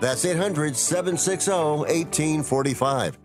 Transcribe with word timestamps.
That's 0.00 0.24
800 0.24 0.76
760 0.76 1.50
1845. 1.50 3.18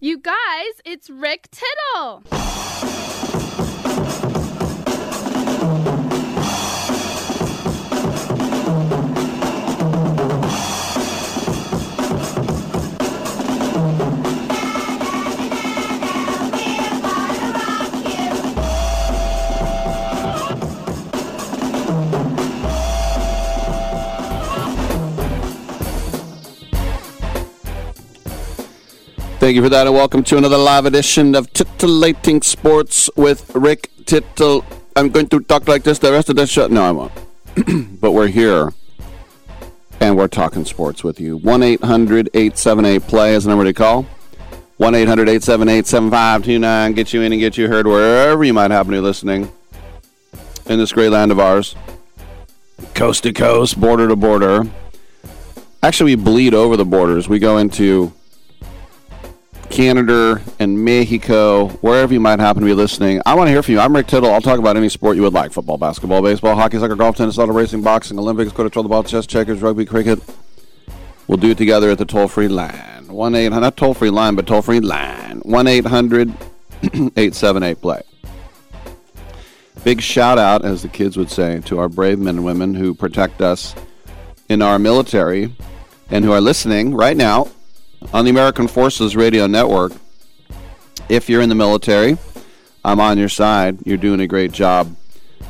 You 0.00 0.18
guys, 0.18 0.34
it's 0.84 1.08
Rick 1.08 1.48
Tittle. 1.50 2.22
Thank 29.44 29.56
you 29.56 29.62
for 29.62 29.68
that, 29.68 29.86
and 29.86 29.94
welcome 29.94 30.24
to 30.24 30.38
another 30.38 30.56
live 30.56 30.86
edition 30.86 31.34
of 31.34 31.52
Titillating 31.52 32.40
Sports 32.40 33.10
with 33.14 33.54
Rick 33.54 33.90
Tittle. 34.06 34.64
I'm 34.96 35.10
going 35.10 35.28
to 35.28 35.40
talk 35.40 35.68
like 35.68 35.82
this 35.82 35.98
the 35.98 36.12
rest 36.12 36.30
of 36.30 36.36
the 36.36 36.46
show. 36.46 36.66
No, 36.68 36.82
I 36.82 36.90
won't. 36.92 37.12
but 38.00 38.12
we're 38.12 38.28
here, 38.28 38.72
and 40.00 40.16
we're 40.16 40.28
talking 40.28 40.64
sports 40.64 41.04
with 41.04 41.20
you. 41.20 41.36
1 41.36 41.62
800 41.62 42.30
878 42.32 43.02
play 43.02 43.34
is 43.34 43.44
the 43.44 43.50
number 43.50 43.64
to 43.64 43.74
call. 43.74 44.06
1 44.78 44.94
800 44.94 45.28
878 45.28 45.84
7529. 45.84 46.92
Get 46.94 47.12
you 47.12 47.20
in 47.20 47.30
and 47.30 47.38
get 47.38 47.58
you 47.58 47.68
heard 47.68 47.86
wherever 47.86 48.44
you 48.44 48.54
might 48.54 48.70
happen 48.70 48.92
to 48.92 48.96
be 48.96 49.02
listening 49.02 49.52
in 50.64 50.78
this 50.78 50.90
great 50.90 51.10
land 51.10 51.30
of 51.30 51.38
ours. 51.38 51.76
Coast 52.94 53.24
to 53.24 53.32
coast, 53.34 53.78
border 53.78 54.08
to 54.08 54.16
border. 54.16 54.62
Actually, 55.82 56.16
we 56.16 56.22
bleed 56.24 56.54
over 56.54 56.78
the 56.78 56.86
borders. 56.86 57.28
We 57.28 57.38
go 57.38 57.58
into 57.58 58.10
Canada 59.70 60.40
and 60.58 60.84
Mexico, 60.84 61.68
wherever 61.80 62.12
you 62.12 62.20
might 62.20 62.40
happen 62.40 62.62
to 62.62 62.66
be 62.66 62.74
listening. 62.74 63.20
I 63.26 63.34
want 63.34 63.48
to 63.48 63.52
hear 63.52 63.62
from 63.62 63.74
you. 63.74 63.80
I'm 63.80 63.94
Rick 63.94 64.06
Tittle. 64.06 64.32
I'll 64.32 64.40
talk 64.40 64.58
about 64.58 64.76
any 64.76 64.88
sport 64.88 65.16
you 65.16 65.22
would 65.22 65.32
like 65.32 65.52
football, 65.52 65.78
basketball, 65.78 66.22
baseball, 66.22 66.54
hockey, 66.54 66.78
soccer, 66.78 66.96
golf, 66.96 67.16
tennis, 67.16 67.38
auto 67.38 67.52
racing, 67.52 67.82
boxing, 67.82 68.18
Olympics, 68.18 68.52
to 68.52 68.68
the 68.68 68.82
ball, 68.88 69.02
chess, 69.02 69.26
checkers, 69.26 69.60
rugby, 69.60 69.84
cricket. 69.84 70.20
We'll 71.26 71.38
do 71.38 71.50
it 71.50 71.58
together 71.58 71.90
at 71.90 71.98
the 71.98 72.04
toll 72.04 72.28
free 72.28 72.48
line. 72.48 73.08
1 73.08 73.34
800, 73.34 73.60
not 73.60 73.76
toll 73.76 73.94
free 73.94 74.10
line, 74.10 74.34
but 74.34 74.46
toll 74.46 74.62
free 74.62 74.80
line. 74.80 75.40
1 75.40 75.66
800 75.66 76.28
878 76.82 77.80
play. 77.80 78.02
Big 79.82 80.00
shout 80.00 80.38
out, 80.38 80.64
as 80.64 80.82
the 80.82 80.88
kids 80.88 81.16
would 81.16 81.30
say, 81.30 81.60
to 81.60 81.78
our 81.78 81.88
brave 81.88 82.18
men 82.18 82.36
and 82.36 82.44
women 82.44 82.74
who 82.74 82.94
protect 82.94 83.40
us 83.40 83.74
in 84.48 84.62
our 84.62 84.78
military 84.78 85.54
and 86.10 86.24
who 86.24 86.32
are 86.32 86.40
listening 86.40 86.94
right 86.94 87.16
now 87.16 87.48
on 88.12 88.24
the 88.24 88.30
American 88.30 88.68
Forces 88.68 89.16
Radio 89.16 89.46
Network. 89.46 89.92
If 91.08 91.28
you're 91.28 91.42
in 91.42 91.48
the 91.48 91.54
military, 91.54 92.16
I'm 92.84 93.00
on 93.00 93.18
your 93.18 93.28
side. 93.28 93.78
You're 93.84 93.96
doing 93.96 94.20
a 94.20 94.26
great 94.26 94.52
job. 94.52 94.94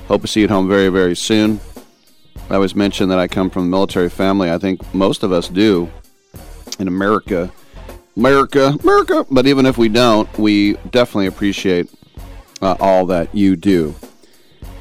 Hope 0.08 0.22
to 0.22 0.28
see 0.28 0.40
you 0.40 0.44
at 0.44 0.50
home 0.50 0.68
very, 0.68 0.88
very 0.88 1.16
soon. 1.16 1.60
I 2.50 2.54
always 2.54 2.74
mention 2.74 3.08
that 3.08 3.18
I 3.18 3.26
come 3.26 3.50
from 3.50 3.64
a 3.64 3.68
military 3.68 4.10
family. 4.10 4.50
I 4.50 4.58
think 4.58 4.94
most 4.94 5.22
of 5.22 5.32
us 5.32 5.48
do 5.48 5.90
in 6.78 6.88
America. 6.88 7.52
America, 8.16 8.76
America. 8.82 9.26
But 9.30 9.46
even 9.46 9.66
if 9.66 9.78
we 9.78 9.88
don't, 9.88 10.28
we 10.38 10.74
definitely 10.90 11.26
appreciate 11.26 11.90
uh, 12.60 12.76
all 12.80 13.06
that 13.06 13.34
you 13.34 13.56
do. 13.56 13.94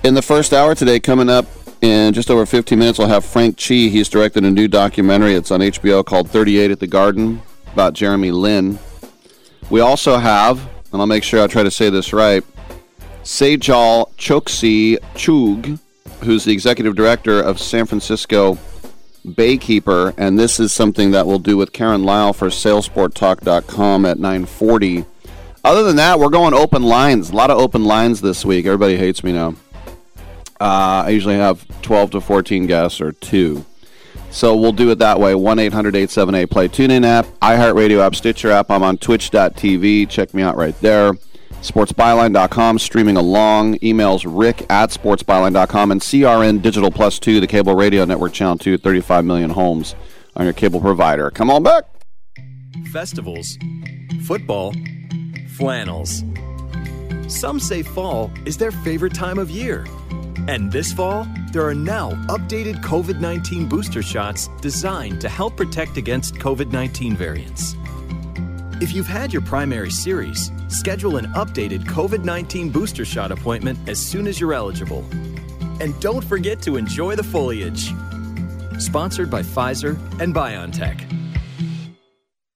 In 0.03 0.13
the 0.13 0.21
first 0.21 0.53
hour 0.53 0.75
today, 0.75 0.99
coming 0.99 1.29
up 1.29 1.45
in 1.81 2.13
just 2.13 2.29
over 2.29 2.45
15 2.45 2.77
minutes, 2.77 2.99
we'll 2.99 3.07
have 3.07 3.25
Frank 3.25 3.57
Chi. 3.57 3.75
He's 3.75 4.09
directed 4.09 4.43
a 4.43 4.51
new 4.51 4.67
documentary. 4.67 5.33
It's 5.33 5.51
on 5.51 5.61
HBO 5.61 6.05
called 6.05 6.29
38 6.29 6.71
at 6.71 6.79
the 6.79 6.87
Garden 6.87 7.41
about 7.73 7.93
Jeremy 7.93 8.31
Lin. 8.31 8.79
We 9.69 9.81
also 9.81 10.17
have, 10.17 10.59
and 10.91 11.01
I'll 11.01 11.07
make 11.07 11.23
sure 11.23 11.43
I 11.43 11.47
try 11.47 11.63
to 11.63 11.71
say 11.71 11.89
this 11.89 12.13
right, 12.13 12.43
Sejal 13.23 14.13
Choksi 14.15 14.97
Chugh, 15.15 15.79
who's 16.21 16.45
the 16.45 16.53
executive 16.53 16.95
director 16.95 17.41
of 17.41 17.59
San 17.59 17.85
Francisco 17.85 18.57
Baykeeper, 19.25 20.13
and 20.17 20.37
this 20.37 20.59
is 20.59 20.73
something 20.73 21.11
that 21.11 21.25
we'll 21.25 21.39
do 21.39 21.57
with 21.57 21.73
Karen 21.73 22.03
Lyle 22.03 22.33
for 22.33 22.47
SalesportTalk.com 22.49 24.05
at 24.05 24.19
940. 24.19 25.05
Other 25.63 25.83
than 25.83 25.95
that, 25.95 26.19
we're 26.19 26.29
going 26.29 26.53
open 26.53 26.83
lines. 26.83 27.29
A 27.29 27.35
lot 27.35 27.49
of 27.49 27.57
open 27.57 27.85
lines 27.85 28.19
this 28.21 28.43
week. 28.43 28.65
Everybody 28.65 28.97
hates 28.97 29.23
me 29.23 29.31
now. 29.31 29.55
Uh, 30.59 31.03
I 31.05 31.09
usually 31.09 31.35
have 31.35 31.65
12 31.81 32.11
to 32.11 32.21
14 32.21 32.67
guests 32.67 32.99
or 32.99 33.13
two. 33.13 33.65
So 34.33 34.55
we'll 34.55 34.71
do 34.73 34.89
it 34.89 34.97
that 34.97 35.19
way. 35.19 35.35
1 35.35 35.59
800 35.59 35.95
878 35.95 36.49
Play 36.49 36.67
TuneIn 36.67 37.05
app, 37.05 37.27
iHeartRadio 37.43 37.99
app, 37.99 38.15
Stitcher 38.15 38.49
app. 38.49 38.71
I'm 38.71 38.81
on 38.81 38.97
twitch.tv. 38.97 40.09
Check 40.09 40.33
me 40.33 40.41
out 40.41 40.57
right 40.57 40.77
there. 40.81 41.13
SportsByline.com, 41.61 42.79
streaming 42.79 43.15
along. 43.15 43.75
Emails 43.75 44.25
rick 44.27 44.65
at 44.71 44.89
SportsByline.com 44.89 45.91
and 45.91 46.01
CRN 46.01 46.63
Digital 46.63 46.89
Plus 46.89 47.19
2, 47.19 47.41
the 47.41 47.47
cable 47.47 47.75
radio 47.75 48.05
network 48.05 48.33
channel 48.33 48.57
2, 48.57 48.79
35 48.79 49.23
million 49.23 49.51
homes 49.51 49.93
on 50.35 50.45
your 50.45 50.53
cable 50.53 50.81
provider. 50.81 51.29
Come 51.29 51.51
on 51.51 51.61
back. 51.61 51.83
Festivals, 52.91 53.55
football, 54.23 54.73
flannels. 55.57 56.23
Some 57.27 57.59
say 57.59 57.83
fall 57.83 58.31
is 58.45 58.57
their 58.57 58.71
favorite 58.71 59.13
time 59.13 59.37
of 59.37 59.51
year. 59.51 59.85
And 60.47 60.69
this 60.69 60.91
fall, 60.91 61.25
there 61.53 61.65
are 61.65 61.73
now 61.73 62.11
updated 62.27 62.81
COVID 62.83 63.21
19 63.21 63.69
booster 63.69 64.01
shots 64.01 64.49
designed 64.59 65.21
to 65.21 65.29
help 65.29 65.55
protect 65.55 65.95
against 65.95 66.35
COVID 66.35 66.71
19 66.71 67.15
variants. 67.15 67.75
If 68.81 68.93
you've 68.93 69.07
had 69.07 69.31
your 69.31 69.41
primary 69.41 69.89
series, 69.89 70.51
schedule 70.67 71.15
an 71.15 71.27
updated 71.27 71.85
COVID 71.85 72.25
19 72.25 72.71
booster 72.71 73.05
shot 73.05 73.31
appointment 73.31 73.79
as 73.87 73.97
soon 73.97 74.27
as 74.27 74.39
you're 74.41 74.53
eligible. 74.53 75.05
And 75.79 75.97
don't 76.01 76.23
forget 76.23 76.61
to 76.63 76.75
enjoy 76.75 77.15
the 77.15 77.23
foliage. 77.23 77.93
Sponsored 78.79 79.29
by 79.29 79.43
Pfizer 79.43 79.97
and 80.19 80.35
BioNTech. 80.35 81.09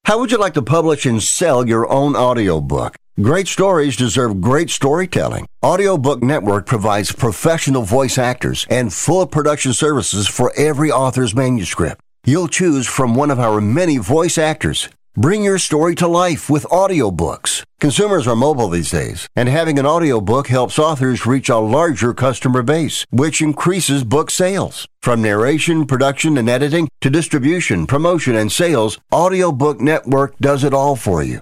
How 0.03 0.19
would 0.19 0.31
you 0.31 0.37
like 0.37 0.55
to 0.55 0.61
publish 0.61 1.05
and 1.05 1.23
sell 1.23 1.65
your 1.65 1.89
own 1.89 2.17
audiobook? 2.17 2.97
Great 3.19 3.47
stories 3.47 3.95
deserve 3.95 4.41
great 4.41 4.69
storytelling. 4.69 5.47
Audiobook 5.65 6.21
Network 6.21 6.67
provides 6.67 7.11
professional 7.11 7.81
voice 7.81 8.15
actors 8.19 8.67
and 8.69 8.93
full 8.93 9.25
production 9.25 9.73
services 9.73 10.27
for 10.27 10.53
every 10.55 10.91
author's 10.91 11.33
manuscript. 11.33 11.99
You'll 12.25 12.47
choose 12.47 12.85
from 12.85 13.15
one 13.15 13.31
of 13.31 13.39
our 13.39 13.59
many 13.59 13.97
voice 13.97 14.37
actors. 14.37 14.89
Bring 15.15 15.43
your 15.43 15.57
story 15.57 15.95
to 15.95 16.07
life 16.07 16.47
with 16.47 16.65
audiobooks. 16.65 17.63
Consumers 17.79 18.27
are 18.27 18.35
mobile 18.35 18.69
these 18.69 18.91
days, 18.91 19.27
and 19.35 19.49
having 19.49 19.79
an 19.79 19.87
audiobook 19.87 20.49
helps 20.49 20.77
authors 20.77 21.25
reach 21.25 21.49
a 21.49 21.57
larger 21.57 22.13
customer 22.13 22.61
base, 22.61 23.03
which 23.09 23.41
increases 23.41 24.03
book 24.03 24.29
sales. 24.29 24.87
From 25.01 25.23
narration, 25.23 25.87
production, 25.87 26.37
and 26.37 26.47
editing 26.47 26.87
to 27.01 27.09
distribution, 27.09 27.87
promotion, 27.87 28.35
and 28.35 28.51
sales, 28.51 28.99
Audiobook 29.11 29.81
Network 29.81 30.37
does 30.37 30.63
it 30.63 30.71
all 30.71 30.95
for 30.95 31.23
you. 31.23 31.41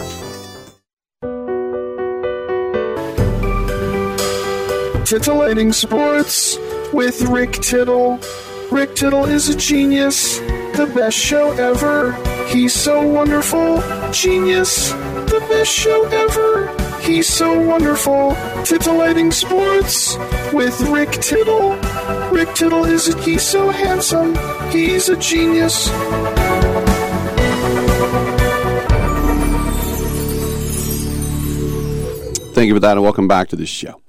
Titillating 5.11 5.73
Sports 5.73 6.57
with 6.93 7.23
Rick 7.23 7.51
Tittle. 7.51 8.17
Rick 8.71 8.95
Tittle 8.95 9.25
is 9.25 9.49
a 9.49 9.57
genius, 9.57 10.39
the 10.39 10.89
best 10.95 11.17
show 11.17 11.51
ever. 11.51 12.13
He's 12.47 12.73
so 12.73 13.05
wonderful, 13.05 13.81
genius, 14.13 14.91
the 14.91 15.45
best 15.49 15.69
show 15.69 16.05
ever. 16.05 16.73
He's 17.01 17.27
so 17.27 17.59
wonderful. 17.59 18.37
Titillating 18.63 19.31
Sports 19.31 20.15
with 20.53 20.79
Rick 20.87 21.11
Tittle. 21.11 21.71
Rick 22.31 22.55
Tittle 22.55 22.85
is 22.85 23.13
a, 23.13 23.21
he's 23.21 23.43
so 23.43 23.69
handsome. 23.69 24.33
He's 24.71 25.09
a 25.09 25.17
genius. 25.17 25.89
Thank 32.55 32.69
you 32.69 32.75
for 32.75 32.79
that, 32.79 32.93
and 32.93 33.03
welcome 33.03 33.27
back 33.27 33.49
to 33.49 33.57
the 33.57 33.65
show. 33.65 34.01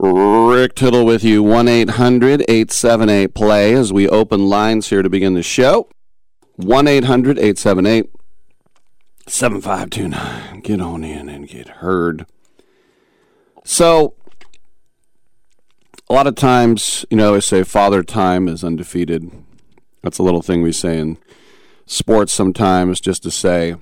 Rick 0.00 0.76
Tittle 0.76 1.04
with 1.04 1.24
you, 1.24 1.42
1 1.42 1.66
800 1.66 2.42
878 2.42 3.34
play 3.34 3.74
as 3.74 3.92
we 3.92 4.08
open 4.08 4.48
lines 4.48 4.90
here 4.90 5.02
to 5.02 5.10
begin 5.10 5.34
the 5.34 5.42
show. 5.42 5.88
1 6.56 6.86
800 6.86 7.38
878 7.38 8.10
7529. 9.26 10.60
Get 10.60 10.80
on 10.80 11.02
in 11.02 11.28
and 11.28 11.48
get 11.48 11.68
heard. 11.68 12.26
So, 13.64 14.14
a 16.08 16.14
lot 16.14 16.26
of 16.26 16.36
times, 16.36 17.04
you 17.10 17.16
know, 17.16 17.34
they 17.34 17.40
say 17.40 17.64
father 17.64 18.02
time 18.02 18.48
is 18.48 18.62
undefeated. 18.62 19.30
That's 20.02 20.18
a 20.18 20.22
little 20.22 20.42
thing 20.42 20.62
we 20.62 20.72
say 20.72 20.98
in 20.98 21.18
sports 21.86 22.32
sometimes 22.32 23.00
just 23.00 23.24
to 23.24 23.30
say, 23.30 23.74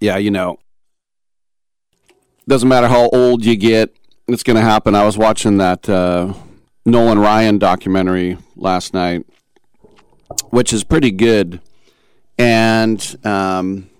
yeah, 0.00 0.16
you 0.16 0.30
know, 0.30 0.58
doesn't 2.48 2.68
matter 2.68 2.88
how 2.88 3.10
old 3.10 3.44
you 3.44 3.56
get, 3.56 3.94
it's 4.32 4.42
going 4.42 4.56
to 4.56 4.62
happen. 4.62 4.94
I 4.94 5.04
was 5.04 5.18
watching 5.18 5.58
that 5.58 5.88
uh, 5.88 6.34
Nolan 6.84 7.18
Ryan 7.18 7.58
documentary 7.58 8.38
last 8.56 8.94
night, 8.94 9.26
which 10.50 10.72
is 10.72 10.84
pretty 10.84 11.10
good, 11.10 11.60
and 12.38 13.16
um, 13.24 13.90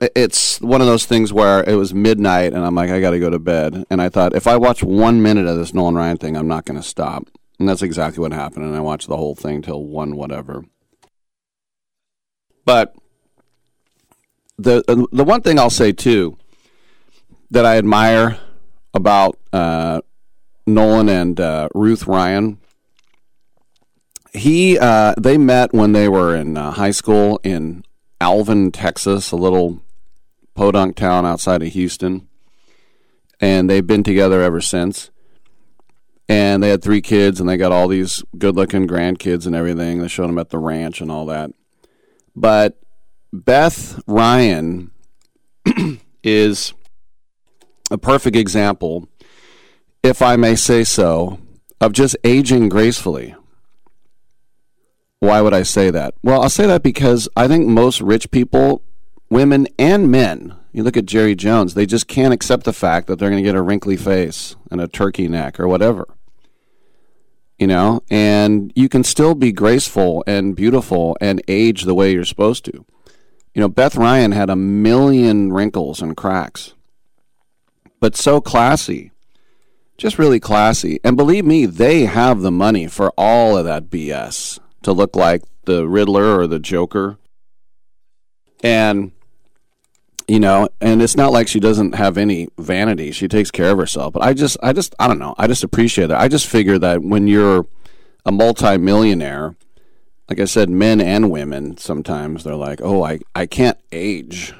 it's 0.00 0.60
one 0.60 0.80
of 0.80 0.86
those 0.86 1.06
things 1.06 1.32
where 1.32 1.62
it 1.68 1.74
was 1.74 1.94
midnight, 1.94 2.52
and 2.52 2.64
I'm 2.64 2.74
like, 2.74 2.90
I 2.90 3.00
got 3.00 3.10
to 3.10 3.20
go 3.20 3.30
to 3.30 3.38
bed. 3.38 3.84
And 3.90 4.02
I 4.02 4.08
thought, 4.08 4.34
if 4.34 4.46
I 4.46 4.56
watch 4.56 4.82
one 4.82 5.22
minute 5.22 5.46
of 5.46 5.56
this 5.56 5.74
Nolan 5.74 5.94
Ryan 5.94 6.16
thing, 6.16 6.36
I'm 6.36 6.48
not 6.48 6.64
going 6.64 6.80
to 6.80 6.86
stop. 6.86 7.28
And 7.58 7.68
that's 7.68 7.82
exactly 7.82 8.20
what 8.20 8.32
happened. 8.32 8.66
And 8.66 8.76
I 8.76 8.80
watched 8.80 9.08
the 9.08 9.16
whole 9.16 9.34
thing 9.34 9.62
till 9.62 9.84
one 9.84 10.16
whatever. 10.16 10.64
But 12.64 12.96
the 14.58 15.06
the 15.12 15.24
one 15.24 15.42
thing 15.42 15.58
I'll 15.58 15.70
say 15.70 15.92
too 15.92 16.36
that 17.50 17.64
I 17.64 17.76
admire 17.76 18.38
about 18.94 19.38
uh, 19.52 20.00
Nolan 20.66 21.08
and 21.08 21.40
uh, 21.40 21.68
Ruth 21.74 22.06
Ryan. 22.06 22.58
He 24.32 24.78
uh, 24.78 25.14
they 25.20 25.36
met 25.36 25.72
when 25.72 25.92
they 25.92 26.08
were 26.08 26.34
in 26.34 26.56
uh, 26.56 26.72
high 26.72 26.90
school 26.90 27.38
in 27.42 27.84
Alvin, 28.20 28.72
Texas, 28.72 29.30
a 29.30 29.36
little 29.36 29.82
podunk 30.54 30.96
town 30.96 31.26
outside 31.26 31.62
of 31.62 31.72
Houston, 31.72 32.28
and 33.40 33.68
they've 33.68 33.86
been 33.86 34.02
together 34.02 34.42
ever 34.42 34.60
since. 34.60 35.10
And 36.26 36.62
they 36.62 36.70
had 36.70 36.82
three 36.82 37.02
kids, 37.02 37.38
and 37.38 37.46
they 37.46 37.58
got 37.58 37.70
all 37.70 37.86
these 37.86 38.24
good-looking 38.38 38.88
grandkids 38.88 39.46
and 39.46 39.54
everything. 39.54 40.00
They 40.00 40.08
showed 40.08 40.28
them 40.28 40.38
at 40.38 40.48
the 40.48 40.58
ranch 40.58 41.02
and 41.02 41.10
all 41.10 41.26
that. 41.26 41.50
But 42.34 42.80
Beth 43.30 44.00
Ryan 44.06 44.90
is 46.22 46.72
a 47.94 47.98
perfect 47.98 48.36
example, 48.36 49.08
if 50.02 50.20
I 50.20 50.36
may 50.36 50.56
say 50.56 50.84
so, 50.84 51.38
of 51.80 51.92
just 51.92 52.16
aging 52.24 52.68
gracefully. 52.68 53.34
Why 55.20 55.40
would 55.40 55.54
I 55.54 55.62
say 55.62 55.90
that? 55.90 56.14
Well, 56.22 56.42
I'll 56.42 56.50
say 56.50 56.66
that 56.66 56.82
because 56.82 57.28
I 57.36 57.48
think 57.48 57.66
most 57.66 58.02
rich 58.02 58.30
people, 58.30 58.82
women 59.30 59.66
and 59.78 60.10
men, 60.10 60.54
you 60.72 60.82
look 60.82 60.96
at 60.96 61.06
Jerry 61.06 61.34
Jones, 61.34 61.74
they 61.74 61.86
just 61.86 62.08
can't 62.08 62.34
accept 62.34 62.64
the 62.64 62.72
fact 62.72 63.06
that 63.06 63.18
they're 63.18 63.30
going 63.30 63.42
to 63.42 63.48
get 63.48 63.56
a 63.56 63.62
wrinkly 63.62 63.96
face 63.96 64.56
and 64.70 64.80
a 64.80 64.88
turkey 64.88 65.28
neck 65.28 65.58
or 65.58 65.68
whatever. 65.68 66.06
You 67.58 67.68
know, 67.68 68.02
and 68.10 68.72
you 68.74 68.88
can 68.88 69.04
still 69.04 69.36
be 69.36 69.52
graceful 69.52 70.24
and 70.26 70.56
beautiful 70.56 71.16
and 71.20 71.40
age 71.46 71.84
the 71.84 71.94
way 71.94 72.12
you're 72.12 72.24
supposed 72.24 72.64
to. 72.64 72.84
You 73.54 73.60
know, 73.60 73.68
Beth 73.68 73.94
Ryan 73.94 74.32
had 74.32 74.50
a 74.50 74.56
million 74.56 75.52
wrinkles 75.52 76.02
and 76.02 76.16
cracks 76.16 76.73
but 78.04 78.16
so 78.16 78.38
classy. 78.38 79.12
Just 79.96 80.18
really 80.18 80.38
classy. 80.38 81.00
And 81.02 81.16
believe 81.16 81.46
me, 81.46 81.64
they 81.64 82.04
have 82.04 82.42
the 82.42 82.50
money 82.50 82.86
for 82.86 83.14
all 83.16 83.56
of 83.56 83.64
that 83.64 83.88
BS 83.88 84.58
to 84.82 84.92
look 84.92 85.16
like 85.16 85.42
the 85.64 85.88
Riddler 85.88 86.38
or 86.38 86.46
the 86.46 86.58
Joker. 86.58 87.16
And, 88.62 89.12
you 90.28 90.38
know, 90.38 90.68
and 90.82 91.00
it's 91.00 91.16
not 91.16 91.32
like 91.32 91.48
she 91.48 91.60
doesn't 91.60 91.94
have 91.94 92.18
any 92.18 92.48
vanity. 92.58 93.10
She 93.10 93.26
takes 93.26 93.50
care 93.50 93.70
of 93.70 93.78
herself. 93.78 94.12
But 94.12 94.22
I 94.22 94.34
just, 94.34 94.58
I 94.62 94.74
just, 94.74 94.94
I 94.98 95.08
don't 95.08 95.18
know. 95.18 95.34
I 95.38 95.46
just 95.46 95.64
appreciate 95.64 96.10
it. 96.10 96.16
I 96.18 96.28
just 96.28 96.46
figure 96.46 96.78
that 96.80 97.00
when 97.00 97.26
you're 97.26 97.66
a 98.26 98.32
multimillionaire, 98.32 99.56
like 100.28 100.40
I 100.40 100.44
said, 100.44 100.68
men 100.68 101.00
and 101.00 101.30
women 101.30 101.78
sometimes 101.78 102.44
they're 102.44 102.54
like, 102.54 102.82
oh, 102.82 103.02
I, 103.02 103.20
I 103.34 103.46
can't 103.46 103.78
age. 103.92 104.52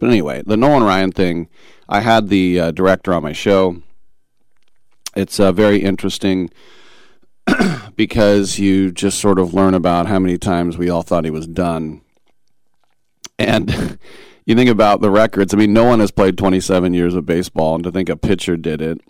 But 0.00 0.08
anyway, 0.08 0.42
the 0.44 0.56
Nolan 0.56 0.82
Ryan 0.82 1.12
thing, 1.12 1.48
I 1.88 2.00
had 2.00 2.28
the 2.28 2.58
uh, 2.58 2.70
director 2.72 3.12
on 3.12 3.22
my 3.22 3.32
show. 3.32 3.82
It's 5.14 5.38
uh, 5.38 5.52
very 5.52 5.82
interesting 5.82 6.50
because 7.96 8.58
you 8.58 8.90
just 8.90 9.20
sort 9.20 9.38
of 9.38 9.52
learn 9.52 9.74
about 9.74 10.06
how 10.06 10.18
many 10.18 10.38
times 10.38 10.78
we 10.78 10.88
all 10.88 11.02
thought 11.02 11.24
he 11.24 11.30
was 11.30 11.46
done. 11.46 12.00
And 13.38 13.98
you 14.46 14.56
think 14.56 14.70
about 14.70 15.02
the 15.02 15.10
records. 15.10 15.52
I 15.52 15.58
mean, 15.58 15.74
no 15.74 15.84
one 15.84 16.00
has 16.00 16.10
played 16.10 16.38
27 16.38 16.94
years 16.94 17.14
of 17.14 17.26
baseball, 17.26 17.74
and 17.74 17.84
to 17.84 17.92
think 17.92 18.08
a 18.08 18.16
pitcher 18.16 18.56
did 18.56 18.80
it, 18.80 19.00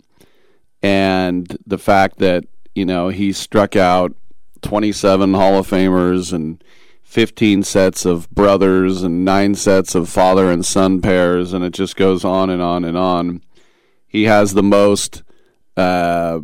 and 0.83 1.57
the 1.65 1.77
fact 1.77 2.17
that 2.17 2.43
you 2.75 2.85
know 2.85 3.09
he 3.09 3.31
struck 3.31 3.75
out 3.75 4.13
27 4.61 5.33
Hall 5.33 5.57
of 5.57 5.69
Famers 5.69 6.33
and 6.33 6.63
15 7.11 7.61
sets 7.63 8.05
of 8.05 8.29
brothers 8.29 9.03
and 9.03 9.25
nine 9.25 9.53
sets 9.53 9.95
of 9.95 10.07
father 10.07 10.49
and 10.49 10.65
son 10.65 11.01
pairs, 11.01 11.51
and 11.51 11.61
it 11.61 11.73
just 11.73 11.97
goes 11.97 12.23
on 12.23 12.49
and 12.49 12.61
on 12.61 12.85
and 12.85 12.97
on. 12.97 13.41
He 14.07 14.23
has 14.23 14.53
the 14.53 14.63
most, 14.63 15.21
uh, 15.75 16.39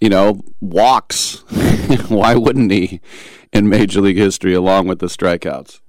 you 0.00 0.08
know, 0.08 0.40
walks. 0.60 1.42
Why 2.08 2.36
wouldn't 2.36 2.70
he 2.70 3.00
in 3.52 3.68
Major 3.68 4.00
League 4.02 4.16
history, 4.16 4.54
along 4.54 4.86
with 4.86 5.00
the 5.00 5.06
strikeouts? 5.06 5.80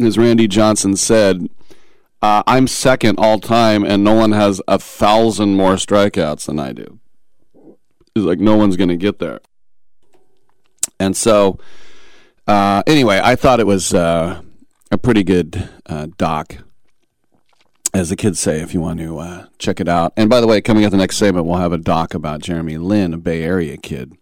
As 0.00 0.16
Randy 0.16 0.48
Johnson 0.48 0.96
said, 0.96 1.50
uh, 2.22 2.42
I'm 2.46 2.66
second 2.66 3.18
all 3.18 3.40
time, 3.40 3.84
and 3.84 4.02
no 4.02 4.14
one 4.14 4.32
has 4.32 4.62
a 4.66 4.78
thousand 4.78 5.54
more 5.54 5.74
strikeouts 5.74 6.46
than 6.46 6.58
I 6.58 6.72
do. 6.72 6.98
He's 8.14 8.24
like, 8.24 8.40
no 8.40 8.56
one's 8.56 8.78
going 8.78 8.88
to 8.88 8.96
get 8.96 9.18
there. 9.18 9.40
And 10.98 11.14
so, 11.14 11.58
uh, 12.48 12.82
anyway, 12.86 13.20
I 13.22 13.36
thought 13.36 13.60
it 13.60 13.66
was 13.66 13.94
uh, 13.94 14.40
a 14.90 14.98
pretty 14.98 15.22
good 15.22 15.68
uh, 15.86 16.08
doc, 16.16 16.56
as 17.94 18.08
the 18.08 18.16
kids 18.16 18.40
say, 18.40 18.60
if 18.60 18.74
you 18.74 18.80
want 18.80 18.98
to 19.00 19.18
uh, 19.18 19.46
check 19.58 19.80
it 19.80 19.88
out. 19.88 20.12
And 20.16 20.28
by 20.30 20.40
the 20.40 20.46
way, 20.46 20.60
coming 20.60 20.84
up 20.84 20.90
the 20.90 20.96
next 20.96 21.18
segment, 21.18 21.46
we'll 21.46 21.58
have 21.58 21.72
a 21.72 21.78
doc 21.78 22.14
about 22.14 22.40
Jeremy 22.40 22.78
Lin, 22.78 23.14
a 23.14 23.18
Bay 23.18 23.42
Area 23.42 23.76
kid. 23.76 24.14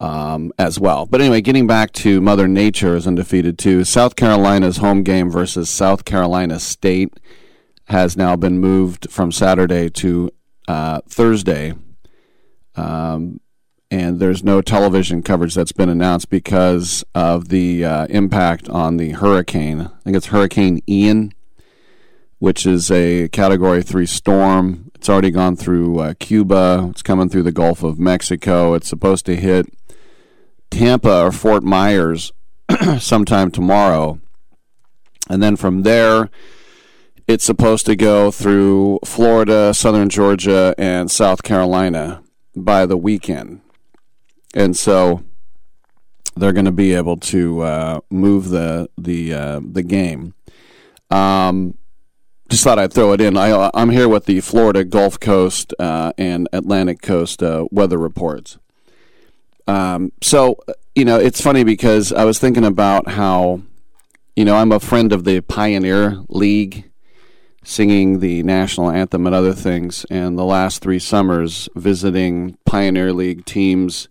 Um, 0.00 0.52
as 0.58 0.78
well. 0.78 1.06
But 1.06 1.20
anyway, 1.22 1.40
getting 1.40 1.66
back 1.66 1.92
to 1.92 2.20
Mother 2.20 2.46
Nature 2.46 2.96
is 2.96 3.06
undefeated 3.06 3.58
too. 3.58 3.84
South 3.84 4.16
Carolina's 4.16 4.78
home 4.78 5.02
game 5.02 5.30
versus 5.30 5.70
South 5.70 6.04
Carolina 6.04 6.58
State 6.58 7.14
has 7.86 8.16
now 8.16 8.36
been 8.36 8.58
moved 8.58 9.10
from 9.10 9.30
Saturday 9.30 9.88
to 9.90 10.30
uh, 10.68 11.00
Thursday. 11.08 11.74
Um, 12.74 13.40
and 13.94 14.18
there's 14.18 14.42
no 14.42 14.60
television 14.60 15.22
coverage 15.22 15.54
that's 15.54 15.70
been 15.70 15.88
announced 15.88 16.28
because 16.28 17.04
of 17.14 17.48
the 17.48 17.84
uh, 17.84 18.06
impact 18.06 18.68
on 18.68 18.96
the 18.96 19.10
hurricane. 19.10 19.82
I 19.82 20.00
think 20.02 20.16
it's 20.16 20.26
Hurricane 20.26 20.82
Ian, 20.88 21.32
which 22.40 22.66
is 22.66 22.90
a 22.90 23.28
Category 23.28 23.84
3 23.84 24.04
storm. 24.04 24.90
It's 24.96 25.08
already 25.08 25.30
gone 25.30 25.54
through 25.54 26.00
uh, 26.00 26.14
Cuba, 26.18 26.88
it's 26.90 27.02
coming 27.02 27.28
through 27.28 27.44
the 27.44 27.52
Gulf 27.52 27.84
of 27.84 28.00
Mexico. 28.00 28.74
It's 28.74 28.88
supposed 28.88 29.26
to 29.26 29.36
hit 29.36 29.66
Tampa 30.70 31.26
or 31.26 31.30
Fort 31.30 31.62
Myers 31.62 32.32
sometime 32.98 33.52
tomorrow. 33.52 34.18
And 35.30 35.40
then 35.40 35.54
from 35.54 35.82
there, 35.82 36.30
it's 37.28 37.44
supposed 37.44 37.86
to 37.86 37.94
go 37.94 38.32
through 38.32 38.98
Florida, 39.04 39.72
southern 39.72 40.08
Georgia, 40.08 40.74
and 40.76 41.12
South 41.12 41.44
Carolina 41.44 42.24
by 42.56 42.86
the 42.86 42.96
weekend 42.96 43.60
and 44.54 44.76
so 44.76 45.22
they're 46.36 46.52
going 46.52 46.64
to 46.64 46.72
be 46.72 46.94
able 46.94 47.16
to 47.16 47.60
uh, 47.60 48.00
move 48.10 48.48
the 48.48 48.88
the 48.96 49.34
uh, 49.34 49.60
the 49.62 49.82
game. 49.82 50.34
Um, 51.10 51.76
just 52.48 52.64
thought 52.64 52.78
I'd 52.78 52.92
throw 52.92 53.12
it 53.12 53.20
in. 53.20 53.36
I, 53.36 53.70
am 53.74 53.90
here 53.90 54.08
with 54.08 54.26
the 54.26 54.40
Florida 54.40 54.84
Gulf 54.84 55.18
Coast 55.18 55.74
uh, 55.78 56.12
and 56.18 56.48
Atlantic 56.52 57.02
Coast 57.02 57.42
uh, 57.42 57.66
weather 57.70 57.98
reports. 57.98 58.58
Um, 59.66 60.12
so 60.22 60.58
you 60.94 61.04
know, 61.04 61.18
it's 61.18 61.40
funny 61.40 61.64
because 61.64 62.12
I 62.12 62.24
was 62.24 62.38
thinking 62.38 62.64
about 62.64 63.08
how 63.08 63.62
you 64.36 64.44
know 64.44 64.56
I'm 64.56 64.72
a 64.72 64.80
friend 64.80 65.12
of 65.12 65.24
the 65.24 65.40
Pioneer 65.40 66.22
League 66.28 66.90
singing 67.66 68.20
the 68.20 68.42
national 68.42 68.90
anthem 68.90 69.26
and 69.26 69.34
other 69.34 69.54
things. 69.54 70.04
And 70.10 70.38
the 70.38 70.44
last 70.44 70.82
three 70.82 70.98
summers, 70.98 71.68
visiting 71.74 72.58
Pioneer 72.66 73.12
League 73.12 73.46
teams 73.46 74.08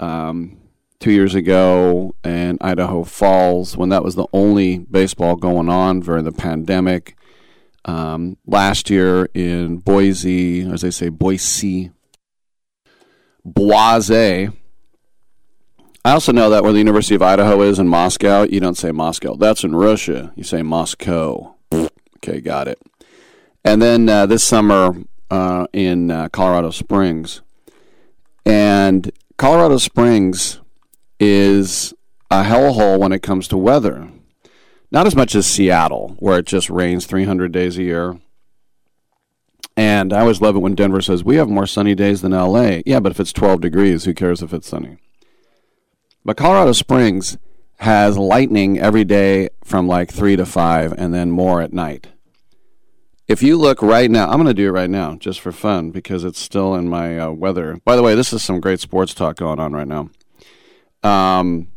um, 0.00 0.58
two 0.98 1.12
years 1.12 1.34
ago 1.34 2.14
in 2.24 2.58
Idaho 2.60 3.04
Falls 3.04 3.76
when 3.76 3.90
that 3.90 4.02
was 4.02 4.16
the 4.16 4.26
only 4.32 4.78
baseball 4.78 5.36
going 5.36 5.68
on 5.68 6.00
during 6.00 6.24
the 6.24 6.32
pandemic. 6.32 7.16
Um, 7.86 8.36
last 8.46 8.90
year 8.90 9.28
in 9.32 9.78
Boise, 9.78 10.62
as 10.62 10.82
they 10.82 10.90
say, 10.90 11.08
Boise, 11.08 11.90
Boise. 13.44 14.50
I 16.04 16.12
also 16.12 16.32
know 16.32 16.50
that 16.50 16.62
where 16.62 16.72
the 16.72 16.78
University 16.78 17.14
of 17.14 17.22
Idaho 17.22 17.60
is 17.62 17.78
in 17.78 17.88
Moscow, 17.88 18.42
you 18.42 18.60
don't 18.60 18.76
say 18.76 18.90
Moscow. 18.90 19.34
That's 19.34 19.64
in 19.64 19.74
Russia. 19.74 20.32
You 20.34 20.44
say 20.44 20.62
Moscow. 20.62 21.56
Okay, 21.72 22.40
got 22.40 22.68
it. 22.68 22.78
And 23.64 23.80
then 23.80 24.08
uh, 24.08 24.26
this 24.26 24.44
summer 24.44 24.94
uh, 25.30 25.66
in 25.72 26.10
uh, 26.10 26.28
Colorado 26.28 26.70
Springs. 26.70 27.42
And 28.44 29.10
Colorado 29.40 29.78
Springs 29.78 30.60
is 31.18 31.94
a 32.30 32.42
hellhole 32.42 32.98
when 32.98 33.10
it 33.10 33.22
comes 33.22 33.48
to 33.48 33.56
weather. 33.56 34.10
Not 34.90 35.06
as 35.06 35.16
much 35.16 35.34
as 35.34 35.46
Seattle, 35.46 36.14
where 36.18 36.40
it 36.40 36.44
just 36.44 36.68
rains 36.68 37.06
300 37.06 37.50
days 37.50 37.78
a 37.78 37.82
year. 37.82 38.20
And 39.78 40.12
I 40.12 40.20
always 40.20 40.42
love 40.42 40.56
it 40.56 40.58
when 40.58 40.74
Denver 40.74 41.00
says, 41.00 41.24
We 41.24 41.36
have 41.36 41.48
more 41.48 41.66
sunny 41.66 41.94
days 41.94 42.20
than 42.20 42.32
LA. 42.32 42.80
Yeah, 42.84 43.00
but 43.00 43.12
if 43.12 43.18
it's 43.18 43.32
12 43.32 43.62
degrees, 43.62 44.04
who 44.04 44.12
cares 44.12 44.42
if 44.42 44.52
it's 44.52 44.68
sunny? 44.68 44.98
But 46.22 46.36
Colorado 46.36 46.72
Springs 46.72 47.38
has 47.78 48.18
lightning 48.18 48.78
every 48.78 49.04
day 49.04 49.48
from 49.64 49.88
like 49.88 50.12
3 50.12 50.36
to 50.36 50.44
5 50.44 50.92
and 50.98 51.14
then 51.14 51.30
more 51.30 51.62
at 51.62 51.72
night. 51.72 52.08
If 53.30 53.44
you 53.44 53.56
look 53.58 53.80
right 53.80 54.10
now, 54.10 54.28
I'm 54.28 54.38
going 54.38 54.46
to 54.46 54.54
do 54.54 54.66
it 54.66 54.72
right 54.72 54.90
now 54.90 55.14
just 55.14 55.38
for 55.38 55.52
fun 55.52 55.92
because 55.92 56.24
it's 56.24 56.40
still 56.40 56.74
in 56.74 56.88
my 56.88 57.16
uh, 57.16 57.30
weather. 57.30 57.78
By 57.84 57.94
the 57.94 58.02
way, 58.02 58.16
this 58.16 58.32
is 58.32 58.42
some 58.42 58.58
great 58.58 58.80
sports 58.80 59.14
talk 59.14 59.36
going 59.36 59.60
on 59.60 59.72
right 59.72 59.86
now. 59.86 60.10
Um, 61.04 61.68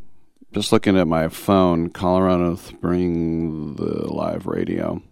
just 0.51 0.72
looking 0.72 0.98
at 0.98 1.07
my 1.07 1.27
phone, 1.27 1.91
Colorado 1.91 2.55
Spring 2.55 3.75
the 3.75 4.12
live 4.12 4.48
radio. 4.48 5.03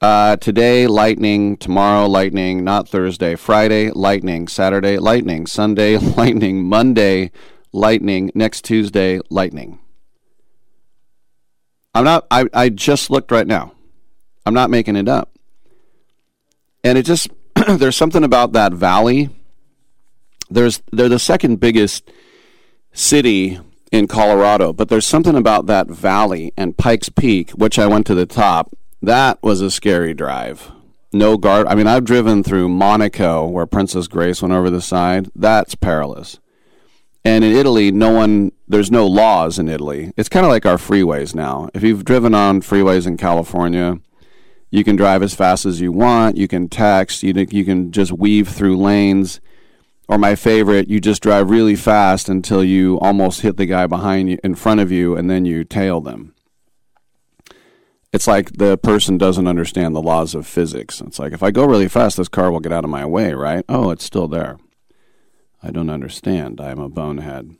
Uh, 0.00 0.34
today, 0.34 0.88
lightning. 0.88 1.56
Tomorrow, 1.56 2.08
lightning. 2.08 2.64
Not 2.64 2.88
Thursday. 2.88 3.36
Friday, 3.36 3.92
lightning. 3.92 4.48
Saturday, 4.48 4.98
lightning. 4.98 5.46
Sunday, 5.46 5.96
lightning. 6.16 6.64
Monday, 6.64 7.30
lightning. 7.72 8.32
Next 8.34 8.64
Tuesday, 8.64 9.20
lightning. 9.30 9.78
I'm 11.94 12.02
not. 12.02 12.26
I, 12.32 12.46
I 12.52 12.68
just 12.68 13.10
looked 13.10 13.30
right 13.30 13.46
now. 13.46 13.74
I'm 14.46 14.54
not 14.54 14.70
making 14.70 14.96
it 14.96 15.08
up. 15.08 15.30
And 16.82 16.96
it 16.96 17.04
just 17.04 17.28
there's 17.68 17.96
something 17.96 18.24
about 18.24 18.52
that 18.52 18.72
valley. 18.72 19.30
There's 20.48 20.82
they're 20.92 21.08
the 21.08 21.18
second 21.18 21.60
biggest 21.60 22.10
city 22.92 23.60
in 23.92 24.06
Colorado, 24.06 24.72
but 24.72 24.88
there's 24.88 25.06
something 25.06 25.36
about 25.36 25.66
that 25.66 25.88
valley 25.88 26.52
and 26.56 26.76
Pikes 26.76 27.08
Peak, 27.08 27.50
which 27.50 27.78
I 27.78 27.86
went 27.86 28.06
to 28.06 28.14
the 28.14 28.26
top. 28.26 28.74
That 29.02 29.42
was 29.42 29.60
a 29.60 29.70
scary 29.70 30.14
drive. 30.14 30.70
No 31.12 31.36
guard. 31.36 31.66
I 31.66 31.74
mean, 31.74 31.86
I've 31.88 32.04
driven 32.04 32.44
through 32.44 32.68
Monaco, 32.68 33.46
where 33.46 33.66
Princess 33.66 34.06
Grace 34.06 34.42
went 34.42 34.54
over 34.54 34.70
the 34.70 34.80
side. 34.80 35.28
That's 35.34 35.74
perilous. 35.74 36.38
And 37.24 37.42
in 37.42 37.52
Italy, 37.52 37.90
no 37.90 38.10
one, 38.10 38.52
there's 38.68 38.90
no 38.90 39.06
laws 39.06 39.58
in 39.58 39.68
Italy. 39.68 40.12
It's 40.16 40.28
kind 40.28 40.46
of 40.46 40.52
like 40.52 40.64
our 40.64 40.76
freeways 40.76 41.34
now. 41.34 41.68
If 41.74 41.82
you've 41.82 42.04
driven 42.04 42.34
on 42.34 42.62
freeways 42.62 43.06
in 43.06 43.16
California, 43.16 43.98
you 44.70 44.84
can 44.84 44.96
drive 44.96 45.22
as 45.22 45.34
fast 45.34 45.66
as 45.66 45.80
you 45.80 45.92
want. 45.92 46.36
You 46.36 46.46
can 46.46 46.68
text. 46.68 47.22
You, 47.22 47.34
you 47.50 47.64
can 47.64 47.90
just 47.90 48.12
weave 48.12 48.48
through 48.48 48.78
lanes. 48.78 49.40
Or 50.08 50.18
my 50.18 50.34
favorite, 50.34 50.88
you 50.88 51.00
just 51.00 51.22
drive 51.22 51.50
really 51.50 51.76
fast 51.76 52.28
until 52.28 52.64
you 52.64 52.98
almost 53.00 53.42
hit 53.42 53.56
the 53.56 53.66
guy 53.66 53.86
behind 53.86 54.30
you, 54.30 54.38
in 54.42 54.54
front 54.56 54.80
of 54.80 54.90
you, 54.90 55.16
and 55.16 55.30
then 55.30 55.44
you 55.44 55.62
tail 55.64 56.00
them. 56.00 56.34
It's 58.12 58.26
like 58.26 58.54
the 58.54 58.76
person 58.76 59.18
doesn't 59.18 59.46
understand 59.46 59.94
the 59.94 60.02
laws 60.02 60.34
of 60.34 60.46
physics. 60.46 61.00
It's 61.00 61.20
like 61.20 61.32
if 61.32 61.44
I 61.44 61.52
go 61.52 61.64
really 61.64 61.86
fast, 61.86 62.16
this 62.16 62.26
car 62.28 62.50
will 62.50 62.58
get 62.58 62.72
out 62.72 62.82
of 62.82 62.90
my 62.90 63.06
way, 63.06 63.34
right? 63.34 63.64
Oh, 63.68 63.90
it's 63.90 64.04
still 64.04 64.26
there. 64.26 64.58
I 65.62 65.70
don't 65.70 65.90
understand. 65.90 66.60
I 66.60 66.70
am 66.70 66.80
a 66.80 66.88
bonehead. 66.88 67.54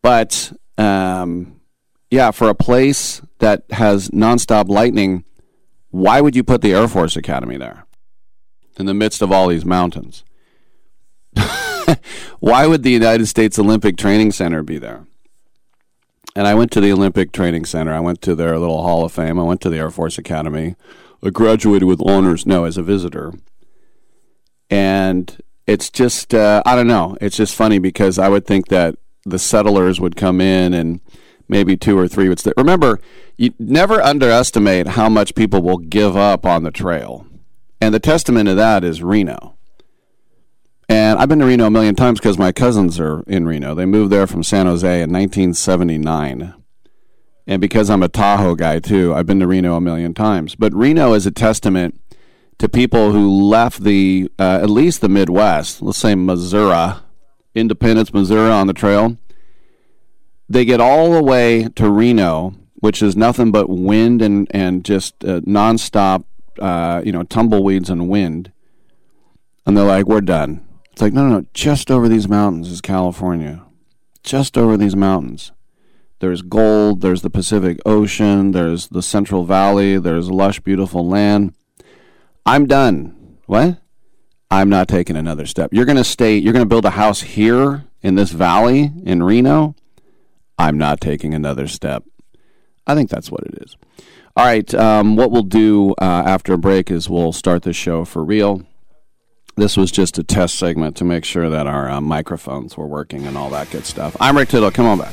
But 0.00 0.52
um, 0.78 1.60
yeah, 2.10 2.30
for 2.30 2.48
a 2.48 2.54
place 2.54 3.20
that 3.38 3.64
has 3.70 4.08
nonstop 4.10 4.68
lightning 4.68 5.24
why 5.90 6.20
would 6.20 6.36
you 6.36 6.42
put 6.44 6.62
the 6.62 6.72
Air 6.72 6.88
Force 6.88 7.16
Academy 7.16 7.56
there 7.56 7.84
in 8.78 8.86
the 8.86 8.94
midst 8.94 9.22
of 9.22 9.30
all 9.32 9.48
these 9.48 9.64
mountains? 9.64 10.24
Why 12.40 12.66
would 12.66 12.82
the 12.82 12.90
United 12.90 13.26
States 13.26 13.58
Olympic 13.58 13.96
Training 13.96 14.32
Center 14.32 14.62
be 14.62 14.78
there? 14.78 15.06
and 16.36 16.46
I 16.46 16.54
went 16.54 16.70
to 16.72 16.80
the 16.80 16.92
Olympic 16.92 17.32
Training 17.32 17.64
Center. 17.64 17.92
I 17.92 18.00
went 18.00 18.22
to 18.22 18.34
their 18.34 18.58
little 18.58 18.82
Hall 18.82 19.04
of 19.04 19.12
Fame. 19.12 19.38
I 19.38 19.42
went 19.42 19.60
to 19.62 19.70
the 19.70 19.78
Air 19.78 19.90
Force 19.90 20.18
Academy. 20.18 20.76
I 21.22 21.30
graduated 21.30 21.86
with 21.86 22.00
honors. 22.00 22.46
No, 22.46 22.64
as 22.64 22.78
a 22.78 22.82
visitor. 22.82 23.32
And 24.70 25.36
it's 25.66 25.90
just, 25.90 26.32
uh, 26.32 26.62
I 26.64 26.76
don't 26.76 26.86
know. 26.86 27.16
It's 27.20 27.36
just 27.36 27.54
funny 27.54 27.78
because 27.78 28.18
I 28.18 28.28
would 28.28 28.46
think 28.46 28.68
that 28.68 28.96
the 29.24 29.38
settlers 29.38 30.00
would 30.00 30.16
come 30.16 30.40
in 30.40 30.72
and 30.72 31.00
maybe 31.48 31.76
two 31.76 31.98
or 31.98 32.06
three 32.06 32.28
would 32.28 32.38
stay. 32.38 32.52
Remember, 32.56 33.00
you 33.40 33.54
never 33.58 34.02
underestimate 34.02 34.86
how 34.86 35.08
much 35.08 35.34
people 35.34 35.62
will 35.62 35.78
give 35.78 36.14
up 36.14 36.44
on 36.44 36.62
the 36.62 36.70
trail. 36.70 37.26
And 37.80 37.94
the 37.94 37.98
testament 37.98 38.50
of 38.50 38.56
that 38.56 38.84
is 38.84 39.02
Reno. 39.02 39.56
And 40.90 41.18
I've 41.18 41.30
been 41.30 41.38
to 41.38 41.46
Reno 41.46 41.64
a 41.64 41.70
million 41.70 41.94
times 41.94 42.20
because 42.20 42.36
my 42.36 42.52
cousins 42.52 43.00
are 43.00 43.22
in 43.22 43.46
Reno. 43.46 43.74
They 43.74 43.86
moved 43.86 44.12
there 44.12 44.26
from 44.26 44.42
San 44.42 44.66
Jose 44.66 44.86
in 44.86 45.10
1979. 45.10 46.52
And 47.46 47.60
because 47.62 47.88
I'm 47.88 48.02
a 48.02 48.08
Tahoe 48.08 48.56
guy 48.56 48.78
too, 48.78 49.14
I've 49.14 49.24
been 49.24 49.40
to 49.40 49.46
Reno 49.46 49.74
a 49.74 49.80
million 49.80 50.12
times. 50.12 50.54
But 50.54 50.74
Reno 50.74 51.14
is 51.14 51.24
a 51.24 51.30
testament 51.30 51.98
to 52.58 52.68
people 52.68 53.12
who 53.12 53.26
left 53.26 53.84
the, 53.84 54.30
uh, 54.38 54.58
at 54.60 54.68
least 54.68 55.00
the 55.00 55.08
Midwest, 55.08 55.80
let's 55.80 55.96
say 55.96 56.14
Missouri, 56.14 56.92
Independence, 57.54 58.12
Missouri 58.12 58.50
on 58.50 58.66
the 58.66 58.74
trail. 58.74 59.16
They 60.46 60.66
get 60.66 60.82
all 60.82 61.12
the 61.12 61.22
way 61.22 61.68
to 61.76 61.88
Reno, 61.88 62.59
which 62.80 63.02
is 63.02 63.16
nothing 63.16 63.52
but 63.52 63.68
wind 63.68 64.20
and, 64.20 64.48
and 64.50 64.84
just 64.84 65.24
uh, 65.24 65.40
nonstop, 65.42 66.24
uh, 66.58 67.02
you 67.04 67.12
know, 67.12 67.22
tumbleweeds 67.22 67.90
and 67.90 68.08
wind. 68.08 68.52
And 69.64 69.76
they're 69.76 69.84
like, 69.84 70.06
we're 70.06 70.20
done. 70.20 70.66
It's 70.90 71.02
like, 71.02 71.12
no, 71.12 71.28
no, 71.28 71.40
no, 71.40 71.46
just 71.54 71.90
over 71.90 72.08
these 72.08 72.28
mountains 72.28 72.70
is 72.70 72.80
California. 72.80 73.62
Just 74.22 74.58
over 74.58 74.76
these 74.76 74.96
mountains. 74.96 75.52
There's 76.18 76.42
gold, 76.42 77.00
there's 77.00 77.22
the 77.22 77.30
Pacific 77.30 77.78
Ocean, 77.86 78.50
there's 78.50 78.88
the 78.88 79.02
Central 79.02 79.44
Valley, 79.44 79.98
there's 79.98 80.30
lush, 80.30 80.60
beautiful 80.60 81.06
land. 81.06 81.54
I'm 82.44 82.66
done. 82.66 83.38
What? 83.46 83.78
I'm 84.50 84.68
not 84.68 84.88
taking 84.88 85.16
another 85.16 85.46
step. 85.46 85.70
You're 85.72 85.86
going 85.86 85.96
to 85.96 86.04
stay, 86.04 86.36
you're 86.36 86.52
going 86.52 86.64
to 86.64 86.68
build 86.68 86.84
a 86.84 86.90
house 86.90 87.22
here 87.22 87.84
in 88.02 88.16
this 88.16 88.32
valley 88.32 88.92
in 89.04 89.22
Reno. 89.22 89.74
I'm 90.58 90.76
not 90.76 91.00
taking 91.00 91.32
another 91.32 91.66
step. 91.68 92.04
I 92.86 92.94
think 92.94 93.10
that's 93.10 93.30
what 93.30 93.42
it 93.44 93.62
is. 93.62 93.76
All 94.36 94.44
right. 94.44 94.72
Um, 94.74 95.16
what 95.16 95.30
we'll 95.30 95.42
do 95.42 95.92
uh, 96.00 96.22
after 96.26 96.52
a 96.52 96.58
break 96.58 96.90
is 96.90 97.08
we'll 97.08 97.32
start 97.32 97.62
the 97.62 97.72
show 97.72 98.04
for 98.04 98.24
real. 98.24 98.62
This 99.56 99.76
was 99.76 99.90
just 99.90 100.16
a 100.18 100.22
test 100.22 100.54
segment 100.54 100.96
to 100.96 101.04
make 101.04 101.24
sure 101.24 101.50
that 101.50 101.66
our 101.66 101.90
uh, 101.90 102.00
microphones 102.00 102.76
were 102.76 102.86
working 102.86 103.26
and 103.26 103.36
all 103.36 103.50
that 103.50 103.70
good 103.70 103.84
stuff. 103.84 104.16
I'm 104.20 104.36
Rick 104.36 104.48
Tittle. 104.50 104.70
Come 104.70 104.86
on 104.86 104.98
back. 104.98 105.12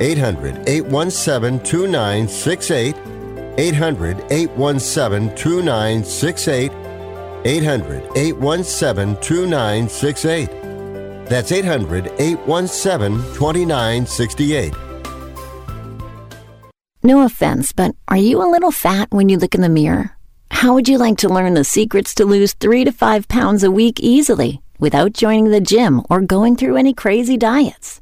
800 0.00 0.68
817 0.68 1.64
2968. 1.64 2.96
800 3.58 4.24
817 4.30 5.36
2968. 5.36 6.72
800 7.44 8.02
817 8.16 9.20
2968. 9.20 10.48
That's 11.28 11.52
800 11.52 12.12
817 12.18 13.34
2968. 13.34 14.72
No 17.04 17.22
offense, 17.22 17.72
but 17.72 17.94
are 18.08 18.16
you 18.16 18.42
a 18.42 18.50
little 18.50 18.70
fat 18.70 19.08
when 19.10 19.28
you 19.28 19.38
look 19.38 19.54
in 19.54 19.60
the 19.60 19.68
mirror? 19.68 20.16
How 20.50 20.74
would 20.74 20.88
you 20.88 20.98
like 20.98 21.18
to 21.18 21.28
learn 21.28 21.54
the 21.54 21.64
secrets 21.64 22.14
to 22.16 22.24
lose 22.24 22.52
three 22.52 22.84
to 22.84 22.92
five 22.92 23.26
pounds 23.28 23.64
a 23.64 23.70
week 23.70 23.98
easily 23.98 24.62
without 24.78 25.12
joining 25.12 25.50
the 25.50 25.60
gym 25.60 26.02
or 26.08 26.20
going 26.20 26.54
through 26.54 26.76
any 26.76 26.94
crazy 26.94 27.36
diets? 27.36 28.01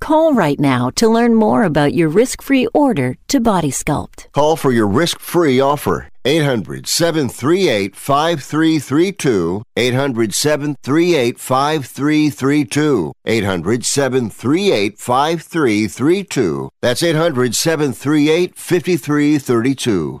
Call 0.00 0.32
right 0.34 0.60
now 0.60 0.90
to 0.96 1.08
learn 1.08 1.34
more 1.34 1.64
about 1.64 1.94
your 1.94 2.08
risk-free 2.08 2.68
order 2.74 3.16
to 3.28 3.40
Body 3.40 3.70
Sculpt. 3.70 4.30
Call 4.32 4.56
for 4.56 4.72
your 4.72 4.86
risk 4.86 5.18
free 5.20 5.60
offer. 5.60 6.08
800 6.24 6.86
738 6.86 7.96
5332. 7.96 9.62
800 9.76 10.34
738 10.34 11.38
5332. 11.38 13.12
800 13.24 13.84
738 13.84 14.98
5332. 14.98 16.68
That's 16.82 17.02
800 17.02 17.54
738 17.54 18.56
5332. 18.56 20.20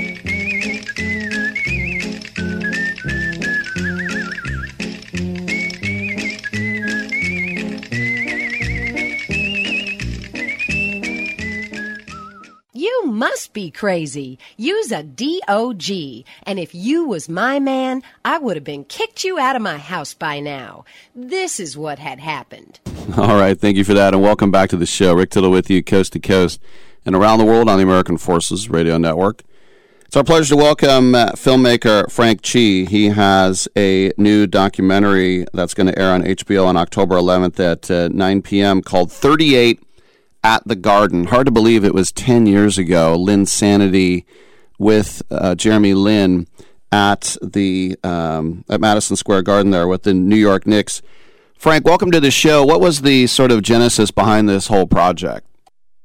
You 12.81 13.03
must 13.05 13.53
be 13.53 13.69
crazy. 13.69 14.39
Use 14.57 14.91
a 14.91 15.03
DOG. 15.03 16.25
And 16.41 16.57
if 16.57 16.73
you 16.73 17.05
was 17.05 17.29
my 17.29 17.59
man, 17.59 18.01
I 18.25 18.39
would 18.39 18.57
have 18.57 18.63
been 18.63 18.85
kicked 18.85 19.23
you 19.23 19.37
out 19.37 19.55
of 19.55 19.61
my 19.61 19.77
house 19.77 20.15
by 20.15 20.39
now. 20.39 20.85
This 21.13 21.59
is 21.59 21.77
what 21.77 21.99
had 21.99 22.19
happened. 22.19 22.79
All 23.15 23.35
right, 23.35 23.55
thank 23.55 23.77
you 23.77 23.83
for 23.83 23.93
that, 23.93 24.15
and 24.15 24.23
welcome 24.23 24.49
back 24.49 24.71
to 24.71 24.77
the 24.77 24.87
show. 24.87 25.13
Rick 25.13 25.29
Tittle 25.29 25.51
with 25.51 25.69
you, 25.69 25.83
coast 25.83 26.13
to 26.13 26.19
coast 26.19 26.59
and 27.05 27.15
around 27.15 27.37
the 27.37 27.45
world 27.45 27.69
on 27.69 27.77
the 27.77 27.83
American 27.83 28.17
Forces 28.17 28.67
Radio 28.67 28.97
Network. 28.97 29.43
It's 30.07 30.17
our 30.17 30.23
pleasure 30.23 30.55
to 30.55 30.57
welcome 30.57 31.13
uh, 31.13 31.33
filmmaker 31.33 32.11
Frank 32.11 32.41
Chi. 32.41 32.89
He 32.89 33.09
has 33.09 33.67
a 33.77 34.11
new 34.17 34.47
documentary 34.47 35.45
that's 35.53 35.75
going 35.75 35.85
to 35.85 35.99
air 35.99 36.11
on 36.11 36.23
HBO 36.23 36.65
on 36.65 36.77
October 36.77 37.13
11th 37.13 37.59
at 37.59 37.91
uh, 37.91 38.09
9 38.11 38.41
p.m. 38.41 38.81
called 38.81 39.11
38 39.11 39.79
at 40.43 40.67
the 40.67 40.75
Garden. 40.75 41.25
Hard 41.25 41.45
to 41.45 41.51
believe 41.51 41.83
it 41.83 41.93
was 41.93 42.11
10 42.11 42.45
years 42.45 42.77
ago. 42.77 43.17
Linsanity 43.17 44.25
with 44.79 45.21
uh, 45.29 45.55
Jeremy 45.55 45.93
Lin 45.93 46.47
at 46.91 47.37
the 47.41 47.97
um, 48.03 48.65
at 48.69 48.81
Madison 48.81 49.15
Square 49.15 49.43
Garden 49.43 49.71
there 49.71 49.87
with 49.87 50.03
the 50.03 50.13
New 50.13 50.35
York 50.35 50.67
Knicks. 50.67 51.01
Frank, 51.57 51.85
welcome 51.85 52.11
to 52.11 52.19
the 52.19 52.31
show. 52.31 52.65
What 52.65 52.81
was 52.81 53.01
the 53.01 53.27
sort 53.27 53.51
of 53.51 53.61
genesis 53.61 54.09
behind 54.09 54.49
this 54.49 54.67
whole 54.67 54.87
project? 54.87 55.45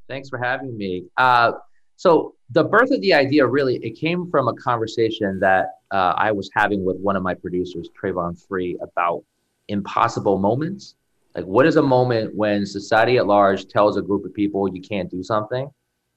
Thanks 0.09 0.29
for 0.29 0.38
having 0.38 0.77
me. 0.77 1.07
Uh, 1.16 1.53
so 1.96 2.35
the 2.51 2.62
birth 2.62 2.90
of 2.90 3.01
the 3.01 3.14
idea 3.14 3.46
really 3.46 3.77
it 3.77 3.99
came 3.99 4.31
from 4.31 4.49
a 4.49 4.55
conversation 4.55 5.40
that 5.40 5.79
uh, 5.90 6.12
I 6.16 6.31
was 6.33 6.51
having 6.55 6.85
with 6.85 6.99
one 6.99 7.16
of 7.16 7.22
my 7.22 7.35
producers, 7.35 7.88
Trayvon 8.01 8.40
Free, 8.46 8.77
about 8.83 9.25
impossible 9.68 10.38
moments. 10.38 10.94
Like, 11.37 11.44
what 11.44 11.66
is 11.66 11.77
a 11.77 11.83
moment 11.83 12.35
when 12.35 12.64
society 12.64 13.18
at 13.18 13.27
large 13.27 13.68
tells 13.68 13.99
a 13.99 14.03
group 14.03 14.25
of 14.25 14.33
people 14.33 14.75
you 14.75 14.81
can't 14.81 15.11
do 15.11 15.22
something, 15.22 15.70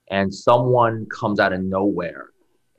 and 0.10 0.34
someone 0.34 1.06
comes 1.08 1.42
out 1.42 1.52
of 1.52 1.62
nowhere 1.62 2.30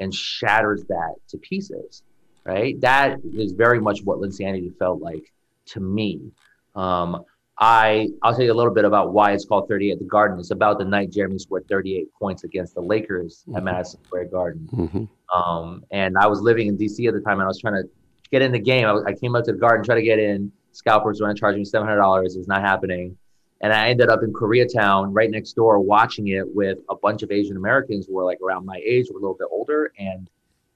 and 0.01 0.13
shatters 0.13 0.83
that 0.89 1.17
to 1.29 1.37
pieces, 1.39 2.03
right? 2.45 2.81
That 2.81 3.19
is 3.35 3.53
very 3.53 3.79
much 3.79 4.01
what 4.05 4.19
Linsanity 4.19 4.75
felt 4.79 5.03
like 5.03 5.33
to 5.67 5.81
me. 5.81 6.33
Um, 6.75 7.25
I 7.59 8.09
I'll 8.23 8.33
tell 8.33 8.45
you 8.45 8.53
a 8.53 8.55
little 8.55 8.73
bit 8.73 8.87
about 8.87 9.13
why 9.13 9.33
it's 9.33 9.45
called 9.45 9.69
38 9.69 9.93
at 9.93 9.99
the 9.99 10.07
Garden. 10.07 10.39
It's 10.39 10.51
about 10.51 10.79
the 10.79 10.87
night 10.87 11.13
Jeremy 11.13 11.39
scored 11.39 11.69
38 11.69 12.09
points 12.19 12.45
against 12.45 12.75
the 12.75 12.81
Lakers 12.81 13.45
at 13.55 13.63
Madison 13.63 14.03
Square 14.05 14.27
Garden. 14.27 14.67
Mm-hmm. 14.73 15.39
Um, 15.39 15.85
and 15.91 16.17
I 16.17 16.27
was 16.27 16.41
living 16.41 16.69
in 16.69 16.79
DC 16.79 17.07
at 17.07 17.13
the 17.13 17.21
time, 17.21 17.35
and 17.35 17.43
I 17.43 17.49
was 17.49 17.61
trying 17.61 17.83
to 17.83 17.89
get 18.33 18.41
in 18.41 18.51
the 18.51 18.59
game. 18.59 18.87
I, 18.87 18.93
was, 18.93 19.05
I 19.07 19.13
came 19.13 19.37
up 19.37 19.45
to 19.45 19.53
the 19.53 19.59
Garden, 19.59 19.85
tried 19.85 19.97
to 19.97 20.03
get 20.03 20.19
in. 20.19 20.51
Scalpers 20.73 21.21
were 21.21 21.33
to 21.33 21.39
charge 21.39 21.57
me 21.57 21.65
seven 21.65 21.87
hundred 21.87 22.01
dollars. 22.01 22.35
It 22.35 22.39
was 22.39 22.49
not 22.49 22.63
happening, 22.63 23.17
and 23.61 23.73
I 23.73 23.89
ended 23.89 24.09
up 24.09 24.23
in 24.23 24.33
Koreatown, 24.33 25.09
right 25.13 25.31
next 25.31 25.55
door, 25.55 25.79
watching 25.81 26.29
it 26.29 26.55
with 26.55 26.79
a 26.89 26.97
bunch 26.97 27.23
of 27.23 27.31
Asian 27.31 27.57
Americans 27.57 28.07
who 28.07 28.15
were 28.15 28.25
like 28.25 28.41
around 28.41 28.65
my 28.65 28.81
age, 28.85 29.07
were 29.11 29.19
a 29.19 29.23
little 29.23 29.37
bit 29.37 29.49
older, 29.51 29.93
and 29.99 30.31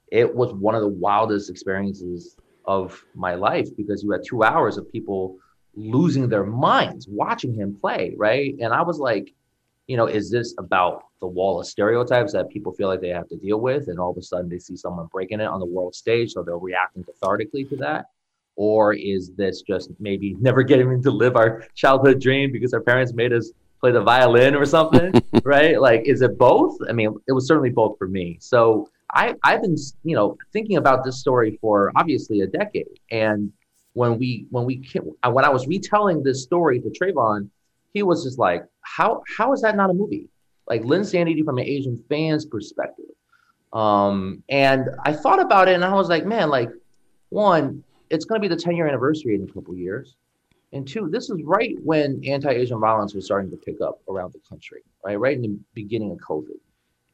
it 0.09 0.35
was 0.35 0.53
one 0.53 0.75
of 0.75 0.83
the 0.83 0.89
wildest 0.89 1.51
experiences 1.51 2.37
of 2.67 3.05
my 3.15 3.35
life 3.35 3.69
because 3.77 4.03
you 4.03 4.11
had 4.11 4.23
two 4.25 4.43
hours 4.43 4.77
of 4.77 4.91
people 4.91 5.37
losing 5.75 6.29
their 6.29 6.45
minds 6.45 7.09
watching 7.09 7.53
him 7.53 7.75
play, 7.75 8.15
right? 8.17 8.55
And 8.61 8.73
I 8.73 8.83
was 8.83 8.99
like, 8.99 9.35
you 9.87 9.97
know, 9.97 10.07
is 10.07 10.31
this 10.31 10.55
about 10.59 11.05
the 11.21 11.27
wall 11.27 11.61
of 11.61 11.67
stereotypes 11.67 12.33
that 12.33 12.49
people 12.49 12.73
feel 12.73 12.89
like 12.89 13.01
they 13.01 13.09
have 13.09 13.29
to 13.29 13.37
deal 13.37 13.61
with, 13.61 13.89
and 13.89 13.99
all 13.99 14.11
of 14.11 14.17
a 14.17 14.23
sudden 14.23 14.49
they 14.49 14.59
see 14.59 14.77
someone 14.77 15.07
breaking 15.13 15.41
it 15.41 15.47
on 15.47 15.61
the 15.61 15.67
world 15.67 15.95
stage, 15.95 16.33
so 16.33 16.43
they're 16.43 16.59
reacting 16.59 17.05
cathartically 17.05 17.69
to 17.69 17.77
that? 17.77 18.07
Or 18.57 18.95
is 18.95 19.33
this 19.37 19.63
just 19.63 19.91
maybe 19.99 20.35
never 20.41 20.63
getting 20.63 21.03
to 21.03 21.11
live 21.11 21.37
our 21.37 21.65
childhood 21.75 22.21
dream 22.21 22.53
because 22.53 22.73
our 22.73 22.81
parents 22.81 23.13
made 23.13 23.33
us 23.33 23.51
play 23.81 23.91
the 23.91 24.01
violin 24.01 24.55
or 24.55 24.65
something, 24.65 25.13
right? 25.45 25.81
Like, 25.81 26.03
is 26.07 26.23
it 26.23 26.39
both? 26.39 26.79
I 26.89 26.93
mean, 26.93 27.15
it 27.27 27.33
was 27.33 27.47
certainly 27.47 27.71
both 27.71 27.99
for 27.99 28.09
me. 28.09 28.39
So 28.41 28.89
I, 29.13 29.35
I've 29.43 29.61
been, 29.61 29.77
you 30.05 30.17
know, 30.17 30.39
thinking 30.53 30.77
about 30.77 31.05
this 31.05 31.21
story 31.21 31.59
for 31.61 31.93
obviously 31.97 32.41
a 32.41 32.47
decade, 32.47 32.99
and 33.11 33.53
when 33.93 34.19
we 34.19 34.47
when 34.51 34.65
we 34.65 34.83
when 34.95 35.45
I 35.45 35.49
was 35.49 35.67
retelling 35.67 36.23
this 36.23 36.43
story 36.43 36.81
to 36.81 36.89
Trayvon, 36.89 37.49
he 37.93 38.03
was 38.03 38.25
just 38.25 38.39
like, 38.39 38.65
"How 38.81 39.23
how 39.37 39.53
is 39.53 39.63
that 39.63 39.77
not 39.77 39.91
a 39.91 39.95
movie?" 39.95 40.29
Like 40.67 40.83
Linsanity 40.83 41.45
from 41.45 41.59
an 41.59 41.65
Asian 41.65 42.03
fan's 42.09 42.45
perspective. 42.45 43.05
Um, 43.73 44.43
and 44.49 44.89
I 45.05 45.13
thought 45.13 45.41
about 45.41 45.69
it, 45.69 45.75
and 45.75 45.85
I 45.85 45.95
was 45.95 46.09
like, 46.09 46.27
"Man, 46.27 46.49
like, 46.49 46.71
one, 47.29 47.85
it's 48.11 48.25
going 48.25 48.41
to 48.41 48.49
be 48.49 48.55
the 48.55 48.61
10 48.61 48.77
year 48.77 48.87
anniversary 48.87 49.35
in 49.35 49.43
a 49.43 49.53
couple 49.53 49.75
years, 49.75 50.17
and 50.73 50.87
two, 50.87 51.09
this 51.11 51.31
is 51.31 51.41
right 51.45 51.77
when 51.83 52.21
anti-Asian 52.27 52.81
violence 52.81 53.15
was 53.15 53.25
starting 53.25 53.51
to 53.51 53.57
pick 53.57 53.81
up 53.81 54.01
around 54.09 54.33
the 54.33 54.41
country, 54.49 54.83
right, 55.05 55.19
right 55.19 55.37
in 55.37 55.43
the 55.43 55.59
beginning 55.75 56.11
of 56.11 56.19
COVID, 56.19 56.59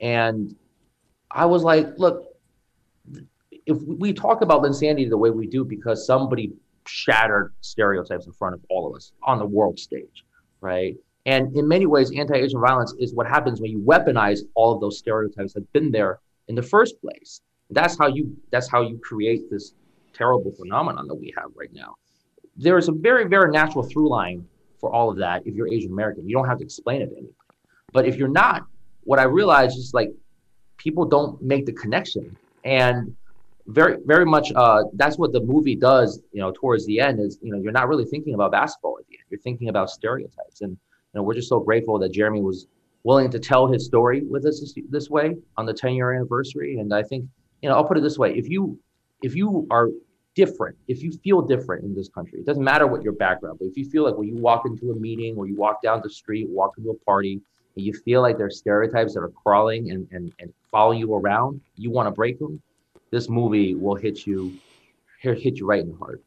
and 0.00 0.54
I 1.30 1.46
was 1.46 1.62
like, 1.62 1.86
look, 1.98 2.26
if 3.66 3.80
we 3.82 4.12
talk 4.12 4.42
about 4.42 4.62
Linsanity 4.62 5.08
the 5.08 5.16
way 5.16 5.30
we 5.30 5.46
do 5.46 5.64
because 5.64 6.04
somebody 6.06 6.52
shattered 6.86 7.52
stereotypes 7.60 8.26
in 8.26 8.32
front 8.32 8.54
of 8.54 8.60
all 8.68 8.88
of 8.88 8.96
us 8.96 9.12
on 9.22 9.38
the 9.38 9.46
world 9.46 9.78
stage, 9.78 10.24
right? 10.60 10.96
And 11.26 11.54
in 11.56 11.68
many 11.68 11.86
ways, 11.86 12.10
anti-Asian 12.16 12.60
violence 12.60 12.94
is 12.98 13.14
what 13.14 13.26
happens 13.26 13.60
when 13.60 13.70
you 13.70 13.78
weaponize 13.78 14.40
all 14.54 14.72
of 14.74 14.80
those 14.80 14.98
stereotypes 14.98 15.52
that 15.52 15.60
have 15.60 15.72
been 15.72 15.90
there 15.90 16.20
in 16.48 16.54
the 16.54 16.62
first 16.62 17.00
place. 17.00 17.42
That's 17.70 17.96
how 17.96 18.08
you 18.08 18.36
that's 18.50 18.68
how 18.68 18.82
you 18.82 18.98
create 18.98 19.48
this 19.50 19.74
terrible 20.20 20.52
phenomenon 20.52 21.06
that 21.08 21.14
we 21.14 21.32
have 21.36 21.50
right 21.54 21.72
now. 21.72 21.94
There 22.56 22.76
is 22.76 22.88
a 22.88 22.92
very, 22.92 23.26
very 23.26 23.50
natural 23.50 23.82
through 23.82 24.08
line 24.08 24.46
for 24.80 24.92
all 24.92 25.10
of 25.10 25.16
that 25.18 25.46
if 25.46 25.54
you're 25.54 25.68
Asian 25.68 25.92
American. 25.92 26.28
You 26.28 26.34
don't 26.36 26.48
have 26.48 26.58
to 26.58 26.64
explain 26.64 27.00
it 27.02 27.06
to 27.06 27.16
anybody. 27.16 27.34
But 27.92 28.06
if 28.06 28.16
you're 28.16 28.28
not, 28.44 28.66
what 29.04 29.18
I 29.18 29.24
realize 29.24 29.74
is 29.76 29.94
like 29.94 30.10
people 30.76 31.04
don't 31.04 31.40
make 31.42 31.64
the 31.66 31.72
connection. 31.72 32.36
And 32.64 33.16
very 33.66 33.98
very 34.04 34.26
much 34.26 34.52
uh, 34.56 34.82
that's 34.94 35.16
what 35.16 35.32
the 35.32 35.40
movie 35.40 35.76
does 35.76 36.20
you 36.32 36.40
know 36.40 36.52
towards 36.52 36.84
the 36.86 36.98
end 36.98 37.20
is 37.20 37.38
you 37.42 37.52
know 37.52 37.60
you're 37.60 37.72
not 37.72 37.88
really 37.88 38.04
thinking 38.04 38.34
about 38.34 38.50
basketball 38.50 38.96
at 38.98 39.06
the 39.06 39.14
end 39.14 39.24
you're 39.30 39.40
thinking 39.40 39.68
about 39.68 39.90
stereotypes 39.90 40.60
and 40.62 40.72
you 40.72 40.78
know 41.14 41.22
we're 41.22 41.34
just 41.34 41.48
so 41.48 41.60
grateful 41.60 41.98
that 41.98 42.10
jeremy 42.12 42.40
was 42.40 42.66
willing 43.04 43.30
to 43.30 43.38
tell 43.38 43.66
his 43.66 43.84
story 43.84 44.22
with 44.22 44.44
us 44.44 44.60
this, 44.60 44.74
this 44.88 45.08
way 45.08 45.36
on 45.56 45.66
the 45.66 45.72
10 45.72 45.94
year 45.94 46.12
anniversary 46.12 46.78
and 46.78 46.92
i 46.92 47.02
think 47.02 47.24
you 47.62 47.68
know 47.68 47.76
i'll 47.76 47.84
put 47.84 47.96
it 47.96 48.02
this 48.02 48.18
way 48.18 48.34
if 48.36 48.48
you 48.48 48.78
if 49.22 49.36
you 49.36 49.66
are 49.70 49.90
different 50.34 50.76
if 50.88 51.02
you 51.02 51.12
feel 51.24 51.42
different 51.42 51.84
in 51.84 51.94
this 51.94 52.08
country 52.08 52.38
it 52.38 52.46
doesn't 52.46 52.64
matter 52.64 52.86
what 52.86 53.02
your 53.02 53.12
background 53.12 53.58
but 53.58 53.66
if 53.66 53.76
you 53.76 53.84
feel 53.88 54.04
like 54.04 54.16
when 54.16 54.28
you 54.28 54.36
walk 54.36 54.64
into 54.64 54.92
a 54.92 54.94
meeting 54.94 55.36
or 55.36 55.46
you 55.46 55.56
walk 55.56 55.82
down 55.82 56.00
the 56.04 56.10
street 56.10 56.48
walk 56.48 56.72
into 56.78 56.90
a 56.90 56.94
party 57.04 57.40
and 57.76 57.84
you 57.84 57.92
feel 57.92 58.22
like 58.22 58.38
there's 58.38 58.58
stereotypes 58.58 59.14
that 59.14 59.20
are 59.20 59.28
crawling 59.30 59.90
and, 59.90 60.06
and, 60.12 60.32
and 60.38 60.52
follow 60.70 60.92
you 60.92 61.12
around 61.14 61.60
you 61.76 61.90
want 61.90 62.06
to 62.06 62.12
break 62.12 62.38
them 62.38 62.62
this 63.10 63.28
movie 63.28 63.74
will 63.74 63.96
hit 63.96 64.26
you 64.26 64.56
hit 65.20 65.58
you 65.58 65.66
right 65.66 65.80
in 65.80 65.90
the 65.90 65.96
heart. 65.96 66.22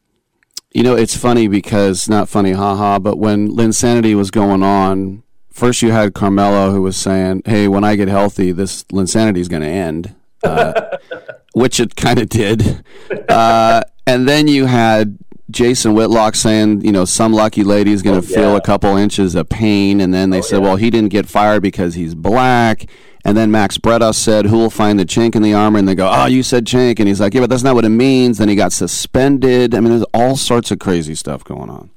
You 0.72 0.84
know, 0.84 0.96
it's 0.96 1.16
funny 1.16 1.48
because 1.48 2.10
not 2.10 2.30
funny, 2.30 2.52
haha. 2.52 3.00
But 3.00 3.18
when 3.18 3.50
Linsanity 3.50 4.16
was 4.16 4.32
going 4.32 4.64
on, 4.64 5.24
first 5.52 5.82
you 5.82 5.92
had 5.92 6.14
Carmelo 6.14 6.72
who 6.72 6.82
was 6.82 6.98
saying, 6.98 7.44
"Hey, 7.46 7.68
when 7.68 7.84
I 7.84 7.96
get 7.96 8.08
healthy, 8.08 8.52
this 8.52 8.84
Linsanity 8.86 9.38
is 9.38 9.48
going 9.48 9.62
to 9.62 9.68
end," 9.68 10.16
uh, 10.44 10.98
which 11.54 11.80
it 11.80 11.96
kind 11.96 12.20
of 12.20 12.30
did. 12.30 12.84
Uh, 13.30 13.84
and 14.06 14.28
then 14.28 14.48
you 14.48 14.66
had 14.66 15.18
Jason 15.52 15.94
Whitlock 15.94 16.36
saying, 16.36 16.82
"You 16.82 16.92
know, 16.92 17.06
some 17.06 17.34
lucky 17.34 17.64
lady 17.64 17.92
is 17.92 18.02
going 18.02 18.20
to 18.20 18.28
Oh, 18.28 18.36
feel 18.36 18.56
a 18.56 18.62
couple 18.62 18.96
inches 18.98 19.36
of 19.36 19.50
pain," 19.50 20.02
and 20.02 20.14
then 20.14 20.30
they 20.30 20.40
Oh, 20.40 20.42
said, 20.42 20.58
yeah. 20.62 20.68
"Well, 20.68 20.76
he 20.78 20.90
didn't 20.90 21.10
get 21.10 21.28
fired 21.28 21.62
because 21.62 21.96
he's 21.96 22.16
black." 22.16 22.86
And 23.26 23.38
then 23.38 23.52
Max 23.52 23.78
Bretos 23.78 24.16
said, 24.16 24.48
"Who 24.48 24.58
will 24.58 24.70
find 24.70 25.00
the 25.00 25.06
chink 25.06 25.36
in 25.36 25.42
the 25.42 25.54
armor?" 25.54 25.80
And 25.80 25.88
they 25.88 25.96
go, 25.96 26.10
"Oh, 26.12 26.26
you 26.26 26.44
said 26.44 26.66
chink," 26.66 27.00
and 27.00 27.08
he's 27.08 27.22
like, 27.22 27.34
"Yeah, 27.34 27.42
but 27.42 27.50
that's 27.50 27.64
not 27.64 27.76
what 27.76 27.86
it 27.86 27.90
means." 27.90 28.38
Then 28.38 28.50
he 28.50 28.56
got 28.56 28.74
suspended. 28.74 29.74
I 29.76 29.80
mean, 29.80 29.92
there's 29.92 30.06
all 30.14 30.36
sorts 30.36 30.72
of 30.72 30.80
crazy 30.80 31.16
stuff 31.16 31.44
going 31.44 31.70
on. 31.70 31.90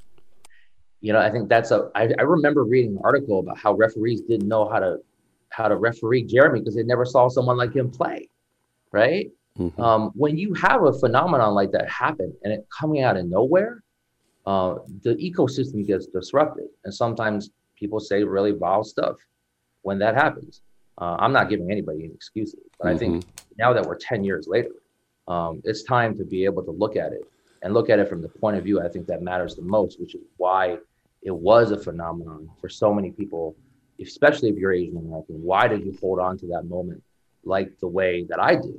You 1.01 1.13
know, 1.13 1.21
I 1.21 1.31
think 1.31 1.49
that's 1.49 1.71
a. 1.71 1.91
I, 1.95 2.09
I 2.19 2.23
remember 2.23 2.65
reading 2.65 2.93
an 2.93 3.01
article 3.05 3.41
about 3.41 3.59
how 3.59 3.75
referees 3.75 4.21
didn't 4.23 4.49
know 4.49 4.69
how 4.69 4.79
to 4.81 4.99
how 5.51 5.69
to 5.69 5.77
referee 5.77 6.25
Jeremy 6.25 6.61
because 6.61 6.75
they 6.75 6.83
never 6.83 7.05
saw 7.05 7.29
someone 7.29 7.57
like 7.57 7.73
him 7.75 7.91
play, 7.91 8.29
right? 8.93 9.31
Mm-hmm. 9.59 9.81
Um, 9.81 10.11
when 10.15 10.37
you 10.37 10.55
have 10.55 10.85
a 10.85 10.93
phenomenon 10.93 11.55
like 11.55 11.73
that 11.73 11.89
happen 11.89 12.35
and 12.43 12.53
it 12.53 12.67
coming 12.77 13.03
out 13.03 13.17
of 13.17 13.27
nowhere, 13.27 13.83
uh, 14.47 14.77
the 15.03 15.15
ecosystem 15.15 15.87
gets 15.87 16.07
disrupted, 16.07 16.67
and 16.85 16.95
sometimes 16.95 17.51
people 17.77 17.99
say 18.01 18.23
really 18.23 18.53
vile 18.53 18.85
stuff 18.85 19.17
when 19.83 19.99
that 19.99 20.15
happens. 20.15 20.63
Uh, 20.99 21.17
I'm 21.19 21.33
not 21.33 21.49
giving 21.49 21.71
anybody 21.71 22.05
any 22.05 22.15
excuses, 22.15 22.61
but 22.81 22.89
I 22.89 22.97
think 22.97 23.25
now 23.59 23.73
that 23.73 23.85
we're 23.85 23.99
10 23.99 24.25
years 24.25 24.47
later, 24.49 24.71
um, 25.29 25.61
it's 25.65 25.83
time 25.83 26.17
to 26.17 26.25
be 26.25 26.45
able 26.45 26.63
to 26.63 26.71
look 26.71 26.97
at 26.97 27.13
it 27.13 27.29
and 27.63 27.75
look 27.75 27.91
at 27.91 27.99
it 27.99 28.09
from 28.09 28.23
the 28.23 28.29
point 28.29 28.57
of 28.57 28.65
view 28.65 28.81
I 28.81 28.89
think 28.89 29.07
that 29.09 29.23
matters 29.23 29.57
the 29.57 29.63
most, 29.63 30.01
which 30.01 30.15
is 30.15 30.23
why 30.37 30.79
it 31.23 31.35
was 31.35 31.73
a 31.73 31.79
phenomenon 31.79 32.49
for 32.61 32.69
so 32.69 32.95
many 32.95 33.11
people, 33.11 33.57
especially 34.01 34.49
if 34.49 34.57
you're 34.57 34.73
Asian 34.73 34.97
American. 34.97 35.43
Why 35.43 35.67
did 35.67 35.85
you 35.85 35.97
hold 36.01 36.21
on 36.21 36.39
to 36.39 36.47
that 36.49 36.63
moment 36.65 37.03
like 37.45 37.79
the 37.81 37.89
way 37.89 38.25
that 38.29 38.41
I 38.41 38.55
did? 38.55 38.79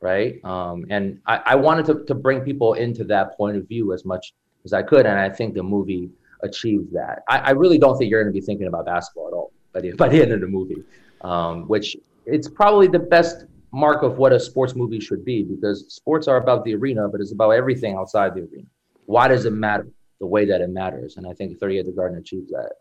Right. 0.00 0.42
Um, 0.44 0.86
and 0.90 1.20
I, 1.26 1.40
I 1.46 1.54
wanted 1.56 1.86
to, 1.86 2.04
to 2.04 2.14
bring 2.14 2.40
people 2.40 2.74
into 2.74 3.02
that 3.04 3.36
point 3.36 3.56
of 3.56 3.66
view 3.66 3.92
as 3.92 4.04
much 4.04 4.32
as 4.64 4.72
I 4.72 4.82
could. 4.82 5.06
And 5.06 5.18
I 5.18 5.28
think 5.28 5.54
the 5.54 5.62
movie 5.62 6.10
achieves 6.42 6.92
that. 6.92 7.24
I, 7.28 7.38
I 7.38 7.50
really 7.50 7.78
don't 7.78 7.98
think 7.98 8.10
you're 8.10 8.22
going 8.22 8.32
to 8.32 8.40
be 8.40 8.44
thinking 8.44 8.68
about 8.68 8.86
basketball 8.86 9.28
at 9.28 9.32
all 9.32 9.52
by 9.72 9.80
the, 9.80 9.92
by 9.96 10.08
the 10.08 10.22
end 10.22 10.32
of 10.32 10.40
the 10.40 10.46
movie, 10.46 10.82
um, 11.22 11.66
which 11.66 11.96
it's 12.26 12.48
probably 12.48 12.86
the 12.86 12.98
best 12.98 13.46
mark 13.72 14.02
of 14.02 14.18
what 14.18 14.32
a 14.32 14.40
sports 14.40 14.74
movie 14.74 15.00
should 15.00 15.24
be 15.24 15.42
because 15.42 15.92
sports 15.92 16.28
are 16.28 16.36
about 16.36 16.64
the 16.64 16.74
arena, 16.74 17.08
but 17.08 17.20
it's 17.20 17.32
about 17.32 17.50
everything 17.50 17.96
outside 17.96 18.34
the 18.34 18.40
arena. 18.40 18.66
Why 19.06 19.28
does 19.28 19.44
it 19.44 19.52
matter 19.52 19.88
the 20.20 20.26
way 20.26 20.44
that 20.44 20.60
it 20.60 20.70
matters? 20.70 21.16
And 21.16 21.26
I 21.26 21.32
think 21.32 21.58
38 21.58 21.86
The 21.86 21.92
Garden 21.92 22.18
achieves 22.18 22.50
that. 22.50 22.72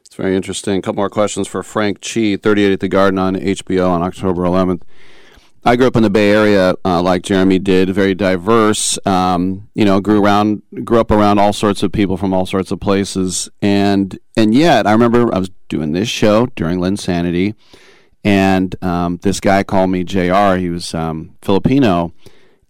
It's 0.00 0.14
very 0.14 0.36
interesting. 0.36 0.78
A 0.78 0.82
couple 0.82 0.96
more 0.96 1.10
questions 1.10 1.48
for 1.48 1.62
Frank 1.62 2.00
Chi, 2.00 2.36
38 2.36 2.72
at 2.72 2.80
the 2.80 2.88
Garden 2.88 3.18
on 3.18 3.34
HBO 3.36 3.90
on 3.90 4.02
October 4.02 4.42
11th. 4.42 4.82
I 5.66 5.76
grew 5.76 5.86
up 5.86 5.96
in 5.96 6.02
the 6.02 6.10
Bay 6.10 6.30
Area, 6.30 6.74
uh, 6.84 7.00
like 7.00 7.22
Jeremy 7.22 7.58
did, 7.58 7.88
very 7.88 8.14
diverse. 8.14 8.98
Um, 9.06 9.70
you 9.74 9.86
know, 9.86 9.98
grew 10.00 10.22
around, 10.22 10.62
grew 10.84 11.00
up 11.00 11.10
around 11.10 11.38
all 11.38 11.54
sorts 11.54 11.82
of 11.82 11.90
people 11.90 12.18
from 12.18 12.34
all 12.34 12.44
sorts 12.44 12.70
of 12.70 12.80
places, 12.80 13.48
and 13.62 14.18
and 14.36 14.54
yet 14.54 14.86
I 14.86 14.92
remember 14.92 15.34
I 15.34 15.38
was 15.38 15.50
doing 15.70 15.92
this 15.92 16.08
show 16.08 16.46
during 16.54 16.80
Linsanity, 16.80 17.54
and 18.22 18.76
um, 18.84 19.18
this 19.22 19.40
guy 19.40 19.62
called 19.62 19.88
me 19.88 20.04
Jr. 20.04 20.56
He 20.56 20.68
was 20.68 20.94
um, 20.94 21.34
Filipino, 21.40 22.12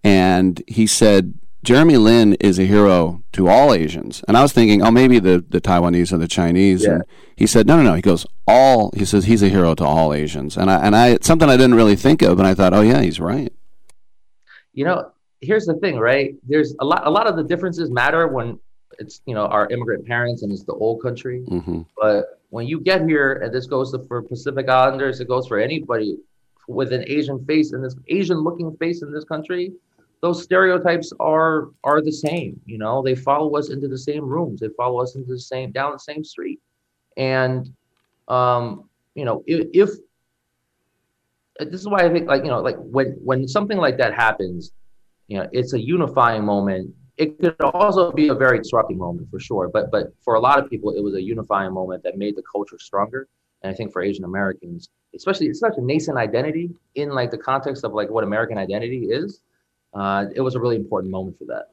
and 0.04 0.62
he 0.68 0.86
said 0.86 1.34
Jeremy 1.64 1.96
Lin 1.96 2.34
is 2.34 2.58
a 2.58 2.64
hero 2.64 3.22
to 3.32 3.48
all 3.48 3.74
Asians. 3.74 4.22
And 4.28 4.36
I 4.36 4.42
was 4.42 4.52
thinking, 4.52 4.82
oh, 4.82 4.90
maybe 4.90 5.18
the, 5.18 5.44
the 5.48 5.60
Taiwanese 5.60 6.12
or 6.12 6.18
the 6.18 6.28
Chinese. 6.28 6.84
Yeah. 6.84 6.90
And 6.92 7.04
he 7.36 7.46
said, 7.46 7.66
no, 7.66 7.76
no, 7.76 7.82
no. 7.82 7.94
He 7.94 8.02
goes, 8.02 8.26
all. 8.46 8.92
He 8.94 9.04
says 9.04 9.24
he's 9.24 9.42
a 9.42 9.48
hero 9.48 9.74
to 9.74 9.84
all 9.84 10.12
Asians. 10.14 10.56
And 10.56 10.70
I 10.70 10.76
and 10.86 10.94
I 10.94 11.08
it's 11.08 11.26
something 11.26 11.48
I 11.48 11.56
didn't 11.56 11.74
really 11.74 11.96
think 11.96 12.22
of, 12.22 12.38
and 12.38 12.46
I 12.46 12.54
thought, 12.54 12.74
oh 12.74 12.82
yeah, 12.82 13.00
he's 13.00 13.18
right. 13.18 13.52
you 14.72 14.84
know 14.84 15.10
here's 15.40 15.66
the 15.66 15.74
thing 15.74 15.98
right 15.98 16.34
there's 16.48 16.74
a 16.80 16.84
lot 16.84 17.06
a 17.06 17.10
lot 17.10 17.26
of 17.26 17.36
the 17.36 17.44
differences 17.44 17.90
matter 17.90 18.26
when 18.28 18.58
it's 18.98 19.20
you 19.26 19.34
know 19.34 19.46
our 19.46 19.68
immigrant 19.74 20.06
parents 20.06 20.42
and 20.42 20.50
it's 20.50 20.64
the 20.64 20.72
old 20.72 21.02
country 21.02 21.36
hmm 21.44 21.82
but 22.00 22.40
when 22.50 22.66
you 22.66 22.80
get 22.80 23.00
here 23.06 23.30
and 23.42 23.52
this 23.54 23.66
goes 23.66 23.94
for 24.08 24.22
pacific 24.22 24.66
islanders 24.68 25.20
it 25.20 25.28
goes 25.28 25.46
for 25.46 25.58
anybody 25.58 26.16
with 26.66 26.92
an 26.92 27.04
asian 27.08 27.38
face 27.44 27.72
in 27.74 27.82
this 27.82 27.94
asian 28.08 28.38
looking 28.38 28.74
face 28.78 29.02
in 29.02 29.12
this 29.12 29.24
country 29.24 29.72
those 30.24 30.42
stereotypes 30.42 31.12
are 31.20 31.68
are 31.84 32.00
the 32.00 32.12
same 32.12 32.58
you 32.64 32.78
know 32.78 33.02
they 33.02 33.14
follow 33.14 33.56
us 33.56 33.68
into 33.68 33.88
the 33.88 33.98
same 33.98 34.24
rooms 34.24 34.60
they 34.60 34.68
follow 34.76 34.98
us 35.00 35.16
into 35.16 35.30
the 35.30 35.38
same 35.38 35.70
down 35.70 35.92
the 35.92 35.98
same 35.98 36.24
street 36.24 36.60
and 37.16 37.72
um 38.28 38.88
you 39.14 39.24
know 39.24 39.42
if, 39.46 39.66
if 39.72 39.90
this 41.60 41.80
is 41.80 41.88
why 41.88 42.04
I 42.04 42.08
think 42.12 42.28
like 42.28 42.44
you 42.44 42.50
know 42.50 42.60
like 42.60 42.76
when 42.78 43.16
when 43.22 43.46
something 43.46 43.78
like 43.78 43.96
that 43.98 44.14
happens, 44.14 44.72
you 45.28 45.38
know, 45.38 45.48
it's 45.52 45.72
a 45.72 45.80
unifying 45.80 46.44
moment. 46.44 46.94
It 47.16 47.38
could 47.38 47.54
also 47.60 48.10
be 48.10 48.28
a 48.28 48.34
very 48.34 48.58
disrupting 48.58 48.98
moment 48.98 49.30
for 49.30 49.38
sure, 49.38 49.70
but 49.72 49.90
but 49.90 50.12
for 50.24 50.34
a 50.34 50.40
lot 50.40 50.58
of 50.58 50.68
people, 50.68 50.90
it 50.90 51.00
was 51.00 51.14
a 51.14 51.22
unifying 51.22 51.72
moment 51.72 52.02
that 52.02 52.18
made 52.18 52.36
the 52.36 52.42
culture 52.50 52.78
stronger. 52.78 53.28
And 53.62 53.72
I 53.72 53.74
think 53.74 53.92
for 53.92 54.02
Asian 54.02 54.24
Americans, 54.24 54.88
especially, 55.14 55.46
it's 55.46 55.60
such 55.60 55.74
a 55.76 55.80
nascent 55.80 56.18
identity 56.18 56.70
in 56.96 57.10
like 57.10 57.30
the 57.30 57.38
context 57.38 57.84
of 57.84 57.92
like 57.92 58.10
what 58.10 58.24
American 58.24 58.58
identity 58.58 59.06
is. 59.10 59.40
Uh, 59.94 60.26
it 60.34 60.40
was 60.40 60.54
a 60.54 60.60
really 60.60 60.76
important 60.76 61.10
moment 61.10 61.38
for 61.38 61.44
that. 61.44 61.68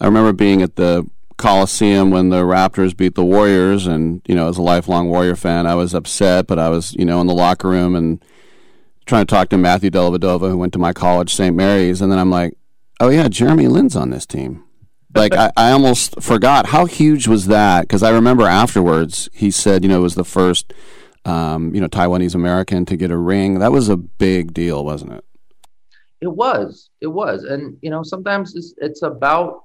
I 0.00 0.06
remember 0.06 0.32
being 0.32 0.62
at 0.62 0.76
the 0.76 1.08
Coliseum 1.36 2.10
when 2.10 2.28
the 2.28 2.42
Raptors 2.42 2.96
beat 2.96 3.14
the 3.14 3.24
Warriors, 3.24 3.86
and 3.86 4.22
you 4.26 4.34
know, 4.34 4.48
as 4.48 4.56
a 4.56 4.62
lifelong 4.62 5.08
Warrior 5.08 5.36
fan, 5.36 5.66
I 5.66 5.74
was 5.74 5.94
upset, 5.94 6.46
but 6.46 6.58
I 6.58 6.68
was 6.68 6.94
you 6.94 7.04
know 7.04 7.20
in 7.20 7.26
the 7.26 7.34
locker 7.34 7.68
room 7.68 7.94
and 7.94 8.24
trying 9.06 9.26
to 9.26 9.34
talk 9.34 9.48
to 9.50 9.58
Matthew 9.58 9.90
Dellavedova, 9.90 10.48
who 10.48 10.56
went 10.56 10.72
to 10.74 10.78
my 10.78 10.92
college, 10.92 11.34
St. 11.34 11.54
Mary's, 11.54 12.00
and 12.00 12.10
then 12.10 12.18
I'm 12.18 12.30
like, 12.30 12.56
oh 13.00 13.08
yeah, 13.08 13.28
Jeremy 13.28 13.68
Lin's 13.68 13.96
on 13.96 14.10
this 14.10 14.26
team. 14.26 14.62
Like 15.16 15.32
I, 15.32 15.52
I 15.56 15.70
almost 15.70 16.20
forgot 16.20 16.66
how 16.66 16.86
huge 16.86 17.28
was 17.28 17.46
that 17.46 17.82
because 17.82 18.02
I 18.02 18.10
remember 18.10 18.48
afterwards 18.48 19.28
he 19.32 19.52
said, 19.52 19.84
you 19.84 19.88
know, 19.88 19.98
it 19.98 20.02
was 20.02 20.16
the 20.16 20.24
first, 20.24 20.72
um, 21.24 21.72
you 21.72 21.80
know, 21.80 21.86
Taiwanese 21.86 22.34
American 22.34 22.84
to 22.86 22.96
get 22.96 23.12
a 23.12 23.16
ring. 23.16 23.60
That 23.60 23.70
was 23.70 23.88
a 23.88 23.96
big 23.96 24.52
deal, 24.52 24.84
wasn't 24.84 25.12
it? 25.12 25.24
It 26.24 26.34
was, 26.34 26.88
it 27.02 27.06
was, 27.06 27.44
and 27.44 27.76
you 27.82 27.90
know, 27.90 28.02
sometimes 28.02 28.56
it's 28.56 28.72
it's 28.78 29.02
about 29.02 29.64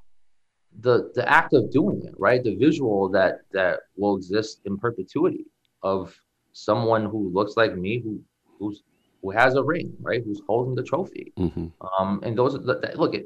the 0.82 1.10
the 1.16 1.26
act 1.28 1.54
of 1.54 1.72
doing 1.72 2.02
it, 2.04 2.14
right? 2.18 2.44
The 2.44 2.58
visual 2.58 3.08
that 3.10 3.34
that 3.54 3.80
will 3.96 4.18
exist 4.18 4.60
in 4.66 4.78
perpetuity 4.78 5.46
of 5.84 6.14
someone 6.52 7.06
who 7.06 7.32
looks 7.34 7.56
like 7.56 7.78
me, 7.78 8.02
who 8.04 8.22
who's 8.58 8.84
who 9.22 9.32
has 9.32 9.56
a 9.56 9.64
ring, 9.64 9.94
right? 10.02 10.22
Who's 10.22 10.42
holding 10.48 10.76
the 10.76 10.84
trophy. 10.84 11.32
Mm-hmm. 11.40 11.68
Um, 11.98 12.20
and 12.24 12.38
those 12.38 12.56
are 12.56 12.64
the, 12.70 12.80
that, 12.80 13.00
look 13.00 13.16
at. 13.16 13.24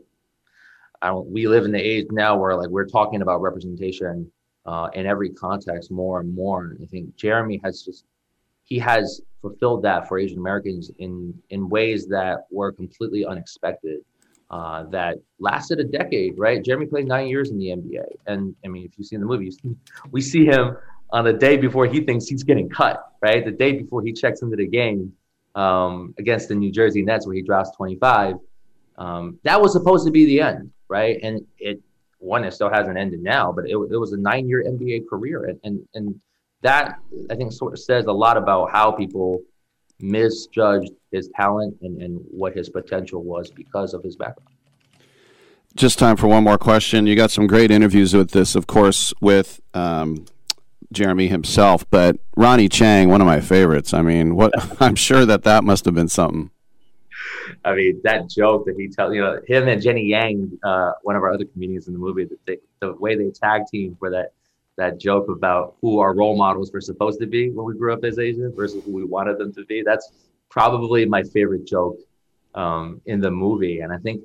I 1.02 1.08
don't. 1.08 1.28
We 1.28 1.48
live 1.48 1.65
in 1.65 1.72
the 1.72 1.82
age 1.82 2.06
now 2.12 2.38
where 2.38 2.56
like 2.56 2.69
we're 2.69 2.86
talking 2.86 3.24
about 3.24 3.41
representation 3.41 4.32
uh, 4.67 4.89
in 4.93 5.08
every 5.08 5.32
context 5.32 5.89
more 5.89 6.19
and 6.19 6.36
more. 6.36 6.65
And 6.65 6.84
I 6.84 6.86
think 6.86 7.15
Jeremy 7.15 7.60
has 7.63 7.82
just 7.82 8.06
he 8.63 8.80
has 8.80 9.21
fulfilled 9.41 9.84
that 9.84 10.08
for 10.08 10.17
Asian 10.17 10.39
Americans 10.39 10.89
in 10.99 11.34
in 11.49 11.69
ways 11.69 12.08
that 12.08 12.45
were 12.49 12.71
completely 12.71 13.26
unexpected. 13.26 13.99
Uh, 14.49 14.84
that 14.84 15.17
lasted 15.39 15.80
a 15.80 15.84
decade, 15.84 16.38
right? 16.38 16.63
Jeremy 16.63 16.86
played 16.86 17.08
nine 17.08 17.28
years 17.28 17.49
in 17.49 17.58
the 17.58 17.69
NBA, 17.69 18.06
and 18.28 18.56
I 18.63 18.67
mean, 18.67 18.86
if 18.86 18.91
you 18.99 19.04
see 19.04 19.17
the 19.17 19.26
movie, 19.26 19.45
you 19.45 19.52
see, 19.52 19.76
we 20.12 20.21
see 20.21 20.45
him 20.45 20.78
on 21.12 21.23
the 21.23 21.34
day 21.34 21.58
before 21.58 21.88
he 21.88 22.02
thinks 22.02 22.28
he's 22.28 22.43
getting 22.43 22.69
cut, 22.69 23.04
right? 23.21 23.43
The 23.43 23.52
day 23.52 23.71
before 23.71 24.04
he 24.04 24.13
checks 24.13 24.43
into 24.43 24.56
the 24.56 24.67
game 24.67 25.12
um, 25.56 26.13
against 26.19 26.49
the 26.49 26.56
New 26.56 26.71
Jersey 26.71 27.02
Nets, 27.02 27.26
where 27.26 27.36
he 27.36 27.41
drops 27.41 27.71
25. 27.76 28.36
Um, 28.97 29.39
that 29.43 29.60
was 29.60 29.73
supposed 29.73 30.06
to 30.06 30.12
be 30.12 30.26
the 30.26 30.41
end, 30.41 30.71
right? 30.88 31.19
And 31.23 31.45
it 31.58 31.82
one, 32.19 32.43
it 32.43 32.54
still 32.54 32.69
hasn't 32.69 32.97
ended 32.97 33.21
now, 33.23 33.52
but 33.52 33.65
it, 33.65 33.76
it 33.76 33.97
was 33.97 34.13
a 34.13 34.17
nine-year 34.17 34.63
NBA 34.67 35.08
career, 35.10 35.45
and, 35.45 35.60
and 35.63 35.88
and 35.93 36.19
that 36.63 36.97
I 37.30 37.36
think 37.36 37.54
sort 37.54 37.73
of 37.73 37.80
says 37.80 38.06
a 38.06 38.12
lot 38.12 38.38
about 38.38 38.71
how 38.71 38.91
people 38.91 39.41
misjudged 39.99 40.91
his 41.12 41.30
talent 41.36 41.78
and, 41.82 42.02
and 42.02 42.19
what 42.32 42.54
his 42.54 42.69
potential 42.69 43.23
was 43.23 43.52
because 43.52 43.93
of 43.93 44.04
his 44.04 44.15
background. 44.15 44.49
Just 45.76 45.99
time 45.99 46.17
for 46.17 46.28
one 46.28 46.43
more 46.43 46.58
question. 46.58 47.08
You 47.08 47.15
got 47.15 47.32
some 47.32 47.47
great 47.47 47.71
interviews 47.71 48.13
with 48.13 48.32
this, 48.32 48.56
of 48.56 48.67
course, 48.67 49.13
with 49.21 49.60
um, 49.73 50.26
Jeremy 50.91 51.28
himself, 51.28 51.89
but 51.89 52.17
Ronny 52.38 52.69
Chieng, 52.69 53.10
one 53.10 53.21
of 53.21 53.28
my 53.28 53.41
favorites. 53.41 53.93
I 53.93 54.02
mean, 54.02 54.36
what 54.36 54.54
I'm 54.82 54.95
sure 54.95 55.26
that 55.26 55.43
that 55.43 55.63
must 55.63 55.86
have 55.86 55.95
been 55.95 56.10
something. 56.10 56.52
I 57.65 57.76
mean, 57.76 58.02
that 58.04 58.30
joke 58.30 58.65
that 58.65 58.76
he 58.78 58.88
tells, 58.88 59.13
you 59.13 59.21
know, 59.21 59.39
him 59.47 59.67
and 59.67 59.82
Jenny 59.82 60.06
Yang, 60.06 60.52
uh, 60.63 60.91
one 61.02 61.15
of 61.15 61.23
our 61.23 61.34
other 61.34 61.45
comedians 61.45 61.88
in 61.88 61.93
the 61.93 61.99
movie, 61.99 62.26
that 62.26 62.45
they, 62.45 62.58
the 62.80 62.93
way 62.93 63.15
they 63.15 63.32
tag 63.32 63.63
team 63.71 63.95
for 63.99 64.10
that 64.12 64.34
that 64.77 64.99
joke 64.99 65.27
about 65.29 65.75
who 65.81 65.99
our 65.99 66.15
role 66.15 66.36
models 66.36 66.71
were 66.71 66.81
supposed 66.81 67.19
to 67.19 67.27
be 67.27 67.49
when 67.51 67.65
we 67.65 67.77
grew 67.77 67.93
up 67.93 68.03
as 68.03 68.17
Asian 68.17 68.51
versus 68.55 68.83
who 68.83 68.91
we 68.91 69.05
wanted 69.05 69.38
them 69.38 69.53
to 69.53 69.65
be. 69.65 69.83
That's 69.86 70.12
probably 70.49 71.05
my 71.05 71.23
favorite 71.23 71.65
joke 71.65 71.97
um, 72.55 73.01
in 73.05 73.19
the 73.19 73.31
movie. 73.31 73.79
And 73.79 73.93
I 73.93 73.97
think, 73.97 74.21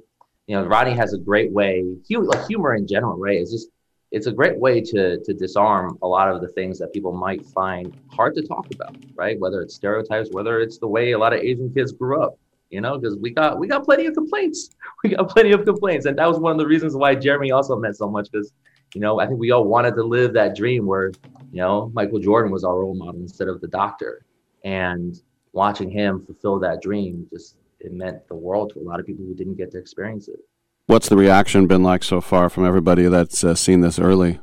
you 0.46 0.56
know, 0.56 0.64
Ronny 0.64 0.94
has 0.94 1.12
a 1.12 1.18
great 1.18 1.52
way, 1.52 1.84
hu- 2.08 2.26
like 2.26 2.46
humor 2.46 2.74
in 2.74 2.86
general, 2.86 3.18
right? 3.18 3.36
It's 3.36 3.50
just, 3.50 3.68
it's 4.10 4.26
a 4.26 4.32
great 4.32 4.58
way 4.58 4.80
to, 4.80 5.18
to 5.22 5.34
disarm 5.34 5.98
a 6.02 6.06
lot 6.06 6.30
of 6.34 6.40
the 6.40 6.48
things 6.48 6.78
that 6.78 6.94
people 6.94 7.12
might 7.12 7.44
find 7.46 7.94
hard 8.10 8.34
to 8.36 8.42
talk 8.42 8.72
about, 8.74 8.96
right? 9.14 9.38
Whether 9.38 9.60
it's 9.60 9.74
stereotypes, 9.74 10.30
whether 10.32 10.60
it's 10.60 10.78
the 10.78 10.86
way 10.86 11.12
a 11.12 11.18
lot 11.18 11.34
of 11.34 11.40
Asian 11.40 11.72
kids 11.74 11.92
grew 11.92 12.22
up, 12.22 12.38
you 12.70 12.80
know, 12.80 12.98
because 12.98 13.16
we 13.16 13.30
got, 13.30 13.58
we 13.58 13.66
got 13.66 13.84
plenty 13.84 14.06
of 14.06 14.14
complaints. 14.14 14.70
We 15.04 15.10
got 15.10 15.28
plenty 15.28 15.52
of 15.52 15.64
complaints. 15.64 16.06
And 16.06 16.18
that 16.18 16.26
was 16.26 16.40
one 16.40 16.50
of 16.50 16.58
the 16.58 16.66
reasons 16.66 16.96
why 16.96 17.14
Jeremy 17.14 17.52
also 17.52 17.76
meant 17.76 17.96
so 17.96 18.10
much 18.10 18.28
because 18.32 18.52
you 18.94 19.00
know, 19.00 19.20
I 19.20 19.26
think 19.26 19.38
we 19.38 19.50
all 19.50 19.64
wanted 19.64 19.94
to 19.96 20.02
live 20.02 20.32
that 20.34 20.56
dream 20.56 20.86
where, 20.86 21.12
you 21.52 21.60
know, 21.60 21.90
Michael 21.94 22.18
Jordan 22.18 22.50
was 22.50 22.64
our 22.64 22.78
role 22.78 22.94
model 22.94 23.20
instead 23.20 23.48
of 23.48 23.60
the 23.60 23.68
doctor. 23.68 24.24
And 24.64 25.20
watching 25.52 25.90
him 25.90 26.24
fulfill 26.24 26.58
that 26.60 26.82
dream 26.82 27.26
just 27.32 27.56
it 27.80 27.92
meant 27.92 28.26
the 28.28 28.34
world 28.34 28.72
to 28.74 28.80
a 28.80 28.82
lot 28.82 28.98
of 28.98 29.06
people 29.06 29.24
who 29.24 29.34
didn't 29.34 29.54
get 29.54 29.70
to 29.70 29.78
experience 29.78 30.28
it. 30.28 30.40
What's 30.86 31.08
the 31.08 31.16
reaction 31.16 31.66
been 31.66 31.82
like 31.82 32.02
so 32.02 32.20
far 32.20 32.48
from 32.48 32.64
everybody 32.64 33.04
that's 33.06 33.44
uh, 33.44 33.54
seen 33.54 33.82
this 33.82 33.98
early? 33.98 34.40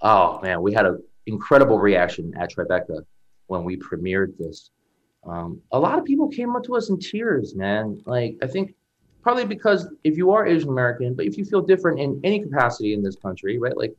Oh 0.00 0.40
man, 0.40 0.62
we 0.62 0.72
had 0.72 0.86
an 0.86 1.02
incredible 1.26 1.78
reaction 1.78 2.32
at 2.38 2.50
Tribeca 2.50 3.02
when 3.48 3.64
we 3.64 3.76
premiered 3.76 4.36
this. 4.38 4.70
Um, 5.26 5.60
a 5.72 5.78
lot 5.78 5.98
of 5.98 6.04
people 6.04 6.28
came 6.28 6.54
up 6.54 6.62
to 6.64 6.76
us 6.76 6.88
in 6.88 6.98
tears, 6.98 7.54
man. 7.54 8.00
Like 8.06 8.36
I 8.42 8.46
think 8.46 8.74
probably 9.28 9.44
because 9.44 9.86
if 10.04 10.16
you 10.16 10.30
are 10.30 10.46
Asian 10.46 10.70
American, 10.70 11.12
but 11.12 11.26
if 11.26 11.36
you 11.36 11.44
feel 11.44 11.60
different 11.60 12.00
in 12.00 12.18
any 12.24 12.40
capacity 12.40 12.94
in 12.94 13.02
this 13.02 13.14
country, 13.14 13.58
right? 13.58 13.76
Like 13.76 13.94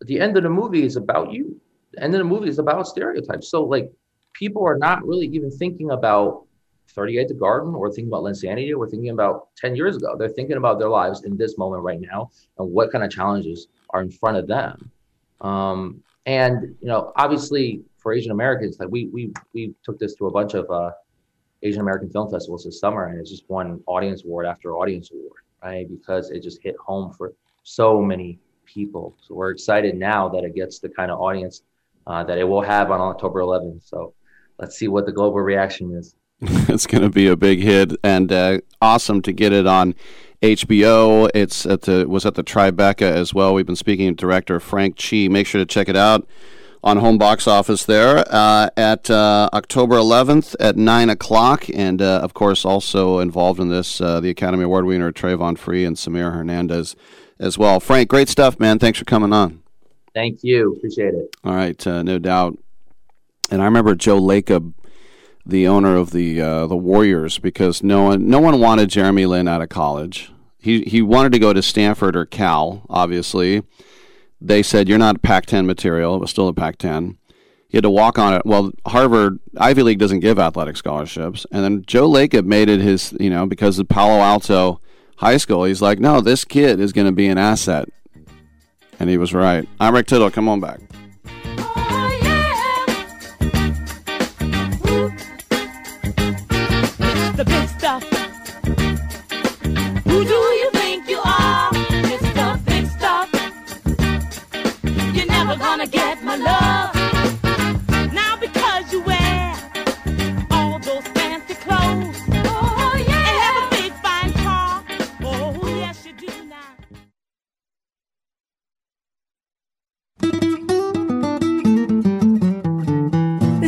the 0.00 0.18
end 0.18 0.36
of 0.36 0.42
the 0.42 0.50
movie 0.50 0.84
is 0.84 0.96
about 0.96 1.32
you. 1.32 1.60
The 1.92 2.02
end 2.02 2.12
of 2.12 2.18
the 2.18 2.24
movie 2.24 2.48
is 2.48 2.58
about 2.58 2.88
stereotypes. 2.88 3.48
So 3.48 3.62
like 3.62 3.92
people 4.32 4.66
are 4.66 4.76
not 4.76 5.06
really 5.06 5.28
even 5.28 5.48
thinking 5.48 5.92
about 5.92 6.46
38 6.88 7.28
the 7.28 7.34
garden 7.34 7.72
or 7.72 7.88
thinking 7.88 8.08
about 8.08 8.24
Linsanity 8.24 8.76
or 8.76 8.88
thinking 8.88 9.10
about 9.10 9.54
10 9.58 9.76
years 9.76 9.96
ago. 9.96 10.16
They're 10.18 10.28
thinking 10.28 10.56
about 10.56 10.80
their 10.80 10.88
lives 10.88 11.22
in 11.22 11.36
this 11.36 11.56
moment 11.56 11.84
right 11.84 12.00
now 12.00 12.32
and 12.58 12.68
what 12.68 12.90
kind 12.90 13.04
of 13.04 13.12
challenges 13.12 13.68
are 13.90 14.02
in 14.02 14.10
front 14.10 14.38
of 14.38 14.48
them. 14.48 14.90
Um, 15.40 16.02
and 16.26 16.74
you 16.80 16.88
know, 16.88 17.12
obviously 17.14 17.84
for 17.98 18.12
Asian 18.12 18.32
Americans, 18.32 18.80
like 18.80 18.88
we 18.90 19.06
we 19.06 19.32
we 19.52 19.72
took 19.84 20.00
this 20.00 20.16
to 20.16 20.26
a 20.26 20.32
bunch 20.32 20.54
of 20.54 20.68
uh, 20.68 20.90
Asian 21.64 21.80
American 21.80 22.10
film 22.10 22.30
festivals 22.30 22.64
this 22.64 22.78
summer, 22.78 23.06
and 23.06 23.18
it's 23.18 23.30
just 23.30 23.48
won 23.48 23.82
audience 23.86 24.22
award 24.24 24.46
after 24.46 24.76
audience 24.76 25.10
award, 25.10 25.40
right? 25.62 25.88
Because 25.88 26.30
it 26.30 26.42
just 26.42 26.62
hit 26.62 26.76
home 26.76 27.12
for 27.12 27.32
so 27.62 28.00
many 28.00 28.38
people. 28.66 29.16
So 29.26 29.34
we're 29.34 29.50
excited 29.50 29.96
now 29.96 30.28
that 30.28 30.44
it 30.44 30.54
gets 30.54 30.78
the 30.78 30.90
kind 30.90 31.10
of 31.10 31.18
audience 31.18 31.62
uh, 32.06 32.22
that 32.24 32.38
it 32.38 32.44
will 32.44 32.60
have 32.60 32.90
on 32.90 33.00
October 33.00 33.40
11th. 33.40 33.88
So 33.88 34.12
let's 34.58 34.76
see 34.76 34.88
what 34.88 35.06
the 35.06 35.12
global 35.12 35.40
reaction 35.40 35.94
is. 35.94 36.14
it's 36.40 36.86
going 36.86 37.02
to 37.02 37.08
be 37.08 37.28
a 37.28 37.36
big 37.36 37.60
hit 37.60 37.92
and 38.04 38.30
uh, 38.30 38.58
awesome 38.82 39.22
to 39.22 39.32
get 39.32 39.52
it 39.52 39.66
on 39.66 39.94
HBO. 40.42 41.30
It's 41.34 41.64
at 41.64 41.82
the 41.82 42.06
was 42.06 42.26
at 42.26 42.34
the 42.34 42.44
Tribeca 42.44 43.10
as 43.10 43.32
well. 43.32 43.54
We've 43.54 43.64
been 43.64 43.76
speaking 43.76 44.08
to 44.08 44.14
director 44.14 44.60
Frank 44.60 44.98
Chi. 44.98 45.28
Make 45.28 45.46
sure 45.46 45.60
to 45.60 45.66
check 45.66 45.88
it 45.88 45.96
out 45.96 46.28
on 46.84 46.98
home 46.98 47.16
box 47.16 47.48
office 47.48 47.84
there 47.84 48.22
uh, 48.28 48.68
at 48.76 49.10
uh, 49.10 49.48
October 49.54 49.96
11th 49.96 50.54
at 50.60 50.76
9 50.76 51.08
o'clock. 51.08 51.64
And 51.72 52.02
uh, 52.02 52.20
of 52.22 52.34
course, 52.34 52.64
also 52.66 53.20
involved 53.20 53.58
in 53.58 53.70
this, 53.70 54.02
uh, 54.02 54.20
the 54.20 54.28
Academy 54.28 54.64
Award 54.64 54.84
winner 54.84 55.10
Travon 55.10 55.56
Free 55.56 55.86
and 55.86 55.96
Samir 55.96 56.32
Hernandez 56.34 56.94
as 57.38 57.56
well. 57.56 57.80
Frank, 57.80 58.10
great 58.10 58.28
stuff, 58.28 58.60
man. 58.60 58.78
Thanks 58.78 58.98
for 58.98 59.06
coming 59.06 59.32
on. 59.32 59.62
Thank 60.12 60.44
you. 60.44 60.74
Appreciate 60.76 61.14
it. 61.14 61.34
All 61.42 61.54
right, 61.54 61.84
uh, 61.86 62.02
no 62.02 62.18
doubt. 62.18 62.58
And 63.50 63.62
I 63.62 63.64
remember 63.64 63.94
Joe 63.94 64.20
Lacob, 64.20 64.74
the 65.44 65.66
owner 65.66 65.96
of 65.96 66.12
the 66.12 66.40
uh, 66.40 66.66
the 66.66 66.76
Warriors, 66.76 67.38
because 67.38 67.82
no 67.82 68.04
one 68.04 68.28
no 68.28 68.40
one 68.40 68.60
wanted 68.60 68.90
Jeremy 68.90 69.26
Lin 69.26 69.48
out 69.48 69.60
of 69.60 69.70
college. 69.70 70.30
He 70.58 70.82
he 70.82 71.02
wanted 71.02 71.32
to 71.32 71.38
go 71.38 71.52
to 71.52 71.62
Stanford 71.62 72.14
or 72.14 72.26
Cal, 72.26 72.86
obviously 72.88 73.64
they 74.44 74.62
said 74.62 74.88
you're 74.88 74.98
not 74.98 75.22
Pac-10 75.22 75.64
material. 75.64 76.14
It 76.16 76.20
was 76.20 76.30
still 76.30 76.48
a 76.48 76.54
Pac-10. 76.54 77.16
He 77.68 77.76
had 77.76 77.82
to 77.82 77.90
walk 77.90 78.18
on 78.18 78.34
it. 78.34 78.42
Well, 78.44 78.70
Harvard 78.86 79.40
Ivy 79.56 79.82
League 79.82 79.98
doesn't 79.98 80.20
give 80.20 80.38
athletic 80.38 80.76
scholarships, 80.76 81.44
and 81.50 81.64
then 81.64 81.82
Joe 81.86 82.08
Lacob 82.08 82.44
made 82.44 82.68
it 82.68 82.80
his. 82.80 83.12
You 83.18 83.30
know, 83.30 83.46
because 83.46 83.80
of 83.80 83.88
Palo 83.88 84.20
Alto 84.20 84.80
High 85.16 85.38
School, 85.38 85.64
he's 85.64 85.82
like, 85.82 85.98
no, 85.98 86.20
this 86.20 86.44
kid 86.44 86.78
is 86.78 86.92
going 86.92 87.06
to 87.06 87.12
be 87.12 87.26
an 87.26 87.38
asset, 87.38 87.88
and 89.00 89.10
he 89.10 89.18
was 89.18 89.34
right. 89.34 89.68
I'm 89.80 89.92
Rick 89.92 90.06
Tittle. 90.06 90.30
Come 90.30 90.48
on 90.48 90.60
back. 90.60 90.78
Oh, 91.58 92.02
the 97.36 97.44
big 97.44 97.68
stuff. 97.70 98.04
Who 100.04 100.24
do 100.24 100.32
you 100.32 100.70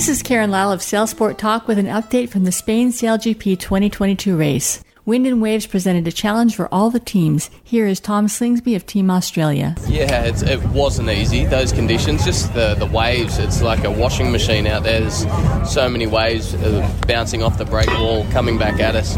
This 0.07 0.19
is 0.19 0.23
Karen 0.23 0.53
Lyle 0.53 0.71
of 0.71 0.85
Sail 0.85 1.09
Sport 1.09 1.37
Talk 1.37 1.67
with 1.67 1.79
an 1.79 1.87
update 1.87 2.29
from 2.29 2.45
the 2.45 2.53
Spain 2.53 2.93
SailGP 2.93 3.59
2022 3.59 4.37
race. 4.37 4.85
Wind 5.05 5.27
and 5.27 5.43
Waves 5.43 5.67
presented 5.67 6.07
a 6.07 6.13
challenge 6.13 6.55
for 6.55 6.73
all 6.73 6.91
the 6.91 7.01
teams. 7.01 7.51
Here 7.65 7.89
is 7.89 7.99
Tom 7.99 8.29
Slingsby 8.29 8.77
of 8.77 8.87
Team 8.87 9.11
Australia. 9.11 9.75
Yeah, 9.89 10.27
it 10.27 10.63
wasn't 10.67 11.11
easy, 11.11 11.45
those 11.45 11.73
conditions, 11.73 12.25
just 12.25 12.55
the, 12.55 12.77
the 12.77 12.87
waves. 12.87 13.39
It's 13.39 13.63
like 13.63 13.83
a 13.83 13.91
washing 13.91 14.31
machine 14.31 14.69
out 14.69 14.85
there. 14.85 15.01
There's 15.01 15.27
so 15.69 15.89
many 15.89 16.07
waves 16.07 16.55
uh, 16.55 16.89
bouncing 17.09 17.43
off 17.43 17.59
the 17.59 17.65
break 17.65 17.89
wall, 17.89 18.25
coming 18.31 18.59
back 18.59 18.79
at 18.79 18.95
us. 18.95 19.17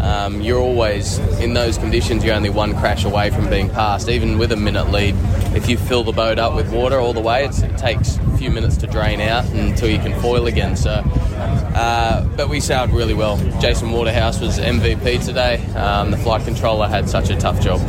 Um, 0.00 0.40
you're 0.40 0.60
always, 0.60 1.18
in 1.40 1.54
those 1.54 1.78
conditions, 1.78 2.24
you're 2.24 2.34
only 2.34 2.50
one 2.50 2.76
crash 2.76 3.04
away 3.04 3.30
from 3.30 3.48
being 3.50 3.68
passed, 3.68 4.08
even 4.08 4.38
with 4.38 4.52
a 4.52 4.56
minute 4.56 4.90
lead. 4.90 5.14
If 5.54 5.68
you 5.68 5.76
fill 5.76 6.04
the 6.04 6.12
boat 6.12 6.38
up 6.38 6.54
with 6.54 6.72
water 6.72 6.98
all 6.98 7.12
the 7.12 7.20
way, 7.20 7.44
it 7.44 7.78
takes 7.78 8.16
a 8.16 8.36
few 8.38 8.50
minutes 8.50 8.76
to 8.78 8.86
drain 8.86 9.20
out 9.20 9.44
until 9.46 9.88
you 9.88 9.98
can 9.98 10.18
foil 10.20 10.46
again. 10.46 10.76
So, 10.76 10.90
uh, 10.90 12.24
but 12.36 12.48
we 12.48 12.60
sailed 12.60 12.90
really 12.90 13.14
well. 13.14 13.36
Jason 13.60 13.90
Waterhouse 13.90 14.40
was 14.40 14.58
MVP 14.58 15.24
today. 15.24 15.64
Um, 15.74 16.10
the 16.10 16.18
flight 16.18 16.44
controller 16.44 16.88
had 16.88 17.08
such 17.08 17.30
a 17.30 17.36
tough 17.36 17.60
job. 17.60 17.80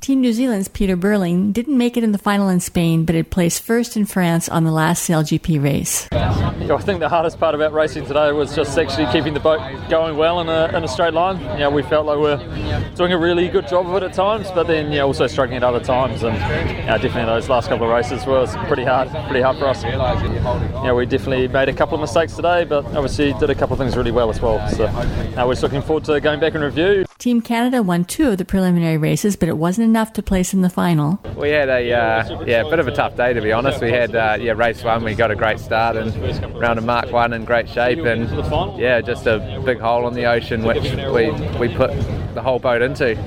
Team 0.00 0.20
New 0.20 0.32
Zealand's 0.32 0.68
Peter 0.68 0.96
Burling 0.96 1.52
didn't 1.52 1.76
make 1.76 1.96
it 1.96 2.04
in 2.04 2.12
the 2.12 2.18
final 2.18 2.48
in 2.48 2.60
Spain, 2.60 3.04
but 3.04 3.14
had 3.14 3.30
placed 3.30 3.62
first 3.62 3.96
in 3.96 4.06
France 4.06 4.48
on 4.48 4.64
the 4.64 4.70
last 4.70 5.08
SailGP 5.08 5.62
race. 5.62 6.08
Yeah, 6.12 6.74
I 6.74 6.78
think 6.78 7.00
the 7.00 7.08
hardest 7.08 7.38
part 7.38 7.54
about 7.54 7.72
racing 7.72 8.06
today 8.06 8.30
was 8.32 8.54
just 8.54 8.78
actually 8.78 9.10
keeping 9.12 9.34
the 9.34 9.40
boat 9.40 9.60
going 9.90 10.16
well 10.16 10.40
in 10.40 10.48
a, 10.48 10.76
in 10.76 10.84
a 10.84 10.88
straight 10.88 11.14
line. 11.14 11.40
You 11.40 11.58
know, 11.58 11.70
we 11.70 11.82
felt 11.82 12.06
like 12.06 12.16
we 12.16 12.22
we're 12.22 12.90
doing 12.94 13.12
a 13.12 13.18
really 13.18 13.48
good 13.48 13.66
job 13.68 13.86
of 13.88 14.02
it 14.02 14.06
at 14.06 14.12
times, 14.14 14.50
but 14.52 14.66
then 14.66 14.90
know, 14.90 15.06
also 15.06 15.26
struggling 15.26 15.56
at 15.56 15.64
other 15.64 15.80
times. 15.80 16.22
And 16.22 16.36
you 16.36 16.86
know, 16.86 16.98
definitely 16.98 17.24
those 17.26 17.48
last 17.48 17.68
couple 17.68 17.86
of 17.86 17.92
races 17.92 18.24
was 18.24 18.56
pretty 18.68 18.84
hard, 18.84 19.08
pretty 19.26 19.42
hard 19.42 19.58
for 19.58 19.66
us. 19.66 19.82
You 19.82 19.90
know, 19.90 20.94
we 20.96 21.06
definitely 21.06 21.48
made 21.48 21.68
a 21.68 21.74
couple 21.74 21.96
of 21.96 22.00
mistakes 22.00 22.36
today, 22.36 22.64
but 22.64 22.84
obviously 22.86 23.32
did 23.34 23.50
a 23.50 23.54
couple 23.54 23.74
of 23.74 23.80
things 23.80 23.96
really 23.96 24.12
well 24.12 24.30
as 24.30 24.40
well. 24.40 24.66
So 24.70 24.86
now 25.34 25.46
we're 25.46 25.54
just 25.54 25.64
looking 25.64 25.82
forward 25.82 26.04
to 26.04 26.20
going 26.20 26.38
back 26.38 26.54
and 26.54 26.62
review. 26.62 27.07
Team 27.18 27.40
Canada 27.40 27.82
won 27.82 28.04
two 28.04 28.28
of 28.28 28.38
the 28.38 28.44
preliminary 28.44 28.96
races, 28.96 29.34
but 29.34 29.48
it 29.48 29.56
wasn't 29.56 29.84
enough 29.84 30.12
to 30.12 30.22
place 30.22 30.54
in 30.54 30.62
the 30.62 30.70
final. 30.70 31.18
We 31.36 31.50
had 31.50 31.68
a 31.68 31.92
uh, 31.92 32.44
yeah 32.44 32.62
bit 32.62 32.78
of 32.78 32.86
a 32.86 32.94
tough 32.94 33.16
day 33.16 33.32
to 33.32 33.40
be 33.40 33.50
honest. 33.50 33.80
We 33.80 33.90
had 33.90 34.14
uh, 34.14 34.38
yeah 34.40 34.52
race 34.52 34.84
one, 34.84 35.02
we 35.02 35.16
got 35.16 35.32
a 35.32 35.34
great 35.34 35.58
start 35.58 35.96
and 35.96 36.14
round 36.60 36.78
of 36.78 36.84
Mark 36.84 37.10
one 37.10 37.32
in 37.32 37.44
great 37.44 37.68
shape, 37.68 37.98
and 37.98 38.30
yeah 38.78 39.00
just 39.00 39.26
a 39.26 39.60
big 39.64 39.80
hole 39.80 40.06
in 40.06 40.14
the 40.14 40.26
ocean 40.26 40.62
which 40.62 40.82
we 41.12 41.32
we 41.58 41.74
put 41.74 41.90
the 42.38 42.42
whole 42.42 42.60
boat 42.60 42.82
into, 42.82 43.18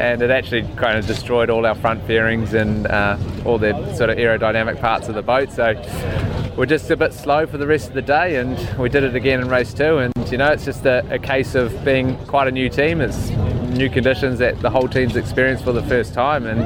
and 0.00 0.22
it 0.22 0.30
actually 0.30 0.62
kind 0.76 0.96
of 0.96 1.04
destroyed 1.04 1.50
all 1.50 1.66
our 1.66 1.74
front 1.74 2.00
fairings 2.06 2.54
and 2.54 2.86
uh, 2.86 3.18
all 3.44 3.58
the 3.58 3.72
sort 3.96 4.08
of 4.08 4.18
aerodynamic 4.18 4.80
parts 4.80 5.08
of 5.08 5.16
the 5.16 5.22
boat. 5.22 5.50
So 5.50 5.74
we're 6.56 6.66
just 6.66 6.88
a 6.92 6.96
bit 6.96 7.12
slow 7.12 7.44
for 7.48 7.58
the 7.58 7.66
rest 7.66 7.88
of 7.88 7.94
the 7.94 8.02
day, 8.02 8.36
and 8.36 8.56
we 8.78 8.88
did 8.88 9.02
it 9.02 9.16
again 9.16 9.40
in 9.40 9.48
race 9.48 9.74
two. 9.74 9.98
And 9.98 10.12
you 10.30 10.38
know, 10.38 10.52
it's 10.52 10.64
just 10.64 10.86
a, 10.86 11.04
a 11.12 11.18
case 11.18 11.56
of 11.56 11.84
being 11.84 12.16
quite 12.26 12.46
a 12.46 12.52
new 12.52 12.68
team. 12.68 13.00
It's 13.00 13.30
new 13.30 13.90
conditions 13.90 14.38
that 14.38 14.60
the 14.60 14.70
whole 14.70 14.86
team's 14.86 15.16
experienced 15.16 15.64
for 15.64 15.72
the 15.72 15.82
first 15.82 16.14
time, 16.14 16.46
and 16.46 16.60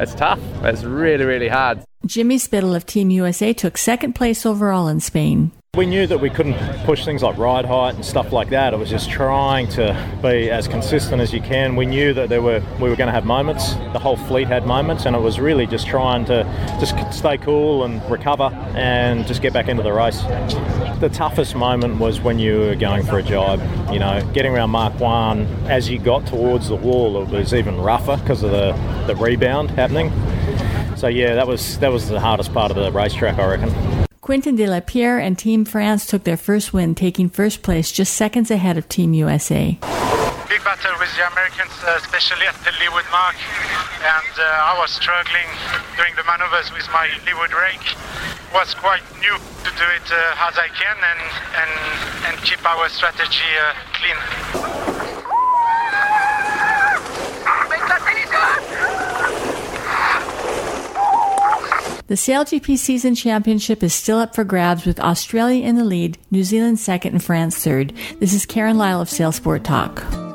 it's 0.00 0.14
tough. 0.14 0.40
It's 0.62 0.84
really, 0.84 1.26
really 1.26 1.48
hard. 1.48 1.82
Jimmy 2.06 2.38
Spithill 2.38 2.74
of 2.74 2.86
Team 2.86 3.10
USA 3.10 3.52
took 3.52 3.76
second 3.76 4.14
place 4.14 4.46
overall 4.46 4.88
in 4.88 5.00
Spain. 5.00 5.52
We 5.76 5.84
knew 5.84 6.06
that 6.06 6.18
we 6.18 6.30
couldn't 6.30 6.56
push 6.86 7.04
things 7.04 7.22
like 7.22 7.36
ride 7.36 7.66
height 7.66 7.96
and 7.96 8.04
stuff 8.04 8.32
like 8.32 8.48
that. 8.48 8.72
It 8.72 8.78
was 8.78 8.88
just 8.88 9.10
trying 9.10 9.68
to 9.70 9.94
be 10.22 10.50
as 10.50 10.66
consistent 10.66 11.20
as 11.20 11.34
you 11.34 11.42
can. 11.42 11.76
We 11.76 11.84
knew 11.84 12.14
that 12.14 12.30
there 12.30 12.40
were 12.40 12.62
we 12.80 12.88
were 12.88 12.96
going 12.96 13.08
to 13.08 13.12
have 13.12 13.26
moments. 13.26 13.74
The 13.74 13.98
whole 13.98 14.16
fleet 14.16 14.48
had 14.48 14.66
moments, 14.66 15.04
and 15.04 15.14
it 15.14 15.20
was 15.20 15.38
really 15.38 15.66
just 15.66 15.86
trying 15.86 16.24
to 16.26 16.44
just 16.80 16.94
stay 17.12 17.36
cool 17.36 17.84
and 17.84 18.02
recover 18.10 18.44
and 18.74 19.26
just 19.26 19.42
get 19.42 19.52
back 19.52 19.68
into 19.68 19.82
the 19.82 19.92
race. 19.92 20.22
The 21.00 21.10
toughest 21.12 21.54
moment 21.54 21.98
was 21.98 22.22
when 22.22 22.38
you 22.38 22.58
were 22.58 22.74
going 22.74 23.04
for 23.04 23.18
a 23.18 23.22
jibe. 23.22 23.60
You 23.92 23.98
know, 23.98 24.26
getting 24.32 24.54
around 24.54 24.70
Mark 24.70 24.98
One 24.98 25.44
as 25.68 25.90
you 25.90 25.98
got 25.98 26.26
towards 26.26 26.68
the 26.68 26.76
wall, 26.76 27.22
it 27.22 27.28
was 27.28 27.52
even 27.52 27.78
rougher 27.78 28.16
because 28.16 28.42
of 28.42 28.50
the, 28.50 28.72
the 29.06 29.14
rebound 29.14 29.72
happening. 29.72 30.10
So 30.96 31.08
yeah, 31.08 31.34
that 31.34 31.46
was 31.46 31.78
that 31.80 31.92
was 31.92 32.08
the 32.08 32.18
hardest 32.18 32.54
part 32.54 32.70
of 32.70 32.78
the 32.78 32.90
racetrack, 32.90 33.38
I 33.38 33.46
reckon. 33.46 34.05
Quentin 34.26 34.56
Delapierre 34.56 35.22
and 35.22 35.38
Team 35.38 35.64
France 35.64 36.04
took 36.04 36.24
their 36.24 36.36
first 36.36 36.72
win, 36.72 36.96
taking 36.96 37.28
first 37.28 37.62
place 37.62 37.92
just 37.92 38.12
seconds 38.12 38.50
ahead 38.50 38.76
of 38.76 38.88
Team 38.88 39.14
USA. 39.14 39.78
Big 40.50 40.64
battle 40.66 40.98
with 40.98 41.14
the 41.14 41.30
Americans, 41.30 41.70
uh, 41.86 41.94
especially 41.94 42.44
at 42.44 42.58
the 42.66 42.72
leeward 42.82 43.06
mark, 43.12 43.36
and 44.02 44.32
uh, 44.34 44.42
I 44.42 44.74
was 44.82 44.90
struggling 44.90 45.46
doing 45.96 46.10
the 46.16 46.24
maneuvers 46.24 46.72
with 46.74 46.88
my 46.90 47.06
leeward 47.24 47.54
rake. 47.54 47.94
was 48.52 48.74
quite 48.74 49.06
new 49.22 49.38
to 49.62 49.70
do 49.78 49.86
it 49.94 50.10
uh, 50.10 50.48
as 50.50 50.58
I 50.58 50.74
can 50.74 50.96
and 50.98 51.22
and 51.62 51.72
and 52.26 52.42
keep 52.42 52.58
our 52.66 52.88
strategy 52.88 53.46
uh, 53.62 53.78
clean. 53.94 55.05
The 62.08 62.14
SailGP 62.14 62.78
season 62.78 63.16
championship 63.16 63.82
is 63.82 63.92
still 63.92 64.18
up 64.18 64.32
for 64.32 64.44
grabs 64.44 64.86
with 64.86 65.00
Australia 65.00 65.64
in 65.64 65.74
the 65.74 65.84
lead, 65.84 66.18
New 66.30 66.44
Zealand 66.44 66.78
second, 66.78 67.14
and 67.14 67.24
France 67.24 67.58
third. 67.58 67.92
This 68.20 68.32
is 68.32 68.46
Karen 68.46 68.78
Lyle 68.78 69.00
of 69.00 69.08
Sailsport 69.08 69.64
Talk. 69.64 70.25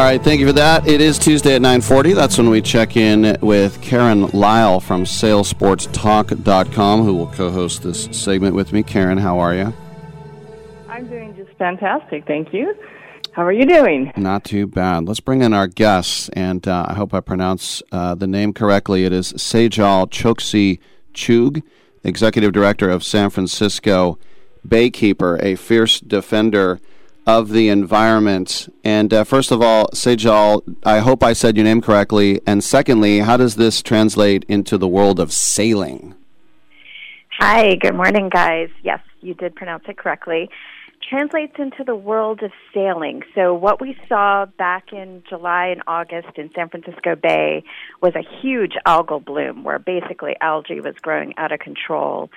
All 0.00 0.06
right, 0.06 0.24
thank 0.24 0.40
you 0.40 0.46
for 0.46 0.54
that. 0.54 0.88
It 0.88 1.02
is 1.02 1.18
Tuesday 1.18 1.56
at 1.56 1.60
9:40. 1.60 2.14
That's 2.14 2.38
when 2.38 2.48
we 2.48 2.62
check 2.62 2.96
in 2.96 3.36
with 3.42 3.82
Karen 3.82 4.28
Lyle 4.28 4.80
from 4.80 5.04
SailSportsTalk.com, 5.04 7.02
who 7.02 7.14
will 7.16 7.26
co-host 7.26 7.82
this 7.82 8.08
segment 8.10 8.54
with 8.54 8.72
me. 8.72 8.82
Karen, 8.82 9.18
how 9.18 9.38
are 9.38 9.54
you? 9.54 9.74
I'm 10.88 11.06
doing 11.06 11.36
just 11.36 11.50
fantastic, 11.58 12.26
thank 12.26 12.54
you. 12.54 12.74
How 13.32 13.44
are 13.44 13.52
you 13.52 13.66
doing? 13.66 14.10
Not 14.16 14.42
too 14.44 14.66
bad. 14.66 15.06
Let's 15.06 15.20
bring 15.20 15.42
in 15.42 15.52
our 15.52 15.66
guests, 15.66 16.30
and 16.30 16.66
uh, 16.66 16.86
I 16.88 16.94
hope 16.94 17.12
I 17.12 17.20
pronounce 17.20 17.82
uh, 17.92 18.14
the 18.14 18.26
name 18.26 18.54
correctly. 18.54 19.04
It 19.04 19.12
is 19.12 19.34
Sejal 19.34 20.08
Choksi 20.08 20.78
Chugh, 21.12 21.62
Executive 22.04 22.52
Director 22.52 22.88
of 22.88 23.04
San 23.04 23.28
Francisco 23.28 24.18
Baykeeper, 24.66 25.42
a 25.42 25.56
fierce 25.56 26.00
defender 26.00 26.80
of 27.26 27.50
the 27.50 27.68
environment. 27.68 28.72
And 28.84 29.12
uh, 29.12 29.24
first 29.24 29.50
of 29.50 29.62
all, 29.62 29.88
Sejal, 29.88 30.62
I 30.84 30.98
hope 30.98 31.22
I 31.22 31.32
said 31.32 31.56
your 31.56 31.64
name 31.64 31.80
correctly. 31.80 32.40
And 32.46 32.62
secondly, 32.64 33.20
how 33.20 33.36
does 33.36 33.56
this 33.56 33.82
translate 33.82 34.44
into 34.48 34.78
the 34.78 34.88
world 34.88 35.20
of 35.20 35.32
sailing? 35.32 36.14
Hi, 37.38 37.76
good 37.76 37.94
morning, 37.94 38.28
guys. 38.28 38.68
Yes, 38.82 39.00
you 39.20 39.34
did 39.34 39.54
pronounce 39.54 39.84
it 39.88 39.96
correctly. 39.96 40.50
Translates 41.08 41.54
into 41.58 41.82
the 41.84 41.94
world 41.94 42.42
of 42.42 42.52
sailing. 42.74 43.22
So, 43.34 43.54
what 43.54 43.80
we 43.80 43.96
saw 44.08 44.44
back 44.44 44.92
in 44.92 45.22
July 45.28 45.68
and 45.68 45.82
August 45.86 46.36
in 46.36 46.50
San 46.54 46.68
Francisco 46.68 47.16
Bay 47.16 47.64
was 48.02 48.12
a 48.14 48.22
huge 48.42 48.74
algal 48.86 49.24
bloom 49.24 49.64
where 49.64 49.78
basically 49.78 50.36
algae 50.42 50.80
was 50.80 50.94
growing 51.00 51.32
out 51.38 51.50
of 51.50 51.60
control. 51.60 52.28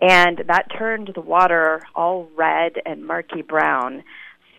And 0.00 0.42
that 0.46 0.66
turned 0.76 1.10
the 1.14 1.20
water 1.20 1.82
all 1.94 2.28
red 2.36 2.72
and 2.84 3.06
murky 3.06 3.42
brown. 3.42 4.02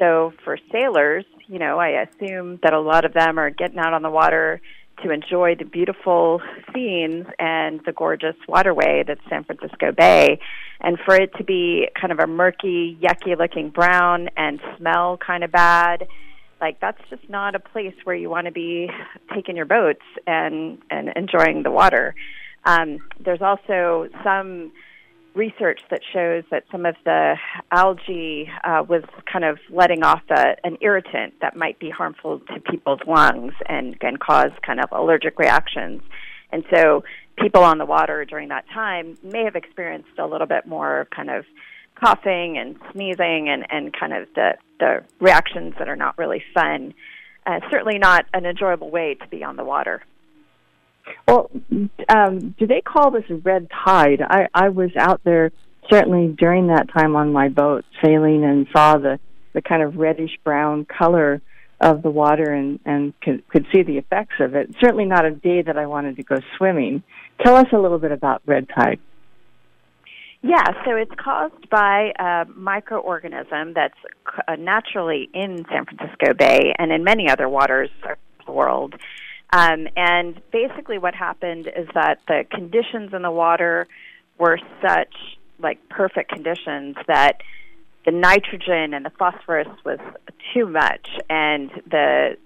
So 0.02 0.34
for 0.44 0.58
sailors, 0.72 1.26
you 1.46 1.60
know, 1.60 1.78
I 1.78 1.90
assume 1.90 2.60
that 2.64 2.74
a 2.74 2.80
lot 2.80 3.06
of 3.06 3.14
them 3.14 3.38
are 3.38 3.52
getting 3.52 3.78
out 3.78 3.94
on 3.94 4.02
the 4.02 4.10
water 4.10 4.60
to 5.04 5.12
enjoy 5.12 5.54
the 5.56 5.64
beautiful 5.64 6.42
scenes 6.74 7.28
and 7.38 7.82
the 7.86 7.92
gorgeous 7.92 8.36
waterway 8.48 9.04
that's 9.06 9.22
San 9.30 9.44
Francisco 9.44 9.92
Bay. 9.92 10.40
And 10.80 10.98
for 11.06 11.14
it 11.14 11.32
to 11.38 11.44
be 11.44 11.88
kind 12.00 12.12
of 12.12 12.18
a 12.18 12.26
murky, 12.26 12.98
yucky 13.00 13.38
looking 13.38 13.70
brown 13.70 14.30
and 14.36 14.60
smell 14.78 15.18
kind 15.18 15.44
of 15.44 15.52
bad, 15.52 16.08
like 16.60 16.80
that's 16.80 17.02
just 17.12 17.30
not 17.30 17.54
a 17.54 17.60
place 17.60 17.94
where 18.04 18.16
you 18.16 18.28
want 18.28 18.46
to 18.46 18.52
be 18.52 18.90
taking 19.36 19.56
your 19.56 19.66
boats 19.66 20.06
and, 20.26 20.80
and 20.90 21.12
enjoying 21.16 21.62
the 21.62 21.72
water. 21.72 22.16
Um, 22.66 22.98
there's 23.24 23.42
also 23.42 24.08
some 24.24 24.72
research 25.34 25.82
that 25.90 26.02
shows 26.12 26.44
that 26.52 26.64
some 26.72 26.86
of 26.86 26.96
the 27.06 27.36
algae 27.72 28.50
uh, 28.64 28.84
was 28.88 29.04
kind 29.32 29.46
of 29.46 29.60
letting 29.70 30.04
off 30.04 30.22
a, 30.30 30.56
an 30.64 30.78
irritant 30.82 31.34
that 31.42 31.56
might 31.56 31.80
be 31.80 31.90
harmful 31.90 32.40
to 32.40 32.60
people's 32.60 33.00
lungs 33.08 33.54
and 33.68 34.00
can 34.00 34.18
cause 34.18 34.52
kind 34.66 34.80
of 34.80 34.90
allergic 34.92 35.40
reactions. 35.40 36.02
And 36.52 36.66
so 36.74 37.04
people 37.38 37.64
on 37.64 37.78
the 37.78 37.86
water 37.86 38.26
during 38.26 38.50
that 38.50 38.66
time 38.74 39.18
may 39.24 39.44
have 39.46 39.56
experienced 39.56 40.18
a 40.18 40.28
little 40.28 40.48
bit 40.48 40.68
more 40.68 41.08
kind 41.16 41.30
of 41.30 41.46
coughing 41.96 42.58
and 42.58 42.76
sneezing 42.92 43.48
and, 43.50 43.66
and 43.70 43.94
kind 43.98 44.14
of 44.14 44.28
the, 44.36 44.56
the 44.80 45.04
reactions 45.20 45.76
that 45.80 45.88
are 45.88 45.96
not 45.96 46.18
really 46.18 46.44
fun. 46.54 46.94
Uh, 47.46 47.60
certainly 47.72 47.98
not 47.98 48.26
an 48.34 48.46
enjoyable 48.46 48.92
way 48.92 49.16
to 49.16 49.28
be 49.28 49.44
on 49.44 49.56
the 49.56 49.64
water. 49.64 50.04
Well, 51.28 51.50
um, 52.10 52.56
do 52.58 52.68
they 52.68 52.82
call 52.82 53.12
this 53.12 53.26
red 53.44 53.68
tide? 53.86 54.22
I, 54.22 54.48
I 54.54 54.70
was 54.70 54.92
out 54.98 55.22
there 55.24 55.52
certainly 55.90 56.34
during 56.38 56.68
that 56.68 56.92
time 56.92 57.16
on 57.16 57.32
my 57.32 57.50
boat 57.50 57.86
sailing 58.04 58.44
and 58.44 58.68
saw 58.72 58.98
the, 58.98 59.20
the 59.54 59.62
kind 59.62 59.82
of 59.82 59.98
reddish 59.98 60.38
brown 60.44 60.86
color 60.86 61.42
of 61.80 62.04
the 62.04 62.12
water 62.12 62.54
and, 62.54 62.80
and 62.86 63.20
could, 63.22 63.48
could 63.50 63.66
see 63.74 63.82
the 63.82 63.98
effects 63.98 64.36
of 64.40 64.56
it. 64.56 64.74
Certainly 64.80 65.06
not 65.06 65.26
a 65.26 65.32
day 65.32 65.62
that 65.64 65.78
I 65.78 65.88
wanted 65.88 66.16
to 66.18 66.24
go 66.24 66.38
swimming. 66.58 67.04
Tell 67.44 67.56
us 67.56 67.68
a 67.74 67.78
little 67.78 67.98
bit 67.98 68.12
about 68.12 68.42
red 68.46 68.68
tide. 68.70 69.00
Yeah, 70.44 70.66
so 70.86 70.96
it's 70.96 71.12
caused 71.18 71.70
by 71.70 72.14
a 72.18 72.46
microorganism 72.46 73.76
that's 73.76 73.98
uh, 74.48 74.56
naturally 74.56 75.30
in 75.34 75.66
San 75.70 75.86
Francisco 75.86 76.34
Bay 76.34 76.74
and 76.78 76.92
in 76.92 77.04
many 77.04 77.30
other 77.30 77.48
waters 77.48 77.92
of 78.10 78.18
the 78.46 78.52
world. 78.52 78.96
Um, 79.54 79.88
and 79.98 80.42
basically, 80.52 80.98
what 80.98 81.14
happened 81.14 81.68
is 81.68 81.88
that 81.94 82.20
the 82.28 82.46
conditions 82.50 83.14
in 83.14 83.22
the 83.22 83.32
water 83.32 83.88
were 84.38 84.60
such 84.82 85.14
like 85.60 85.78
perfect 85.90 86.32
conditions 86.32 86.96
that 87.08 87.42
the 88.06 88.12
nitrogen 88.12 88.94
and 88.94 89.06
the 89.06 89.12
phosphorus 89.12 89.68
was 89.86 90.00
too 90.54 90.68
much, 90.68 91.08
and 91.30 91.70
the 91.90 92.38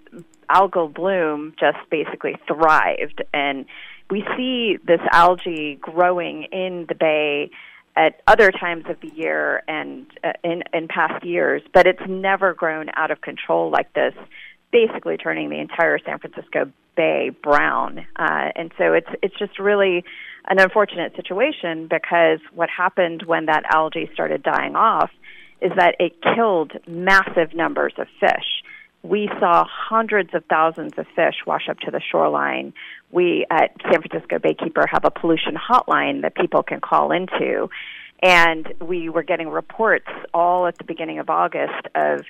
algal 0.49 0.93
bloom 0.93 1.53
just 1.59 1.77
basically 1.89 2.37
thrived. 2.47 3.23
And 3.33 3.65
we 4.09 4.23
see 4.35 4.77
this 4.85 4.99
algae 5.11 5.77
growing 5.79 6.43
in 6.51 6.85
the 6.87 6.95
bay 6.95 7.51
at 7.95 8.21
other 8.27 8.51
times 8.51 8.85
of 8.89 8.99
the 8.99 9.15
year 9.15 9.63
and 9.67 10.05
uh, 10.23 10.33
in 10.43 10.63
in 10.73 10.87
past 10.87 11.23
years, 11.23 11.61
but 11.73 11.87
it's 11.87 12.03
never 12.07 12.53
grown 12.53 12.87
out 12.95 13.11
of 13.11 13.21
control 13.21 13.69
like 13.69 13.93
this, 13.93 14.13
basically 14.72 15.18
turning 15.18 15.49
the 15.49 15.59
entire 15.59 15.99
San 15.99 16.20
Francisco 16.20 16.72
Bay 16.95 17.30
brown. 17.30 18.05
Uh, 18.16 18.49
and 18.55 18.72
so 18.78 18.93
it's 18.93 19.09
it's 19.22 19.38
just 19.38 19.59
really 19.59 20.03
an 20.47 20.59
unfortunate 20.59 21.16
situation 21.16 21.88
because 21.88 22.39
what 22.53 22.70
happened 22.70 23.24
when 23.26 23.47
that 23.47 23.63
algae 23.72 24.09
started 24.13 24.43
dying 24.43 24.76
off 24.76 25.11
is 25.61 25.72
that 25.76 25.95
it 25.99 26.22
killed 26.22 26.74
massive 26.88 27.53
numbers 27.53 27.93
of 27.97 28.07
fish. 28.20 28.63
We 29.01 29.30
saw 29.39 29.66
hundreds 29.68 30.34
of 30.34 30.43
thousands 30.45 30.93
of 30.97 31.05
fish 31.16 31.36
wash 31.45 31.70
up 31.70 31.80
to 31.82 31.91
the 31.91 32.01
shoreline. 32.11 32.74
We 33.11 33.45
at 33.49 33.72
San 33.84 34.01
Francisco 34.01 34.39
Baykeeper 34.39 34.86
have 34.89 35.05
a 35.05 35.11
pollution 35.11 35.55
hotline 35.55 36.24
that 36.24 36.36
people 36.36 36.63
can 36.63 36.82
call 36.82 37.11
into. 37.11 37.70
And 38.22 38.74
we 38.82 39.09
were 39.09 39.24
getting 39.24 39.49
reports 39.49 40.07
all 40.34 40.66
at 40.68 40.78
the 40.78 40.84
beginning 40.84 41.20
of 41.20 41.30
August 41.30 41.88
of 41.93 42.22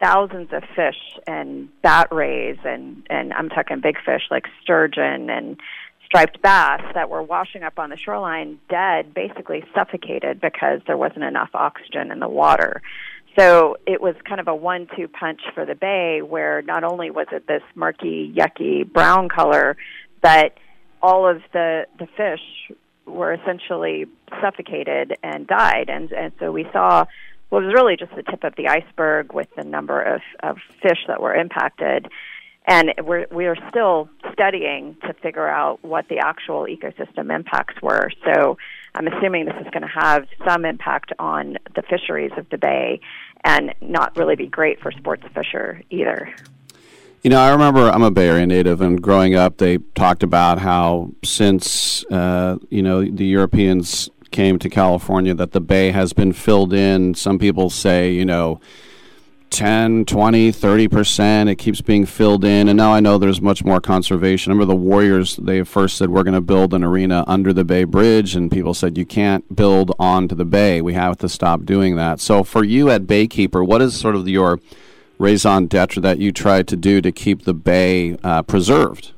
thousands 0.00 0.52
of 0.52 0.62
fish 0.76 1.18
and 1.26 1.68
bat 1.82 2.08
rays 2.12 2.58
and 2.64 3.06
and 3.10 3.32
I'm 3.32 3.48
talking 3.48 3.80
big 3.80 3.96
fish 4.04 4.22
like 4.30 4.46
sturgeon 4.62 5.30
and 5.30 5.58
striped 6.04 6.40
bass 6.40 6.80
that 6.94 7.10
were 7.10 7.22
washing 7.22 7.62
up 7.62 7.78
on 7.78 7.90
the 7.90 7.96
shoreline 7.96 8.58
dead 8.70 9.12
basically 9.12 9.62
suffocated 9.74 10.40
because 10.40 10.80
there 10.86 10.96
wasn't 10.96 11.24
enough 11.24 11.50
oxygen 11.54 12.10
in 12.10 12.18
the 12.18 12.28
water. 12.28 12.80
So 13.38 13.76
it 13.86 14.00
was 14.00 14.14
kind 14.24 14.40
of 14.40 14.48
a 14.48 14.54
one 14.54 14.88
two 14.96 15.06
punch 15.06 15.42
for 15.54 15.66
the 15.66 15.74
bay 15.74 16.22
where 16.22 16.62
not 16.62 16.82
only 16.82 17.10
was 17.10 17.26
it 17.30 17.46
this 17.46 17.62
murky, 17.74 18.32
yucky 18.34 18.90
brown 18.90 19.28
color, 19.28 19.76
but 20.22 20.56
all 21.02 21.28
of 21.28 21.42
the 21.52 21.86
the 21.98 22.06
fish 22.16 22.40
were 23.04 23.32
essentially 23.32 24.06
suffocated 24.40 25.16
and 25.22 25.46
died 25.46 25.88
and 25.88 26.12
and 26.12 26.32
so 26.38 26.50
we 26.52 26.66
saw 26.72 27.04
well, 27.50 27.62
it 27.62 27.66
was 27.66 27.74
really 27.74 27.96
just 27.96 28.14
the 28.14 28.22
tip 28.22 28.44
of 28.44 28.54
the 28.56 28.68
iceberg 28.68 29.32
with 29.32 29.48
the 29.56 29.64
number 29.64 30.02
of, 30.02 30.20
of 30.42 30.58
fish 30.82 30.98
that 31.06 31.20
were 31.20 31.34
impacted. 31.34 32.08
And 32.66 32.92
we're, 33.02 33.26
we're 33.30 33.56
still 33.70 34.10
studying 34.32 34.96
to 35.06 35.14
figure 35.14 35.48
out 35.48 35.82
what 35.82 36.08
the 36.08 36.18
actual 36.18 36.66
ecosystem 36.66 37.34
impacts 37.34 37.80
were. 37.80 38.10
So 38.26 38.58
I'm 38.94 39.06
assuming 39.06 39.46
this 39.46 39.54
is 39.60 39.70
going 39.72 39.82
to 39.82 39.88
have 39.88 40.26
some 40.46 40.66
impact 40.66 41.12
on 41.18 41.56
the 41.74 41.82
fisheries 41.82 42.32
of 42.36 42.46
the 42.50 42.58
bay 42.58 43.00
and 43.44 43.74
not 43.80 44.16
really 44.16 44.36
be 44.36 44.46
great 44.46 44.80
for 44.80 44.92
sports 44.92 45.24
fisher 45.34 45.80
either. 45.88 46.34
You 47.22 47.30
know, 47.30 47.40
I 47.40 47.50
remember 47.50 47.88
I'm 47.88 48.02
a 48.02 48.10
Bay 48.10 48.28
Area 48.28 48.46
native, 48.46 48.80
and 48.80 49.02
growing 49.02 49.34
up, 49.34 49.56
they 49.56 49.78
talked 49.96 50.22
about 50.22 50.60
how 50.60 51.10
since 51.24 52.04
uh, 52.06 52.58
you 52.70 52.80
know 52.80 53.04
the 53.04 53.26
Europeans 53.26 54.08
came 54.30 54.58
to 54.58 54.68
California 54.68 55.34
that 55.34 55.52
the 55.52 55.60
bay 55.60 55.90
has 55.90 56.12
been 56.12 56.32
filled 56.32 56.72
in. 56.72 57.14
Some 57.14 57.38
people 57.38 57.70
say, 57.70 58.12
you 58.12 58.24
know, 58.24 58.60
10, 59.50 60.04
20, 60.04 60.52
30%. 60.52 61.48
It 61.48 61.56
keeps 61.56 61.80
being 61.80 62.06
filled 62.06 62.44
in. 62.44 62.68
And 62.68 62.76
now 62.76 62.92
I 62.92 63.00
know 63.00 63.18
there's 63.18 63.40
much 63.40 63.64
more 63.64 63.80
conservation. 63.80 64.52
Remember 64.52 64.72
the 64.72 64.76
Warriors, 64.76 65.36
they 65.36 65.62
first 65.62 65.96
said, 65.96 66.10
we're 66.10 66.22
going 66.22 66.34
to 66.34 66.40
build 66.40 66.74
an 66.74 66.84
arena 66.84 67.24
under 67.26 67.52
the 67.52 67.64
Bay 67.64 67.84
Bridge. 67.84 68.36
And 68.36 68.50
people 68.50 68.74
said, 68.74 68.98
you 68.98 69.06
can't 69.06 69.54
build 69.54 69.92
onto 69.98 70.34
the 70.34 70.44
Bay. 70.44 70.80
We 70.80 70.94
have 70.94 71.18
to 71.18 71.28
stop 71.28 71.64
doing 71.64 71.96
that. 71.96 72.20
So 72.20 72.44
for 72.44 72.64
you 72.64 72.90
at 72.90 73.02
Baykeeper, 73.02 73.66
what 73.66 73.82
is 73.82 73.98
sort 73.98 74.16
of 74.16 74.28
your 74.28 74.60
raison 75.18 75.66
d'etre 75.66 76.00
that 76.02 76.18
you 76.18 76.30
try 76.30 76.62
to 76.62 76.76
do 76.76 77.00
to 77.00 77.10
keep 77.10 77.44
the 77.44 77.54
Bay 77.54 78.16
uh, 78.22 78.42
preserved? 78.42 79.12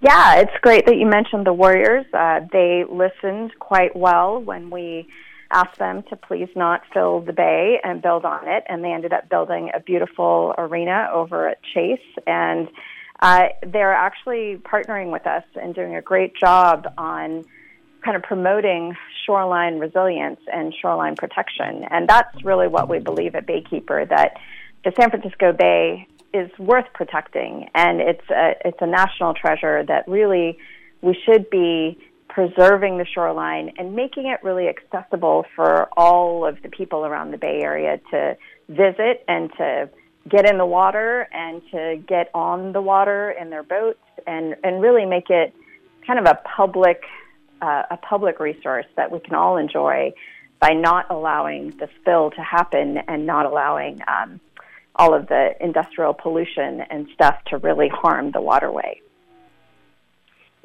Yeah, 0.00 0.36
it's 0.36 0.52
great 0.62 0.86
that 0.86 0.96
you 0.96 1.06
mentioned 1.06 1.46
the 1.46 1.52
Warriors. 1.52 2.06
Uh, 2.12 2.40
they 2.52 2.84
listened 2.88 3.52
quite 3.58 3.96
well 3.96 4.38
when 4.40 4.70
we 4.70 5.08
asked 5.50 5.78
them 5.78 6.02
to 6.10 6.16
please 6.16 6.48
not 6.56 6.82
fill 6.92 7.20
the 7.20 7.32
bay 7.32 7.78
and 7.82 8.02
build 8.02 8.24
on 8.24 8.48
it, 8.48 8.64
and 8.68 8.82
they 8.82 8.92
ended 8.92 9.12
up 9.12 9.28
building 9.28 9.70
a 9.74 9.80
beautiful 9.80 10.54
arena 10.58 11.08
over 11.12 11.48
at 11.48 11.62
Chase. 11.62 12.00
And 12.26 12.68
uh, 13.20 13.48
they're 13.66 13.94
actually 13.94 14.56
partnering 14.56 15.12
with 15.12 15.26
us 15.26 15.44
and 15.60 15.74
doing 15.74 15.96
a 15.96 16.02
great 16.02 16.34
job 16.36 16.86
on 16.98 17.44
kind 18.04 18.16
of 18.16 18.22
promoting 18.22 18.96
shoreline 19.24 19.78
resilience 19.78 20.40
and 20.52 20.74
shoreline 20.80 21.16
protection. 21.16 21.84
And 21.90 22.08
that's 22.08 22.44
really 22.44 22.68
what 22.68 22.88
we 22.88 22.98
believe 22.98 23.34
at 23.34 23.46
Baykeeper 23.46 24.08
that 24.08 24.36
the 24.84 24.92
San 24.98 25.10
Francisco 25.10 25.52
Bay 25.52 26.06
is 26.36 26.50
worth 26.58 26.86
protecting, 26.94 27.68
and 27.74 28.00
it's 28.00 28.28
a, 28.30 28.54
it's 28.64 28.78
a 28.80 28.86
national 28.86 29.34
treasure 29.34 29.84
that 29.84 30.06
really 30.08 30.58
we 31.02 31.16
should 31.24 31.48
be 31.50 31.98
preserving 32.28 32.98
the 32.98 33.06
shoreline 33.06 33.72
and 33.78 33.94
making 33.94 34.26
it 34.26 34.40
really 34.42 34.68
accessible 34.68 35.46
for 35.54 35.88
all 35.96 36.46
of 36.46 36.60
the 36.62 36.68
people 36.68 37.06
around 37.06 37.30
the 37.30 37.38
Bay 37.38 37.60
Area 37.62 37.98
to 38.10 38.36
visit 38.68 39.24
and 39.28 39.50
to 39.56 39.88
get 40.28 40.48
in 40.48 40.58
the 40.58 40.66
water 40.66 41.28
and 41.32 41.62
to 41.70 42.02
get 42.06 42.30
on 42.34 42.72
the 42.72 42.82
water 42.82 43.30
in 43.30 43.50
their 43.50 43.62
boats 43.62 43.98
and, 44.26 44.56
and 44.64 44.82
really 44.82 45.06
make 45.06 45.30
it 45.30 45.54
kind 46.06 46.18
of 46.18 46.26
a 46.26 46.38
public 46.56 47.02
uh, 47.62 47.84
a 47.90 47.96
public 47.96 48.38
resource 48.38 48.84
that 48.96 49.10
we 49.10 49.18
can 49.18 49.34
all 49.34 49.56
enjoy 49.56 50.12
by 50.60 50.74
not 50.74 51.06
allowing 51.10 51.70
the 51.78 51.88
spill 52.00 52.30
to 52.30 52.42
happen 52.42 52.98
and 53.08 53.24
not 53.24 53.46
allowing 53.46 54.00
um, 54.08 54.38
all 54.96 55.14
of 55.14 55.28
the 55.28 55.50
industrial 55.60 56.14
pollution 56.14 56.80
and 56.90 57.08
stuff 57.14 57.36
to 57.46 57.58
really 57.58 57.88
harm 57.88 58.30
the 58.32 58.40
waterway. 58.40 59.00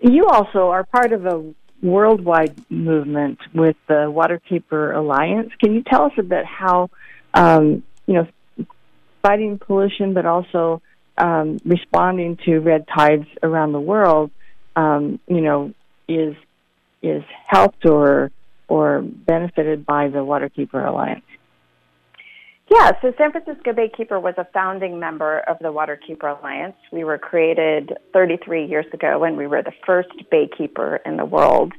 You 0.02 0.26
also 0.26 0.70
are 0.70 0.84
part 0.84 1.14
of 1.14 1.26
a 1.26 1.54
worldwide 1.82 2.56
movement 2.72 3.40
with 3.54 3.76
the 3.88 4.12
Waterkeeper 4.12 4.96
Alliance. 4.96 5.52
Can 5.60 5.74
you 5.74 5.84
tell 5.84 6.04
us 6.06 6.14
a 6.18 6.24
bit 6.24 6.46
how, 6.46 6.90
um, 7.34 7.84
you 8.06 8.14
know, 8.16 8.66
fighting 9.22 9.60
pollution, 9.60 10.14
but 10.14 10.26
also 10.26 10.82
um, 11.18 11.60
responding 11.66 12.38
to 12.46 12.60
red 12.60 12.88
tides 12.88 13.28
around 13.44 13.74
the 13.74 13.80
world, 13.80 14.32
um, 14.76 15.20
you 15.28 15.42
know, 15.42 15.74
is 16.08 16.36
is 17.02 17.24
helped 17.48 17.86
or 17.86 18.32
or 18.68 19.02
benefited 19.02 19.86
by 19.86 20.08
the 20.08 20.20
Waterkeeper 20.20 20.88
Alliance? 20.88 21.26
Yeah, 22.74 22.94
so 23.02 23.12
San 23.18 23.32
Francisco 23.32 23.74
Baykeeper 23.74 24.22
was 24.22 24.36
a 24.38 24.48
founding 24.54 24.98
member 24.98 25.40
of 25.40 25.60
the 25.60 25.74
Waterkeeper 25.74 26.40
Alliance. 26.40 26.78
We 26.94 27.04
were 27.04 27.18
created 27.18 27.92
33 28.14 28.66
years 28.66 28.86
ago, 28.94 29.26
and 29.26 29.36
we 29.36 29.46
were 29.46 29.62
the 29.62 29.74
first 29.86 30.08
baykeeper 30.32 31.00
in 31.06 31.18
the 31.18 31.26
world. 31.26 31.74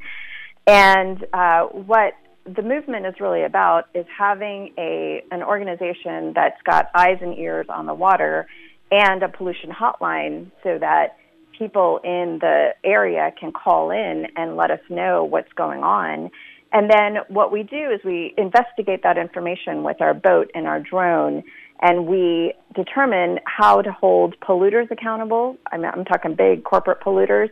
And 0.66 1.24
uh, 1.32 1.62
what 1.68 2.12
the 2.44 2.60
movement 2.60 3.06
is 3.06 3.14
really 3.20 3.42
about 3.42 3.84
is 3.94 4.04
having 4.18 4.74
a 4.76 5.24
an 5.30 5.42
organization 5.42 6.34
that's 6.34 6.60
got 6.66 6.90
eyes 6.94 7.18
and 7.22 7.38
ears 7.38 7.66
on 7.70 7.86
the 7.86 7.94
water 7.94 8.46
and 8.90 9.22
a 9.22 9.30
pollution 9.30 9.70
hotline 9.70 10.50
so 10.62 10.78
that 10.78 11.16
people 11.58 12.00
in 12.04 12.38
the 12.42 12.74
area 12.84 13.32
can 13.40 13.50
call 13.52 13.90
in 13.90 14.26
and 14.36 14.56
let 14.56 14.70
us 14.70 14.80
know 14.90 15.24
what's 15.24 15.52
going 15.54 15.82
on 15.82 16.30
and 16.72 16.90
then 16.90 17.18
what 17.28 17.52
we 17.52 17.62
do 17.62 17.90
is 17.90 18.00
we 18.04 18.34
investigate 18.38 19.02
that 19.02 19.18
information 19.18 19.82
with 19.82 20.00
our 20.00 20.14
boat 20.14 20.50
and 20.54 20.66
our 20.66 20.80
drone, 20.80 21.42
and 21.80 22.06
we 22.06 22.54
determine 22.74 23.38
how 23.44 23.82
to 23.82 23.92
hold 23.92 24.36
polluters 24.40 24.90
accountable. 24.90 25.58
I'm, 25.70 25.84
I'm 25.84 26.04
talking 26.04 26.34
big 26.34 26.64
corporate 26.64 27.00
polluters, 27.00 27.50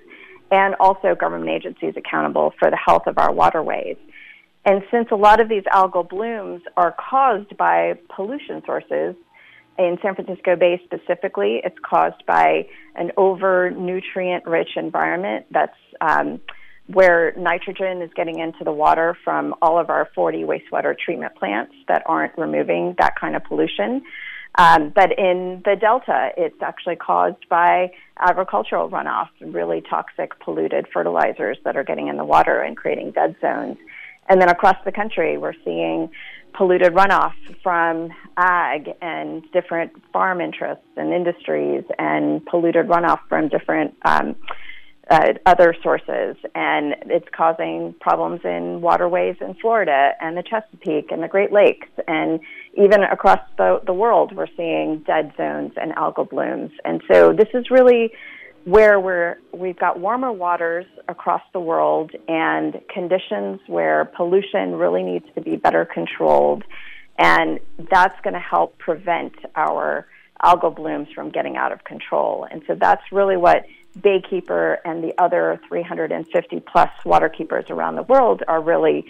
and 0.51 0.75
also 0.81 1.14
government 1.14 1.51
agencies 1.51 1.95
accountable 1.97 2.53
for 2.59 2.71
the 2.71 2.79
health 2.79 3.07
of 3.07 3.18
our 3.18 3.33
waterways. 3.33 3.97
And 4.64 4.83
since 4.91 5.09
a 5.11 5.16
lot 5.16 5.41
of 5.41 5.49
these 5.49 5.64
algal 5.73 6.09
blooms 6.09 6.62
are 6.77 6.95
caused 7.11 7.57
by 7.57 7.95
pollution 8.14 8.62
sources, 8.66 9.14
in 9.79 9.97
San 10.03 10.14
Francisco 10.14 10.57
Bay 10.57 10.81
specifically, 10.85 11.61
it's 11.64 11.79
caused 11.83 12.27
by 12.27 12.66
an 12.97 13.12
over 13.16 13.71
nutrient 13.71 14.45
rich 14.47 14.71
environment 14.77 15.47
that's 15.51 15.77
um, 16.03 16.41
where 16.93 17.32
nitrogen 17.36 18.03
is 18.03 18.11
getting 18.14 18.38
into 18.38 18.64
the 18.64 18.72
water 18.72 19.16
from 19.24 19.55
all 19.62 19.78
of 19.78 19.91
our 19.91 20.09
40 20.14 20.45
wastewater 20.45 20.97
treatment 20.99 21.34
plants 21.36 21.72
that 21.88 22.03
aren't 22.07 22.36
removing 22.36 22.95
that 22.99 23.18
kind 23.18 23.36
of 23.36 23.45
pollution. 23.45 24.03
Um, 24.57 24.91
but 24.95 25.16
in 25.16 25.62
the 25.64 25.76
Delta, 25.80 26.30
it's 26.36 26.61
actually 26.61 26.97
caused 26.97 27.49
by 27.49 27.93
agricultural 28.18 28.91
runoff, 28.91 29.28
really 29.41 29.80
toxic, 29.88 30.38
polluted 30.41 30.86
fertilizers 30.93 31.57
that 31.64 31.76
are 31.76 31.84
getting 31.84 32.09
in 32.09 32.16
the 32.16 32.24
water 32.24 32.61
and 32.61 32.76
creating 32.76 33.12
dead 33.12 33.36
zones. 33.41 33.76
And 34.28 34.41
then 34.41 34.49
across 34.49 34.76
the 34.84 34.93
country, 34.93 35.38
we're 35.38 35.55
seeing 35.64 36.11
polluted 36.53 36.93
runoff 36.95 37.32
from 37.62 38.11
ag 38.36 38.91
and 39.01 39.45
different 39.53 39.93
farm 40.12 40.41
interests 40.41 40.84
and 40.97 41.12
industries, 41.12 41.84
and 41.99 42.45
polluted 42.47 42.86
runoff 42.86 43.20
from 43.28 43.49
different 43.49 43.95
um, 44.05 44.34
uh, 45.11 45.33
other 45.45 45.75
sources, 45.83 46.37
and 46.55 46.95
it's 47.07 47.27
causing 47.37 47.95
problems 48.01 48.41
in 48.45 48.81
waterways 48.81 49.37
in 49.41 49.55
Florida 49.55 50.13
and 50.21 50.37
the 50.37 50.43
Chesapeake 50.43 51.11
and 51.11 51.21
the 51.23 51.29
Great 51.29 51.53
Lakes, 51.53 51.89
and 52.07 52.39
even 52.75 53.03
across 53.03 53.41
the, 53.59 53.81
the 53.85 53.93
world, 53.93 54.35
we're 54.35 54.47
seeing 54.57 55.03
dead 55.07 55.33
zones 55.37 55.73
and 55.77 55.93
algal 55.97 56.29
blooms. 56.29 56.71
And 56.85 57.03
so 57.13 57.33
this 57.33 57.49
is 57.55 57.71
really 57.71 58.13
where 58.65 59.01
we're 59.01 59.39
we've 59.53 59.79
got 59.79 59.99
warmer 59.99 60.31
waters 60.31 60.87
across 61.09 61.43
the 61.53 61.61
world 61.61 62.13
and 62.29 62.81
conditions 62.93 63.59
where 63.67 64.05
pollution 64.05 64.77
really 64.77 65.03
needs 65.03 65.25
to 65.35 65.41
be 65.41 65.57
better 65.57 65.85
controlled, 65.85 66.63
and 67.19 67.59
that's 67.91 68.21
going 68.23 68.35
to 68.35 68.41
help 68.41 68.79
prevent 68.79 69.33
our 69.57 70.07
algal 70.45 70.75
blooms 70.75 71.09
from 71.15 71.31
getting 71.31 71.57
out 71.57 71.73
of 71.73 71.83
control. 71.85 72.47
And 72.51 72.63
so 72.67 72.75
that's 72.75 73.03
really 73.11 73.37
what 73.37 73.65
Baykeeper 73.99 74.78
and 74.84 75.03
the 75.03 75.12
other 75.18 75.61
350 75.68 76.61
plus 76.61 76.91
water 77.05 77.28
keepers 77.28 77.66
around 77.70 77.97
the 77.97 78.03
world 78.03 78.43
are 78.47 78.61
really 78.61 79.05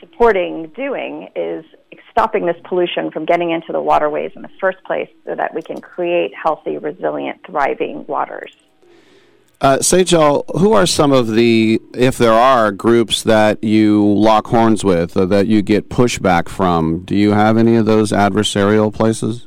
supporting 0.00 0.68
doing 0.76 1.28
is 1.36 1.64
stopping 2.10 2.46
this 2.46 2.56
pollution 2.64 3.10
from 3.10 3.24
getting 3.24 3.50
into 3.50 3.72
the 3.72 3.80
waterways 3.80 4.32
in 4.36 4.42
the 4.42 4.50
first 4.60 4.82
place 4.84 5.08
so 5.24 5.34
that 5.34 5.54
we 5.54 5.62
can 5.62 5.80
create 5.80 6.32
healthy, 6.34 6.78
resilient, 6.78 7.40
thriving 7.46 8.04
waters. 8.06 8.52
Uh, 9.60 9.78
Sejal, 9.78 10.44
who 10.58 10.72
are 10.72 10.84
some 10.84 11.12
of 11.12 11.28
the, 11.28 11.80
if 11.94 12.18
there 12.18 12.32
are, 12.32 12.70
groups 12.70 13.22
that 13.22 13.62
you 13.62 14.06
lock 14.06 14.48
horns 14.48 14.84
with 14.84 15.16
or 15.16 15.26
that 15.26 15.46
you 15.46 15.62
get 15.62 15.88
pushback 15.88 16.48
from? 16.48 17.00
Do 17.04 17.16
you 17.16 17.32
have 17.32 17.56
any 17.56 17.76
of 17.76 17.86
those 17.86 18.12
adversarial 18.12 18.92
places? 18.92 19.46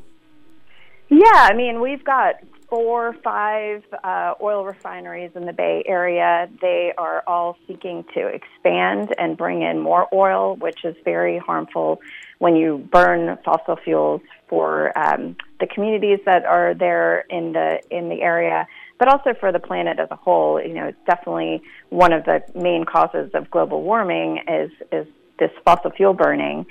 Yeah, 1.09 1.21
I 1.33 1.53
mean, 1.53 1.81
we've 1.81 2.03
got 2.03 2.35
four, 2.69 3.15
five 3.23 3.83
uh, 4.03 4.33
oil 4.41 4.65
refineries 4.65 5.31
in 5.35 5.45
the 5.45 5.53
Bay 5.53 5.83
Area. 5.85 6.49
They 6.61 6.93
are 6.97 7.23
all 7.25 7.57
seeking 7.67 8.03
to 8.13 8.27
expand 8.27 9.13
and 9.17 9.37
bring 9.37 9.61
in 9.61 9.79
more 9.79 10.07
oil, 10.13 10.55
which 10.57 10.83
is 10.83 10.95
very 11.05 11.37
harmful 11.37 12.01
when 12.39 12.55
you 12.55 12.87
burn 12.91 13.37
fossil 13.43 13.77
fuels 13.77 14.21
for 14.49 14.97
um, 14.97 15.35
the 15.59 15.67
communities 15.67 16.19
that 16.25 16.45
are 16.45 16.73
there 16.73 17.21
in 17.29 17.53
the 17.53 17.79
in 17.89 18.09
the 18.09 18.21
area, 18.21 18.67
but 18.99 19.07
also 19.07 19.33
for 19.39 19.51
the 19.51 19.59
planet 19.59 19.99
as 19.99 20.09
a 20.11 20.15
whole. 20.15 20.61
You 20.61 20.73
know, 20.73 20.85
it's 20.87 21.05
definitely 21.05 21.61
one 21.89 22.13
of 22.13 22.25
the 22.25 22.43
main 22.53 22.85
causes 22.85 23.31
of 23.33 23.49
global 23.49 23.81
warming 23.81 24.43
is 24.47 24.71
is 24.91 25.07
this 25.39 25.51
fossil 25.63 25.91
fuel 25.91 26.13
burning. 26.13 26.65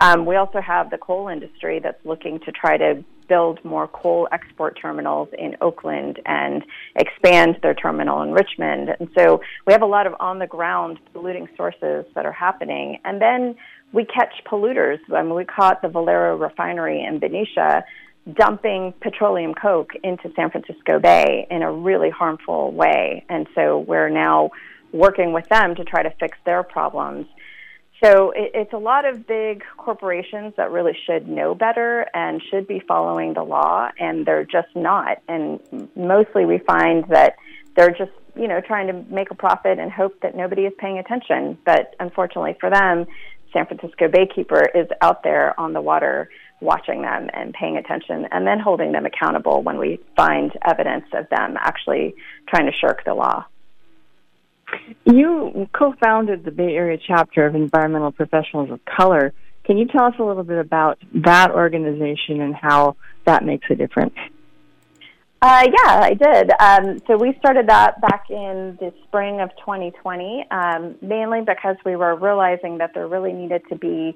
Um, 0.00 0.24
we 0.24 0.36
also 0.36 0.60
have 0.60 0.90
the 0.90 0.98
coal 0.98 1.28
industry 1.28 1.78
that's 1.78 2.02
looking 2.04 2.40
to 2.40 2.52
try 2.52 2.76
to 2.76 3.04
build 3.32 3.64
more 3.64 3.88
coal 3.88 4.28
export 4.30 4.78
terminals 4.78 5.28
in 5.38 5.56
Oakland 5.62 6.20
and 6.26 6.62
expand 6.96 7.56
their 7.62 7.72
terminal 7.72 8.20
in 8.20 8.32
Richmond. 8.32 8.90
And 9.00 9.08
so 9.16 9.40
we 9.66 9.72
have 9.72 9.80
a 9.80 9.86
lot 9.86 10.06
of 10.06 10.12
on 10.20 10.38
the 10.38 10.46
ground 10.46 10.98
polluting 11.14 11.48
sources 11.56 12.04
that 12.14 12.26
are 12.26 12.36
happening. 12.46 12.98
And 13.06 13.22
then 13.22 13.54
we 13.94 14.04
catch 14.04 14.34
polluters. 14.44 14.98
I 15.10 15.22
mean, 15.22 15.34
we 15.34 15.46
caught 15.46 15.80
the 15.80 15.88
Valero 15.88 16.36
refinery 16.36 17.02
in 17.02 17.20
Benicia 17.20 17.84
dumping 18.34 18.92
petroleum 19.00 19.54
coke 19.54 19.92
into 20.04 20.30
San 20.36 20.50
Francisco 20.50 20.98
Bay 21.00 21.46
in 21.50 21.62
a 21.62 21.72
really 21.72 22.10
harmful 22.10 22.70
way. 22.72 23.24
And 23.30 23.46
so 23.54 23.78
we're 23.78 24.10
now 24.10 24.50
working 24.92 25.32
with 25.32 25.48
them 25.48 25.74
to 25.76 25.84
try 25.84 26.02
to 26.02 26.12
fix 26.20 26.36
their 26.44 26.62
problems. 26.62 27.26
So 28.02 28.30
it, 28.32 28.50
it's 28.54 28.72
a 28.72 28.78
lot 28.78 29.04
of 29.04 29.26
big 29.26 29.62
corporations 29.76 30.54
that 30.56 30.70
really 30.70 30.96
should 31.06 31.28
know 31.28 31.54
better 31.54 32.06
and 32.14 32.42
should 32.50 32.66
be 32.66 32.82
following 32.86 33.34
the 33.34 33.42
law, 33.42 33.88
and 33.98 34.26
they're 34.26 34.44
just 34.44 34.74
not. 34.74 35.18
And 35.28 35.60
mostly 35.94 36.44
we 36.44 36.58
find 36.58 37.04
that 37.08 37.36
they're 37.76 37.90
just, 37.90 38.12
you 38.34 38.48
know, 38.48 38.60
trying 38.60 38.88
to 38.88 39.14
make 39.14 39.30
a 39.30 39.34
profit 39.34 39.78
and 39.78 39.90
hope 39.90 40.20
that 40.22 40.34
nobody 40.34 40.62
is 40.62 40.72
paying 40.78 40.98
attention. 40.98 41.58
But 41.64 41.94
unfortunately 42.00 42.56
for 42.60 42.70
them, 42.70 43.06
San 43.52 43.66
Francisco 43.66 44.08
Baykeeper 44.08 44.66
is 44.74 44.88
out 45.00 45.22
there 45.22 45.58
on 45.60 45.72
the 45.72 45.80
water 45.80 46.28
watching 46.60 47.02
them 47.02 47.28
and 47.34 47.52
paying 47.52 47.76
attention 47.76 48.26
and 48.30 48.46
then 48.46 48.58
holding 48.58 48.92
them 48.92 49.04
accountable 49.04 49.62
when 49.62 49.78
we 49.78 50.00
find 50.16 50.52
evidence 50.64 51.04
of 51.12 51.28
them 51.28 51.56
actually 51.58 52.14
trying 52.48 52.66
to 52.66 52.72
shirk 52.72 53.04
the 53.04 53.14
law. 53.14 53.44
You 55.04 55.68
co 55.74 55.94
founded 56.02 56.44
the 56.44 56.50
Bay 56.50 56.74
Area 56.74 56.98
chapter 57.06 57.46
of 57.46 57.54
Environmental 57.54 58.12
Professionals 58.12 58.70
of 58.70 58.80
Color. 58.84 59.32
Can 59.64 59.78
you 59.78 59.86
tell 59.86 60.04
us 60.04 60.14
a 60.18 60.24
little 60.24 60.44
bit 60.44 60.58
about 60.58 60.98
that 61.14 61.50
organization 61.50 62.40
and 62.40 62.54
how 62.54 62.96
that 63.26 63.44
makes 63.44 63.66
a 63.70 63.74
difference? 63.74 64.14
Uh, 65.40 65.66
yeah, 65.66 66.00
I 66.00 66.14
did. 66.14 66.50
Um, 66.60 67.00
so 67.08 67.16
we 67.16 67.34
started 67.40 67.66
that 67.68 68.00
back 68.00 68.30
in 68.30 68.78
the 68.80 68.92
spring 69.04 69.40
of 69.40 69.50
2020, 69.58 70.46
um, 70.52 70.94
mainly 71.02 71.40
because 71.40 71.76
we 71.84 71.96
were 71.96 72.14
realizing 72.14 72.78
that 72.78 72.92
there 72.94 73.08
really 73.08 73.32
needed 73.32 73.62
to 73.68 73.76
be 73.76 74.14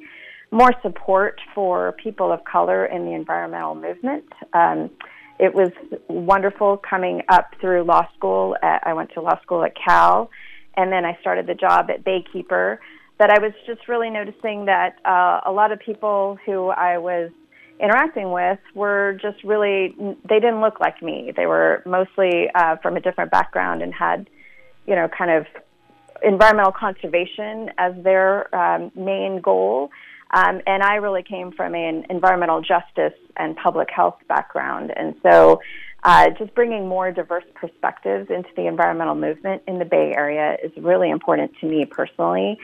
more 0.52 0.72
support 0.82 1.40
for 1.52 1.96
people 2.00 2.30
of 2.30 2.44
color 2.44 2.86
in 2.86 3.04
the 3.04 3.12
environmental 3.12 3.74
movement. 3.74 4.24
Um, 4.52 4.90
it 5.38 5.52
was 5.52 5.70
wonderful 6.08 6.76
coming 6.76 7.22
up 7.28 7.50
through 7.60 7.82
law 7.82 8.06
school. 8.16 8.56
At, 8.62 8.86
I 8.86 8.92
went 8.92 9.10
to 9.14 9.20
law 9.20 9.40
school 9.42 9.64
at 9.64 9.72
Cal, 9.74 10.30
and 10.76 10.92
then 10.92 11.04
I 11.04 11.16
started 11.20 11.46
the 11.46 11.54
job 11.54 11.90
at 11.90 12.04
Baykeeper. 12.04 12.78
But 13.18 13.30
I 13.30 13.38
was 13.40 13.52
just 13.66 13.88
really 13.88 14.10
noticing 14.10 14.66
that 14.66 14.96
uh, 15.04 15.40
a 15.46 15.52
lot 15.52 15.72
of 15.72 15.78
people 15.78 16.38
who 16.44 16.68
I 16.68 16.98
was 16.98 17.30
interacting 17.80 18.30
with 18.30 18.58
were 18.74 19.18
just 19.22 19.42
really, 19.42 19.94
they 20.28 20.38
didn't 20.40 20.60
look 20.60 20.80
like 20.80 21.02
me. 21.02 21.32
They 21.34 21.46
were 21.46 21.82
mostly 21.86 22.50
uh, 22.54 22.76
from 22.76 22.96
a 22.96 23.00
different 23.00 23.30
background 23.30 23.82
and 23.82 23.92
had, 23.94 24.28
you 24.86 24.94
know, 24.94 25.08
kind 25.08 25.30
of 25.30 25.46
environmental 26.22 26.72
conservation 26.72 27.70
as 27.78 27.94
their 28.02 28.54
um, 28.54 28.92
main 28.94 29.40
goal. 29.40 29.90
Um, 30.34 30.60
and 30.66 30.82
I 30.82 30.96
really 30.96 31.22
came 31.22 31.52
from 31.52 31.74
an 31.74 32.04
environmental 32.10 32.60
justice 32.60 33.18
and 33.36 33.56
public 33.56 33.88
health 33.90 34.16
background. 34.28 34.92
And 34.94 35.14
so 35.22 35.60
uh, 36.06 36.30
just 36.38 36.54
bringing 36.54 36.86
more 36.86 37.10
diverse 37.10 37.44
perspectives 37.56 38.30
into 38.30 38.48
the 38.54 38.68
environmental 38.68 39.16
movement 39.16 39.60
in 39.66 39.80
the 39.80 39.84
Bay 39.84 40.14
Area 40.16 40.56
is 40.62 40.70
really 40.76 41.10
important 41.10 41.50
to 41.60 41.66
me 41.66 41.84
personally, 41.84 42.58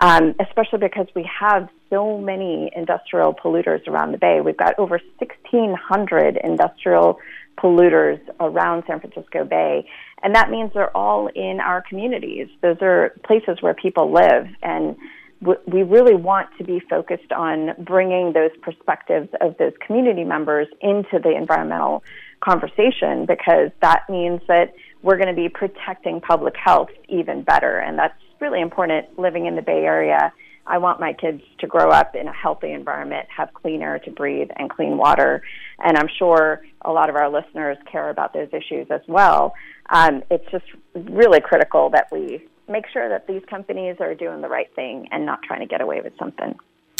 um, 0.00 0.34
especially 0.40 0.80
because 0.80 1.06
we 1.14 1.22
have 1.40 1.68
so 1.90 2.18
many 2.18 2.72
industrial 2.74 3.34
polluters 3.34 3.86
around 3.86 4.10
the 4.10 4.18
Bay. 4.18 4.40
We've 4.40 4.56
got 4.56 4.76
over 4.80 5.00
1,600 5.18 6.40
industrial 6.42 7.20
polluters 7.56 8.20
around 8.40 8.82
San 8.88 8.98
Francisco 8.98 9.44
Bay. 9.44 9.88
And 10.24 10.34
that 10.34 10.50
means 10.50 10.72
they're 10.74 10.96
all 10.96 11.28
in 11.28 11.60
our 11.60 11.84
communities. 11.88 12.48
Those 12.62 12.78
are 12.82 13.14
places 13.24 13.58
where 13.60 13.74
people 13.74 14.12
live. 14.12 14.48
And 14.60 14.96
we 15.40 15.84
really 15.84 16.16
want 16.16 16.48
to 16.58 16.64
be 16.64 16.80
focused 16.80 17.30
on 17.30 17.74
bringing 17.78 18.32
those 18.32 18.50
perspectives 18.60 19.28
of 19.40 19.56
those 19.58 19.72
community 19.86 20.24
members 20.24 20.66
into 20.80 21.20
the 21.22 21.32
environmental 21.36 22.02
conversation 22.40 23.26
because 23.26 23.70
that 23.80 24.02
means 24.08 24.40
that 24.48 24.74
we're 25.02 25.16
going 25.16 25.28
to 25.28 25.34
be 25.34 25.48
protecting 25.48 26.20
public 26.20 26.54
health 26.56 26.90
even 27.08 27.42
better. 27.42 27.78
And 27.78 27.98
that's 27.98 28.14
really 28.40 28.60
important 28.60 29.18
living 29.18 29.46
in 29.46 29.56
the 29.56 29.62
Bay 29.62 29.84
Area. 29.84 30.32
I 30.66 30.78
want 30.78 31.00
my 31.00 31.14
kids 31.14 31.42
to 31.60 31.66
grow 31.66 31.90
up 31.90 32.14
in 32.14 32.28
a 32.28 32.32
healthy 32.32 32.72
environment, 32.72 33.26
have 33.34 33.54
clean 33.54 33.80
air 33.80 33.98
to 34.00 34.10
breathe, 34.10 34.50
and 34.56 34.68
clean 34.68 34.98
water. 34.98 35.42
And 35.78 35.96
I'm 35.96 36.08
sure 36.18 36.62
a 36.82 36.92
lot 36.92 37.08
of 37.08 37.16
our 37.16 37.30
listeners 37.30 37.78
care 37.90 38.10
about 38.10 38.34
those 38.34 38.48
issues 38.52 38.86
as 38.90 39.00
well. 39.08 39.54
Um, 39.88 40.22
it's 40.30 40.44
just 40.50 40.66
really 40.94 41.40
critical 41.40 41.90
that 41.90 42.08
we 42.12 42.46
make 42.68 42.84
sure 42.92 43.08
that 43.08 43.26
these 43.26 43.42
companies 43.48 43.96
are 44.00 44.14
doing 44.14 44.42
the 44.42 44.48
right 44.48 44.72
thing 44.74 45.08
and 45.10 45.24
not 45.24 45.42
trying 45.42 45.60
to 45.60 45.66
get 45.66 45.80
away 45.80 46.02
with 46.02 46.12
something. 46.18 46.54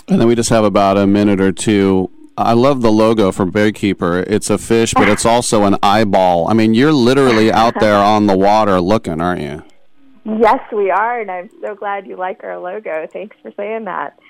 And 0.08 0.18
then 0.18 0.26
we 0.26 0.34
just 0.34 0.48
have 0.48 0.64
about 0.64 0.96
a 0.96 1.06
minute 1.06 1.40
or 1.40 1.52
two. 1.52 2.10
I 2.38 2.52
love 2.52 2.82
the 2.82 2.92
logo 2.92 3.32
for 3.32 3.46
Baykeeper. 3.46 4.24
It's 4.28 4.48
a 4.48 4.58
fish, 4.58 4.94
but 4.94 5.08
it's 5.08 5.26
also 5.26 5.64
an 5.64 5.76
eyeball. 5.82 6.48
I 6.48 6.54
mean, 6.54 6.72
you're 6.72 6.92
literally 6.92 7.50
out 7.50 7.74
there 7.80 7.98
on 7.98 8.28
the 8.28 8.36
water 8.36 8.80
looking, 8.80 9.20
aren't 9.20 9.40
you? 9.40 9.64
Yes, 10.24 10.60
we 10.72 10.88
are, 10.90 11.20
and 11.20 11.32
I'm 11.32 11.50
so 11.60 11.74
glad 11.74 12.06
you 12.06 12.14
like 12.14 12.44
our 12.44 12.58
logo. 12.58 13.08
Thanks 13.12 13.36
for 13.42 13.50
saying 13.56 13.86
that. 13.86 14.20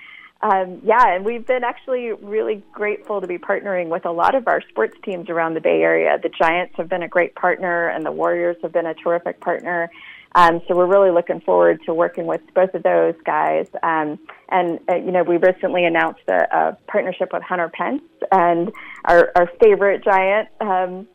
Um, 0.41 0.81
yeah, 0.83 1.17
and 1.17 1.23
we've 1.23 1.47
been 1.47 1.65
actually 1.65 2.13
really 2.13 2.63
grateful 2.73 3.21
to 3.21 3.27
be 3.27 3.37
partnering 3.37 3.89
with 3.89 4.07
a 4.07 4.11
lot 4.11 4.35
of 4.35 4.49
our 4.49 4.63
sports 4.71 4.97
teams 5.05 5.29
around 5.29 5.53
the 5.53 5.61
Bay 5.61 5.83
Area. 5.83 6.19
The 6.23 6.31
Giants 6.31 6.75
have 6.79 6.89
been 6.89 7.03
a 7.03 7.09
great 7.09 7.35
partner, 7.35 7.89
and 7.89 8.07
the 8.07 8.13
Warriors 8.13 8.57
have 8.63 8.73
been 8.73 8.87
a 8.87 8.95
terrific 8.95 9.39
partner. 9.41 9.91
Um, 10.35 10.61
so 10.69 10.77
we're 10.77 10.87
really 10.87 11.11
looking 11.11 11.41
forward 11.41 11.81
to 11.87 11.95
working 11.95 12.27
with 12.27 12.43
both 12.55 12.75
of 12.75 12.83
those 12.83 13.15
guys. 13.25 13.67
Um, 13.83 14.19
and 14.49 14.79
uh, 14.91 14.97
you 14.97 15.11
know, 15.11 15.23
we 15.23 15.37
recently 15.39 15.85
announced 15.85 16.21
a, 16.29 16.57
a, 16.57 16.77
partnership 16.87 17.31
with 17.33 17.43
Hunter 17.43 17.71
Pence 17.71 18.03
and 18.31 18.71
our, 19.05 19.33
our 19.35 19.51
favorite 19.61 20.05
giant, 20.05 20.49
um, 20.61 21.09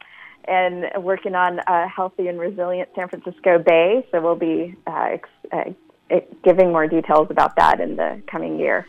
and 0.46 1.04
working 1.04 1.36
on 1.36 1.60
a 1.68 1.88
healthy 1.88 2.28
and 2.28 2.40
resilient 2.40 2.90
San 2.96 3.08
Francisco 3.08 3.60
Bay. 3.60 4.06
So 4.12 4.20
we'll 4.20 4.36
be 4.36 4.76
uh, 4.88 5.10
ex- 5.12 5.30
uh, 5.52 6.20
giving 6.44 6.72
more 6.72 6.88
details 6.88 7.28
about 7.30 7.56
that 7.56 7.80
in 7.80 7.96
the 7.96 8.22
coming 8.28 8.60
year. 8.60 8.88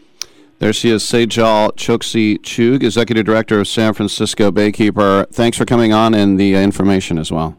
There 0.59 0.73
she 0.73 0.91
is, 0.91 1.03
Sejal 1.03 1.73
Choksi 1.73 2.39
Chugh, 2.39 2.83
Executive 2.83 3.25
Director 3.25 3.61
of 3.61 3.69
San 3.69 3.93
Francisco 3.93 4.51
Baykeeper. 4.51 5.29
Thanks 5.31 5.59
for 5.59 5.65
coming 5.65 5.93
on 5.93 6.15
and 6.15 6.41
the 6.41 6.55
information 6.55 7.19
as 7.19 7.31
well. 7.31 7.57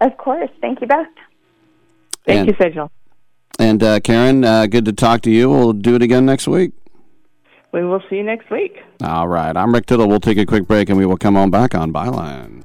Of 0.00 0.16
course. 0.18 0.50
Thank 0.60 0.80
you 0.80 0.86
both. 0.86 1.06
Thank 2.26 2.48
and, 2.48 2.48
you, 2.48 2.54
Sejal. 2.54 2.90
And 3.58 3.82
uh, 3.82 4.00
Karen, 4.00 4.44
uh, 4.44 4.66
good 4.66 4.84
to 4.86 4.92
talk 4.92 5.22
to 5.22 5.30
you. 5.30 5.50
We'll 5.50 5.72
do 5.72 5.94
it 5.94 6.02
again 6.02 6.24
next 6.24 6.48
week. 6.48 6.72
We 7.72 7.84
will 7.84 8.02
see 8.10 8.16
you 8.16 8.22
next 8.22 8.50
week. 8.50 8.76
All 9.02 9.28
right. 9.28 9.56
I'm 9.56 9.72
Rick 9.72 9.86
Tittle. 9.86 10.08
We'll 10.08 10.20
take 10.20 10.38
a 10.38 10.44
quick 10.44 10.66
break 10.66 10.88
and 10.88 10.98
we 10.98 11.06
will 11.06 11.16
come 11.16 11.36
on 11.36 11.50
back 11.50 11.74
on 11.74 11.92
Byline. 11.92 12.64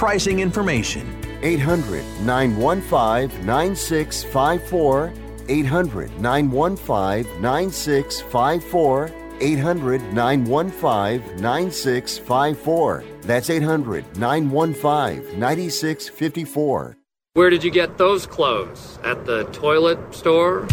pricing 0.00 0.40
information. 0.40 1.04
800 1.42 2.02
915 2.22 3.44
9654. 3.44 5.12
800 5.46 6.18
915 6.18 7.42
9654. 7.42 9.10
800 9.42 10.00
915 10.14 11.36
9654. 11.42 13.04
That's 13.20 13.50
800 13.50 14.16
915 14.16 15.38
9654. 15.38 16.96
Where 17.34 17.50
did 17.50 17.62
you 17.62 17.70
get 17.70 17.98
those 17.98 18.24
clothes? 18.24 18.98
At 19.04 19.26
the 19.26 19.44
toilet 19.52 20.14
store? 20.14 20.66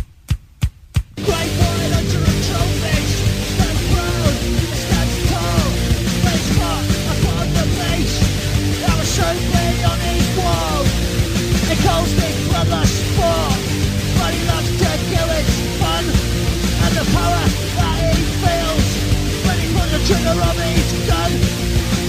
Trigger 20.28 20.42
on 20.42 20.56
his 20.58 21.08
gun 21.08 21.32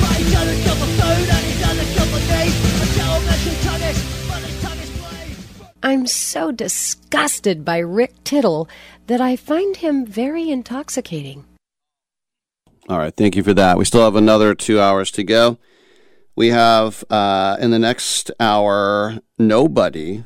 But 0.00 0.16
he 0.16 0.32
done 0.32 0.48
a 0.48 0.64
cup 0.64 0.80
of 0.82 0.90
food 0.98 1.28
and 1.30 1.46
he 1.46 1.60
done 1.60 1.78
a 1.78 1.86
cup 1.94 2.08
of 2.08 2.22
knees 2.28 2.56
Until 2.82 3.20
mental 3.22 3.54
tennis 3.62 4.28
But 4.28 4.42
his 4.42 4.60
tennis 4.60 4.98
play 4.98 5.36
I'm 5.82 6.06
so 6.06 6.50
disgusted 6.50 7.64
by 7.64 7.78
Rick 7.78 8.24
Tittle 8.24 8.68
that 9.06 9.20
I 9.20 9.36
find 9.36 9.76
him 9.76 10.04
very 10.04 10.50
intoxicating. 10.50 11.44
All 12.88 12.98
right, 12.98 13.14
thank 13.14 13.36
you 13.36 13.42
for 13.42 13.54
that. 13.54 13.78
We 13.78 13.84
still 13.84 14.02
have 14.02 14.16
another 14.16 14.54
two 14.54 14.80
hours 14.80 15.10
to 15.12 15.22
go. 15.22 15.58
We 16.34 16.48
have 16.48 17.04
uh, 17.10 17.56
in 17.60 17.70
the 17.70 17.78
next 17.78 18.30
hour 18.40 19.18
nobody, 19.38 20.24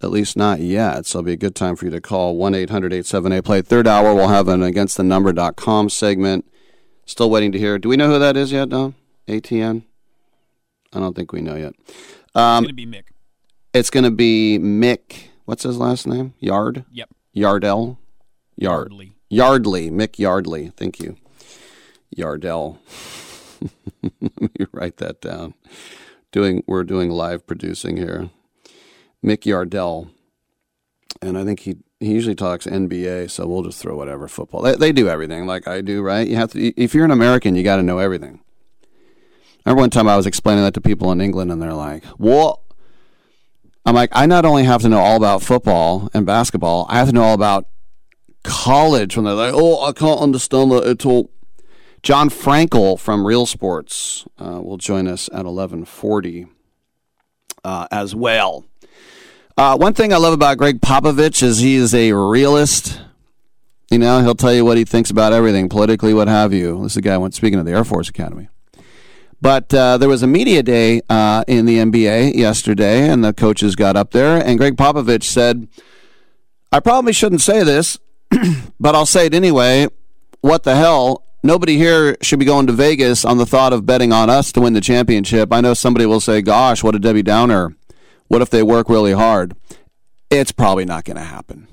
at 0.00 0.10
least 0.10 0.36
not 0.36 0.60
yet. 0.60 1.06
So 1.06 1.18
it'll 1.18 1.26
be 1.26 1.32
a 1.32 1.36
good 1.36 1.56
time 1.56 1.74
for 1.74 1.86
you 1.86 1.90
to 1.90 2.00
call 2.00 2.36
1 2.36 2.54
800 2.54 2.92
878 2.92 3.44
play. 3.44 3.62
Third 3.62 3.88
hour, 3.88 4.14
we'll 4.14 4.28
have 4.28 4.48
an 4.48 4.60
againstthenumber.com 4.60 5.90
segment. 5.90 6.46
Still 7.12 7.28
waiting 7.28 7.52
to 7.52 7.58
hear. 7.58 7.78
Do 7.78 7.90
we 7.90 7.98
know 7.98 8.08
who 8.08 8.18
that 8.18 8.38
is 8.38 8.52
yet, 8.52 8.70
Don? 8.70 8.94
ATN? 9.28 9.82
I 10.94 10.98
don't 10.98 11.14
think 11.14 11.30
we 11.30 11.42
know 11.42 11.56
yet. 11.56 11.74
Um, 12.34 12.64
it's 12.64 12.68
going 12.68 12.68
to 12.68 12.72
be 12.72 12.86
Mick. 12.86 13.02
It's 13.74 13.90
going 13.90 14.04
to 14.04 14.10
be 14.10 14.58
Mick. 14.58 15.24
What's 15.44 15.64
his 15.64 15.76
last 15.76 16.06
name? 16.06 16.32
Yard? 16.38 16.86
Yep. 16.90 17.10
Yardell? 17.36 17.98
Yard. 18.56 18.92
Yardley. 18.92 19.12
Yardley. 19.28 19.90
Mick 19.90 20.18
Yardley. 20.18 20.72
Thank 20.74 21.00
you. 21.00 21.16
Yardell. 22.16 22.78
Let 24.02 24.40
me 24.58 24.66
write 24.72 24.96
that 24.96 25.20
down. 25.20 25.52
Doing 26.30 26.64
we're 26.66 26.82
doing 26.82 27.10
live 27.10 27.46
producing 27.46 27.98
here. 27.98 28.30
Mick 29.22 29.44
Yardell. 29.44 30.08
And 31.20 31.36
I 31.36 31.44
think 31.44 31.60
he 31.60 31.76
he 32.02 32.12
usually 32.12 32.34
talks 32.34 32.66
NBA, 32.66 33.30
so 33.30 33.46
we'll 33.46 33.62
just 33.62 33.80
throw 33.80 33.96
whatever 33.96 34.28
football. 34.28 34.62
They, 34.62 34.74
they 34.74 34.92
do 34.92 35.08
everything 35.08 35.46
like 35.46 35.68
I 35.68 35.80
do, 35.80 36.02
right? 36.02 36.26
You 36.26 36.36
have 36.36 36.52
to 36.52 36.80
if 36.80 36.94
you're 36.94 37.04
an 37.04 37.10
American, 37.10 37.54
you 37.54 37.62
got 37.62 37.76
to 37.76 37.82
know 37.82 37.98
everything. 37.98 38.40
I 39.64 39.70
remember 39.70 39.82
one 39.82 39.90
time 39.90 40.08
I 40.08 40.16
was 40.16 40.26
explaining 40.26 40.64
that 40.64 40.74
to 40.74 40.80
people 40.80 41.12
in 41.12 41.20
England, 41.20 41.52
and 41.52 41.62
they're 41.62 41.72
like, 41.72 42.04
"What?" 42.18 42.58
I'm 43.84 43.94
like, 43.94 44.10
I 44.12 44.26
not 44.26 44.44
only 44.44 44.64
have 44.64 44.82
to 44.82 44.88
know 44.88 45.00
all 45.00 45.16
about 45.16 45.42
football 45.42 46.08
and 46.14 46.24
basketball, 46.26 46.86
I 46.88 46.98
have 46.98 47.08
to 47.08 47.14
know 47.14 47.22
all 47.22 47.34
about 47.34 47.66
college. 48.42 49.16
When 49.16 49.24
they're 49.24 49.34
like, 49.34 49.54
"Oh, 49.54 49.84
I 49.84 49.92
can't 49.92 50.20
understand 50.20 50.72
that 50.72 50.84
at 50.84 51.06
all." 51.06 51.30
John 52.02 52.30
Frankel 52.30 52.98
from 52.98 53.24
Real 53.24 53.46
Sports 53.46 54.26
uh, 54.38 54.60
will 54.60 54.78
join 54.78 55.06
us 55.06 55.28
at 55.32 55.44
11:40 55.44 56.48
uh, 57.64 57.86
as 57.92 58.14
well. 58.14 58.64
Uh, 59.56 59.76
one 59.76 59.92
thing 59.92 60.14
I 60.14 60.16
love 60.16 60.32
about 60.32 60.56
Gregg 60.56 60.80
Popovich 60.80 61.42
is 61.42 61.58
he 61.58 61.74
is 61.74 61.94
a 61.94 62.12
realist. 62.12 63.00
You 63.90 63.98
know, 63.98 64.22
he'll 64.22 64.34
tell 64.34 64.54
you 64.54 64.64
what 64.64 64.78
he 64.78 64.84
thinks 64.84 65.10
about 65.10 65.34
everything, 65.34 65.68
politically, 65.68 66.14
what 66.14 66.26
have 66.26 66.54
you. 66.54 66.82
This 66.82 66.92
is 66.92 66.96
a 66.96 67.02
guy 67.02 67.18
went 67.18 67.34
speaking 67.34 67.58
of 67.58 67.66
the 67.66 67.72
Air 67.72 67.84
Force 67.84 68.08
Academy. 68.08 68.48
But 69.42 69.74
uh, 69.74 69.98
there 69.98 70.08
was 70.08 70.22
a 70.22 70.26
media 70.26 70.62
day 70.62 71.02
uh, 71.10 71.44
in 71.46 71.66
the 71.66 71.78
NBA 71.78 72.34
yesterday, 72.34 73.08
and 73.08 73.22
the 73.22 73.34
coaches 73.34 73.76
got 73.76 73.96
up 73.96 74.12
there, 74.12 74.42
and 74.42 74.58
Gregg 74.58 74.76
Popovich 74.76 75.24
said, 75.24 75.68
"I 76.70 76.80
probably 76.80 77.12
shouldn't 77.12 77.42
say 77.42 77.62
this, 77.62 77.98
but 78.80 78.94
I'll 78.94 79.04
say 79.04 79.26
it 79.26 79.34
anyway. 79.34 79.88
What 80.40 80.62
the 80.62 80.76
hell? 80.76 81.24
Nobody 81.42 81.76
here 81.76 82.16
should 82.22 82.38
be 82.38 82.44
going 82.44 82.68
to 82.68 82.72
Vegas 82.72 83.24
on 83.24 83.36
the 83.36 83.46
thought 83.46 83.72
of 83.72 83.84
betting 83.84 84.12
on 84.12 84.30
us 84.30 84.52
to 84.52 84.60
win 84.60 84.74
the 84.74 84.80
championship. 84.80 85.52
I 85.52 85.60
know 85.60 85.74
somebody 85.74 86.06
will 86.06 86.20
say, 86.20 86.40
"Gosh, 86.40 86.82
what 86.84 86.94
a 86.94 87.00
Debbie 87.00 87.24
Downer." 87.24 87.76
What 88.32 88.40
if 88.40 88.48
they 88.48 88.62
work 88.62 88.88
really 88.88 89.12
hard? 89.12 89.54
It's 90.30 90.52
probably 90.52 90.86
not 90.86 91.04
going 91.04 91.18
to 91.18 91.22
happen. 91.22 91.68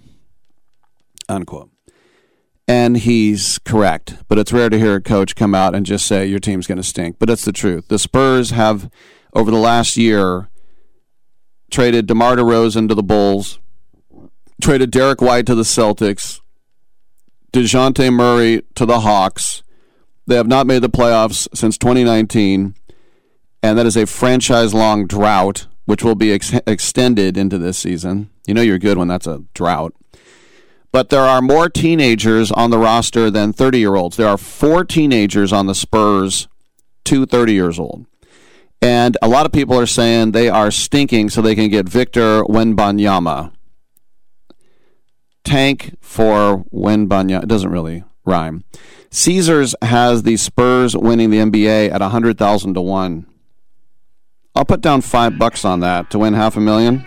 Unquote. 1.30 1.70
And 2.68 2.98
he's 2.98 3.60
correct, 3.60 4.18
but 4.28 4.38
it's 4.38 4.52
rare 4.52 4.68
to 4.68 4.78
hear 4.78 4.96
a 4.96 5.02
coach 5.02 5.38
come 5.38 5.56
out 5.56 5.74
and 5.74 5.86
just 5.86 6.06
say 6.06 6.26
your 6.26 6.40
team's 6.40 6.68
going 6.68 6.76
to 6.76 6.84
stink. 6.84 7.16
But 7.18 7.30
it's 7.30 7.46
the 7.46 7.54
truth. 7.54 7.88
The 7.88 7.98
Spurs 7.98 8.50
have, 8.50 8.92
over 9.34 9.50
the 9.50 9.58
last 9.58 9.96
year, 9.96 10.50
traded 11.72 12.08
DeMar 12.08 12.36
DeRozan 12.36 12.90
to 12.90 12.96
the 12.96 13.04
Bulls, 13.04 13.60
traded 14.62 14.92
Derrick 14.92 15.22
White 15.22 15.46
to 15.46 15.56
the 15.56 15.64
Celtics, 15.64 16.42
Dejounte 17.54 18.12
Murray 18.12 18.64
to 18.76 18.86
the 18.86 19.00
Hawks. 19.00 19.64
They 20.28 20.36
have 20.36 20.48
not 20.48 20.68
made 20.68 20.82
the 20.82 20.90
playoffs 20.90 21.48
since 21.56 21.78
2019, 21.78 22.76
and 23.64 23.78
that 23.78 23.86
is 23.86 23.96
a 23.96 24.06
franchise 24.06 24.74
long 24.74 25.08
drought 25.08 25.68
which 25.90 26.04
will 26.04 26.14
be 26.14 26.32
ex- 26.32 26.54
extended 26.68 27.36
into 27.36 27.58
this 27.58 27.76
season. 27.76 28.30
You 28.46 28.54
know 28.54 28.62
you're 28.62 28.78
good 28.78 29.00
when 29.00 29.08
that's 29.08 29.26
a 29.26 29.42
drought. 29.56 29.96
But 30.92 31.10
there 31.10 31.24
are 31.24 31.42
more 31.42 31.68
teenagers 31.68 32.52
on 32.52 32.70
the 32.70 32.78
roster 32.78 33.32
than 33.32 33.54
30 33.54 33.80
year 33.80 33.96
olds. 33.96 34.16
There 34.16 34.28
are 34.28 34.38
four 34.38 34.86
teenagers 34.86 35.52
on 35.52 35.66
the 35.66 35.74
Spurs, 35.74 36.48
two 37.04 37.26
30 37.26 37.54
years 37.54 37.80
old. 37.80 38.06
And 38.80 39.18
a 39.24 39.28
lot 39.28 39.48
of 39.48 39.52
people 39.52 39.80
are 39.80 39.88
saying 39.88 40.32
they 40.32 40.48
are 40.48 40.70
stinking 40.70 41.32
so 41.32 41.42
they 41.42 41.56
can 41.56 41.70
get 41.70 41.90
Victor 41.90 42.44
Wembanyama. 42.44 43.52
Tank 45.44 45.96
for 46.02 46.66
Wembanyama. 46.72 47.42
It 47.42 47.50
doesn't 47.50 47.72
really 47.72 48.04
rhyme. 48.26 48.64
Caesars 49.10 49.74
has 49.82 50.22
the 50.22 50.38
Spurs 50.38 50.96
winning 50.96 51.32
the 51.32 51.40
NBA 51.40 51.92
at 51.92 52.02
100,000 52.02 52.76
to 52.76 52.82
1. 52.82 53.26
I'll 54.60 54.66
put 54.66 54.82
down 54.82 55.00
five 55.00 55.40
bucks 55.40 55.64
on 55.64 55.80
that 55.80 56.10
to 56.12 56.20
win 56.20 56.34
half 56.34 56.58
a 56.58 56.60
million. 56.60 57.06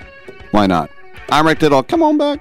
Why 0.53 0.67
not? 0.67 0.89
I'm 1.29 1.47
Rick 1.47 1.59
Tittle. 1.59 1.83
Come 1.83 2.03
on 2.03 2.17
back. 2.17 2.41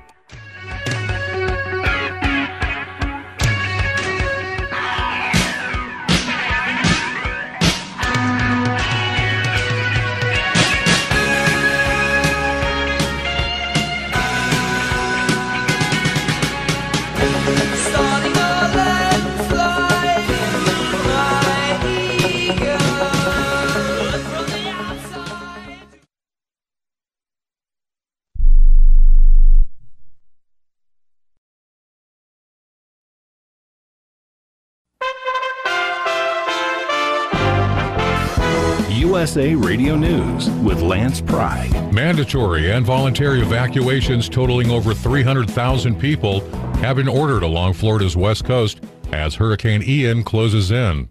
USA 39.22 39.54
Radio 39.54 39.96
News 39.96 40.50
with 40.64 40.82
Lance 40.82 41.22
Pry. 41.22 41.70
Mandatory 41.94 42.72
and 42.72 42.84
voluntary 42.84 43.40
evacuations 43.40 44.28
totaling 44.28 44.72
over 44.72 44.96
300,000 44.96 46.00
people 46.00 46.40
have 46.78 46.96
been 46.96 47.08
ordered 47.08 47.44
along 47.44 47.74
Florida's 47.74 48.18
west 48.18 48.46
coast 48.46 48.82
as 49.12 49.36
Hurricane 49.36 49.84
Ian 49.84 50.24
closes 50.24 50.72
in. 50.72 51.08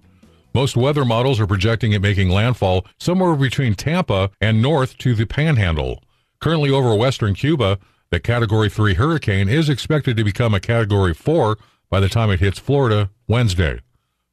Most 0.52 0.76
weather 0.76 1.04
models 1.04 1.38
are 1.38 1.46
projecting 1.46 1.92
it 1.92 2.02
making 2.02 2.30
landfall 2.30 2.84
somewhere 2.98 3.36
between 3.36 3.76
Tampa 3.76 4.32
and 4.40 4.60
north 4.60 4.98
to 4.98 5.14
the 5.14 5.24
Panhandle. 5.24 6.02
Currently 6.40 6.70
over 6.70 6.96
western 6.96 7.34
Cuba, 7.34 7.78
the 8.10 8.18
Category 8.18 8.68
3 8.68 8.94
hurricane 8.94 9.48
is 9.48 9.68
expected 9.68 10.16
to 10.16 10.24
become 10.24 10.52
a 10.52 10.58
Category 10.58 11.14
4 11.14 11.56
by 11.88 12.00
the 12.00 12.08
time 12.08 12.30
it 12.30 12.40
hits 12.40 12.58
Florida 12.58 13.08
Wednesday. 13.28 13.78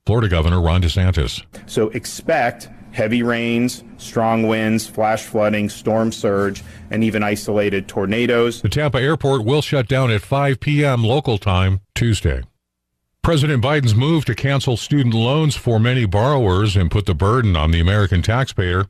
Florida 0.08 0.30
Governor 0.30 0.62
Ron 0.62 0.82
DeSantis. 0.82 1.46
So 1.70 1.90
expect 1.90 2.70
heavy 2.98 3.22
rains, 3.22 3.84
strong 3.98 4.48
winds, 4.48 4.88
flash 4.88 5.24
flooding, 5.24 5.70
storm 5.70 6.12
surge, 6.12 6.64
and 6.90 7.04
even 7.04 7.22
isolated 7.22 7.88
tornadoes. 7.88 8.64
The 8.64 8.70
Tampa 8.70 9.00
airport 9.00 9.46
will 9.46 9.62
shut 9.62 9.88
down 9.88 10.10
at 10.10 10.24
5 10.24 10.60
p.m. 10.60 11.04
local 11.04 11.38
time 11.38 11.82
Tuesday. 11.94 12.42
President 13.22 13.64
Biden's 13.64 13.94
move 13.94 14.26
to 14.26 14.34
cancel 14.34 14.78
student 14.78 15.14
loans 15.14 15.56
for 15.56 15.80
many 15.80 16.06
borrowers 16.06 16.76
and 16.76 16.90
put 16.90 17.06
the 17.06 17.14
burden 17.14 17.56
on 17.56 17.70
the 17.70 17.80
American 17.80 18.24
taxpayer, 18.24 18.88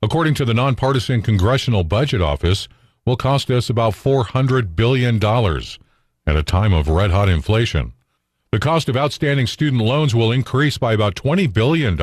according 0.00 0.32
to 0.34 0.46
the 0.46 0.54
nonpartisan 0.54 1.20
Congressional 1.20 1.84
Budget 1.84 2.22
Office, 2.22 2.66
will 3.04 3.16
cost 3.16 3.50
us 3.50 3.68
about 3.68 3.92
$400 3.92 4.74
billion 4.74 5.22
at 5.22 6.36
a 6.36 6.42
time 6.42 6.72
of 6.72 6.88
red 6.88 7.10
hot 7.10 7.28
inflation. 7.28 7.92
The 8.52 8.58
cost 8.58 8.88
of 8.88 8.96
outstanding 8.96 9.46
student 9.46 9.82
loans 9.82 10.14
will 10.14 10.32
increase 10.32 10.78
by 10.78 10.94
about 10.94 11.14
$20 11.14 11.52
billion 11.52 11.96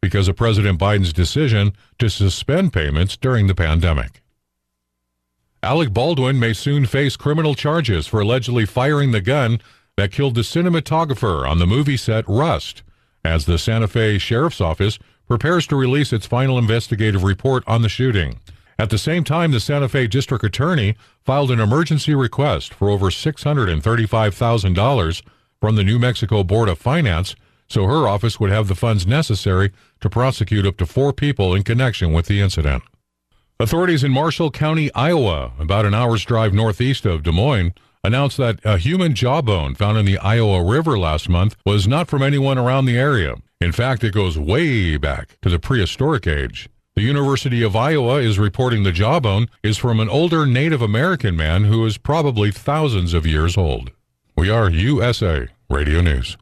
because 0.00 0.28
of 0.28 0.36
President 0.36 0.78
Biden's 0.78 1.12
decision 1.12 1.72
to 1.98 2.08
suspend 2.08 2.72
payments 2.72 3.16
during 3.16 3.46
the 3.46 3.54
pandemic. 3.54 4.22
Alec 5.62 5.92
Baldwin 5.92 6.38
may 6.38 6.52
soon 6.52 6.86
face 6.86 7.16
criminal 7.16 7.54
charges 7.54 8.06
for 8.06 8.20
allegedly 8.20 8.64
firing 8.64 9.10
the 9.10 9.20
gun 9.20 9.60
that 9.96 10.12
killed 10.12 10.36
the 10.36 10.42
cinematographer 10.42 11.48
on 11.48 11.58
the 11.58 11.66
movie 11.66 11.96
set 11.96 12.24
Rust, 12.28 12.84
as 13.24 13.46
the 13.46 13.58
Santa 13.58 13.88
Fe 13.88 14.18
Sheriff's 14.18 14.60
Office 14.60 15.00
prepares 15.26 15.66
to 15.66 15.74
release 15.74 16.12
its 16.12 16.26
final 16.26 16.58
investigative 16.58 17.24
report 17.24 17.64
on 17.66 17.82
the 17.82 17.88
shooting. 17.88 18.38
At 18.78 18.90
the 18.90 18.98
same 18.98 19.24
time, 19.24 19.50
the 19.50 19.58
Santa 19.58 19.88
Fe 19.88 20.06
District 20.06 20.44
Attorney 20.44 20.94
filed 21.24 21.50
an 21.50 21.58
emergency 21.58 22.14
request 22.14 22.72
for 22.72 22.88
over 22.88 23.06
$635,000 23.06 25.22
from 25.60 25.74
the 25.74 25.82
New 25.82 25.98
Mexico 25.98 26.44
Board 26.44 26.68
of 26.68 26.78
Finance 26.78 27.34
so 27.68 27.84
her 27.84 28.08
office 28.08 28.40
would 28.40 28.50
have 28.50 28.68
the 28.68 28.74
funds 28.74 29.06
necessary 29.06 29.72
to 30.00 30.10
prosecute 30.10 30.66
up 30.66 30.76
to 30.78 30.86
four 30.86 31.12
people 31.12 31.54
in 31.54 31.62
connection 31.62 32.12
with 32.12 32.26
the 32.26 32.40
incident. 32.40 32.82
Authorities 33.60 34.04
in 34.04 34.12
Marshall 34.12 34.50
County, 34.50 34.92
Iowa, 34.94 35.52
about 35.58 35.84
an 35.84 35.94
hour's 35.94 36.24
drive 36.24 36.54
northeast 36.54 37.04
of 37.04 37.24
Des 37.24 37.32
Moines, 37.32 37.74
announced 38.04 38.36
that 38.36 38.60
a 38.64 38.78
human 38.78 39.14
jawbone 39.14 39.74
found 39.74 39.98
in 39.98 40.06
the 40.06 40.18
Iowa 40.18 40.64
River 40.64 40.98
last 40.98 41.28
month 41.28 41.56
was 41.66 41.88
not 41.88 42.08
from 42.08 42.22
anyone 42.22 42.56
around 42.56 42.84
the 42.84 42.96
area. 42.96 43.34
In 43.60 43.72
fact, 43.72 44.04
it 44.04 44.14
goes 44.14 44.38
way 44.38 44.96
back 44.96 45.36
to 45.42 45.50
the 45.50 45.58
prehistoric 45.58 46.26
age. 46.26 46.68
The 46.94 47.02
University 47.02 47.62
of 47.62 47.76
Iowa 47.76 48.16
is 48.16 48.38
reporting 48.38 48.82
the 48.82 48.92
jawbone 48.92 49.48
is 49.62 49.76
from 49.76 50.00
an 50.00 50.08
older 50.08 50.46
Native 50.46 50.82
American 50.82 51.36
man 51.36 51.64
who 51.64 51.84
is 51.84 51.98
probably 51.98 52.50
thousands 52.50 53.14
of 53.14 53.26
years 53.26 53.56
old. 53.56 53.90
We 54.36 54.50
are 54.50 54.70
USA 54.70 55.48
Radio 55.68 56.00
News. 56.00 56.36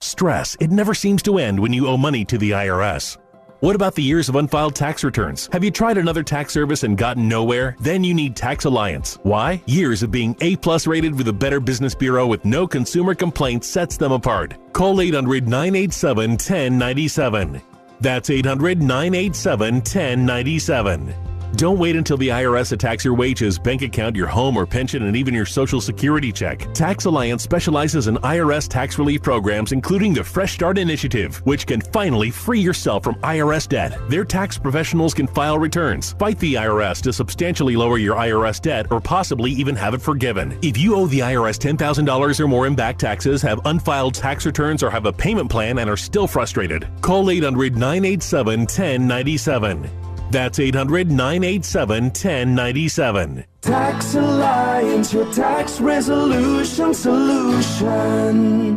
Stress. 0.00 0.56
It 0.60 0.70
never 0.70 0.94
seems 0.94 1.22
to 1.22 1.38
end 1.38 1.58
when 1.58 1.72
you 1.72 1.86
owe 1.86 1.96
money 1.96 2.24
to 2.26 2.38
the 2.38 2.50
IRS. 2.50 3.16
What 3.60 3.74
about 3.74 3.94
the 3.94 4.02
years 4.02 4.28
of 4.28 4.36
unfiled 4.36 4.74
tax 4.74 5.02
returns? 5.02 5.48
Have 5.52 5.64
you 5.64 5.70
tried 5.70 5.96
another 5.96 6.22
tax 6.22 6.52
service 6.52 6.82
and 6.82 6.98
gotten 6.98 7.26
nowhere? 7.26 7.74
Then 7.80 8.04
you 8.04 8.12
need 8.12 8.36
Tax 8.36 8.66
Alliance. 8.66 9.18
Why? 9.22 9.62
Years 9.66 10.02
of 10.02 10.10
being 10.10 10.36
A 10.42 10.56
plus 10.56 10.86
rated 10.86 11.16
with 11.16 11.28
a 11.28 11.32
Better 11.32 11.60
Business 11.60 11.94
Bureau 11.94 12.26
with 12.26 12.44
no 12.44 12.66
consumer 12.66 13.14
complaints 13.14 13.66
sets 13.66 13.96
them 13.96 14.12
apart. 14.12 14.54
Call 14.74 15.00
800 15.00 15.48
987 15.48 16.32
1097. 16.32 17.62
That's 18.00 18.28
800 18.28 18.82
987 18.82 19.74
1097. 19.76 21.14
Don't 21.54 21.78
wait 21.78 21.96
until 21.96 22.16
the 22.16 22.28
IRS 22.28 22.72
attacks 22.72 23.04
your 23.04 23.14
wages, 23.14 23.58
bank 23.58 23.82
account, 23.82 24.14
your 24.14 24.26
home 24.26 24.56
or 24.56 24.66
pension, 24.66 25.04
and 25.04 25.16
even 25.16 25.32
your 25.32 25.46
social 25.46 25.80
security 25.80 26.32
check. 26.32 26.72
Tax 26.74 27.06
Alliance 27.06 27.42
specializes 27.42 28.08
in 28.08 28.16
IRS 28.16 28.68
tax 28.68 28.98
relief 28.98 29.22
programs, 29.22 29.72
including 29.72 30.12
the 30.12 30.22
Fresh 30.22 30.54
Start 30.54 30.76
Initiative, 30.76 31.36
which 31.46 31.66
can 31.66 31.80
finally 31.80 32.30
free 32.30 32.60
yourself 32.60 33.04
from 33.04 33.14
IRS 33.16 33.68
debt. 33.68 33.96
Their 34.10 34.24
tax 34.24 34.58
professionals 34.58 35.14
can 35.14 35.26
file 35.26 35.58
returns, 35.58 36.12
fight 36.14 36.38
the 36.40 36.54
IRS 36.54 37.00
to 37.02 37.12
substantially 37.12 37.76
lower 37.76 37.98
your 37.98 38.16
IRS 38.16 38.60
debt, 38.60 38.86
or 38.90 39.00
possibly 39.00 39.50
even 39.52 39.76
have 39.76 39.94
it 39.94 40.02
forgiven. 40.02 40.58
If 40.62 40.76
you 40.76 40.94
owe 40.94 41.06
the 41.06 41.20
IRS 41.20 41.58
$10,000 41.58 42.40
or 42.40 42.48
more 42.48 42.66
in 42.66 42.74
back 42.74 42.98
taxes, 42.98 43.40
have 43.42 43.64
unfiled 43.64 44.14
tax 44.14 44.44
returns, 44.46 44.82
or 44.82 44.90
have 44.90 45.06
a 45.06 45.12
payment 45.12 45.50
plan 45.50 45.78
and 45.78 45.88
are 45.88 45.96
still 45.96 46.26
frustrated, 46.26 46.86
call 47.00 47.30
800 47.30 47.76
987 47.76 48.60
1097. 48.60 50.05
That's 50.30 50.58
800 50.58 51.10
987 51.10 52.04
1097. 52.04 53.44
Tax 53.60 54.14
Alliance, 54.14 55.12
your 55.12 55.32
tax 55.32 55.80
resolution 55.80 56.94
solution. 56.94 58.76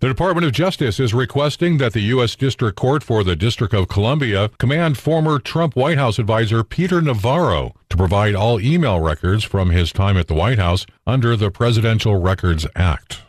The 0.00 0.06
Department 0.06 0.46
of 0.46 0.52
Justice 0.52 1.00
is 1.00 1.12
requesting 1.12 1.78
that 1.78 1.92
the 1.92 2.02
U.S. 2.02 2.36
District 2.36 2.76
Court 2.76 3.02
for 3.02 3.24
the 3.24 3.34
District 3.34 3.74
of 3.74 3.88
Columbia 3.88 4.48
command 4.58 4.96
former 4.96 5.40
Trump 5.40 5.74
White 5.74 5.98
House 5.98 6.20
advisor 6.20 6.62
Peter 6.62 7.00
Navarro 7.02 7.74
to 7.90 7.96
provide 7.96 8.36
all 8.36 8.60
email 8.60 9.00
records 9.00 9.42
from 9.42 9.70
his 9.70 9.90
time 9.90 10.16
at 10.16 10.28
the 10.28 10.34
White 10.34 10.60
House 10.60 10.86
under 11.04 11.34
the 11.34 11.50
Presidential 11.50 12.14
Records 12.14 12.64
Act. 12.76 13.22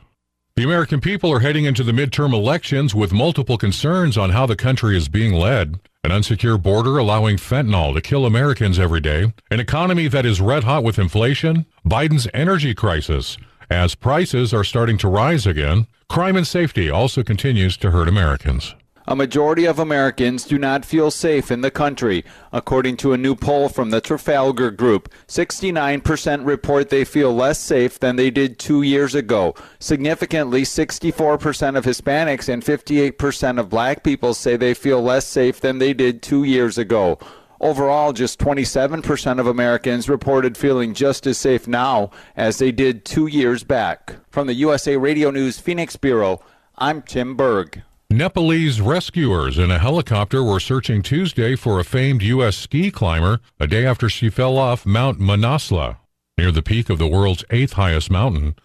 The 0.56 0.64
American 0.64 1.02
people 1.02 1.32
are 1.34 1.40
heading 1.40 1.66
into 1.66 1.84
the 1.84 1.92
midterm 1.92 2.34
elections 2.34 2.94
with 2.94 3.14
multiple 3.14 3.58
concerns 3.58 4.16
on 4.16 4.30
how 4.30 4.46
the 4.46 4.56
country 4.56 4.96
is 4.96 5.10
being 5.10 5.34
led. 5.34 5.80
An 6.02 6.12
unsecure 6.12 6.62
border 6.62 6.98
allowing 6.98 7.36
fentanyl 7.36 7.94
to 7.94 8.00
kill 8.00 8.26
Americans 8.26 8.80
every 8.80 9.02
day, 9.02 9.34
an 9.52 9.60
economy 9.60 10.08
that 10.08 10.26
is 10.26 10.40
red 10.40 10.64
hot 10.64 10.82
with 10.82 10.98
inflation, 10.98 11.66
Biden's 11.86 12.26
energy 12.34 12.74
crisis, 12.74 13.38
as 13.70 13.96
prices 13.96 14.54
are 14.54 14.64
starting 14.64 14.98
to 15.00 15.10
rise 15.10 15.46
again, 15.46 15.88
crime 16.08 16.38
and 16.38 16.48
safety 16.48 16.90
also 16.90 17.22
continues 17.22 17.76
to 17.76 17.92
hurt 17.92 18.08
Americans. 18.08 18.76
A 19.10 19.16
majority 19.16 19.66
of 19.66 19.80
Americans 19.80 20.44
do 20.44 20.60
not 20.60 20.86
feel 20.86 21.10
safe 21.10 21.50
in 21.50 21.62
the 21.62 21.72
country. 21.72 22.24
According 22.54 22.98
to 22.98 23.12
a 23.12 23.18
new 23.18 23.34
poll 23.34 23.68
from 23.68 23.90
the 23.90 24.02
Trafalgar 24.02 24.70
Group, 24.70 25.12
69% 25.28 26.46
report 26.46 26.90
they 26.90 27.04
feel 27.04 27.34
less 27.34 27.58
safe 27.58 27.98
than 27.98 28.18
they 28.18 28.30
did 28.30 28.60
two 28.60 28.84
years 28.84 29.16
ago. 29.16 29.56
Significantly, 29.80 30.62
64% 30.62 31.76
of 31.76 31.86
Hispanics 31.86 32.48
and 32.48 32.64
58% 32.64 33.60
of 33.60 33.68
black 33.68 34.04
people 34.04 34.36
say 34.36 34.56
they 34.56 34.76
feel 34.76 35.02
less 35.02 35.26
safe 35.26 35.60
than 35.60 35.80
they 35.80 35.92
did 35.92 36.22
two 36.22 36.44
years 36.44 36.78
ago. 36.78 37.18
Overall, 37.60 38.14
just 38.14 38.38
27% 38.38 39.40
of 39.40 39.48
Americans 39.48 40.08
reported 40.08 40.56
feeling 40.56 40.94
just 40.94 41.26
as 41.26 41.40
safe 41.40 41.68
now 41.68 42.12
as 42.38 42.60
they 42.60 42.72
did 42.72 43.06
two 43.06 43.26
years 43.26 43.64
back. 43.64 44.18
From 44.30 44.46
the 44.46 44.54
USA 44.54 44.98
Radio 44.98 45.32
News 45.32 45.58
Phoenix 45.58 45.96
Bureau, 45.96 46.44
I'm 46.78 47.02
Tim 47.02 47.36
Berg. 47.36 47.82
Nepalese 48.12 48.82
rescuers 48.82 49.60
in 49.60 49.70
a 49.70 49.78
helicopter 49.78 50.44
were 50.44 50.60
searching 50.60 51.04
Tuesday 51.04 51.56
for 51.56 51.80
a 51.80 51.84
famed 51.84 52.24
U.S. 52.24 52.58
ski 52.58 52.90
climber 52.90 53.40
a 53.60 53.68
day 53.68 53.86
after 53.86 54.10
she 54.10 54.32
fell 54.32 54.58
off 54.58 54.84
Mount 54.84 55.20
Manaslu, 55.20 55.96
near 56.36 56.52
the 56.52 56.64
peak 56.64 56.90
of 56.90 56.98
the 56.98 57.06
world's 57.06 57.46
eighth 57.52 57.74
highest 57.74 58.10
mountain. 58.10 58.56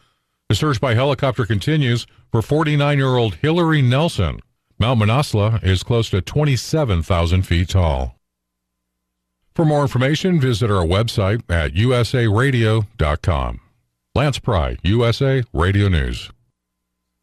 The 0.48 0.54
search 0.54 0.80
by 0.80 0.94
helicopter 0.94 1.44
continues 1.44 2.06
for 2.30 2.40
49 2.40 2.96
year 2.96 3.16
old 3.16 3.36
Hilaree 3.42 3.84
Nelson. 3.84 4.40
Mount 4.78 5.00
Manaslu 5.00 5.62
is 5.62 5.82
close 5.82 6.08
to 6.08 6.22
27,000 6.22 7.42
feet 7.42 7.68
tall. 7.68 8.16
For 9.54 9.66
more 9.66 9.82
information, 9.82 10.40
visit 10.40 10.70
our 10.70 10.86
website 10.86 11.42
at 11.50 11.74
usaradio.com. 11.74 13.60
Lance 14.14 14.38
Pry, 14.38 14.78
USA 14.82 15.42
Radio 15.52 15.88
News. 15.88 16.30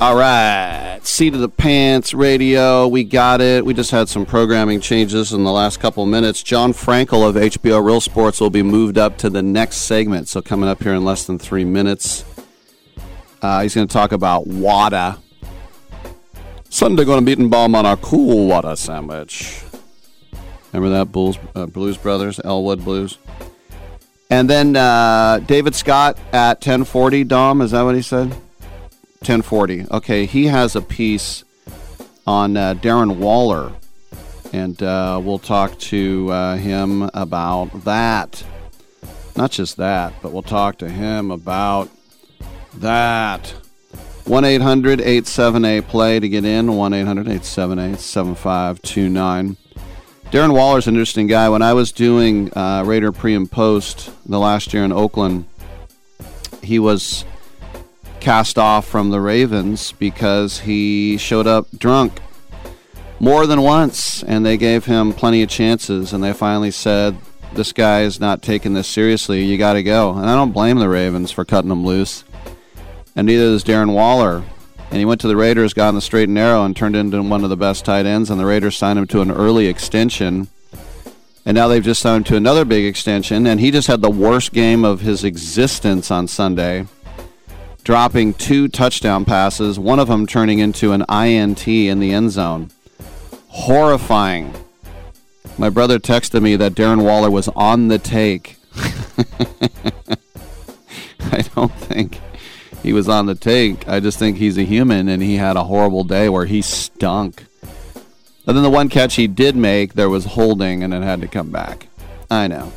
All 0.00 0.16
right. 0.16 0.98
Seat 1.02 1.34
of 1.34 1.40
the 1.40 1.48
Pants 1.50 2.14
Radio. 2.14 2.88
We 2.88 3.04
got 3.04 3.42
it. 3.42 3.66
We 3.66 3.74
just 3.74 3.90
had 3.90 4.08
some 4.08 4.24
programming 4.24 4.80
changes 4.80 5.34
in 5.34 5.44
the 5.44 5.52
last 5.52 5.78
couple 5.78 6.06
minutes. 6.06 6.42
Jon 6.42 6.72
Frankel 6.72 7.28
of 7.28 7.34
HBO 7.34 7.84
Real 7.84 8.00
Sports 8.00 8.40
will 8.40 8.48
be 8.48 8.62
moved 8.62 8.96
up 8.96 9.18
to 9.18 9.28
the 9.28 9.42
next 9.42 9.76
segment. 9.82 10.26
So, 10.26 10.40
coming 10.40 10.70
up 10.70 10.82
here 10.82 10.94
in 10.94 11.04
less 11.04 11.26
than 11.26 11.38
three 11.38 11.66
minutes, 11.66 12.24
uh, 13.42 13.60
he's 13.60 13.74
going 13.74 13.86
to 13.86 13.92
talk 13.92 14.12
about 14.12 14.46
WADA. 14.46 15.18
Sunday 16.70 17.04
going 17.04 17.20
to 17.20 17.26
beat 17.26 17.38
and 17.38 17.50
bomb 17.50 17.74
on 17.74 17.84
our 17.84 17.98
cool 17.98 18.48
WADA 18.48 18.78
sandwich. 18.78 19.62
Remember 20.72 20.96
that 20.96 21.12
Bulls, 21.12 21.36
uh, 21.54 21.66
Blues 21.66 21.98
Brothers, 21.98 22.40
Elwood 22.42 22.82
Blues? 22.84 23.18
And 24.30 24.48
then 24.48 24.76
uh, 24.76 25.40
David 25.40 25.74
Scott 25.74 26.16
at 26.32 26.56
1040. 26.56 27.24
Dom, 27.24 27.60
is 27.60 27.72
that 27.72 27.82
what 27.82 27.94
he 27.94 28.00
said? 28.00 28.34
1040. 29.20 29.84
Okay, 29.90 30.24
he 30.24 30.46
has 30.46 30.74
a 30.74 30.80
piece 30.80 31.44
on 32.26 32.56
uh, 32.56 32.72
Darren 32.72 33.16
Waller, 33.16 33.70
and 34.50 34.82
uh, 34.82 35.20
we'll 35.22 35.38
talk 35.38 35.78
to 35.78 36.32
uh, 36.32 36.56
him 36.56 37.02
about 37.12 37.84
that. 37.84 38.42
Not 39.36 39.50
just 39.50 39.76
that, 39.76 40.14
but 40.22 40.32
we'll 40.32 40.40
talk 40.40 40.78
to 40.78 40.88
him 40.88 41.30
about 41.30 41.90
that. 42.78 43.46
1 44.24 44.44
800 44.44 45.00
878 45.02 45.86
play 45.86 46.18
to 46.18 46.26
get 46.26 46.46
in. 46.46 46.74
1 46.76 46.94
800 46.94 47.28
878 47.28 48.00
7529. 48.00 49.56
Darren 50.30 50.54
Waller's 50.54 50.86
an 50.86 50.94
interesting 50.94 51.26
guy. 51.26 51.50
When 51.50 51.60
I 51.60 51.74
was 51.74 51.92
doing 51.92 52.50
uh, 52.56 52.84
Raider 52.86 53.12
pre 53.12 53.34
and 53.34 53.50
post 53.50 54.10
the 54.24 54.38
last 54.38 54.72
year 54.72 54.82
in 54.82 54.92
Oakland, 54.92 55.44
he 56.62 56.78
was 56.78 57.26
cast 58.20 58.58
off 58.58 58.86
from 58.86 59.10
the 59.10 59.20
Ravens 59.20 59.92
because 59.92 60.60
he 60.60 61.16
showed 61.16 61.46
up 61.46 61.66
drunk 61.76 62.20
more 63.18 63.46
than 63.46 63.62
once, 63.62 64.22
and 64.22 64.44
they 64.44 64.56
gave 64.56 64.86
him 64.86 65.12
plenty 65.12 65.42
of 65.42 65.48
chances, 65.48 66.12
and 66.12 66.22
they 66.22 66.32
finally 66.32 66.70
said, 66.70 67.16
"This 67.52 67.72
guy 67.72 68.02
is 68.02 68.20
not 68.20 68.42
taking 68.42 68.74
this 68.74 68.88
seriously. 68.88 69.44
You 69.44 69.58
got 69.58 69.74
to 69.74 69.82
go." 69.82 70.12
And 70.12 70.28
I 70.28 70.34
don't 70.34 70.52
blame 70.52 70.78
the 70.78 70.88
Ravens 70.88 71.30
for 71.30 71.44
cutting 71.44 71.70
him 71.70 71.84
loose, 71.84 72.24
and 73.14 73.26
neither 73.26 73.44
does 73.44 73.64
Darren 73.64 73.92
Waller. 73.92 74.42
And 74.90 74.98
he 74.98 75.04
went 75.04 75.20
to 75.20 75.28
the 75.28 75.36
Raiders, 75.36 75.72
got 75.72 75.88
on 75.88 75.94
the 75.94 76.00
straight 76.00 76.24
and 76.24 76.34
narrow, 76.34 76.64
and 76.64 76.74
turned 76.74 76.96
into 76.96 77.22
one 77.22 77.44
of 77.44 77.50
the 77.50 77.56
best 77.56 77.84
tight 77.84 78.06
ends. 78.06 78.28
And 78.28 78.40
the 78.40 78.44
Raiders 78.44 78.76
signed 78.76 78.98
him 78.98 79.06
to 79.08 79.20
an 79.20 79.30
early 79.30 79.66
extension. 79.66 80.48
And 81.46 81.54
now 81.54 81.68
they've 81.68 81.84
just 81.84 82.02
signed 82.02 82.16
him 82.16 82.24
to 82.24 82.36
another 82.36 82.64
big 82.64 82.84
extension. 82.84 83.46
And 83.46 83.60
he 83.60 83.70
just 83.70 83.86
had 83.86 84.02
the 84.02 84.10
worst 84.10 84.52
game 84.52 84.84
of 84.84 85.00
his 85.00 85.22
existence 85.22 86.10
on 86.10 86.26
Sunday 86.26 86.86
dropping 87.84 88.34
two 88.34 88.68
touchdown 88.68 89.24
passes, 89.24 89.78
one 89.78 89.98
of 89.98 90.08
them 90.08 90.26
turning 90.26 90.58
into 90.58 90.92
an 90.92 91.04
INT 91.10 91.66
in 91.66 92.00
the 92.00 92.12
end 92.12 92.30
zone. 92.30 92.70
Horrifying. 93.48 94.54
My 95.58 95.70
brother 95.70 95.98
texted 95.98 96.42
me 96.42 96.56
that 96.56 96.72
Darren 96.74 97.04
Waller 97.04 97.30
was 97.30 97.48
on 97.48 97.88
the 97.88 97.98
take. 97.98 98.56
I 101.32 101.42
don't 101.54 101.74
think 101.74 102.18
he 102.82 102.92
was 102.92 103.08
on 103.08 103.26
the 103.26 103.34
take. 103.34 103.88
I 103.88 104.00
just 104.00 104.18
think 104.18 104.38
he's 104.38 104.56
a 104.56 104.62
human 104.62 105.08
and 105.08 105.22
he 105.22 105.36
had 105.36 105.56
a 105.56 105.64
horrible 105.64 106.04
day 106.04 106.28
where 106.28 106.46
he 106.46 106.62
stunk. 106.62 107.44
And 108.46 108.56
then 108.56 108.62
the 108.62 108.70
one 108.70 108.88
catch 108.88 109.16
he 109.16 109.26
did 109.26 109.54
make, 109.54 109.94
there 109.94 110.08
was 110.08 110.24
holding 110.24 110.82
and 110.82 110.94
it 110.94 111.02
had 111.02 111.20
to 111.20 111.28
come 111.28 111.50
back. 111.50 111.88
I 112.30 112.46
know. 112.46 112.72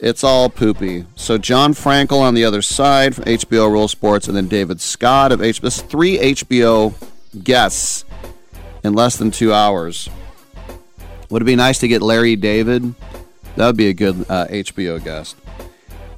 It's 0.00 0.24
all 0.24 0.48
poopy. 0.48 1.06
So 1.14 1.38
Jon 1.38 1.72
Frankel 1.72 2.20
on 2.20 2.34
the 2.34 2.44
other 2.44 2.62
side 2.62 3.14
from 3.14 3.24
HBO 3.24 3.72
Real 3.72 3.88
Sports, 3.88 4.28
and 4.28 4.36
then 4.36 4.48
David 4.48 4.80
Scott 4.80 5.32
of 5.32 5.40
HBO. 5.40 5.82
Three 5.82 6.18
HBO 6.18 6.94
guests 7.42 8.04
in 8.82 8.94
less 8.94 9.16
than 9.16 9.30
two 9.30 9.52
hours. 9.52 10.08
Would 11.30 11.42
it 11.42 11.46
be 11.46 11.56
nice 11.56 11.78
to 11.78 11.88
get 11.88 12.02
Larry 12.02 12.36
David? 12.36 12.94
That 13.56 13.66
would 13.66 13.76
be 13.76 13.88
a 13.88 13.94
good 13.94 14.26
uh, 14.28 14.46
HBO 14.48 15.02
guest. 15.02 15.36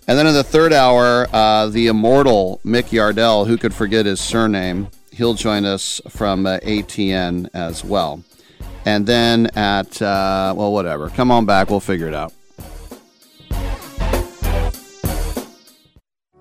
And 0.08 0.16
then 0.16 0.26
in 0.26 0.34
the 0.34 0.44
third 0.44 0.72
hour, 0.72 1.26
uh, 1.32 1.66
the 1.66 1.88
immortal 1.88 2.60
Mick 2.64 2.90
Yardell, 2.90 3.46
who 3.46 3.56
could 3.58 3.74
forget 3.74 4.06
his 4.06 4.20
surname, 4.20 4.88
he'll 5.10 5.34
join 5.34 5.64
us 5.64 6.00
from 6.08 6.46
uh, 6.46 6.58
ATN 6.58 7.48
as 7.52 7.84
well. 7.84 8.22
And 8.84 9.06
then 9.06 9.46
at, 9.56 10.00
uh, 10.00 10.54
well, 10.56 10.72
whatever. 10.72 11.10
Come 11.10 11.30
on 11.32 11.44
back. 11.44 11.70
We'll 11.70 11.80
figure 11.80 12.06
it 12.06 12.14
out. 12.14 12.32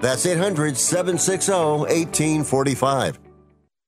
That's 0.00 0.24
800 0.26 0.76
760 0.76 1.52
1845. 1.52 3.18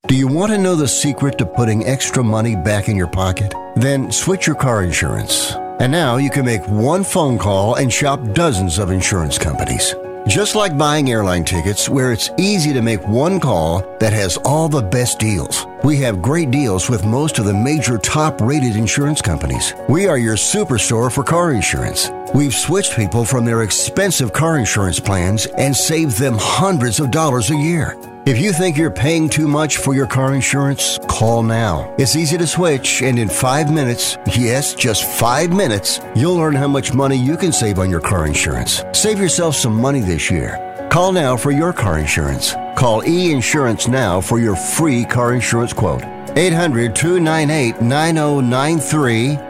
Do 0.06 0.16
you 0.16 0.26
want 0.26 0.50
to 0.50 0.58
know 0.58 0.74
the 0.74 0.88
secret 0.88 1.38
to 1.38 1.46
putting 1.46 1.86
extra 1.86 2.24
money 2.24 2.56
back 2.56 2.88
in 2.88 2.96
your 2.96 3.06
pocket? 3.06 3.54
Then 3.76 4.10
switch 4.10 4.46
your 4.46 4.56
car 4.56 4.82
insurance. 4.82 5.52
And 5.78 5.92
now 5.92 6.16
you 6.16 6.30
can 6.30 6.44
make 6.44 6.66
one 6.66 7.04
phone 7.04 7.38
call 7.38 7.76
and 7.76 7.92
shop 7.92 8.32
dozens 8.32 8.78
of 8.78 8.90
insurance 8.90 9.38
companies. 9.38 9.94
Just 10.26 10.54
like 10.54 10.76
buying 10.76 11.10
airline 11.10 11.44
tickets, 11.44 11.88
where 11.88 12.12
it's 12.12 12.30
easy 12.38 12.72
to 12.72 12.82
make 12.82 13.06
one 13.08 13.40
call 13.40 13.80
that 13.98 14.12
has 14.12 14.36
all 14.38 14.68
the 14.68 14.82
best 14.82 15.18
deals. 15.18 15.66
We 15.82 15.96
have 15.98 16.22
great 16.22 16.50
deals 16.50 16.90
with 16.90 17.06
most 17.06 17.38
of 17.38 17.46
the 17.46 17.54
major 17.54 17.96
top 17.96 18.40
rated 18.40 18.76
insurance 18.76 19.22
companies. 19.22 19.74
We 19.88 20.08
are 20.08 20.18
your 20.18 20.36
superstore 20.36 21.10
for 21.10 21.24
car 21.24 21.52
insurance. 21.52 22.10
We've 22.32 22.54
switched 22.54 22.94
people 22.94 23.24
from 23.24 23.44
their 23.44 23.62
expensive 23.62 24.32
car 24.32 24.56
insurance 24.56 25.00
plans 25.00 25.46
and 25.46 25.74
saved 25.74 26.16
them 26.16 26.36
hundreds 26.38 27.00
of 27.00 27.10
dollars 27.10 27.50
a 27.50 27.56
year. 27.56 27.96
If 28.24 28.38
you 28.38 28.52
think 28.52 28.76
you're 28.76 28.90
paying 28.90 29.28
too 29.28 29.48
much 29.48 29.78
for 29.78 29.96
your 29.96 30.06
car 30.06 30.32
insurance, 30.32 30.98
call 31.08 31.42
now. 31.42 31.92
It's 31.98 32.14
easy 32.14 32.38
to 32.38 32.46
switch, 32.46 33.02
and 33.02 33.18
in 33.18 33.28
five 33.28 33.72
minutes, 33.72 34.16
yes, 34.36 34.74
just 34.74 35.04
five 35.18 35.50
minutes, 35.50 35.98
you'll 36.14 36.36
learn 36.36 36.54
how 36.54 36.68
much 36.68 36.94
money 36.94 37.16
you 37.16 37.36
can 37.36 37.50
save 37.50 37.80
on 37.80 37.90
your 37.90 38.00
car 38.00 38.26
insurance. 38.26 38.84
Save 38.92 39.18
yourself 39.18 39.56
some 39.56 39.74
money 39.74 40.00
this 40.00 40.30
year. 40.30 40.88
Call 40.92 41.12
now 41.12 41.36
for 41.36 41.50
your 41.50 41.72
car 41.72 41.98
insurance. 41.98 42.54
Call 42.76 43.02
E 43.04 43.32
Insurance 43.32 43.88
now 43.88 44.20
for 44.20 44.38
your 44.38 44.54
free 44.54 45.04
car 45.04 45.34
insurance 45.34 45.72
quote. 45.72 46.04
800 46.36 46.94
298 46.94 47.80
9093. 47.82 49.49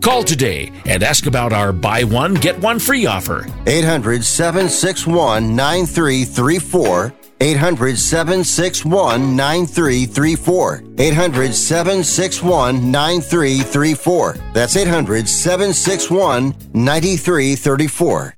Call 0.00 0.22
today 0.22 0.70
and 0.86 1.02
ask 1.02 1.26
about 1.26 1.52
our 1.52 1.72
buy 1.72 2.04
one, 2.04 2.34
get 2.34 2.58
one 2.60 2.78
free 2.78 3.06
offer. 3.06 3.46
800 3.66 4.24
761 4.24 5.54
9334. 5.54 7.14
800 7.40 7.98
761 7.98 9.36
9334. 9.36 10.82
800 10.98 11.54
761 11.54 12.90
9334. 12.90 14.36
That's 14.52 14.76
800 14.76 15.28
761 15.28 16.54
9334. 16.74 18.37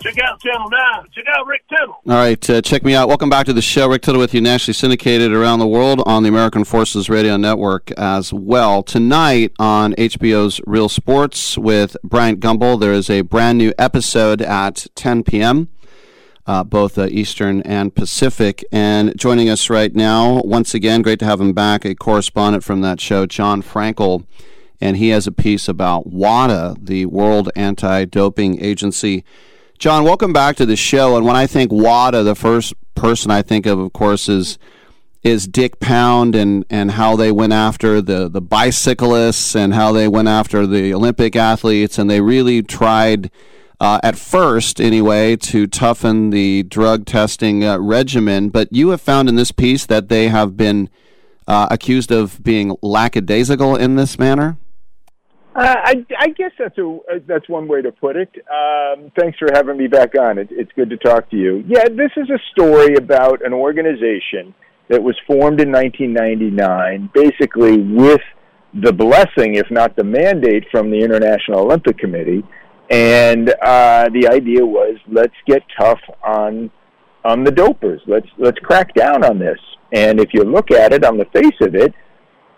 check 0.00 0.18
out 0.20 0.40
Channel 0.40 0.70
9. 0.70 1.06
Check 1.12 1.24
out 1.28 1.46
Rick 1.46 1.62
Tittle. 1.68 1.96
All 2.06 2.14
right, 2.14 2.50
uh, 2.50 2.62
check 2.62 2.84
me 2.84 2.94
out. 2.94 3.08
Welcome 3.08 3.30
back 3.30 3.46
to 3.46 3.52
the 3.52 3.62
show. 3.62 3.88
Rick 3.88 4.02
Tittle 4.02 4.20
with 4.20 4.34
you, 4.34 4.40
nationally 4.40 4.74
syndicated 4.74 5.32
around 5.32 5.58
the 5.58 5.66
world 5.66 6.02
on 6.06 6.22
the 6.22 6.28
American 6.28 6.64
Forces 6.64 7.08
Radio 7.08 7.36
Network 7.36 7.90
as 7.92 8.32
well. 8.32 8.82
Tonight 8.82 9.52
on 9.58 9.94
HBO's 9.94 10.60
Real 10.66 10.88
Sports 10.88 11.58
with 11.58 11.96
Bryant 12.04 12.40
Gumbel, 12.40 12.78
there 12.78 12.92
is 12.92 13.10
a 13.10 13.22
brand 13.22 13.58
new 13.58 13.72
episode 13.78 14.40
at 14.42 14.86
10 14.94 15.24
p.m., 15.24 15.68
uh, 16.46 16.64
both 16.64 16.96
uh, 16.96 17.06
Eastern 17.10 17.60
and 17.62 17.94
Pacific. 17.94 18.64
And 18.72 19.18
joining 19.18 19.48
us 19.50 19.68
right 19.68 19.94
now, 19.94 20.40
once 20.42 20.74
again, 20.74 21.02
great 21.02 21.18
to 21.18 21.24
have 21.24 21.40
him 21.40 21.52
back, 21.52 21.84
a 21.84 21.94
correspondent 21.94 22.64
from 22.64 22.80
that 22.82 23.00
show, 23.00 23.26
Jon 23.26 23.62
Frankel. 23.62 24.24
And 24.80 24.96
he 24.96 25.08
has 25.08 25.26
a 25.26 25.32
piece 25.32 25.68
about 25.68 26.06
WADA, 26.06 26.76
the 26.80 27.06
World 27.06 27.50
Anti 27.56 28.04
Doping 28.04 28.62
Agency. 28.62 29.24
Jon, 29.78 30.02
welcome 30.02 30.32
back 30.32 30.56
to 30.56 30.66
the 30.66 30.74
show. 30.74 31.16
And 31.16 31.24
when 31.24 31.36
I 31.36 31.46
think 31.46 31.70
WADA, 31.70 32.24
the 32.24 32.34
first 32.34 32.74
person 32.96 33.30
I 33.30 33.42
think 33.42 33.64
of, 33.64 33.78
of 33.78 33.92
course, 33.92 34.28
is 34.28 34.58
is 35.22 35.46
Dick 35.46 35.78
Pound 35.78 36.34
and, 36.34 36.64
and 36.68 36.92
how 36.92 37.14
they 37.14 37.30
went 37.30 37.52
after 37.52 38.00
the, 38.00 38.28
the 38.28 38.40
bicyclists 38.40 39.54
and 39.54 39.74
how 39.74 39.92
they 39.92 40.08
went 40.08 40.26
after 40.26 40.66
the 40.66 40.92
Olympic 40.92 41.36
athletes. 41.36 41.96
And 41.96 42.10
they 42.10 42.20
really 42.20 42.60
tried, 42.60 43.30
uh, 43.78 44.00
at 44.02 44.18
first 44.18 44.80
anyway, 44.80 45.36
to 45.36 45.68
toughen 45.68 46.30
the 46.30 46.64
drug 46.64 47.06
testing 47.06 47.64
uh, 47.64 47.78
regimen. 47.78 48.48
But 48.48 48.72
you 48.72 48.88
have 48.90 49.00
found 49.00 49.28
in 49.28 49.36
this 49.36 49.52
piece 49.52 49.86
that 49.86 50.08
they 50.08 50.28
have 50.28 50.56
been 50.56 50.88
uh, 51.46 51.68
accused 51.70 52.10
of 52.10 52.42
being 52.42 52.76
lackadaisical 52.82 53.76
in 53.76 53.94
this 53.94 54.18
manner? 54.18 54.56
Uh, 55.58 55.74
I, 55.76 56.06
I 56.16 56.28
guess 56.28 56.52
that's 56.56 56.78
a 56.78 56.98
that's 57.26 57.48
one 57.48 57.66
way 57.66 57.82
to 57.82 57.90
put 57.90 58.14
it. 58.14 58.30
Um, 58.48 59.10
thanks 59.18 59.36
for 59.38 59.48
having 59.52 59.76
me 59.76 59.88
back 59.88 60.16
on. 60.16 60.38
It, 60.38 60.46
it's 60.52 60.70
good 60.76 60.88
to 60.90 60.96
talk 60.96 61.28
to 61.30 61.36
you. 61.36 61.64
Yeah, 61.66 61.88
this 61.88 62.12
is 62.16 62.30
a 62.30 62.38
story 62.52 62.94
about 62.94 63.44
an 63.44 63.52
organization 63.52 64.54
that 64.88 65.02
was 65.02 65.16
formed 65.26 65.60
in 65.60 65.72
1999, 65.72 67.10
basically 67.12 67.78
with 67.78 68.20
the 68.72 68.92
blessing, 68.92 69.56
if 69.56 69.68
not 69.68 69.96
the 69.96 70.04
mandate, 70.04 70.64
from 70.70 70.92
the 70.92 70.98
International 70.98 71.62
Olympic 71.62 71.98
Committee. 71.98 72.44
And 72.88 73.50
uh, 73.60 74.10
the 74.10 74.28
idea 74.30 74.64
was, 74.64 74.96
let's 75.08 75.34
get 75.48 75.64
tough 75.76 76.00
on 76.24 76.70
on 77.24 77.42
the 77.42 77.50
dopers. 77.50 77.98
Let's 78.06 78.28
let's 78.38 78.60
crack 78.60 78.94
down 78.94 79.24
on 79.24 79.40
this. 79.40 79.58
And 79.92 80.20
if 80.20 80.28
you 80.32 80.44
look 80.44 80.70
at 80.70 80.92
it 80.92 81.04
on 81.04 81.18
the 81.18 81.26
face 81.32 81.58
of 81.62 81.74
it, 81.74 81.92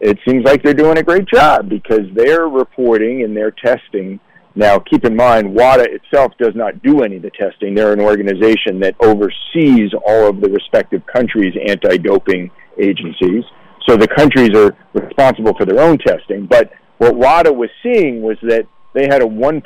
it 0.01 0.18
seems 0.27 0.44
like 0.44 0.62
they're 0.62 0.74
doing 0.74 0.98
a 0.98 1.02
great 1.02 1.27
job 1.27 1.68
because 1.68 2.06
they're 2.14 2.48
reporting 2.48 3.22
and 3.22 3.36
they're 3.36 3.51
testing 3.51 4.18
Now, 4.55 4.78
keep 4.81 5.05
in 5.05 5.14
mind, 5.14 5.55
WADA 5.55 5.86
itself 5.93 6.32
does 6.39 6.55
not 6.55 6.82
do 6.82 7.02
any 7.02 7.16
of 7.16 7.22
the 7.22 7.31
testing. 7.31 7.74
They're 7.74 7.93
an 7.93 8.01
organization 8.01 8.81
that 8.81 8.97
oversees 9.01 9.93
all 10.05 10.28
of 10.28 10.40
the 10.40 10.51
respective 10.51 11.02
countries' 11.06 11.55
anti 11.68 11.98
doping 11.98 12.51
agencies. 12.78 13.44
So 13.89 13.97
the 13.97 14.09
countries 14.09 14.51
are 14.56 14.77
responsible 14.93 15.55
for 15.56 15.64
their 15.64 15.81
own 15.81 15.98
testing. 15.98 16.47
But 16.47 16.72
what 16.98 17.14
WADA 17.16 17.52
was 17.52 17.70
seeing 17.82 18.22
was 18.22 18.36
that 18.43 18.66
they 18.94 19.05
had 19.05 19.22
a 19.22 19.27
1%, 19.27 19.62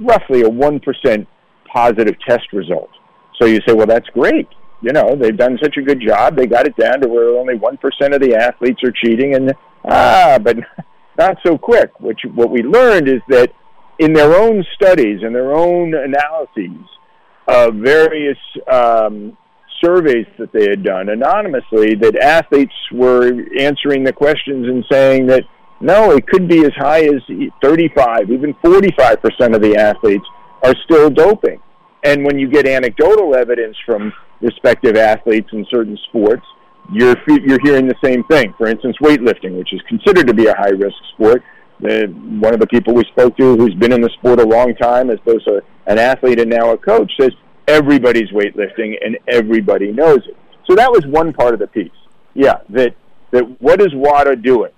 roughly 0.00 0.42
a 0.42 0.50
1% 0.50 1.26
positive 1.72 2.16
test 2.26 2.52
result. 2.52 2.90
So 3.40 3.46
you 3.46 3.60
say, 3.66 3.72
well, 3.72 3.86
that's 3.86 4.08
great. 4.08 4.48
You 4.80 4.92
know, 4.92 5.16
they've 5.16 5.36
done 5.36 5.58
such 5.62 5.76
a 5.76 5.82
good 5.82 6.00
job. 6.00 6.36
They 6.36 6.46
got 6.46 6.66
it 6.66 6.76
down 6.76 7.00
to 7.00 7.08
where 7.08 7.36
only 7.36 7.54
1% 7.54 8.14
of 8.14 8.20
the 8.20 8.36
athletes 8.36 8.80
are 8.84 8.92
cheating. 8.92 9.34
And, 9.34 9.52
ah, 9.84 10.38
but 10.40 10.56
not 11.18 11.38
so 11.44 11.58
quick. 11.58 11.90
Which, 12.00 12.20
what 12.34 12.50
we 12.50 12.62
learned 12.62 13.08
is 13.08 13.20
that 13.28 13.50
in 13.98 14.12
their 14.12 14.34
own 14.40 14.64
studies 14.74 15.20
and 15.22 15.34
their 15.34 15.52
own 15.52 15.94
analyses 15.94 16.86
of 17.48 17.74
various 17.74 18.38
um, 18.70 19.36
surveys 19.82 20.26
that 20.38 20.52
they 20.52 20.68
had 20.68 20.84
done 20.84 21.08
anonymously, 21.08 21.94
that 21.96 22.16
athletes 22.16 22.74
were 22.92 23.32
answering 23.58 24.04
the 24.04 24.12
questions 24.12 24.66
and 24.66 24.84
saying 24.90 25.26
that 25.26 25.42
no, 25.80 26.10
it 26.12 26.26
could 26.26 26.48
be 26.48 26.64
as 26.64 26.72
high 26.76 27.04
as 27.04 27.22
35, 27.62 28.30
even 28.30 28.52
45% 28.54 29.54
of 29.54 29.62
the 29.62 29.76
athletes 29.76 30.24
are 30.64 30.74
still 30.84 31.08
doping. 31.08 31.60
And 32.04 32.24
when 32.24 32.38
you 32.38 32.48
get 32.48 32.66
anecdotal 32.66 33.36
evidence 33.36 33.76
from 33.86 34.12
respective 34.40 34.96
athletes 34.96 35.48
in 35.52 35.66
certain 35.70 35.98
sports, 36.08 36.44
you're 36.92 37.16
you're 37.26 37.60
hearing 37.62 37.86
the 37.86 37.94
same 38.02 38.24
thing. 38.24 38.54
For 38.56 38.66
instance, 38.66 38.96
weightlifting, 39.02 39.58
which 39.58 39.72
is 39.72 39.80
considered 39.88 40.26
to 40.26 40.34
be 40.34 40.46
a 40.46 40.54
high 40.54 40.70
risk 40.70 40.96
sport, 41.14 41.42
the, 41.80 42.06
one 42.40 42.54
of 42.54 42.60
the 42.60 42.66
people 42.66 42.94
we 42.94 43.04
spoke 43.04 43.36
to, 43.36 43.56
who's 43.56 43.74
been 43.74 43.92
in 43.92 44.00
the 44.00 44.10
sport 44.18 44.40
a 44.40 44.46
long 44.46 44.74
time, 44.74 45.10
as 45.10 45.18
both 45.24 45.42
a, 45.46 45.60
an 45.86 45.98
athlete 45.98 46.40
and 46.40 46.50
now 46.50 46.72
a 46.72 46.78
coach, 46.78 47.12
says 47.20 47.30
everybody's 47.66 48.30
weightlifting 48.30 48.94
and 49.04 49.18
everybody 49.28 49.92
knows 49.92 50.20
it. 50.26 50.36
So 50.68 50.74
that 50.76 50.90
was 50.90 51.04
one 51.06 51.32
part 51.32 51.54
of 51.54 51.60
the 51.60 51.66
piece. 51.66 51.90
Yeah, 52.34 52.58
that 52.70 52.94
that 53.30 53.60
what 53.60 53.80
is 53.80 53.88
WADA 53.94 54.36
doing? 54.36 54.72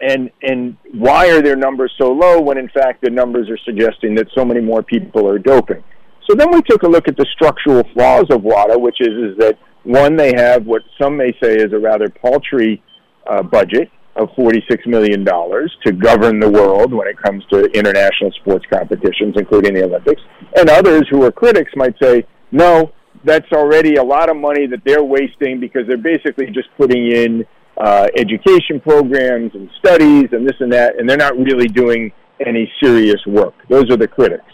And 0.00 0.30
and 0.42 0.76
why 0.92 1.30
are 1.30 1.40
their 1.40 1.56
numbers 1.56 1.92
so 1.98 2.12
low 2.12 2.40
when 2.40 2.58
in 2.58 2.68
fact 2.68 3.02
the 3.02 3.10
numbers 3.10 3.48
are 3.48 3.58
suggesting 3.58 4.14
that 4.16 4.26
so 4.34 4.44
many 4.44 4.60
more 4.60 4.82
people 4.82 5.28
are 5.28 5.38
doping? 5.38 5.82
So 6.28 6.34
then 6.34 6.50
we 6.52 6.62
took 6.62 6.82
a 6.82 6.88
look 6.88 7.08
at 7.08 7.16
the 7.16 7.26
structural 7.34 7.84
flaws 7.92 8.26
of 8.30 8.42
WADA, 8.42 8.78
which 8.78 9.00
is 9.00 9.08
is 9.08 9.38
that 9.38 9.58
one 9.84 10.16
they 10.16 10.32
have 10.34 10.64
what 10.64 10.82
some 11.00 11.16
may 11.16 11.32
say 11.42 11.56
is 11.56 11.72
a 11.72 11.78
rather 11.78 12.08
paltry 12.08 12.82
uh, 13.28 13.42
budget 13.42 13.90
of 14.16 14.28
$46 14.30 14.86
million 14.86 15.24
to 15.24 15.92
govern 15.92 16.38
the 16.38 16.48
world 16.48 16.92
when 16.92 17.08
it 17.08 17.16
comes 17.20 17.44
to 17.50 17.64
international 17.72 18.30
sports 18.40 18.64
competitions, 18.72 19.34
including 19.36 19.74
the 19.74 19.84
Olympics. 19.84 20.22
And 20.56 20.70
others 20.70 21.02
who 21.10 21.24
are 21.24 21.32
critics 21.32 21.72
might 21.74 21.94
say, 22.00 22.24
no, 22.52 22.92
that's 23.24 23.50
already 23.52 23.96
a 23.96 24.02
lot 24.02 24.30
of 24.30 24.36
money 24.36 24.66
that 24.66 24.82
they're 24.84 25.02
wasting 25.02 25.58
because 25.58 25.82
they're 25.88 25.96
basically 25.96 26.46
just 26.46 26.68
putting 26.76 27.10
in 27.10 27.44
uh, 27.76 28.06
education 28.16 28.80
programs 28.80 29.52
and 29.54 29.68
studies 29.78 30.28
and 30.32 30.46
this 30.46 30.56
and 30.60 30.72
that, 30.72 30.98
and 30.98 31.08
they're 31.08 31.16
not 31.16 31.36
really 31.36 31.66
doing 31.66 32.12
any 32.46 32.70
serious 32.80 33.20
work. 33.26 33.54
Those 33.68 33.90
are 33.90 33.96
the 33.96 34.06
critics. 34.08 34.44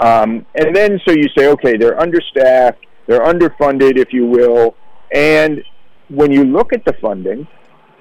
Um, 0.00 0.44
and 0.54 0.74
then 0.74 1.00
so 1.06 1.12
you 1.12 1.28
say, 1.36 1.48
okay, 1.48 1.76
they're 1.76 2.00
understaffed, 2.00 2.84
they're 3.06 3.24
underfunded, 3.24 3.96
if 3.96 4.12
you 4.12 4.26
will, 4.26 4.74
and 5.12 5.62
when 6.08 6.32
you 6.32 6.44
look 6.44 6.72
at 6.72 6.84
the 6.84 6.94
funding, 7.00 7.46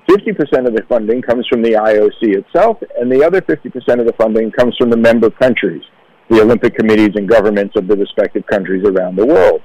50% 0.10 0.68
of 0.68 0.76
the 0.76 0.84
funding 0.90 1.22
comes 1.22 1.48
from 1.48 1.62
the 1.62 1.72
IOC 1.72 2.36
itself, 2.36 2.78
and 3.00 3.12
the 3.12 3.24
other 3.24 3.42
50% 3.42 4.00
of 4.00 4.06
the 4.06 4.14
funding 4.18 4.52
comes 4.52 4.76
from 4.78 4.90
the 4.90 4.98
member 4.98 5.30
countries, 5.30 5.84
the 6.30 6.42
Olympic 6.42 6.76
committees 6.76 7.12
and 7.16 7.30
governments 7.30 7.76
of 7.78 7.88
the 7.88 7.96
respective 7.96 8.46
countries 8.48 8.84
around 8.86 9.16
the 9.16 9.26
world. 9.26 9.62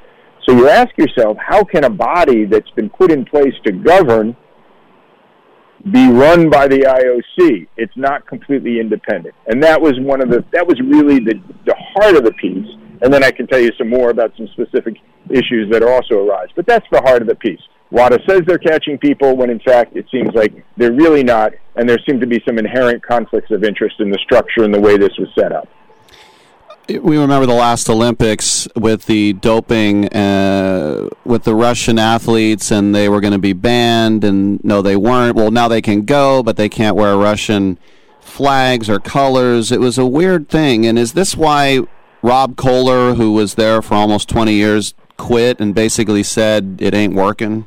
So 0.47 0.55
you 0.55 0.69
ask 0.69 0.97
yourself, 0.97 1.37
how 1.39 1.65
can 1.65 1.85
a 1.85 1.91
body 1.91 2.45
that's 2.45 2.71
been 2.71 2.89
put 2.89 3.11
in 3.11 3.25
place 3.25 3.55
to 3.67 3.73
govern 3.73 4.37
be 5.93 6.09
run 6.11 6.51
by 6.51 6.69
the 6.69 6.81
IOC? 6.81 7.67
It's 7.77 7.97
not 7.97 8.27
completely 8.27 8.81
independent. 8.81 9.35
And 9.47 9.63
that 9.63 9.81
was 9.81 9.95
one 10.01 10.21
of 10.21 10.31
the, 10.31 10.45
that 10.53 10.67
was 10.67 10.81
really 10.81 11.19
the, 11.19 11.35
the 11.67 11.75
heart 11.77 12.17
of 12.17 12.25
the 12.25 12.33
piece. 12.33 12.67
And 13.01 13.13
then 13.13 13.23
I 13.23 13.31
can 13.31 13.47
tell 13.47 13.61
you 13.61 13.71
some 13.79 13.89
more 13.89 14.11
about 14.11 14.33
some 14.37 14.49
specific 14.49 14.97
issues 15.31 15.71
that 15.71 15.83
also 15.83 16.27
arise. 16.27 16.49
But 16.57 16.67
that's 16.67 16.87
the 16.91 17.01
heart 17.01 17.23
of 17.23 17.29
the 17.29 17.37
piece. 17.37 17.61
WADA 17.91 18.19
says 18.29 18.43
they're 18.47 18.59
catching 18.59 18.99
people 18.99 19.37
when 19.37 19.49
in 19.49 19.61
fact 19.61 19.97
it 19.97 20.05
seems 20.13 20.35
like 20.35 20.53
they're 20.77 20.93
really 20.93 21.23
not, 21.23 21.53
and 21.77 21.89
there 21.89 21.99
seem 22.07 22.21
to 22.21 22.27
be 22.27 22.43
some 22.47 22.59
inherent 22.59 23.03
conflicts 23.03 23.51
of 23.51 23.65
interest 23.65 23.97
in 24.01 24.11
the 24.11 24.19
structure 24.19 24.65
and 24.65 24.75
the 24.75 24.81
way 24.81 24.99
this 24.99 25.17
was 25.19 25.29
set 25.39 25.53
up. 25.53 25.69
We 26.89 27.19
remember 27.19 27.45
the 27.45 27.53
last 27.53 27.91
Olympics 27.91 28.67
with 28.75 29.05
the 29.05 29.35
doping 29.35 30.09
uh, 30.09 31.11
with 31.23 31.45
the 31.45 31.55
Russian 31.55 31.99
athletes, 31.99 32.71
and 32.71 32.95
they 32.95 33.11
were 33.11 33.21
going 33.21 33.35
to 33.35 33.39
be 33.39 33.53
banned, 33.53 34.25
and 34.25 34.63
no, 34.65 34.81
they 34.81 34.97
weren't. 34.97 35.37
Well, 35.37 35.51
now 35.51 35.69
they 35.69 35.83
can 35.83 36.07
go, 36.07 36.43
but 36.43 36.57
they 36.57 36.71
can't 36.71 36.97
wear 36.97 37.15
Russian 37.15 37.79
flags 38.21 38.89
or 38.89 39.01
colors. 39.01 39.71
It 39.71 39.81
was 39.81 39.99
a 39.99 40.07
weird 40.07 40.49
thing. 40.49 40.87
And 40.87 40.99
is 40.99 41.13
this 41.13 41.37
why 41.37 41.81
Rob 42.23 42.57
Koehler, 42.57 43.17
who 43.17 43.35
was 43.35 43.57
there 43.57 43.83
for 43.83 43.95
almost 43.95 44.31
20 44.31 44.55
years, 44.55 44.95
quit 45.19 45.61
and 45.61 45.75
basically 45.75 46.23
said 46.23 46.79
it 46.81 46.95
ain't 46.95 47.13
working? 47.13 47.67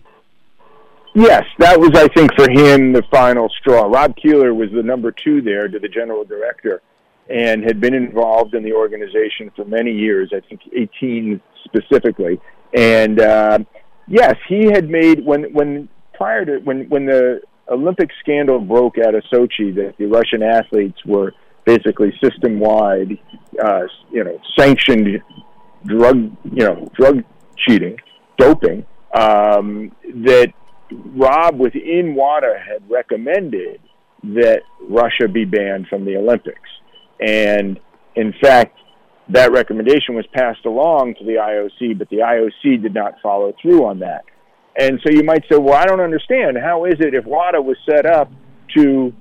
Yes, 1.13 1.43
that 1.59 1.79
was, 1.79 1.91
I 1.93 2.07
think, 2.07 2.33
for 2.35 2.49
him 2.49 2.93
the 2.93 3.03
final 3.11 3.49
straw. 3.49 3.83
Rob 3.83 4.15
Koehler 4.15 4.55
was 4.55 4.71
the 4.71 4.81
number 4.81 5.11
two 5.11 5.43
there 5.43 5.67
to 5.67 5.77
the 5.77 5.89
general 5.89 6.23
director 6.23 6.81
and 7.29 7.63
had 7.63 7.79
been 7.79 7.93
involved 7.93 8.53
in 8.53 8.63
the 8.63 8.73
organization 8.73 9.51
for 9.55 9.65
many 9.65 9.91
years, 9.91 10.31
I 10.35 10.41
think 10.47 10.61
18 10.75 11.41
specifically. 11.65 12.39
And 12.75 13.19
uh, 13.19 13.59
yes, 14.07 14.35
he 14.47 14.65
had 14.65 14.89
made, 14.89 15.25
when, 15.25 15.53
when 15.53 15.89
prior 16.13 16.45
to, 16.45 16.57
when, 16.59 16.89
when 16.89 17.05
the 17.05 17.41
Olympic 17.69 18.09
scandal 18.21 18.59
broke 18.59 18.97
out 18.97 19.15
of 19.15 19.23
Sochi, 19.31 19.73
that 19.75 19.95
the 19.97 20.05
Russian 20.05 20.43
athletes 20.43 20.99
were 21.05 21.33
basically 21.65 22.11
system 22.23 22.59
wide, 22.59 23.17
uh, 23.63 23.81
you 24.11 24.23
know, 24.23 24.39
sanctioned 24.57 25.21
drug, 25.85 26.35
you 26.43 26.65
know, 26.65 26.89
drug 26.97 27.23
cheating, 27.65 27.97
doping, 28.37 28.85
um, 29.13 29.91
that 30.03 30.53
Rob 30.91 31.59
within 31.59 32.15
WADA 32.15 32.55
had 32.67 32.89
recommended 32.89 33.79
that 34.23 34.61
Russia 34.89 35.27
be 35.31 35.45
banned 35.45 35.87
from 35.87 36.05
the 36.05 36.17
Olympics. 36.17 36.69
And 37.21 37.79
in 38.15 38.33
fact, 38.41 38.77
that 39.29 39.51
recommendation 39.51 40.15
was 40.15 40.25
passed 40.33 40.65
along 40.65 41.15
to 41.19 41.23
the 41.23 41.35
IOC, 41.35 41.97
but 41.97 42.09
the 42.09 42.17
IOC 42.17 42.81
did 42.81 42.93
not 42.93 43.15
follow 43.21 43.53
through 43.61 43.85
on 43.85 43.99
that. 43.99 44.25
And 44.77 44.99
so 45.03 45.11
you 45.11 45.23
might 45.23 45.43
say, 45.49 45.57
well, 45.57 45.75
I 45.75 45.85
don't 45.85 45.99
understand. 45.99 46.57
How 46.57 46.85
is 46.85 46.95
it 46.99 47.13
if 47.13 47.25
WADA 47.25 47.61
was 47.61 47.77
set 47.89 48.05
up 48.05 48.31
to 48.75 49.13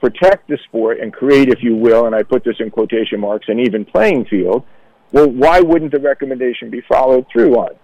protect 0.00 0.48
the 0.48 0.58
sport 0.68 1.00
and 1.00 1.12
create, 1.12 1.48
if 1.48 1.62
you 1.62 1.76
will, 1.76 2.06
and 2.06 2.14
I 2.14 2.22
put 2.22 2.44
this 2.44 2.56
in 2.58 2.70
quotation 2.70 3.20
marks, 3.20 3.46
an 3.48 3.60
even 3.60 3.84
playing 3.84 4.26
field, 4.26 4.64
well, 5.12 5.28
why 5.28 5.60
wouldn't 5.60 5.92
the 5.92 6.00
recommendation 6.00 6.70
be 6.70 6.80
followed 6.88 7.26
through 7.32 7.54
on? 7.54 7.76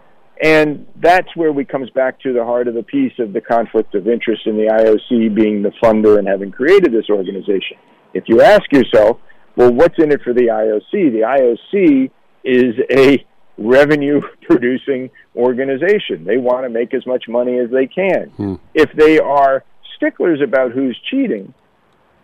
And 0.43 0.87
that's 0.97 1.29
where 1.35 1.53
we 1.53 1.65
comes 1.65 1.91
back 1.91 2.21
to 2.21 2.33
the 2.33 2.45
heart 2.45 2.69
of 2.69 2.75
the 2.75 2.83
piece 2.83 3.13
of 3.19 3.33
the 3.33 3.41
conflict 3.41 3.95
of 3.95 4.07
interest 4.09 4.47
in 4.47 4.57
the 4.57 4.67
IOC 4.67 5.35
being 5.35 5.63
the 5.63 5.73
funder 5.83 6.19
and 6.19 6.29
having 6.29 6.53
created 6.53 6.93
this 6.93 7.11
organization. 7.11 7.77
If 8.15 8.25
you 8.29 8.41
ask 8.41 8.63
yourself, 8.73 9.19
well, 9.59 9.73
what's 9.73 9.97
in 9.99 10.13
it 10.13 10.23
for 10.23 10.33
the 10.33 10.47
IOC? 10.47 10.93
The 10.93 11.59
IOC 11.75 12.11
is 12.45 12.75
a 12.97 13.27
revenue 13.59 14.21
producing 14.43 15.11
organization. 15.35 16.25
They 16.25 16.37
want 16.37 16.65
to 16.65 16.71
make 16.71 16.95
as 16.95 17.05
much 17.07 17.25
money 17.29 17.59
as 17.59 17.69
they 17.69 17.89
can. 17.89 18.31
Hmm. 18.37 18.55
If 18.73 18.91
they 18.97 19.19
are 19.19 19.65
sticklers 19.97 20.41
about 20.41 20.71
who's 20.71 20.97
cheating, 21.11 21.53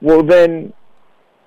well, 0.01 0.23
then 0.23 0.73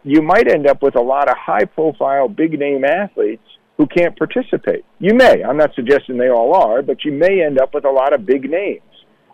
you 0.03 0.21
might 0.21 0.51
end 0.51 0.67
up 0.67 0.81
with 0.81 0.97
a 0.97 1.01
lot 1.01 1.29
of 1.29 1.37
high 1.37 1.63
profile, 1.63 2.27
big 2.27 2.59
name 2.59 2.83
athletes 2.83 3.47
who 3.77 3.87
can't 3.87 4.17
participate. 4.17 4.83
You 4.99 5.13
may. 5.13 5.41
I'm 5.41 5.55
not 5.55 5.73
suggesting 5.73 6.17
they 6.17 6.29
all 6.29 6.53
are, 6.53 6.81
but 6.81 7.05
you 7.05 7.13
may 7.13 7.45
end 7.45 7.61
up 7.61 7.73
with 7.73 7.85
a 7.85 7.91
lot 7.91 8.13
of 8.13 8.25
big 8.25 8.49
names. 8.49 8.81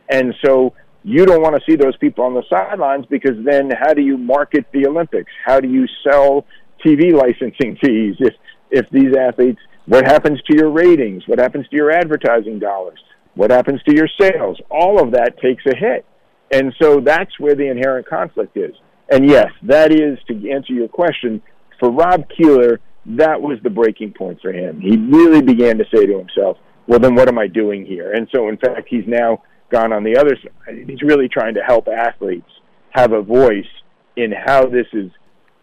And 0.08 0.36
so 0.46 0.76
you 1.04 1.26
don't 1.26 1.42
want 1.42 1.56
to 1.56 1.62
see 1.70 1.76
those 1.76 1.96
people 1.98 2.24
on 2.24 2.34
the 2.34 2.44
sidelines 2.50 3.06
because 3.10 3.36
then 3.44 3.70
how 3.72 3.94
do 3.94 4.02
you 4.02 4.18
market 4.18 4.66
the 4.72 4.88
Olympics? 4.88 5.32
How 5.46 5.60
do 5.60 5.68
you 5.68 5.86
sell 6.04 6.46
TV 6.86 7.14
licensing 7.14 7.78
fees 7.84 8.16
if 8.20 8.34
if 8.72 8.90
these 8.90 9.16
athletes 9.16 9.60
what 9.86 10.06
happens 10.06 10.42
to 10.44 10.56
your 10.56 10.70
ratings? 10.70 11.24
What 11.28 11.40
happens 11.40 11.68
to 11.68 11.76
your 11.76 11.92
advertising 11.92 12.58
dollars? 12.58 13.00
What 13.36 13.52
happens 13.52 13.82
to 13.84 13.94
your 13.94 14.08
sales? 14.20 14.58
All 14.70 15.02
of 15.02 15.12
that 15.12 15.40
takes 15.42 15.64
a 15.66 15.76
hit. 15.76 16.06
And 16.52 16.74
so 16.82 17.02
that's 17.02 17.38
where 17.40 17.56
the 17.56 17.70
inherent 17.70 18.08
conflict 18.08 18.56
is. 18.56 18.74
And 19.12 19.30
yes, 19.30 19.52
that 19.64 19.92
is 19.92 20.18
to 20.28 20.52
answer 20.52 20.72
your 20.72 20.88
question 20.88 21.42
for 21.80 21.92
Rob 21.92 22.26
Koehler 22.30 22.80
that 23.06 23.42
was 23.42 23.60
the 23.64 23.70
breaking 23.70 24.14
point 24.14 24.40
for 24.42 24.54
him. 24.54 24.80
He 24.80 24.96
really 24.98 25.42
began 25.42 25.78
to 25.78 25.86
say 25.94 26.06
to 26.06 26.18
himself, 26.18 26.58
well, 26.88 27.00
then 27.00 27.16
what 27.16 27.28
am 27.28 27.38
I 27.38 27.48
doing 27.48 27.86
here? 27.86 28.14
And 28.14 28.28
so, 28.34 28.50
in 28.50 28.58
fact, 28.58 28.88
he's 28.90 29.06
now 29.08 29.44
gone 29.74 29.92
on 29.92 30.04
the 30.04 30.16
other 30.16 30.38
side. 30.38 30.86
He's 30.88 31.02
really 31.02 31.28
trying 31.28 31.56
to 31.56 31.62
help 31.62 31.88
athletes 31.88 32.50
have 32.92 33.12
a 33.12 33.22
voice 33.22 33.68
in 34.16 34.32
how 34.32 34.68
this 34.68 34.86
is 34.94 35.12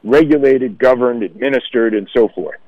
regulated, 0.02 0.78
governed, 0.78 1.22
administered, 1.22 1.94
and 1.94 2.08
so 2.14 2.28
forth. 2.28 2.58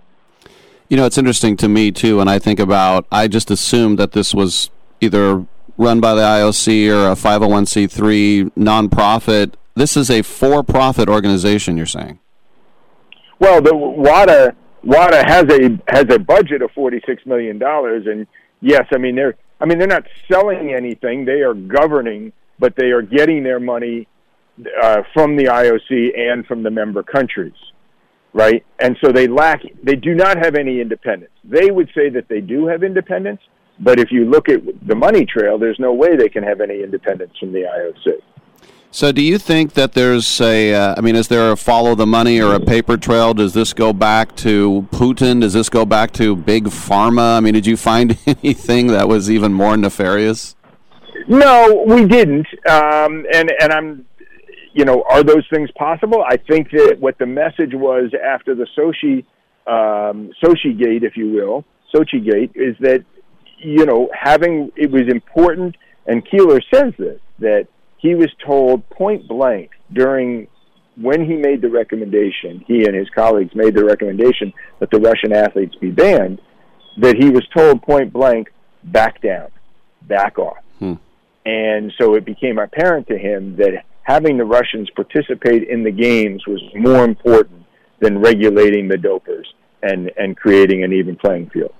You 0.89 0.97
know, 0.97 1.05
it's 1.05 1.19
interesting 1.19 1.57
to 1.59 1.69
me 1.69 1.91
too, 1.91 2.19
when 2.19 2.29
I 2.29 2.39
think 2.39 2.61
about. 2.61 3.07
I 3.11 3.27
just 3.27 3.51
assumed 3.51 3.99
that 3.99 4.13
this 4.13 4.33
was 4.35 4.71
either 5.01 5.45
run 5.77 6.01
by 6.01 6.15
the 6.15 6.23
IOC 6.23 6.89
or 6.89 7.11
a 7.11 7.15
501c3 7.15 8.53
nonprofit. 8.57 9.55
This 9.75 9.97
is 9.97 10.11
a 10.11 10.23
for-profit 10.23 11.09
organization. 11.09 11.77
You're 11.77 11.87
saying? 11.87 12.21
Well, 13.41 13.61
the 13.61 13.75
WADA 13.75 14.55
WADA 14.85 15.25
has 15.27 15.45
a 15.45 15.81
has 15.89 16.07
a 16.11 16.19
budget 16.19 16.61
of 16.63 16.71
forty 16.73 17.01
six 17.07 17.25
million 17.25 17.59
dollars, 17.59 18.05
and 18.07 18.27
yes, 18.61 18.87
I 18.93 18.99
mean 18.99 19.15
they're 19.15 19.37
I 19.63 19.67
mean 19.67 19.79
they're 19.79 19.87
not 19.87 20.07
selling 20.31 20.75
anything; 20.75 21.25
they 21.25 21.41
are 21.41 21.55
governing, 21.55 22.33
but 22.59 22.75
they 22.77 22.91
are 22.91 23.03
getting 23.03 23.45
their 23.45 23.61
money 23.61 24.09
uh, 24.83 25.03
from 25.15 25.37
the 25.37 25.45
IOC 25.45 26.19
and 26.19 26.45
from 26.47 26.63
the 26.63 26.71
member 26.71 27.03
countries 27.03 27.55
right? 28.33 28.65
And 28.79 28.97
so 29.05 29.13
they 29.13 29.29
lack, 29.29 29.63
they 29.83 29.97
do 29.97 30.15
not 30.15 30.39
have 30.39 30.55
any 30.55 30.81
independence. 30.81 31.33
They 31.45 31.71
would 31.71 31.89
say 31.95 32.09
that 32.11 32.29
they 32.29 32.41
do 32.41 32.67
have 32.67 32.83
independence, 32.83 33.41
but 33.79 33.99
if 33.99 34.11
you 34.11 34.25
look 34.25 34.49
at 34.49 34.61
the 34.87 34.95
money 34.95 35.27
trail, 35.27 35.59
there's 35.59 35.79
no 35.79 35.93
way 35.93 36.17
they 36.17 36.29
can 36.29 36.43
have 36.43 36.61
any 36.61 36.83
independence 36.83 37.33
from 37.39 37.53
the 37.53 37.63
IOC. 37.63 38.21
So, 38.95 39.11
do 39.11 39.23
you 39.23 39.39
think 39.39 39.73
that 39.73 39.95
there's 39.95 40.39
a? 40.43 40.75
Uh, 40.75 40.95
I 40.99 41.01
mean, 41.01 41.17
is 41.17 41.29
there 41.29 41.51
a 41.51 41.57
follow 41.57 41.95
the 41.95 42.07
money 42.07 42.43
or 42.43 42.55
a 42.55 42.61
paper 42.61 42.99
trail? 42.99 43.33
Does 43.33 43.55
this 43.55 43.73
go 43.73 43.95
back 43.95 44.37
to 44.37 44.87
Putin? 44.93 45.41
Does 45.41 45.55
this 45.55 45.71
go 45.71 45.87
back 45.87 46.13
to 46.13 46.37
big 46.37 46.65
pharma? 46.65 47.39
I 47.39 47.41
mean, 47.41 47.55
did 47.55 47.67
you 47.67 47.79
find 47.79 48.19
anything 48.27 48.89
that 48.89 49.09
was 49.09 49.31
even 49.31 49.55
more 49.55 49.79
nefarious? 49.79 50.57
No, 51.27 51.85
we 51.87 52.05
didn't. 52.05 52.47
Um, 52.69 53.25
and 53.33 53.51
and 53.61 53.73
I'm 53.73 54.05
you 54.75 54.85
know, 54.85 55.05
are 55.09 55.23
those 55.23 55.47
things 55.51 55.71
possible? 55.73 56.23
I 56.27 56.37
think 56.37 56.71
that 56.73 56.97
what 57.01 57.17
the 57.17 57.27
message 57.27 57.73
was 57.73 58.11
after 58.23 58.55
the 58.55 58.67
Sochi 58.77 59.25
um, 59.67 60.33
Sochi 60.43 60.79
Gate, 60.79 61.03
if 61.03 61.17
you 61.17 61.31
will, 61.31 61.65
Sochi 61.95 62.23
Gate, 62.23 62.51
is 62.55 62.77
that 62.81 63.05
you 63.57 63.87
know 63.87 64.11
having 64.13 64.71
it 64.77 64.91
was 64.91 65.09
important, 65.09 65.77
and 66.07 66.27
Koehler 66.27 66.61
says 66.71 66.93
this 66.99 67.21
that 67.39 67.69
he 68.03 68.17
was 68.17 68.29
told 68.45 68.87
point 68.91 69.29
blank 69.29 69.71
during 69.93 70.49
when 70.97 71.25
he 71.25 71.37
made 71.37 71.63
the 71.63 71.71
recommendation, 71.71 72.63
he 72.67 72.85
and 72.85 72.95
his 72.95 73.09
colleagues 73.15 73.55
made 73.55 73.75
the 73.75 73.85
recommendation 73.85 74.53
that 74.81 74.91
the 74.91 74.99
Russian 74.99 75.33
athletes 75.33 75.75
be 75.77 75.91
banned, 75.91 76.41
that 76.99 77.17
he 77.17 77.31
was 77.31 77.47
told 77.57 77.81
point 77.83 78.13
blank, 78.13 78.53
back 78.85 79.23
down, 79.23 79.49
back 80.03 80.39
off. 80.39 80.59
Hmm. 80.81 80.95
And 81.47 81.93
so 81.99 82.15
it 82.17 82.25
became 82.25 82.59
apparent 82.59 83.07
to 83.07 83.17
him 83.17 83.57
that 83.57 83.85
having 84.03 84.37
the 84.37 84.45
Russians 84.45 84.91
participate 84.91 85.69
in 85.69 85.85
the 85.85 85.93
games 85.93 86.45
was 86.47 86.61
more 86.75 87.05
important 87.05 87.65
than 88.01 88.19
regulating 88.19 88.89
the 88.89 88.97
dopers 88.97 89.47
and, 89.83 90.11
and 90.19 90.37
creating 90.37 90.83
an 90.83 90.93
even 90.93 91.17
playing 91.17 91.51
field. 91.51 91.73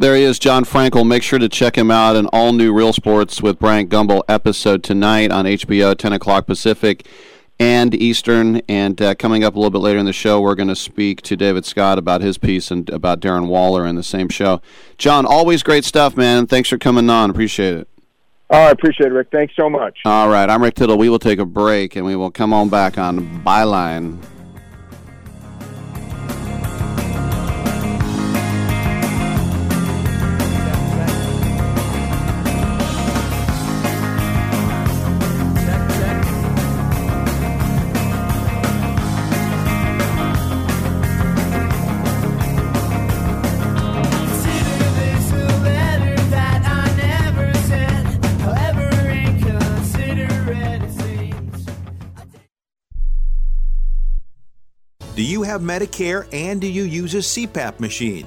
There 0.00 0.14
he 0.14 0.22
is, 0.22 0.38
Jon 0.38 0.64
Frankel. 0.64 1.04
Make 1.04 1.24
sure 1.24 1.40
to 1.40 1.48
check 1.48 1.76
him 1.76 1.90
out. 1.90 2.14
An 2.14 2.26
all 2.26 2.52
new 2.52 2.72
Real 2.72 2.92
Sports 2.92 3.42
with 3.42 3.58
Bryant 3.58 3.90
Gumbel 3.90 4.22
episode 4.28 4.84
tonight 4.84 5.32
on 5.32 5.44
HBO, 5.44 5.98
10 5.98 6.12
o'clock 6.12 6.46
Pacific 6.46 7.04
and 7.58 7.92
Eastern. 7.96 8.62
And 8.68 9.02
uh, 9.02 9.16
coming 9.16 9.42
up 9.42 9.56
a 9.56 9.58
little 9.58 9.72
bit 9.72 9.80
later 9.80 9.98
in 9.98 10.06
the 10.06 10.12
show, 10.12 10.40
we're 10.40 10.54
going 10.54 10.68
to 10.68 10.76
speak 10.76 11.20
to 11.22 11.36
David 11.36 11.64
Scott 11.64 11.98
about 11.98 12.20
his 12.20 12.38
piece 12.38 12.70
and 12.70 12.88
about 12.90 13.18
Darren 13.18 13.48
Waller 13.48 13.84
in 13.88 13.96
the 13.96 14.04
same 14.04 14.28
show. 14.28 14.62
Jon, 14.98 15.26
always 15.26 15.64
great 15.64 15.84
stuff, 15.84 16.16
man. 16.16 16.46
Thanks 16.46 16.68
for 16.68 16.78
coming 16.78 17.10
on. 17.10 17.28
Appreciate 17.30 17.74
it. 17.74 17.88
Oh, 18.50 18.56
I 18.56 18.70
appreciate 18.70 19.08
it, 19.08 19.14
Rick. 19.14 19.28
Thanks 19.32 19.56
so 19.56 19.68
much. 19.68 19.98
All 20.04 20.28
right. 20.28 20.48
I'm 20.48 20.62
Rick 20.62 20.76
Tittle. 20.76 20.96
We 20.96 21.08
will 21.08 21.18
take 21.18 21.40
a 21.40 21.44
break 21.44 21.96
and 21.96 22.06
we 22.06 22.14
will 22.14 22.30
come 22.30 22.52
on 22.52 22.68
back 22.68 22.98
on 22.98 23.42
Byline. 23.42 24.22
Have 55.42 55.62
Medicare 55.62 56.28
and 56.32 56.60
do 56.60 56.68
you 56.68 56.84
use 56.84 57.14
a 57.14 57.18
CPAP 57.18 57.80
machine? 57.80 58.26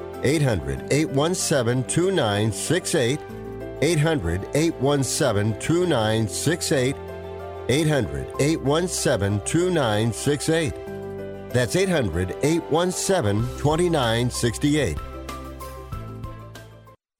800 0.23 0.91
817 0.91 1.83
2968. 1.85 3.19
800 3.81 4.47
817 4.53 5.59
2968 5.59 6.95
800 7.69 8.27
817 8.39 9.39
2968. 9.45 10.73
That's 11.49 11.75
800 11.75 12.35
817 12.43 13.41
2968. 13.57 14.97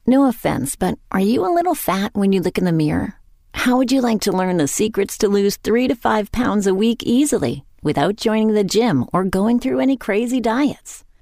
No 0.07 0.27
offense, 0.27 0.75
but 0.75 0.97
are 1.11 1.19
you 1.19 1.45
a 1.45 1.53
little 1.53 1.75
fat 1.75 2.11
when 2.13 2.31
you 2.31 2.41
look 2.41 2.57
in 2.57 2.65
the 2.65 2.71
mirror? 2.71 3.15
How 3.53 3.77
would 3.77 3.91
you 3.91 4.01
like 4.01 4.21
to 4.21 4.31
learn 4.31 4.57
the 4.57 4.67
secrets 4.67 5.17
to 5.19 5.27
lose 5.27 5.57
three 5.57 5.87
to 5.87 5.95
five 5.95 6.31
pounds 6.31 6.65
a 6.67 6.73
week 6.73 7.03
easily 7.03 7.63
without 7.83 8.15
joining 8.15 8.53
the 8.53 8.63
gym 8.63 9.05
or 9.13 9.23
going 9.23 9.59
through 9.59 9.79
any 9.79 9.97
crazy 9.97 10.39
diets? 10.39 11.03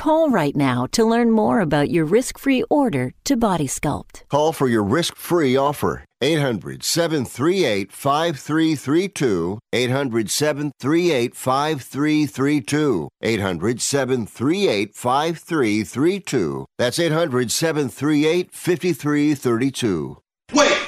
call 0.00 0.30
right 0.30 0.56
now 0.56 0.86
to 0.86 1.04
learn 1.04 1.30
more 1.30 1.60
about 1.60 1.90
your 1.90 2.06
risk 2.06 2.38
free 2.38 2.64
order 2.70 3.12
to 3.22 3.36
Body 3.36 3.66
Sculpt. 3.66 4.22
Call 4.30 4.50
for 4.54 4.66
your 4.66 4.82
risk 4.82 5.14
free 5.14 5.58
offer. 5.58 6.06
800 6.22 6.82
738 6.82 7.92
5332. 7.92 9.58
800 9.74 10.30
738 10.30 11.36
5332. 11.36 13.08
800 13.20 13.80
738 13.82 14.94
5332. 14.94 16.66
That's 16.78 16.98
800 16.98 17.50
738 17.50 18.54
5332. 18.54 20.16
Wait! 20.54 20.78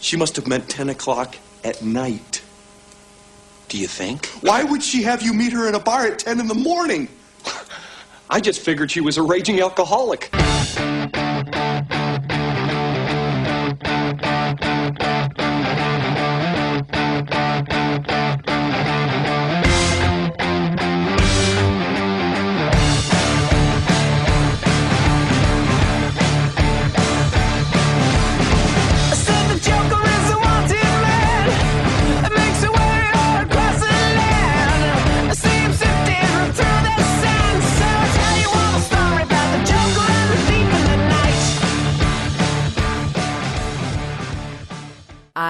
She 0.00 0.16
must 0.16 0.36
have 0.36 0.46
meant 0.46 0.68
10 0.68 0.90
o'clock 0.90 1.34
at 1.64 1.82
night. 1.82 2.42
Do 3.68 3.76
you 3.76 3.88
think? 3.88 4.26
Why 4.40 4.62
would 4.62 4.84
she 4.84 5.02
have 5.02 5.20
you 5.20 5.32
meet 5.32 5.52
her 5.52 5.68
in 5.68 5.74
a 5.74 5.80
bar 5.80 6.06
at 6.06 6.20
10 6.20 6.38
in 6.38 6.46
the 6.46 6.54
morning? 6.54 7.08
I 8.30 8.40
just 8.40 8.60
figured 8.60 8.90
she 8.90 9.00
was 9.00 9.18
a 9.18 9.22
raging 9.22 9.60
alcoholic. 9.60 10.30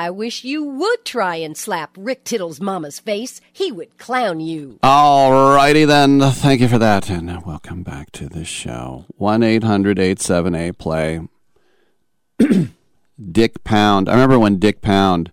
I 0.05 0.11
wish 0.11 0.45
you 0.45 0.63
would 0.63 1.07
try 1.07 1.37
and 1.37 1.57
slap 1.57 1.97
Rick 1.97 2.25
Tittle's 2.25 2.61
mama's 2.61 3.01
face. 3.01 3.41
He 3.51 3.73
would 3.73 3.97
clown 3.97 4.39
you. 4.39 4.79
All 4.83 5.33
righty 5.55 5.87
then. 5.87 6.21
Thank 6.21 6.61
you 6.61 6.69
for 6.69 6.77
that. 6.77 7.09
And 7.09 7.43
welcome 7.47 7.83
back 7.83 8.13
to 8.13 8.29
the 8.29 8.45
show. 8.45 9.07
1 9.17 9.43
800 9.43 9.99
878 9.99 10.77
play. 10.77 11.21
Dick 13.33 13.65
Pound. 13.65 14.11
I 14.11 14.13
remember 14.13 14.39
when 14.39 14.59
Dick 14.59 14.83
Pound, 14.83 15.33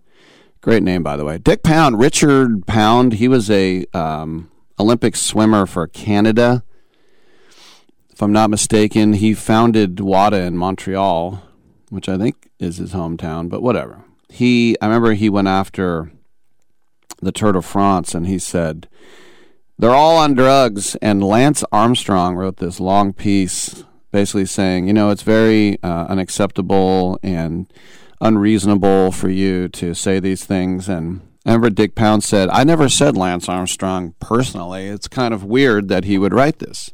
great 0.62 0.82
name 0.82 1.02
by 1.02 1.18
the 1.18 1.26
way, 1.26 1.36
Dick 1.36 1.62
Pound, 1.62 1.98
Richard 1.98 2.66
Pound, 2.66 3.12
he 3.12 3.28
was 3.28 3.50
a 3.50 3.84
um, 3.92 4.50
Olympic 4.80 5.16
swimmer 5.16 5.66
for 5.66 5.86
Canada. 5.86 6.64
If 8.08 8.22
I'm 8.22 8.32
not 8.32 8.48
mistaken, 8.48 9.12
he 9.12 9.34
founded 9.34 10.00
WADA 10.00 10.40
in 10.40 10.56
Montreal, 10.56 11.42
which 11.90 12.08
I 12.08 12.16
think 12.16 12.48
is 12.58 12.78
his 12.78 12.94
hometown, 12.94 13.50
but 13.50 13.60
whatever 13.60 14.06
he 14.32 14.76
I 14.80 14.86
remember 14.86 15.12
he 15.12 15.28
went 15.28 15.48
after 15.48 16.10
the 17.20 17.32
Tour 17.32 17.52
de 17.52 17.62
France 17.62 18.14
and 18.14 18.26
he 18.26 18.38
said 18.38 18.88
they're 19.78 19.94
all 19.94 20.16
on 20.16 20.34
drugs. 20.34 20.96
And 20.96 21.22
Lance 21.22 21.64
Armstrong 21.70 22.34
wrote 22.36 22.56
this 22.56 22.80
long 22.80 23.12
piece 23.12 23.84
basically 24.10 24.46
saying 24.46 24.86
you 24.86 24.94
know 24.94 25.10
it's 25.10 25.22
very 25.22 25.78
uh, 25.82 26.06
unacceptable 26.08 27.18
and 27.22 27.70
unreasonable 28.20 29.12
for 29.12 29.28
you 29.28 29.68
to 29.68 29.94
say 29.94 30.18
these 30.18 30.44
things. 30.44 30.88
And 30.88 31.20
I 31.44 31.50
remember 31.50 31.70
Dick 31.70 31.94
Pound 31.94 32.24
said 32.24 32.48
I 32.48 32.64
never 32.64 32.88
said 32.88 33.16
Lance 33.16 33.50
Armstrong 33.50 34.14
personally. 34.18 34.86
It's 34.86 35.08
kind 35.08 35.34
of 35.34 35.44
weird 35.44 35.88
that 35.88 36.04
he 36.04 36.16
would 36.16 36.32
write 36.32 36.58
this. 36.58 36.90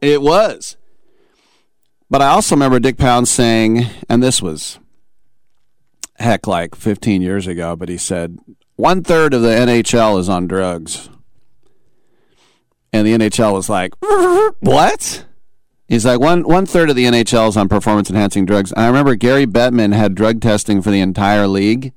It 0.00 0.20
was. 0.20 0.76
But 2.08 2.22
I 2.22 2.28
also 2.28 2.56
remember 2.56 2.80
Dick 2.80 2.96
Pound 2.96 3.28
saying 3.28 3.86
and 4.08 4.20
this 4.20 4.42
was 4.42 4.80
heck, 6.20 6.46
like 6.46 6.74
15 6.74 7.22
years 7.22 7.46
ago, 7.46 7.74
but 7.74 7.88
he 7.88 7.98
said 7.98 8.38
one 8.76 9.02
third 9.02 9.34
of 9.34 9.42
the 9.42 9.48
NHL 9.48 10.18
is 10.18 10.28
on 10.28 10.46
drugs. 10.46 11.10
And 12.92 13.06
the 13.06 13.16
NHL 13.16 13.52
was 13.52 13.68
like, 13.68 13.94
what? 14.60 15.24
He's 15.88 16.06
like, 16.06 16.20
one 16.20 16.44
one 16.44 16.66
third 16.66 16.88
of 16.88 16.96
the 16.96 17.04
NHL 17.04 17.48
is 17.48 17.56
on 17.56 17.68
performance 17.68 18.10
enhancing 18.10 18.46
drugs. 18.46 18.72
And 18.72 18.84
I 18.84 18.86
remember 18.86 19.16
Gary 19.16 19.46
Bettman 19.46 19.92
had 19.92 20.14
drug 20.14 20.40
testing 20.40 20.82
for 20.82 20.90
the 20.90 21.00
entire 21.00 21.46
league. 21.46 21.92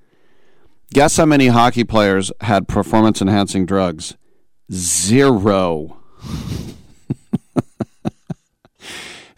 Guess 0.94 1.18
how 1.18 1.26
many 1.26 1.48
hockey 1.48 1.84
players 1.84 2.32
had 2.42 2.68
performance 2.68 3.22
enhancing 3.22 3.66
drugs? 3.66 4.16
Zero. 4.72 6.00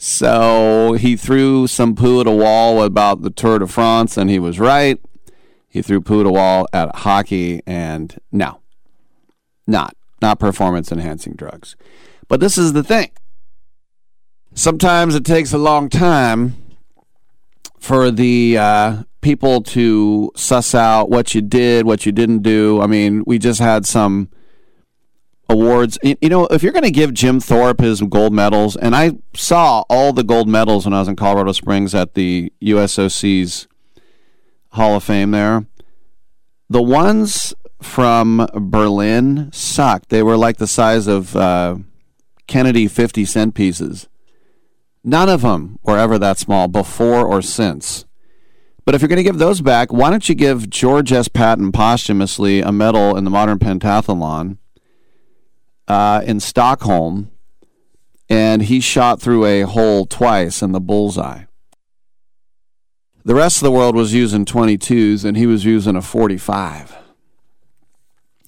So 0.08 0.94
he 1.00 1.16
threw 1.16 1.66
some 1.66 1.96
poo 1.96 2.22
at 2.22 2.28
a 2.28 2.32
wall 2.32 2.84
about 2.84 3.24
the 3.24 3.32
Tour 3.32 3.58
de 3.58 3.66
France, 3.66 4.18
and 4.18 4.30
he 4.30 4.38
was 4.38 4.60
right. 4.60 5.02
He 5.68 5.82
threw 5.82 6.00
poo 6.00 6.20
at 6.20 6.28
a 6.28 6.32
wall 6.32 6.68
at 6.72 6.98
hockey, 6.98 7.64
and 7.66 8.16
no, 8.32 8.60
not 9.66 9.98
not 10.22 10.38
performance 10.40 10.92
enhancing 10.92 11.34
drugs. 11.34 11.76
But 12.28 12.40
this 12.40 12.56
is 12.56 12.74
the 12.74 12.84
thing. 12.84 13.10
Sometimes 14.54 15.16
it 15.16 15.26
takes 15.26 15.54
a 15.54 15.58
long 15.58 15.90
time 15.90 16.54
for 17.80 18.12
the 18.12 18.60
uh, 18.60 19.04
people 19.22 19.64
to 19.64 20.32
suss 20.36 20.76
out 20.76 21.10
what 21.10 21.34
you 21.34 21.42
did, 21.42 21.88
what 21.88 22.06
you 22.06 22.12
didn't 22.12 22.44
do. 22.44 22.80
I 22.80 22.86
mean, 22.86 23.24
we 23.26 23.40
just 23.40 23.60
had 23.60 23.88
some 23.88 24.30
awards. 25.50 25.98
You 26.04 26.30
know, 26.30 26.46
if 26.48 26.64
you're 26.64 26.72
going 26.72 26.84
to 26.84 26.92
give 26.92 27.14
Jim 27.14 27.40
Thorpe 27.40 27.82
his 27.82 28.02
gold 28.02 28.34
medals, 28.34 28.76
and 28.76 28.96
I 28.96 29.14
saw 29.36 29.84
all 29.90 30.14
the 30.14 30.24
gold 30.24 30.48
medals 30.48 30.86
when 30.86 30.94
I 30.94 31.00
was 31.00 31.08
in 31.08 31.16
Colorado 31.16 31.52
Springs 31.52 31.94
at 31.94 32.14
the 32.14 32.52
USOC's 32.62 33.68
Hall 34.70 34.96
of 34.96 35.04
Fame 35.04 35.32
there, 35.32 35.66
the 36.70 36.82
ones 36.82 37.54
from 37.82 38.48
Berlin 38.54 39.50
sucked. 39.52 40.10
They 40.10 40.24
were 40.24 40.38
like 40.38 40.58
the 40.58 40.68
size 40.68 41.08
of 41.08 41.36
uh, 41.36 41.78
Kennedy 42.48 42.88
50 42.88 43.26
cent 43.26 43.56
pieces. 43.56 44.08
None 45.04 45.30
of 45.30 45.42
them 45.42 45.78
were 45.84 46.00
ever 46.00 46.18
that 46.18 46.40
small 46.40 46.68
before 46.68 47.26
or 47.28 47.42
since. 47.42 48.06
But 48.86 48.94
if 48.94 49.02
you're 49.02 49.10
going 49.10 49.18
to 49.18 49.24
give 49.24 49.38
those 49.38 49.62
back, 49.62 49.92
why 49.92 50.10
don't 50.10 50.28
you 50.30 50.36
give 50.36 50.70
George 50.70 51.12
S. 51.12 51.28
Patton 51.28 51.72
posthumously 51.72 52.62
a 52.62 52.72
medal 52.72 53.16
in 53.16 53.24
the 53.24 53.32
modern 53.32 53.60
pentathlon? 53.60 54.58
Uh, 55.88 56.22
in 56.26 56.40
Stockholm, 56.40 57.32
and 58.30 58.64
he 58.64 58.80
shot 58.80 59.22
through 59.22 59.46
a 59.46 59.62
hole 59.62 60.06
twice 60.06 60.62
in 60.62 60.72
the 60.72 60.80
bullseye. 60.80 61.44
The 63.24 63.36
rest 63.36 63.58
of 63.58 63.64
the 63.64 63.72
world 63.72 63.96
was 63.96 64.14
using 64.14 64.46
22s, 64.46 65.26
and 65.26 65.36
he 65.36 65.48
was 65.48 65.66
using 65.66 65.96
a 65.96 66.02
45. 66.02 66.96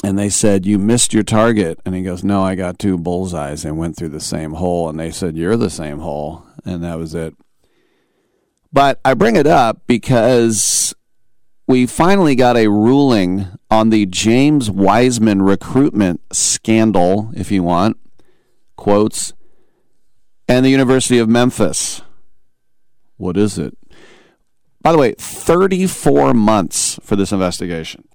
And 0.03 0.17
they 0.17 0.29
said, 0.29 0.65
You 0.65 0.77
missed 0.77 1.13
your 1.13 1.23
target. 1.23 1.79
And 1.83 1.95
he 1.95 2.03
goes, 2.03 2.23
No, 2.23 2.43
I 2.43 2.53
got 2.53 2.77
two 2.77 2.97
bullseyes 2.97 3.65
and 3.65 3.79
went 3.79 3.97
through 3.97 4.09
the 4.09 4.19
same 4.19 4.53
hole. 4.53 4.87
And 4.87 4.99
they 4.99 5.09
said, 5.09 5.35
You're 5.35 5.57
the 5.57 5.71
same 5.71 5.99
hole. 5.99 6.45
And 6.63 6.83
that 6.83 6.99
was 6.99 7.15
it. 7.15 7.33
But 8.71 8.99
I 9.03 9.15
bring 9.15 9.35
it 9.35 9.47
up 9.47 9.81
because 9.87 10.93
we 11.67 11.85
finally 11.85 12.33
got 12.33 12.55
a 12.55 12.69
ruling 12.69 13.47
on 13.69 13.89
the 13.89 14.05
James 14.05 14.71
Wiseman 14.71 15.41
recruitment 15.41 16.21
scandal, 16.31 17.31
if 17.35 17.51
you 17.51 17.61
want, 17.61 17.97
quotes, 18.77 19.33
and 20.47 20.65
the 20.65 20.69
University 20.69 21.19
of 21.19 21.27
Memphis. 21.27 22.01
What 23.17 23.35
is 23.35 23.57
it? 23.57 23.77
By 24.81 24.93
the 24.93 24.97
way, 24.97 25.13
34 25.17 26.33
months 26.33 26.97
for 27.03 27.17
this 27.17 27.33
investigation. 27.33 28.07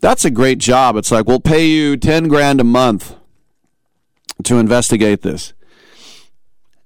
That's 0.00 0.26
a 0.26 0.30
great 0.30 0.58
job. 0.58 0.96
It's 0.96 1.10
like, 1.10 1.26
we'll 1.26 1.40
pay 1.40 1.66
you 1.66 1.96
10 1.96 2.28
grand 2.28 2.60
a 2.60 2.64
month 2.64 3.16
to 4.42 4.56
investigate 4.56 5.22
this. 5.22 5.54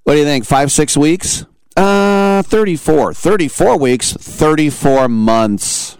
What 0.03 0.13
do 0.13 0.19
you 0.19 0.25
think? 0.25 0.45
Five, 0.45 0.71
six 0.71 0.95
weeks? 0.95 1.43
Uh, 1.75 2.18
34. 2.43 3.13
34 3.13 3.77
weeks, 3.77 4.13
34 4.13 5.07
months. 5.07 5.97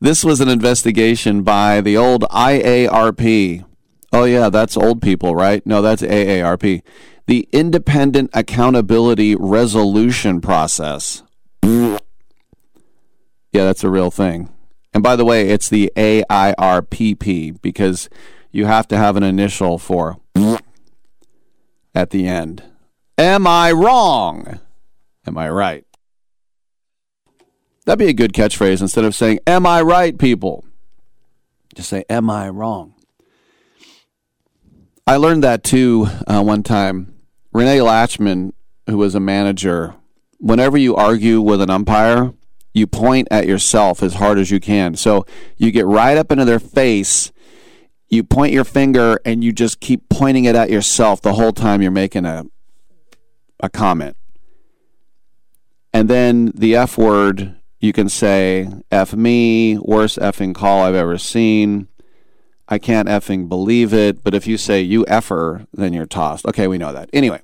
this 0.00 0.24
was 0.24 0.40
an 0.40 0.48
investigation 0.48 1.42
by 1.42 1.80
the 1.80 1.96
old 1.96 2.22
IARP. 2.30 3.64
Oh, 4.12 4.24
yeah, 4.24 4.48
that's 4.48 4.76
old 4.76 5.02
people, 5.02 5.34
right? 5.34 5.64
No, 5.66 5.82
that's 5.82 6.02
AARP. 6.02 6.82
The 7.26 7.48
Independent 7.52 8.30
Accountability 8.32 9.36
Resolution 9.36 10.40
Process. 10.40 11.22
Yeah, 11.62 11.98
that's 13.52 13.84
a 13.84 13.90
real 13.90 14.10
thing. 14.10 14.48
And 14.94 15.02
by 15.02 15.16
the 15.16 15.24
way, 15.24 15.48
it's 15.48 15.68
the 15.68 15.92
AIRPP 15.96 17.60
because 17.60 18.08
you 18.50 18.66
have 18.66 18.88
to 18.88 18.96
have 18.96 19.16
an 19.16 19.22
initial 19.22 19.78
for 19.78 20.18
at 21.94 22.10
the 22.10 22.26
end. 22.26 22.62
Am 23.18 23.48
I 23.48 23.72
wrong? 23.72 24.60
Am 25.26 25.36
I 25.36 25.50
right? 25.50 25.84
That'd 27.84 27.98
be 27.98 28.08
a 28.08 28.12
good 28.12 28.32
catchphrase 28.32 28.80
instead 28.80 29.04
of 29.04 29.14
saying, 29.14 29.40
Am 29.44 29.66
I 29.66 29.82
right, 29.82 30.16
people? 30.16 30.64
Just 31.74 31.88
say, 31.88 32.04
Am 32.08 32.30
I 32.30 32.48
wrong? 32.48 32.94
I 35.04 35.16
learned 35.16 35.42
that 35.42 35.64
too 35.64 36.06
uh, 36.28 36.42
one 36.42 36.62
time. 36.62 37.14
Rene 37.52 37.78
Lachemann, 37.78 38.52
who 38.86 38.98
was 38.98 39.14
a 39.14 39.20
manager, 39.20 39.94
whenever 40.38 40.78
you 40.78 40.94
argue 40.94 41.40
with 41.40 41.60
an 41.60 41.70
umpire, 41.70 42.34
you 42.72 42.86
point 42.86 43.26
at 43.30 43.48
yourself 43.48 44.02
as 44.02 44.14
hard 44.14 44.38
as 44.38 44.50
you 44.50 44.60
can. 44.60 44.94
So 44.94 45.26
you 45.56 45.72
get 45.72 45.86
right 45.86 46.16
up 46.16 46.30
into 46.30 46.44
their 46.44 46.60
face, 46.60 47.32
you 48.08 48.22
point 48.22 48.52
your 48.52 48.64
finger, 48.64 49.18
and 49.24 49.42
you 49.42 49.52
just 49.52 49.80
keep 49.80 50.08
pointing 50.08 50.44
it 50.44 50.54
at 50.54 50.70
yourself 50.70 51.20
the 51.20 51.32
whole 51.32 51.52
time 51.52 51.82
you're 51.82 51.90
making 51.90 52.24
a 52.24 52.44
a 53.60 53.68
comment. 53.68 54.16
And 55.92 56.08
then 56.08 56.52
the 56.54 56.76
F 56.76 56.98
word, 56.98 57.56
you 57.80 57.92
can 57.92 58.08
say 58.08 58.68
F 58.90 59.14
me, 59.14 59.78
worst 59.78 60.18
effing 60.18 60.54
call 60.54 60.82
I've 60.82 60.94
ever 60.94 61.18
seen. 61.18 61.88
I 62.68 62.78
can't 62.78 63.08
effing 63.08 63.48
believe 63.48 63.94
it. 63.94 64.22
But 64.22 64.34
if 64.34 64.46
you 64.46 64.58
say 64.58 64.82
you 64.82 65.06
effer, 65.06 65.66
then 65.72 65.92
you're 65.92 66.06
tossed. 66.06 66.46
Okay, 66.46 66.68
we 66.68 66.78
know 66.78 66.92
that. 66.92 67.08
Anyway, 67.12 67.40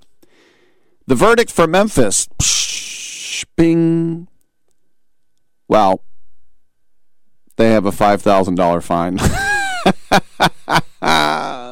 the 1.06 1.14
verdict 1.14 1.50
for 1.50 1.66
Memphis. 1.66 2.28
Psh, 2.38 3.44
bing. 3.56 4.28
Well, 5.66 6.04
they 7.56 7.70
have 7.70 7.86
a 7.86 7.90
$5,000 7.90 8.82
fine. 8.82 9.18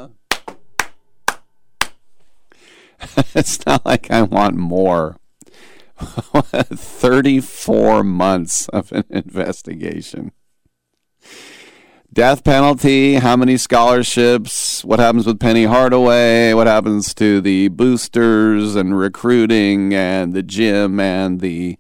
it's 3.35 3.65
not 3.67 3.85
like 3.85 4.11
I 4.11 4.23
want 4.23 4.57
more. 4.57 5.17
34 5.99 8.03
months 8.03 8.69
of 8.69 8.93
an 8.93 9.05
investigation. 9.11 10.33
Death 12.13 12.45
penalty, 12.45 13.15
how 13.15 13.37
many 13.37 13.57
scholarships, 13.57 14.85
what 14.85 14.99
happens 14.99 15.27
with 15.27 15.41
Penny 15.41 15.65
Hardaway, 15.65 16.53
what 16.53 16.67
happens 16.67 17.15
to 17.15 17.41
the 17.41 17.69
boosters 17.69 18.77
and 18.77 18.99
recruiting 18.99 19.95
and 19.95 20.35
the 20.35 20.43
gym 20.43 21.01
and 21.01 21.41
the 21.41 21.79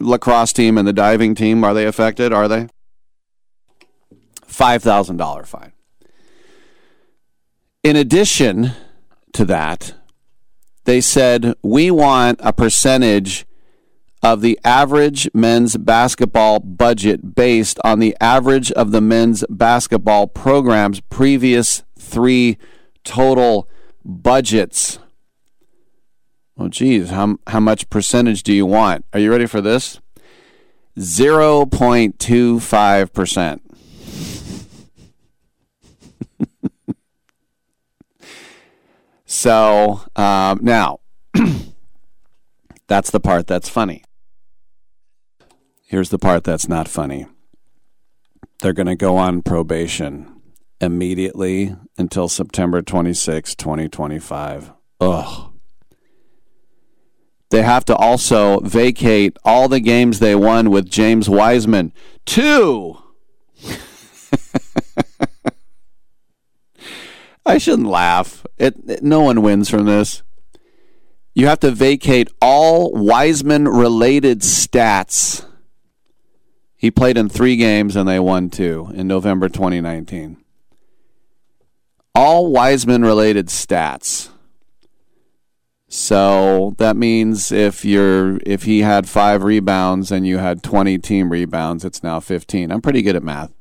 lacrosse 0.00 0.52
team 0.52 0.76
and 0.76 0.88
the 0.88 0.92
diving 0.92 1.36
team. 1.36 1.62
Are 1.62 1.74
they 1.74 1.86
affected? 1.86 2.32
Are 2.32 2.48
they? 2.48 2.66
$5,000 4.48 5.46
fine. 5.46 5.72
In 7.84 7.96
addition 7.96 8.72
to 9.32 9.44
that, 9.44 9.94
they 10.84 11.00
said, 11.00 11.54
we 11.62 11.90
want 11.90 12.40
a 12.42 12.52
percentage 12.52 13.46
of 14.22 14.40
the 14.40 14.58
average 14.64 15.28
men's 15.34 15.76
basketball 15.76 16.58
budget 16.58 17.34
based 17.34 17.78
on 17.84 17.98
the 17.98 18.16
average 18.20 18.72
of 18.72 18.90
the 18.90 19.02
men's 19.02 19.44
basketball 19.50 20.26
program's 20.26 21.00
previous 21.00 21.82
three 21.98 22.56
total 23.04 23.68
budgets. 24.04 24.98
Oh, 26.56 26.68
geez, 26.68 27.10
how, 27.10 27.36
how 27.48 27.60
much 27.60 27.90
percentage 27.90 28.42
do 28.42 28.52
you 28.52 28.64
want? 28.64 29.04
Are 29.12 29.18
you 29.18 29.30
ready 29.30 29.46
for 29.46 29.60
this? 29.60 30.00
0.25%. 30.96 33.60
so 39.34 40.00
um, 40.16 40.60
now, 40.62 41.00
that's 42.86 43.10
the 43.10 43.20
part 43.20 43.46
that's 43.46 43.68
funny. 43.68 44.04
Here's 45.86 46.10
the 46.10 46.18
part 46.18 46.44
that's 46.44 46.68
not 46.68 46.88
funny. 46.88 47.26
They're 48.60 48.72
going 48.72 48.86
to 48.86 48.96
go 48.96 49.16
on 49.16 49.42
probation 49.42 50.40
immediately 50.80 51.76
until 51.98 52.28
September 52.28 52.80
26, 52.80 53.54
2025. 53.56 54.72
Ugh. 55.00 55.52
They 57.50 57.62
have 57.62 57.84
to 57.86 57.96
also 57.96 58.60
vacate 58.60 59.36
all 59.44 59.68
the 59.68 59.80
games 59.80 60.18
they 60.18 60.34
won 60.34 60.70
with 60.70 60.88
James 60.88 61.28
Wiseman. 61.28 61.92
Two. 62.24 63.03
I 67.46 67.58
shouldn't 67.58 67.88
laugh. 67.88 68.46
It, 68.58 68.74
it, 68.86 69.02
no 69.02 69.20
one 69.20 69.42
wins 69.42 69.68
from 69.68 69.86
this. 69.86 70.22
You 71.34 71.46
have 71.48 71.60
to 71.60 71.70
vacate 71.70 72.30
all 72.40 72.92
Wiseman 72.92 73.66
related 73.68 74.40
stats. 74.40 75.44
He 76.76 76.90
played 76.90 77.18
in 77.18 77.28
three 77.28 77.56
games 77.56 77.96
and 77.96 78.08
they 78.08 78.20
won 78.20 78.50
two 78.50 78.90
in 78.94 79.08
November 79.08 79.48
2019. 79.48 80.36
All 82.14 82.52
Wiseman 82.52 83.02
related 83.02 83.48
stats. 83.48 84.30
So 85.88 86.74
that 86.78 86.96
means 86.96 87.52
if 87.52 87.84
you're 87.84 88.38
if 88.44 88.64
he 88.64 88.80
had 88.80 89.08
five 89.08 89.42
rebounds 89.42 90.10
and 90.10 90.26
you 90.26 90.38
had 90.38 90.62
20 90.62 90.98
team 90.98 91.30
rebounds, 91.30 91.84
it's 91.84 92.02
now 92.02 92.20
15. 92.20 92.70
I'm 92.70 92.82
pretty 92.82 93.02
good 93.02 93.16
at 93.16 93.22
math. 93.22 93.52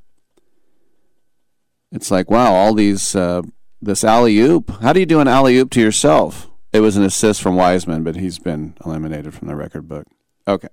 It's 1.92 2.12
like 2.12 2.30
wow, 2.32 2.54
all 2.54 2.74
these 2.74 3.16
uh, 3.16 3.44
this 3.86 4.04
alley 4.04 4.38
oop. 4.40 4.70
How 4.82 4.94
do 4.94 5.00
you 5.00 5.06
do 5.06 5.20
an 5.20 5.28
alley 5.28 5.58
oop 5.58 5.70
to 5.72 5.82
yourself? 5.82 6.50
It 6.72 6.80
was 6.80 6.98
an 6.98 7.04
assist 7.04 7.42
from 7.42 7.56
Wiseman, 7.56 8.04
but 8.04 8.16
he's 8.16 8.40
been 8.40 8.76
eliminated 8.86 9.34
from 9.34 9.48
the 9.48 9.56
record 9.56 9.88
book. 9.88 10.08
Okay. 10.48 10.70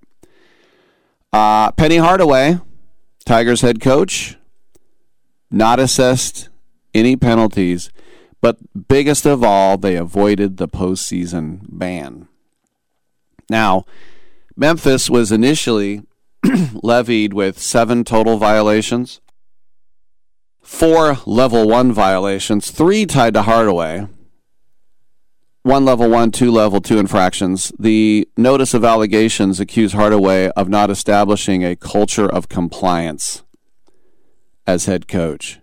Uh, 1.33 1.71
Penny 1.73 1.99
Hardaway, 1.99 2.59
Tigers 3.25 3.61
head 3.61 3.81
coach, 3.81 4.37
not 5.51 5.79
assessed 5.79 6.49
any 6.95 7.17
penalties, 7.17 7.91
but 8.41 8.57
biggest 8.89 9.27
of 9.27 9.45
all, 9.45 9.77
they 9.77 9.97
avoided 9.97 10.57
the 10.57 10.69
postseason 10.69 11.61
ban. 11.69 12.29
Now, 13.49 13.85
Memphis 14.57 15.11
was 15.11 15.31
initially 15.31 16.03
levied 16.83 17.35
with 17.35 17.59
seven 17.59 18.05
total 18.05 18.39
violations, 18.39 19.21
four 20.71 21.19
level 21.27 21.69
one 21.69 21.93
violations, 21.93 22.71
three 22.71 23.05
tied 23.05 23.35
to 23.35 23.43
Hardaway, 23.43 24.07
one 25.63 25.85
level 25.85 26.09
one, 26.09 26.31
two 26.31 26.51
level 26.51 26.81
two 26.81 26.99
infractions. 26.99 27.73
The 27.79 28.27
notice 28.37 28.73
of 28.73 28.85
allegations 28.85 29.59
accuse 29.59 29.93
Hardaway 29.93 30.49
of 30.51 30.69
not 30.69 30.89
establishing 30.89 31.65
a 31.65 31.75
culture 31.75 32.31
of 32.31 32.49
compliance 32.49 33.43
as 34.65 34.87
head 34.87 35.09
coach. 35.09 35.59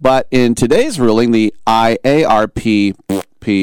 But 0.00 0.26
in 0.30 0.54
today's 0.54 0.98
ruling, 0.98 1.30
the 1.30 1.54
IARP 1.66 3.19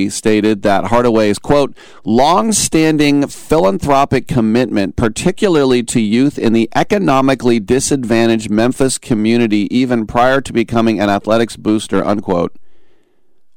stated 0.09 0.63
that 0.63 0.85
Hardaway's, 0.85 1.39
quote, 1.39 1.77
long 2.03 2.51
standing 2.51 3.27
philanthropic 3.27 4.27
commitment, 4.27 4.95
particularly 4.95 5.83
to 5.83 6.01
youth 6.01 6.39
in 6.39 6.53
the 6.53 6.69
economically 6.75 7.59
disadvantaged 7.59 8.49
Memphis 8.49 8.97
community, 8.97 9.67
even 9.75 10.07
prior 10.07 10.41
to 10.41 10.51
becoming 10.51 10.99
an 10.99 11.09
athletics 11.09 11.55
booster, 11.55 12.03
unquote, 12.03 12.55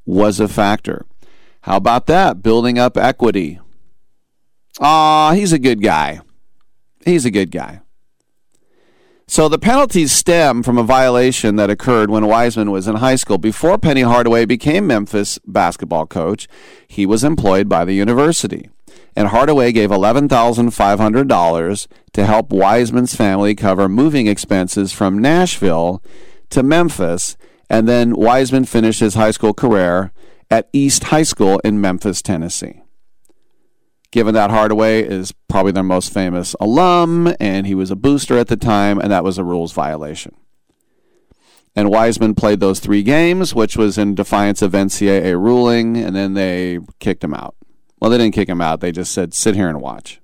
was 0.04 0.40
a 0.40 0.48
factor. 0.48 1.06
How 1.62 1.76
about 1.76 2.06
that? 2.06 2.42
Building 2.42 2.78
up 2.78 2.96
equity. 2.96 3.60
Ah, 4.78 5.32
he's 5.34 5.52
a 5.52 5.58
good 5.58 5.82
guy. 5.82 6.20
He's 7.04 7.24
a 7.24 7.30
good 7.30 7.50
guy. 7.50 7.80
So 9.30 9.48
the 9.48 9.60
penalties 9.60 10.10
stem 10.10 10.64
from 10.64 10.76
a 10.76 10.82
violation 10.82 11.54
that 11.54 11.70
occurred 11.70 12.10
when 12.10 12.26
Wiseman 12.26 12.72
was 12.72 12.88
in 12.88 12.96
high 12.96 13.14
school. 13.14 13.38
Before 13.38 13.78
Penny 13.78 14.00
Hardaway 14.00 14.44
became 14.44 14.88
Memphis 14.88 15.38
basketball 15.46 16.04
coach, 16.04 16.48
he 16.88 17.06
was 17.06 17.22
employed 17.22 17.68
by 17.68 17.84
the 17.84 17.92
university. 17.92 18.70
And 19.14 19.28
Hardaway 19.28 19.70
gave 19.70 19.90
$11,500 19.90 21.86
to 22.12 22.26
help 22.26 22.50
Wiseman's 22.50 23.14
family 23.14 23.54
cover 23.54 23.88
moving 23.88 24.26
expenses 24.26 24.92
from 24.92 25.20
Nashville 25.20 26.02
to 26.48 26.64
Memphis. 26.64 27.36
And 27.70 27.86
then 27.86 28.16
Wiseman 28.16 28.64
finished 28.64 28.98
his 28.98 29.14
high 29.14 29.30
school 29.30 29.54
career 29.54 30.10
at 30.50 30.68
East 30.72 31.04
High 31.04 31.22
School 31.22 31.60
in 31.60 31.80
Memphis, 31.80 32.20
Tennessee. 32.20 32.82
Given 34.12 34.34
that 34.34 34.50
Hardaway 34.50 35.02
is 35.02 35.32
probably 35.48 35.72
their 35.72 35.84
most 35.84 36.12
famous 36.12 36.56
alum, 36.58 37.32
and 37.38 37.66
he 37.66 37.76
was 37.76 37.92
a 37.92 37.96
booster 37.96 38.36
at 38.38 38.48
the 38.48 38.56
time, 38.56 38.98
and 38.98 39.10
that 39.12 39.22
was 39.22 39.38
a 39.38 39.44
rules 39.44 39.72
violation. 39.72 40.34
And 41.76 41.88
Wiseman 41.88 42.34
played 42.34 42.58
those 42.58 42.80
three 42.80 43.04
games, 43.04 43.54
which 43.54 43.76
was 43.76 43.96
in 43.96 44.16
defiance 44.16 44.62
of 44.62 44.72
NCAA 44.72 45.40
ruling, 45.40 45.96
and 45.96 46.16
then 46.16 46.34
they 46.34 46.80
kicked 46.98 47.22
him 47.22 47.34
out. 47.34 47.54
Well, 48.00 48.10
they 48.10 48.18
didn't 48.18 48.34
kick 48.34 48.48
him 48.48 48.60
out, 48.60 48.80
they 48.80 48.90
just 48.90 49.12
said, 49.12 49.32
sit 49.32 49.54
here 49.54 49.68
and 49.68 49.80
watch. 49.80 50.20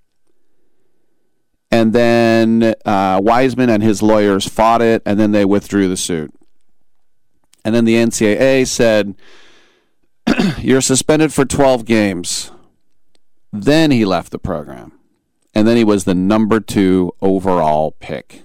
And 1.71 1.93
then 1.93 2.75
uh, 2.85 3.21
Wiseman 3.23 3.71
and 3.71 3.83
his 3.83 4.03
lawyers 4.03 4.49
fought 4.49 4.83
it, 4.83 5.03
and 5.07 5.21
then 5.21 5.31
they 5.31 5.45
withdrew 5.45 5.89
the 5.89 5.97
suit. 5.97 6.35
And 7.65 7.75
then 7.75 7.85
the 7.85 7.95
NCAA 7.95 8.67
said, 8.67 9.15
You're 10.59 10.81
suspended 10.81 11.33
for 11.33 11.45
12 11.45 11.85
games 11.85 12.51
Then 13.53 13.91
he 13.91 14.05
left 14.05 14.33
the 14.33 14.39
program. 14.39 14.99
And 15.55 15.67
then 15.67 15.77
he 15.77 15.85
was 15.85 16.05
the 16.05 16.15
number 16.15 16.61
two 16.61 17.13
overall 17.23 17.93
pick. 17.99 18.43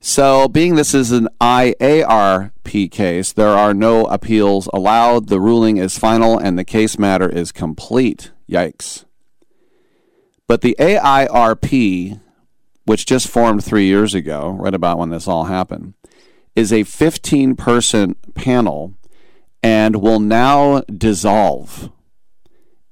So, 0.00 0.48
being 0.48 0.74
this 0.74 0.94
is 0.94 1.12
an 1.12 1.28
IARP 1.40 2.90
case, 2.90 3.32
there 3.32 3.50
are 3.50 3.72
no 3.72 4.06
appeals 4.06 4.68
allowed. 4.72 5.28
The 5.28 5.40
ruling 5.40 5.76
is 5.76 5.96
final 5.96 6.36
and 6.36 6.58
the 6.58 6.64
case 6.64 6.98
matter 6.98 7.28
is 7.28 7.52
complete. 7.52 8.32
Yikes. 8.50 9.04
But 10.48 10.62
the 10.62 10.74
AIRP, 10.80 12.20
which 12.84 13.06
just 13.06 13.28
formed 13.28 13.64
three 13.64 13.86
years 13.86 14.12
ago, 14.12 14.50
right 14.58 14.74
about 14.74 14.98
when 14.98 15.10
this 15.10 15.28
all 15.28 15.44
happened, 15.44 15.94
is 16.56 16.72
a 16.72 16.82
15 16.82 17.54
person 17.54 18.16
panel 18.34 18.94
and 19.62 20.02
will 20.02 20.20
now 20.20 20.80
dissolve. 20.80 21.90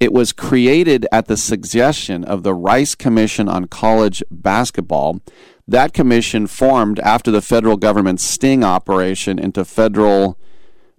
It 0.01 0.14
was 0.14 0.32
created 0.32 1.06
at 1.12 1.27
the 1.27 1.36
suggestion 1.36 2.24
of 2.24 2.43
the 2.43 2.55
Rice 2.55 2.94
Commission 2.94 3.51
on 3.51 3.66
College 3.66 4.22
Basketball. 4.31 5.20
That 5.68 5.93
commission 5.93 6.47
formed 6.47 6.98
after 7.01 7.31
the 7.31 7.43
federal 7.43 7.77
government's 7.77 8.24
sting 8.24 8.64
operation 8.64 9.39
into 9.39 9.62
federal 9.64 10.39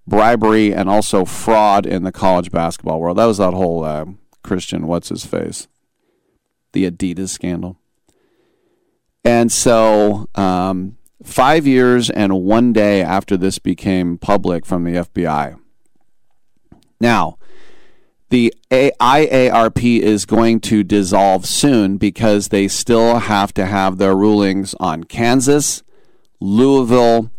bribery 0.08 0.74
and 0.74 0.88
also 0.88 1.26
fraud 1.26 1.88
in 1.88 2.04
the 2.04 2.12
college 2.12 2.52
basketball 2.52 3.00
world. 3.00 3.18
That 3.18 3.26
was 3.26 3.40
that 3.40 3.56
whole 3.56 3.84
uh, 3.84 4.06
Christian, 4.44 4.86
what's 4.86 5.10
his 5.10 5.26
face? 5.26 5.68
The 6.74 6.90
Adidas 6.90 7.30
scandal. 7.30 7.78
And 9.26 9.52
so, 9.52 10.28
um, 10.36 10.98
five 11.24 11.66
years 11.66 12.10
and 12.10 12.42
one 12.44 12.74
day 12.74 13.02
after 13.02 13.36
this 13.38 13.60
became 13.60 14.18
public 14.18 14.66
from 14.66 14.84
the 14.84 14.94
FBI. 14.94 15.60
Now, 17.00 17.38
the 18.32 18.54
IARP 18.72 20.00
is 20.00 20.26
going 20.26 20.62
to 20.62 20.84
dissolve 20.84 21.46
soon 21.46 21.98
because 21.98 22.48
they 22.48 22.70
still 22.70 23.20
have 23.20 23.54
to 23.54 23.66
have 23.66 23.98
their 23.98 24.16
rulings 24.16 24.74
on 24.80 25.04
Kansas, 25.04 25.84
Louisville, 26.40 27.30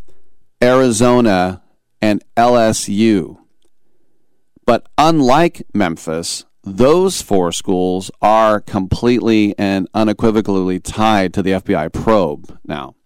Arizona, 0.62 1.62
and 2.02 2.23
LSU. 2.36 3.39
But 4.66 4.86
unlike 4.98 5.62
Memphis, 5.73 6.44
those 6.62 7.23
four 7.23 7.52
schools 7.52 8.10
are 8.20 8.60
completely 8.60 9.55
and 9.59 9.89
unequivocally 9.94 10.78
tied 10.78 11.32
to 11.32 11.43
the 11.43 11.52
FBI 11.52 11.90
probe 11.90 12.59
now. 12.66 12.97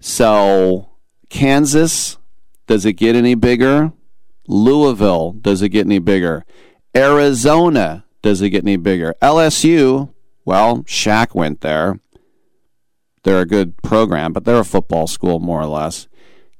So, 0.00 0.90
Kansas, 1.28 2.18
does 2.66 2.84
it 2.84 2.94
get 2.94 3.14
any 3.14 3.36
bigger? 3.36 3.92
Louisville, 4.48 5.32
does 5.32 5.62
it 5.62 5.68
get 5.68 5.86
any 5.86 6.00
bigger? 6.00 6.44
Arizona, 6.96 8.04
does 8.20 8.42
it 8.42 8.50
get 8.50 8.64
any 8.64 8.76
bigger? 8.76 9.14
LSU, 9.22 10.10
well, 10.44 10.78
Shaq 10.84 11.34
went 11.34 11.60
there. 11.60 11.98
They're 13.22 13.40
a 13.40 13.46
good 13.46 13.80
program, 13.82 14.32
but 14.32 14.44
they're 14.44 14.58
a 14.58 14.64
football 14.64 15.06
school 15.06 15.38
more 15.38 15.60
or 15.60 15.66
less. 15.66 16.08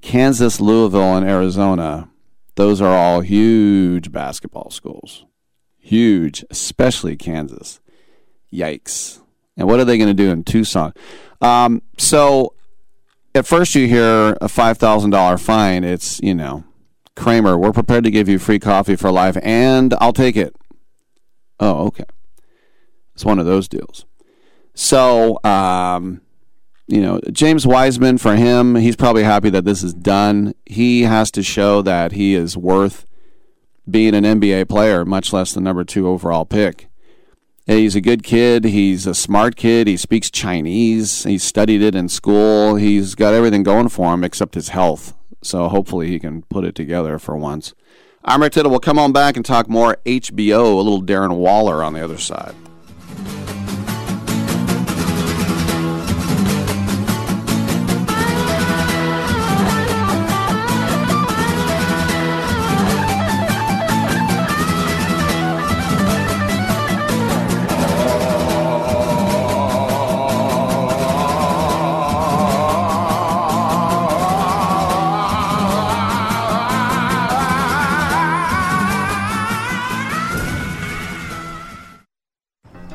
Kansas, 0.00 0.60
Louisville, 0.60 1.16
and 1.16 1.28
Arizona, 1.28 2.08
those 2.54 2.80
are 2.80 2.96
all 2.96 3.20
huge 3.20 4.12
basketball 4.12 4.70
schools. 4.70 5.24
Huge, 5.78 6.44
especially 6.50 7.16
Kansas. 7.16 7.80
Yikes. 8.52 9.20
And 9.56 9.68
what 9.68 9.80
are 9.80 9.84
they 9.84 9.98
going 9.98 10.08
to 10.08 10.14
do 10.14 10.30
in 10.30 10.44
Tucson? 10.44 10.92
Um, 11.40 11.82
so 11.98 12.54
at 13.34 13.46
first 13.46 13.74
you 13.74 13.88
hear 13.88 14.36
a 14.40 14.46
$5,000 14.46 15.40
fine. 15.40 15.84
It's, 15.84 16.20
you 16.20 16.34
know, 16.34 16.64
Kramer, 17.16 17.58
we're 17.58 17.72
prepared 17.72 18.04
to 18.04 18.10
give 18.10 18.28
you 18.28 18.38
free 18.38 18.58
coffee 18.58 18.96
for 18.96 19.10
life, 19.10 19.36
and 19.42 19.94
I'll 20.00 20.12
take 20.12 20.36
it. 20.36 20.56
Oh, 21.60 21.86
okay. 21.86 22.04
It's 23.14 23.24
one 23.24 23.38
of 23.38 23.46
those 23.46 23.68
deals. 23.68 24.06
So, 24.74 25.38
um, 25.44 26.22
you 26.88 27.00
know, 27.00 27.20
James 27.30 27.66
Wiseman, 27.66 28.18
for 28.18 28.36
him, 28.36 28.74
he's 28.76 28.96
probably 28.96 29.22
happy 29.22 29.50
that 29.50 29.64
this 29.64 29.82
is 29.82 29.94
done. 29.94 30.54
He 30.66 31.02
has 31.02 31.30
to 31.32 31.42
show 31.42 31.82
that 31.82 32.12
he 32.12 32.34
is 32.34 32.56
worth 32.56 33.06
being 33.88 34.14
an 34.14 34.24
NBA 34.24 34.68
player, 34.68 35.04
much 35.04 35.32
less 35.32 35.52
the 35.52 35.60
number 35.60 35.84
two 35.84 36.08
overall 36.08 36.44
pick. 36.44 36.88
He's 37.66 37.94
a 37.94 38.00
good 38.00 38.24
kid. 38.24 38.64
He's 38.64 39.06
a 39.06 39.14
smart 39.14 39.56
kid. 39.56 39.86
He 39.86 39.96
speaks 39.96 40.30
Chinese. 40.30 41.24
He 41.24 41.38
studied 41.38 41.80
it 41.80 41.94
in 41.94 42.08
school. 42.08 42.74
He's 42.74 43.14
got 43.14 43.34
everything 43.34 43.62
going 43.62 43.88
for 43.88 44.12
him 44.12 44.24
except 44.24 44.54
his 44.54 44.70
health. 44.70 45.14
So 45.42 45.68
hopefully 45.68 46.08
he 46.08 46.18
can 46.18 46.42
put 46.42 46.64
it 46.64 46.74
together 46.74 47.18
for 47.18 47.36
once. 47.36 47.74
I'm 48.24 48.40
Rick 48.40 48.52
Tittle. 48.52 48.70
We'll 48.70 48.80
come 48.80 48.98
on 48.98 49.12
back 49.12 49.36
and 49.36 49.44
talk 49.44 49.68
more 49.68 49.96
HBO, 50.06 50.72
a 50.72 50.76
little 50.76 51.02
Darren 51.02 51.36
Waller 51.36 51.82
on 51.82 51.92
the 51.92 52.04
other 52.04 52.18
side. 52.18 52.54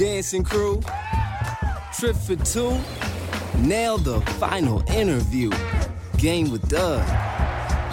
Dancing 0.00 0.42
crew, 0.42 0.80
trip 1.92 2.16
for 2.16 2.34
two, 2.36 2.74
nailed 3.58 4.04
the 4.04 4.22
final 4.38 4.80
interview. 4.90 5.50
Game 6.16 6.50
with 6.50 6.66
Doug, 6.70 7.06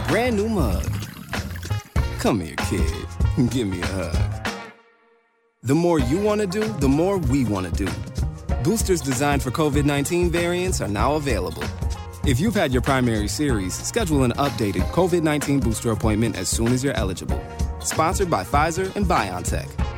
brand 0.07 0.37
new 0.37 0.47
mug. 0.47 0.89
Come 2.19 2.39
here, 2.39 2.55
kid, 2.69 2.89
give 3.49 3.67
me 3.67 3.81
a 3.81 3.85
hug. 3.87 4.47
The 5.63 5.75
more 5.75 5.99
you 5.99 6.17
want 6.17 6.39
to 6.39 6.47
do, 6.47 6.63
the 6.79 6.87
more 6.87 7.17
we 7.17 7.43
want 7.43 7.75
to 7.75 7.85
do. 7.85 7.91
Boosters 8.63 9.01
designed 9.01 9.43
for 9.43 9.51
COVID 9.51 9.83
19 9.83 10.31
variants 10.31 10.79
are 10.79 10.87
now 10.87 11.15
available. 11.15 11.65
If 12.25 12.39
you've 12.39 12.55
had 12.55 12.71
your 12.71 12.83
primary 12.83 13.27
series, 13.27 13.73
schedule 13.73 14.23
an 14.23 14.31
updated 14.37 14.89
COVID 14.93 15.23
19 15.23 15.59
booster 15.59 15.91
appointment 15.91 16.37
as 16.37 16.47
soon 16.47 16.67
as 16.67 16.85
you're 16.85 16.95
eligible. 16.95 17.43
Sponsored 17.81 18.29
by 18.29 18.45
Pfizer 18.45 18.95
and 18.95 19.05
BioNTech. 19.05 19.96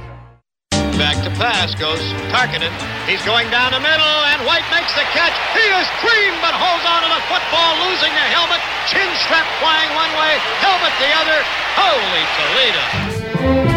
Back 1.00 1.24
to 1.24 1.32
pass 1.40 1.74
goes 1.76 2.04
Tarkenton. 2.28 2.76
He's 3.08 3.24
going 3.24 3.50
down 3.50 3.72
the 3.72 3.80
middle, 3.80 4.20
and 4.36 4.44
White 4.46 4.68
makes 4.68 4.92
the 5.00 5.08
catch. 5.16 5.32
He 5.56 5.64
is 5.64 5.88
clean, 6.04 6.36
but 6.44 6.52
holds 6.52 6.84
on 6.84 7.08
to 7.08 7.10
the 7.10 7.24
football, 7.32 7.72
losing 7.88 8.12
the 8.12 8.28
helmet. 8.36 8.60
Chin 8.92 9.08
strap 9.24 9.48
flying 9.64 9.96
one 9.96 10.12
way, 10.20 10.36
helmet 10.60 10.92
the 11.00 11.12
other. 11.16 11.40
Holy 11.80 12.24
Toledo. 12.36 13.69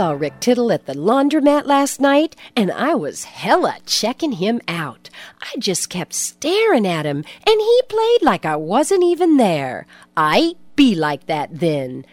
Saw 0.00 0.12
Rick 0.12 0.40
Tittle 0.40 0.72
at 0.72 0.86
the 0.86 0.94
laundromat 0.94 1.66
last 1.66 2.00
night, 2.00 2.34
and 2.56 2.72
I 2.72 2.94
was 2.94 3.24
hella 3.24 3.76
checking 3.84 4.32
him 4.32 4.58
out. 4.66 5.10
I 5.42 5.58
just 5.58 5.90
kept 5.90 6.14
staring 6.14 6.86
at 6.86 7.04
him, 7.04 7.18
and 7.18 7.60
he 7.60 7.80
played 7.86 8.22
like 8.22 8.46
I 8.46 8.56
wasn't 8.56 9.04
even 9.04 9.36
there. 9.36 9.84
I 10.16 10.54
be 10.74 10.94
like 10.94 11.26
that 11.26 11.60
then. 11.60 12.06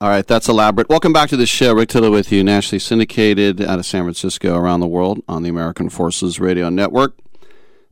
All 0.00 0.08
right, 0.08 0.26
that's 0.26 0.48
elaborate. 0.48 0.88
Welcome 0.88 1.12
back 1.12 1.28
to 1.28 1.36
the 1.36 1.46
show. 1.46 1.72
Rick 1.74 1.90
Tittle 1.90 2.10
with 2.10 2.32
you, 2.32 2.42
nationally 2.42 2.80
syndicated 2.80 3.60
out 3.60 3.78
of 3.78 3.86
San 3.86 4.02
Francisco, 4.02 4.56
around 4.56 4.80
the 4.80 4.88
world 4.88 5.22
on 5.28 5.44
the 5.44 5.48
American 5.48 5.90
Forces 5.90 6.40
Radio 6.40 6.70
Network. 6.70 7.14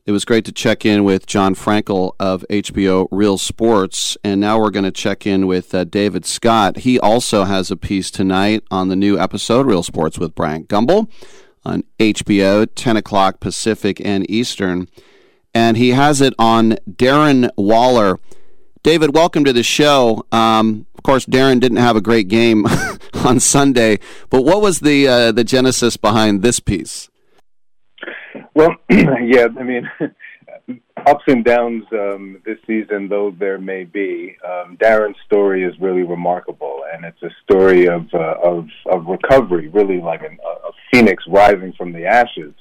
It 0.03 0.11
was 0.13 0.25
great 0.25 0.45
to 0.45 0.51
check 0.51 0.83
in 0.83 1.03
with 1.03 1.27
Jon 1.27 1.53
Frankel 1.53 2.13
of 2.19 2.43
HBO 2.49 3.07
Real 3.11 3.37
Sports, 3.37 4.17
and 4.23 4.41
now 4.41 4.59
we're 4.59 4.71
going 4.71 4.83
to 4.83 4.91
check 4.91 5.27
in 5.27 5.45
with 5.45 5.75
uh, 5.75 5.83
David 5.83 6.25
Scott. 6.25 6.77
He 6.77 6.99
also 6.99 7.43
has 7.43 7.69
a 7.69 7.77
piece 7.77 8.09
tonight 8.09 8.63
on 8.71 8.87
the 8.87 8.95
new 8.95 9.19
episode 9.19 9.67
Real 9.67 9.83
Sports 9.83 10.17
with 10.17 10.33
Bryant 10.33 10.67
Gumbel 10.67 11.07
on 11.63 11.83
HBO, 11.99 12.67
10 12.73 12.97
o'clock 12.97 13.39
Pacific 13.39 14.01
and 14.03 14.27
Eastern, 14.27 14.87
and 15.53 15.77
he 15.77 15.89
has 15.89 16.19
it 16.19 16.33
on 16.39 16.77
Darren 16.89 17.51
Waller. 17.55 18.19
David, 18.81 19.13
welcome 19.13 19.43
to 19.43 19.53
the 19.53 19.61
show. 19.61 20.25
Um, 20.31 20.87
of 20.95 21.03
course, 21.03 21.27
Darren 21.27 21.59
didn't 21.59 21.77
have 21.77 21.95
a 21.95 22.01
great 22.01 22.27
game 22.27 22.65
on 23.23 23.39
Sunday, 23.39 23.99
but 24.31 24.41
what 24.41 24.63
was 24.63 24.79
the 24.79 25.07
uh, 25.07 25.31
the 25.31 25.43
genesis 25.43 25.95
behind 25.95 26.41
this 26.41 26.59
piece? 26.59 27.10
Well, 28.53 28.75
yeah, 28.89 29.47
I 29.57 29.63
mean, 29.63 29.89
ups 31.07 31.23
and 31.27 31.43
downs 31.43 31.83
um, 31.93 32.41
this 32.45 32.57
season, 32.67 33.07
though 33.07 33.33
there 33.37 33.57
may 33.57 33.85
be. 33.85 34.35
Um, 34.45 34.77
Darren's 34.77 35.17
story 35.25 35.63
is 35.63 35.73
really 35.79 36.03
remarkable, 36.03 36.83
and 36.93 37.05
it's 37.05 37.21
a 37.23 37.29
story 37.43 37.87
of 37.87 38.07
uh, 38.13 38.35
of, 38.43 38.67
of 38.85 39.05
recovery, 39.05 39.69
really 39.69 40.01
like 40.01 40.21
an, 40.21 40.37
a 40.43 40.71
phoenix 40.91 41.23
rising 41.27 41.73
from 41.77 41.93
the 41.93 42.05
ashes. 42.05 42.53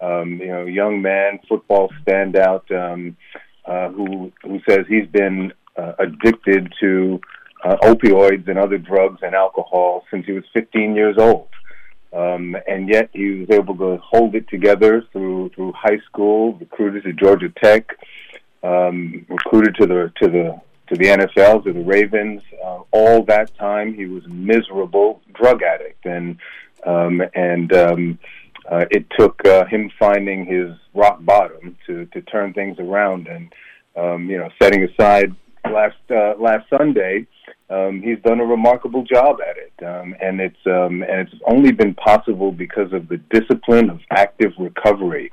Um, 0.00 0.40
you 0.40 0.48
know, 0.48 0.64
young 0.64 1.02
man, 1.02 1.38
football 1.48 1.90
standout, 2.04 2.70
um, 2.72 3.16
uh, 3.64 3.90
who 3.90 4.32
who 4.42 4.60
says 4.68 4.80
he's 4.88 5.06
been 5.06 5.52
uh, 5.76 5.92
addicted 5.98 6.72
to 6.80 7.20
uh, 7.64 7.76
opioids 7.82 8.48
and 8.48 8.58
other 8.58 8.78
drugs 8.78 9.20
and 9.22 9.34
alcohol 9.34 10.04
since 10.10 10.26
he 10.26 10.32
was 10.32 10.44
15 10.54 10.96
years 10.96 11.16
old 11.18 11.48
um, 12.12 12.56
and 12.66 12.88
yet 12.88 13.10
he 13.12 13.30
was 13.40 13.50
able 13.50 13.76
to 13.76 13.98
hold 13.98 14.34
it 14.34 14.48
together 14.48 15.04
through 15.12 15.50
through 15.50 15.72
high 15.72 15.98
school, 16.06 16.54
recruited 16.54 17.04
to 17.04 17.12
Georgia 17.12 17.48
Tech, 17.62 17.96
um, 18.62 19.24
recruited 19.28 19.76
to 19.76 19.86
the 19.86 20.12
to 20.20 20.28
the 20.28 20.60
to 20.88 20.96
the 20.96 21.04
NFL, 21.04 21.64
to 21.64 21.72
the 21.72 21.84
Ravens. 21.84 22.42
Uh, 22.64 22.80
all 22.90 23.22
that 23.24 23.54
time, 23.56 23.94
he 23.94 24.06
was 24.06 24.24
a 24.24 24.28
miserable 24.28 25.20
drug 25.34 25.62
addict, 25.62 26.04
and 26.04 26.38
um, 26.84 27.22
and 27.34 27.72
um, 27.72 28.18
uh, 28.68 28.84
it 28.90 29.06
took 29.16 29.44
uh, 29.46 29.64
him 29.66 29.90
finding 29.98 30.44
his 30.44 30.76
rock 30.94 31.24
bottom 31.24 31.76
to 31.86 32.06
to 32.06 32.20
turn 32.22 32.52
things 32.52 32.78
around, 32.80 33.28
and 33.28 33.52
um, 33.96 34.28
you 34.28 34.38
know, 34.38 34.48
setting 34.60 34.82
aside 34.84 35.34
last 35.64 35.96
uh, 36.10 36.34
last 36.38 36.68
Sunday 36.70 37.26
um, 37.70 38.02
he's 38.02 38.18
done 38.24 38.40
a 38.40 38.44
remarkable 38.44 39.04
job 39.04 39.38
at 39.48 39.56
it, 39.56 39.86
um, 39.86 40.14
and 40.20 40.40
it's 40.40 40.66
um, 40.66 41.02
and 41.02 41.28
it's 41.28 41.34
only 41.46 41.70
been 41.70 41.94
possible 41.94 42.50
because 42.50 42.92
of 42.92 43.08
the 43.08 43.16
discipline 43.16 43.90
of 43.90 44.00
active 44.10 44.52
recovery. 44.58 45.30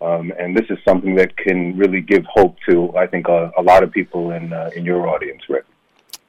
Um, 0.00 0.32
and 0.38 0.56
this 0.56 0.64
is 0.70 0.78
something 0.88 1.14
that 1.16 1.36
can 1.36 1.76
really 1.76 2.00
give 2.00 2.24
hope 2.24 2.56
to, 2.66 2.96
I 2.96 3.06
think, 3.06 3.28
a, 3.28 3.52
a 3.58 3.62
lot 3.62 3.82
of 3.82 3.90
people 3.90 4.30
in 4.30 4.52
uh, 4.52 4.70
in 4.76 4.84
your 4.84 5.08
audience, 5.08 5.42
Rick. 5.48 5.64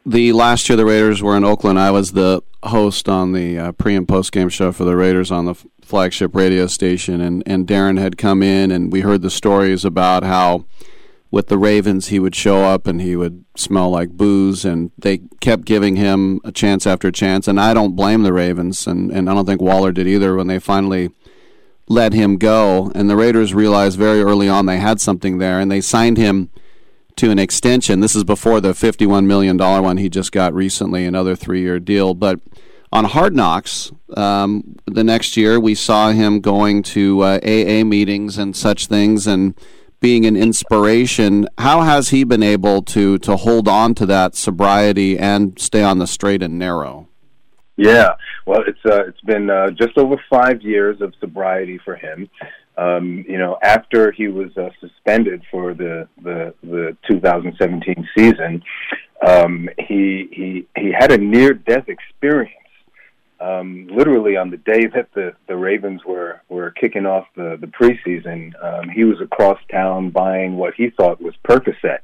The 0.03 0.33
last 0.33 0.67
year 0.67 0.75
the 0.75 0.85
Raiders 0.85 1.21
were 1.21 1.37
in 1.37 1.43
Oakland, 1.43 1.77
I 1.77 1.91
was 1.91 2.13
the 2.13 2.41
host 2.63 3.07
on 3.07 3.33
the 3.33 3.59
uh, 3.59 3.71
pre 3.73 3.95
and 3.95 4.07
post 4.07 4.31
game 4.31 4.49
show 4.49 4.71
for 4.71 4.83
the 4.83 4.95
Raiders 4.95 5.31
on 5.31 5.45
the 5.45 5.55
flagship 5.83 6.35
radio 6.35 6.65
station, 6.65 7.21
and 7.21 7.43
and 7.45 7.67
Darren 7.67 7.99
had 7.99 8.17
come 8.17 8.41
in, 8.41 8.71
and 8.71 8.91
we 8.91 9.01
heard 9.01 9.21
the 9.21 9.29
stories 9.29 9.85
about 9.85 10.23
how 10.23 10.65
with 11.31 11.47
the 11.47 11.57
Ravens, 11.57 12.09
he 12.09 12.19
would 12.19 12.35
show 12.35 12.65
up 12.65 12.85
and 12.85 13.01
he 13.01 13.15
would 13.15 13.45
smell 13.55 13.89
like 13.89 14.09
booze, 14.09 14.65
and 14.65 14.91
they 14.97 15.19
kept 15.39 15.63
giving 15.63 15.95
him 15.95 16.41
a 16.43 16.51
chance 16.51 16.85
after 16.85 17.09
chance. 17.09 17.47
And 17.47 17.59
I 17.59 17.73
don't 17.73 17.95
blame 17.95 18.23
the 18.23 18.33
Ravens, 18.33 18.85
and, 18.85 19.11
and 19.11 19.29
I 19.29 19.33
don't 19.33 19.45
think 19.45 19.61
Waller 19.61 19.93
did 19.93 20.07
either 20.07 20.35
when 20.35 20.47
they 20.47 20.59
finally 20.59 21.09
let 21.87 22.11
him 22.11 22.37
go. 22.37 22.91
And 22.93 23.09
the 23.09 23.15
Raiders 23.15 23.53
realized 23.53 23.97
very 23.97 24.21
early 24.21 24.49
on 24.49 24.65
they 24.65 24.77
had 24.77 24.99
something 24.99 25.37
there, 25.37 25.59
and 25.59 25.71
they 25.71 25.79
signed 25.79 26.17
him 26.17 26.49
to 27.15 27.31
an 27.31 27.39
extension. 27.39 28.01
This 28.01 28.15
is 28.15 28.25
before 28.25 28.59
the 28.59 28.73
$51 28.73 29.25
million 29.25 29.57
one 29.57 29.97
he 29.97 30.09
just 30.09 30.33
got 30.33 30.53
recently, 30.53 31.05
another 31.05 31.35
three 31.35 31.61
year 31.61 31.79
deal. 31.79 32.13
But 32.13 32.41
on 32.91 33.05
Hard 33.05 33.33
Knocks, 33.33 33.91
um, 34.17 34.75
the 34.85 35.03
next 35.03 35.37
year, 35.37 35.61
we 35.61 35.75
saw 35.75 36.11
him 36.11 36.41
going 36.41 36.83
to 36.83 37.21
uh, 37.21 37.39
AA 37.41 37.85
meetings 37.85 38.37
and 38.37 38.53
such 38.53 38.87
things, 38.87 39.27
and 39.27 39.55
being 40.01 40.25
an 40.25 40.35
inspiration. 40.35 41.47
How 41.59 41.81
has 41.81 42.09
he 42.09 42.25
been 42.25 42.43
able 42.43 42.81
to 42.83 43.17
to 43.19 43.37
hold 43.37 43.67
on 43.67 43.95
to 43.95 44.05
that 44.07 44.35
sobriety 44.35 45.17
and 45.17 45.57
stay 45.57 45.83
on 45.83 45.99
the 45.99 46.07
straight 46.07 46.43
and 46.43 46.59
narrow? 46.59 47.07
Yeah, 47.77 48.09
well, 48.45 48.61
it's 48.67 48.79
uh, 48.85 49.05
it's 49.07 49.21
been 49.21 49.49
uh, 49.49 49.69
just 49.71 49.97
over 49.97 50.17
five 50.29 50.61
years 50.61 50.99
of 51.01 51.13
sobriety 51.19 51.79
for 51.85 51.95
him. 51.95 52.29
Um, 52.77 53.23
you 53.27 53.37
know, 53.37 53.57
after 53.61 54.11
he 54.11 54.27
was 54.27 54.55
uh, 54.57 54.69
suspended 54.79 55.43
for 55.49 55.73
the 55.73 56.07
the, 56.21 56.53
the 56.63 56.97
2017 57.09 58.07
season, 58.17 58.63
um, 59.25 59.69
he 59.77 60.27
he 60.31 60.67
he 60.75 60.91
had 60.91 61.11
a 61.11 61.17
near 61.17 61.53
death 61.53 61.87
experience 61.87 62.60
um, 63.41 63.87
literally 63.91 64.37
on 64.37 64.51
the 64.51 64.57
day 64.57 64.85
that 64.93 65.09
the, 65.15 65.33
the 65.47 65.55
Ravens 65.55 66.01
were, 66.05 66.41
were 66.47 66.71
kicking 66.71 67.05
off 67.05 67.25
the, 67.35 67.57
the 67.59 67.67
preseason, 67.67 68.53
um, 68.63 68.89
he 68.89 69.03
was 69.03 69.19
across 69.19 69.59
town 69.71 70.11
buying 70.11 70.57
what 70.57 70.75
he 70.75 70.91
thought 70.91 71.21
was 71.21 71.33
Percocet. 71.47 71.99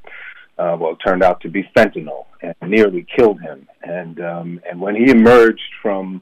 Uh, 0.58 0.76
well, 0.78 0.92
it 0.92 0.98
turned 1.04 1.22
out 1.22 1.40
to 1.42 1.48
be 1.48 1.62
fentanyl 1.76 2.24
and 2.42 2.54
nearly 2.68 3.06
killed 3.16 3.40
him. 3.40 3.68
And 3.82 4.20
um, 4.20 4.60
and 4.68 4.80
when 4.80 4.96
he 4.96 5.10
emerged 5.10 5.72
from, 5.80 6.20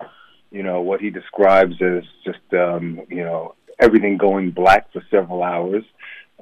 you 0.51 0.63
know, 0.63 0.83
what 0.83 1.01
he 1.01 1.09
describes 1.09 1.81
as 1.81 2.03
just 2.23 2.53
um, 2.53 3.01
you 3.09 3.25
know 3.25 3.55
everything 3.81 4.19
going 4.19 4.51
black 4.51 4.93
for 4.93 5.03
several 5.11 5.43
hours, 5.43 5.85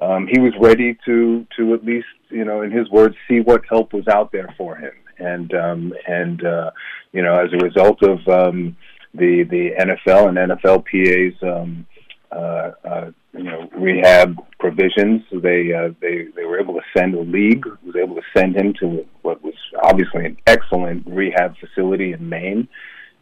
um, 0.01 0.27
he 0.27 0.39
was 0.39 0.53
ready 0.59 0.97
to 1.05 1.45
to 1.57 1.73
at 1.73 1.85
least 1.85 2.07
you 2.29 2.43
know, 2.43 2.61
in 2.61 2.71
his 2.71 2.89
words, 2.89 3.15
see 3.27 3.39
what 3.39 3.63
help 3.69 3.93
was 3.93 4.07
out 4.07 4.31
there 4.31 4.53
for 4.57 4.75
him. 4.75 4.91
And 5.17 5.53
um, 5.53 5.93
and 6.07 6.43
uh, 6.43 6.71
you 7.13 7.21
know, 7.21 7.35
as 7.35 7.49
a 7.53 7.63
result 7.63 8.03
of 8.03 8.19
um, 8.27 8.75
the 9.13 9.43
the 9.43 9.71
NFL 9.79 10.27
and 10.29 10.37
NFLPA's 10.37 11.41
um, 11.41 11.85
uh, 12.31 12.71
uh, 12.83 13.11
you 13.33 13.43
know 13.43 13.69
rehab 13.77 14.35
provisions. 14.59 15.23
They 15.31 15.71
uh, 15.71 15.93
they 16.01 16.27
they 16.35 16.43
were 16.43 16.59
able 16.59 16.73
to 16.73 16.81
send 16.95 17.15
a 17.15 17.21
league 17.21 17.65
was 17.85 17.95
able 17.95 18.15
to 18.15 18.21
send 18.35 18.57
him 18.57 18.73
to 18.81 19.05
what 19.21 19.41
was 19.41 19.53
obviously 19.81 20.25
an 20.25 20.37
excellent 20.45 21.07
rehab 21.07 21.55
facility 21.57 22.11
in 22.11 22.27
Maine, 22.27 22.67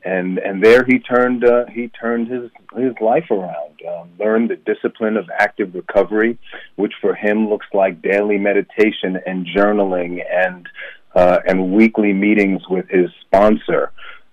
and 0.06 0.38
and 0.38 0.64
there 0.64 0.84
he 0.86 1.00
turned 1.00 1.44
uh, 1.46 1.66
he 1.68 1.88
turned 1.90 2.28
his 2.28 2.50
his 2.76 2.94
life 3.02 3.30
around. 3.32 3.82
Um, 3.88 4.10
learned 4.20 4.50
the 4.50 4.56
discipline 4.56 5.18
of 5.18 5.30
active 5.38 5.76
recovery, 5.76 6.38
which 6.76 6.94
for 7.02 7.14
him 7.16 7.50
looks 7.50 7.68
like 7.74 8.02
daily 8.02 8.38
meditation 8.38 9.20
and 9.26 9.46
journaling 9.46 10.24
and 10.30 10.68
uh, 11.16 11.40
and 11.48 11.74
weekly 11.74 12.14
meetings 12.14 12.62
with 12.70 12.88
his 12.90 13.10
sponsor 13.22 13.92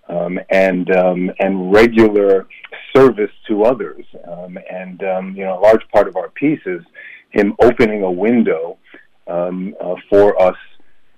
um, 0.09 0.39
and 0.51 0.91
um, 0.97 1.31
and 1.39 1.73
regular 1.73 2.47
service 2.95 3.31
to 3.49 3.65
others. 3.65 4.05
Um, 4.29 4.59
and 4.71 5.03
um, 5.03 5.35
you 5.37 5.45
know, 5.45 5.59
a 5.59 5.61
large 5.61 5.87
part 5.93 6.09
of 6.09 6.17
our 6.17 6.29
piece 6.31 6.61
is 6.67 6.83
him 7.31 7.55
opening 7.61 8.03
a 8.03 8.11
window 8.11 8.79
um, 9.27 9.75
uh, 9.81 9.95
for 10.09 10.41
us 10.41 10.57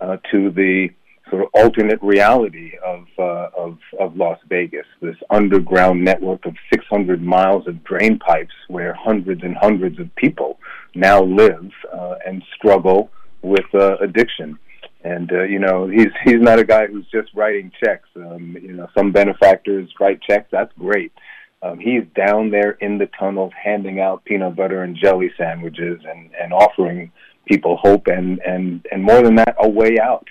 uh, 0.00 0.18
to 0.30 0.50
the 0.50 0.90
sort 1.32 1.44
of 1.44 1.48
alternate 1.54 1.98
reality 2.02 2.72
of, 2.84 3.06
uh, 3.18 3.48
of 3.56 3.78
of 3.98 4.16
Las 4.16 4.38
Vegas, 4.50 4.86
this 5.00 5.16
underground 5.30 6.04
network 6.04 6.44
of 6.44 6.54
600 6.72 7.22
miles 7.22 7.66
of 7.66 7.82
drain 7.84 8.18
pipes 8.18 8.54
where 8.68 8.92
hundreds 8.92 9.42
and 9.42 9.56
hundreds 9.56 9.98
of 9.98 10.14
people 10.14 10.58
now 10.94 11.22
live 11.22 11.70
uh, 11.90 12.16
and 12.26 12.42
struggle 12.54 13.10
with 13.40 13.64
uh, 13.74 13.96
addiction 13.98 14.58
and 15.04 15.32
uh, 15.32 15.42
you 15.42 15.58
know 15.58 15.88
he's 15.88 16.12
he's 16.24 16.40
not 16.40 16.58
a 16.58 16.64
guy 16.64 16.86
who's 16.86 17.06
just 17.10 17.28
writing 17.34 17.72
checks. 17.82 18.08
Um, 18.14 18.56
you 18.60 18.72
know, 18.72 18.88
some 18.96 19.10
benefactors 19.10 19.90
write 19.98 20.20
checks. 20.22 20.48
That's 20.52 20.72
great. 20.78 21.12
Um, 21.62 21.78
he's 21.78 22.02
down 22.14 22.50
there 22.50 22.72
in 22.72 22.98
the 22.98 23.08
tunnels 23.18 23.52
handing 23.60 24.00
out 24.00 24.24
peanut 24.24 24.56
butter 24.56 24.82
and 24.82 24.96
jelly 24.96 25.30
sandwiches 25.38 26.00
and 26.08 26.30
and 26.40 26.52
offering 26.52 27.10
people 27.46 27.78
hope 27.78 28.06
and 28.06 28.38
and 28.40 28.86
and 28.92 29.02
more 29.02 29.22
than 29.22 29.36
that, 29.36 29.56
a 29.58 29.68
way 29.68 29.98
out. 29.98 30.26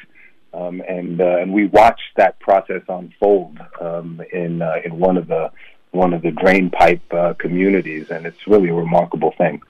Um, 0.53 0.81
and 0.87 1.21
uh, 1.21 1.37
and 1.37 1.53
we 1.53 1.67
watched 1.67 2.15
that 2.17 2.39
process 2.39 2.81
unfold 2.89 3.57
um, 3.79 4.21
in 4.33 4.61
uh, 4.61 4.75
in 4.83 4.99
one 4.99 5.17
of 5.17 5.27
the 5.27 5.51
one 5.91 6.13
of 6.13 6.21
the 6.21 6.31
drain 6.31 6.69
pipe 6.69 7.01
uh, 7.13 7.33
communities, 7.35 8.09
and 8.09 8.25
it's 8.25 8.47
really 8.47 8.69
a 8.69 8.73
remarkable 8.73 9.33
thing. 9.37 9.61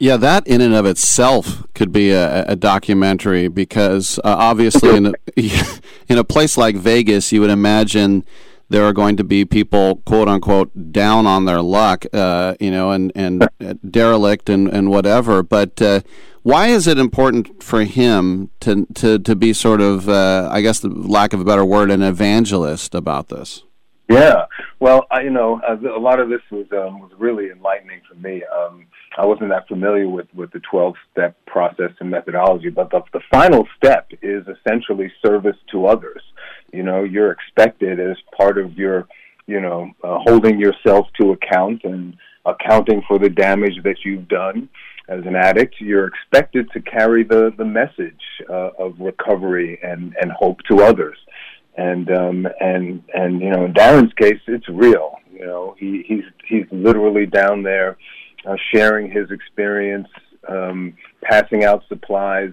Yeah, 0.00 0.16
that 0.18 0.46
in 0.46 0.60
and 0.60 0.74
of 0.74 0.86
itself 0.86 1.66
could 1.74 1.90
be 1.90 2.10
a, 2.10 2.44
a 2.44 2.54
documentary 2.54 3.48
because 3.48 4.18
uh, 4.20 4.36
obviously 4.38 4.96
in 4.96 5.06
a, 5.06 5.12
in 6.08 6.18
a 6.18 6.24
place 6.24 6.56
like 6.56 6.76
Vegas, 6.76 7.32
you 7.32 7.40
would 7.40 7.50
imagine 7.50 8.24
there 8.68 8.84
are 8.84 8.92
going 8.92 9.16
to 9.16 9.24
be 9.24 9.44
people 9.44 9.96
quote 10.06 10.28
unquote 10.28 10.92
down 10.92 11.26
on 11.26 11.44
their 11.44 11.62
luck, 11.62 12.04
uh, 12.12 12.54
you 12.60 12.70
know, 12.70 12.90
and 12.90 13.12
and 13.14 13.48
derelict 13.90 14.48
and 14.48 14.68
and 14.68 14.90
whatever. 14.90 15.42
But 15.42 15.80
uh, 15.80 16.00
why 16.42 16.68
is 16.68 16.86
it 16.86 16.98
important 16.98 17.62
for 17.62 17.84
him 17.84 18.50
to 18.60 18.86
to 18.94 19.18
to 19.18 19.36
be 19.36 19.52
sort 19.52 19.80
of, 19.80 20.08
uh, 20.08 20.48
I 20.52 20.60
guess, 20.60 20.80
the 20.80 20.88
lack 20.88 21.32
of 21.32 21.40
a 21.40 21.44
better 21.44 21.64
word, 21.64 21.90
an 21.90 22.02
evangelist 22.02 22.94
about 22.94 23.28
this? 23.28 23.64
Yeah, 24.08 24.46
well, 24.80 25.06
I, 25.10 25.20
you 25.20 25.30
know, 25.30 25.60
a 25.68 26.00
lot 26.00 26.18
of 26.18 26.30
this 26.30 26.40
was 26.50 26.66
um, 26.72 27.00
was 27.00 27.12
really 27.18 27.50
enlightening 27.50 28.00
for 28.08 28.14
me. 28.14 28.42
Um, 28.44 28.86
I 29.18 29.26
wasn't 29.26 29.50
that 29.50 29.68
familiar 29.68 30.08
with 30.08 30.28
with 30.34 30.50
the 30.52 30.60
twelve 30.60 30.94
step 31.12 31.36
process 31.46 31.90
and 32.00 32.10
methodology, 32.10 32.70
but 32.70 32.90
the, 32.90 33.02
the 33.12 33.20
final 33.30 33.68
step 33.76 34.10
is 34.22 34.44
essentially 34.46 35.12
service 35.22 35.56
to 35.72 35.86
others. 35.86 36.22
You 36.72 36.82
know, 36.82 37.04
you're 37.04 37.32
expected 37.32 37.98
as 38.00 38.16
part 38.36 38.58
of 38.58 38.76
your, 38.76 39.08
you 39.46 39.60
know, 39.60 39.90
uh, 40.04 40.18
holding 40.26 40.58
yourself 40.58 41.06
to 41.20 41.32
account 41.32 41.82
and 41.84 42.16
accounting 42.44 43.02
for 43.06 43.18
the 43.18 43.28
damage 43.28 43.82
that 43.84 44.04
you've 44.04 44.28
done 44.28 44.68
as 45.08 45.24
an 45.26 45.36
addict. 45.36 45.76
You're 45.80 46.06
expected 46.06 46.70
to 46.72 46.80
carry 46.80 47.24
the 47.24 47.52
the 47.56 47.64
message 47.64 48.20
uh, 48.48 48.70
of 48.78 48.94
recovery 48.98 49.78
and 49.82 50.14
and 50.20 50.30
hope 50.32 50.58
to 50.68 50.82
others 50.82 51.18
and 51.78 52.10
um, 52.10 52.46
and 52.60 53.02
and 53.14 53.40
you 53.40 53.50
know 53.50 53.64
in 53.64 53.72
Darren's 53.72 54.12
case 54.14 54.40
it's 54.46 54.68
real. 54.68 55.14
You 55.32 55.46
know 55.46 55.76
he 55.78 56.04
he's 56.06 56.24
he's 56.46 56.66
literally 56.70 57.24
down 57.24 57.62
there 57.62 57.96
uh, 58.46 58.56
sharing 58.74 59.10
his 59.10 59.30
experience, 59.30 60.08
um, 60.48 60.94
passing 61.22 61.64
out 61.64 61.84
supplies, 61.88 62.52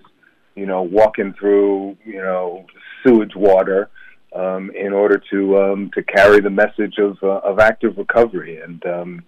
you 0.55 0.67
know, 0.67 0.83
walking 0.83 1.33
through 1.33 1.97
you 2.05 2.21
know 2.21 2.65
sewage 3.03 3.35
water. 3.35 3.89
Um, 4.35 4.69
in 4.75 4.91
order 4.91 5.21
to 5.31 5.57
um, 5.59 5.91
to 5.93 6.03
carry 6.03 6.41
the 6.41 6.49
message 6.49 6.97
of 6.97 7.17
uh, 7.23 7.39
of 7.49 7.59
active 7.59 7.97
recovery, 7.97 8.59
and 8.61 8.85
um, 8.85 9.23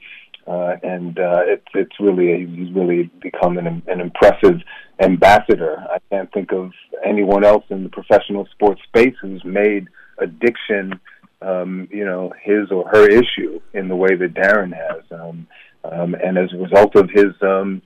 uh, 0.46 0.76
and 0.84 1.18
uh, 1.18 1.44
it's 1.46 1.68
it's 1.74 2.00
really 2.00 2.46
he's 2.46 2.74
really 2.74 3.10
become 3.22 3.58
an 3.58 3.82
an 3.88 4.02
impressive 4.02 4.60
ambassador. 5.00 5.78
I 5.90 6.00
can't 6.10 6.32
think 6.34 6.52
of 6.52 6.72
anyone 7.06 7.46
else 7.46 7.64
in 7.70 7.84
the 7.84 7.90
professional 7.90 8.48
sports 8.52 8.82
space 8.88 9.16
who's 9.22 9.44
made 9.46 9.88
addiction, 10.18 11.00
um, 11.42 11.88
you 11.92 12.06
know, 12.06 12.34
his 12.44 12.72
or 12.72 12.88
her 12.90 13.08
issue 13.08 13.62
in 13.74 13.88
the 13.88 13.96
way 13.96 14.16
that 14.16 14.34
Darren 14.34 14.74
has. 14.74 15.04
Um, 15.12 15.48
um, 15.84 16.16
and 16.16 16.38
as 16.38 16.52
a 16.54 16.58
result 16.58 16.96
of 16.96 17.10
his 17.10 17.34
um, 17.42 17.82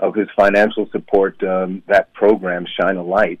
of 0.00 0.14
his 0.14 0.28
financial 0.36 0.88
support, 0.90 1.42
um, 1.44 1.82
that 1.88 2.12
program, 2.14 2.66
Shine 2.80 2.96
a 2.96 3.02
Light, 3.02 3.40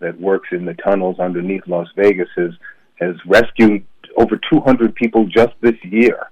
that 0.00 0.20
works 0.20 0.48
in 0.52 0.64
the 0.64 0.74
tunnels 0.74 1.18
underneath 1.18 1.62
Las 1.66 1.88
Vegas, 1.96 2.28
has 2.36 2.52
has 3.00 3.16
rescued 3.26 3.84
over 4.16 4.38
200 4.50 4.94
people 4.94 5.26
just 5.26 5.52
this 5.60 5.74
year. 5.82 6.30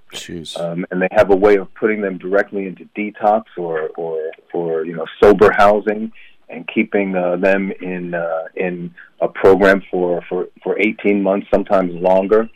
Um, 0.57 0.85
and 0.91 1.01
they 1.01 1.09
have 1.11 1.31
a 1.31 1.35
way 1.35 1.57
of 1.57 1.73
putting 1.75 2.01
them 2.01 2.17
directly 2.17 2.67
into 2.67 2.87
detox 2.97 3.43
or, 3.57 3.89
or, 3.97 4.31
or 4.53 4.85
you 4.85 4.95
know, 4.95 5.05
sober 5.21 5.51
housing 5.51 6.11
and 6.49 6.67
keeping 6.73 7.15
uh, 7.15 7.35
them 7.37 7.71
in 7.81 8.13
uh, 8.13 8.45
in 8.55 8.93
a 9.21 9.27
program 9.27 9.81
for, 9.89 10.21
for, 10.29 10.47
for 10.63 10.79
18 10.79 11.21
months, 11.21 11.47
sometimes 11.51 11.93
longer. 11.93 12.49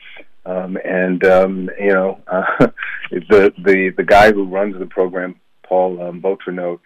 Um, 0.46 0.78
and 0.86 1.26
um, 1.26 1.70
you 1.80 1.92
know, 1.92 2.22
uh, 2.28 2.44
the 3.12 3.54
the 3.58 3.94
the 3.98 4.04
guy 4.04 4.32
who 4.32 4.46
runs 4.46 4.78
the 4.80 4.86
program, 4.86 5.36
Paul 5.64 6.02
um, 6.02 6.22
Vautrinot, 6.22 6.80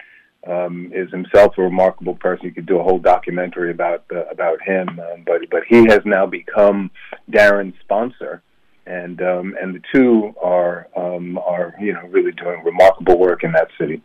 um, 0.48 0.92
is 0.94 1.10
himself 1.12 1.58
a 1.58 1.62
remarkable 1.62 2.16
person. 2.16 2.46
You 2.46 2.54
could 2.54 2.66
do 2.66 2.80
a 2.80 2.84
whole 2.84 3.00
documentary 3.00 3.72
about 3.72 4.06
uh, 4.12 4.26
about 4.26 4.62
him. 4.62 4.88
Um, 5.00 5.24
but 5.26 5.42
but 5.50 5.64
he 5.68 5.86
has 5.88 6.02
now 6.06 6.26
become 6.26 6.92
Darren's 7.30 7.80
sponsor, 7.82 8.42
and 8.86 9.22
um, 9.22 9.56
and 9.62 9.76
the 9.76 9.82
two 9.94 10.34
are 10.42 10.88
um, 10.96 11.38
are 11.38 11.76
you 11.80 11.94
know 11.94 12.08
really 12.08 12.32
doing 12.32 12.64
remarkable 12.64 13.20
work 13.20 13.44
in 13.44 13.52
that 13.54 13.68
city. 13.80 14.02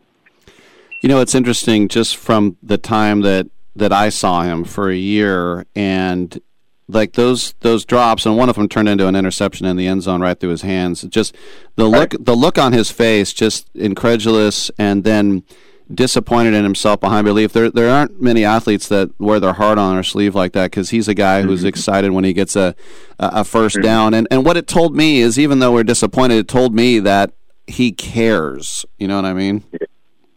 You 1.03 1.09
know, 1.09 1.21
it's 1.21 1.35
interesting 1.35 1.89
just 1.89 2.17
from 2.17 2.57
the 2.63 2.79
time 2.79 3.23
that 3.23 3.49
that 3.75 3.93
I 3.93 4.09
saw 4.09 4.43
him 4.43 4.65
for 4.65 4.91
a 4.91 4.97
year, 4.97 5.67
and 5.75 6.39
like 6.89 7.15
those 7.15 7.55
those 7.61 7.85
drops, 7.85 8.27
and 8.27 8.37
one 8.37 8.49
of 8.49 8.57
them 8.57 8.69
turned 8.69 8.89
into 8.89 9.09
an 9.09 9.17
interception 9.17 9.67
in 9.67 9.77
the 9.77 9.87
end 9.87 10.03
zone 10.03 10.21
right 10.21 10.39
through 10.39 10.51
his 10.51 10.63
hands. 10.63 11.03
Just 11.03 11.35
the 11.77 11.87
look 11.87 12.15
the 12.19 12.37
look 12.37 12.59
on 12.59 12.73
his 12.73 12.91
face, 12.91 13.33
just 13.33 13.69
incredulous, 13.75 14.71
and 14.79 15.05
then 15.05 15.43
disappointed 15.93 16.55
in 16.55 16.65
himself 16.65 17.01
behind 17.01 17.25
belief. 17.25 17.53
There 17.53 17.71
there 17.71 17.91
aren't 17.91 18.21
many 18.21 18.45
athletes 18.45 18.89
that 18.89 19.11
wear 19.19 19.41
their 19.41 19.55
heart 19.55 19.79
on 19.79 19.95
their 19.95 20.03
sleeve 20.03 20.35
like 20.35 20.53
that 20.53 20.71
because 20.71 20.91
he's 20.91 21.09
a 21.09 21.15
guy 21.15 21.43
who's 21.43 21.61
mm-hmm. 21.61 21.69
excited 21.69 22.13
when 22.13 22.25
he 22.25 22.33
gets 22.33 22.57
a 22.57 22.75
a 23.19 23.43
1st 23.43 23.75
mm-hmm. 23.75 23.83
down. 23.83 24.15
And 24.15 24.27
and 24.31 24.45
what 24.45 24.57
it 24.57 24.67
told 24.67 24.97
me 24.97 25.21
is 25.21 25.39
even 25.39 25.59
though 25.59 25.73
we're 25.73 25.85
disappointed, 25.85 26.37
it 26.39 26.49
told 26.49 26.75
me 26.75 26.99
that 27.01 27.33
he 27.67 27.93
cares. 27.93 28.85
You 28.99 29.09
know 29.09 29.17
what 29.17 29.25
I 29.25 29.35
mean? 29.35 29.65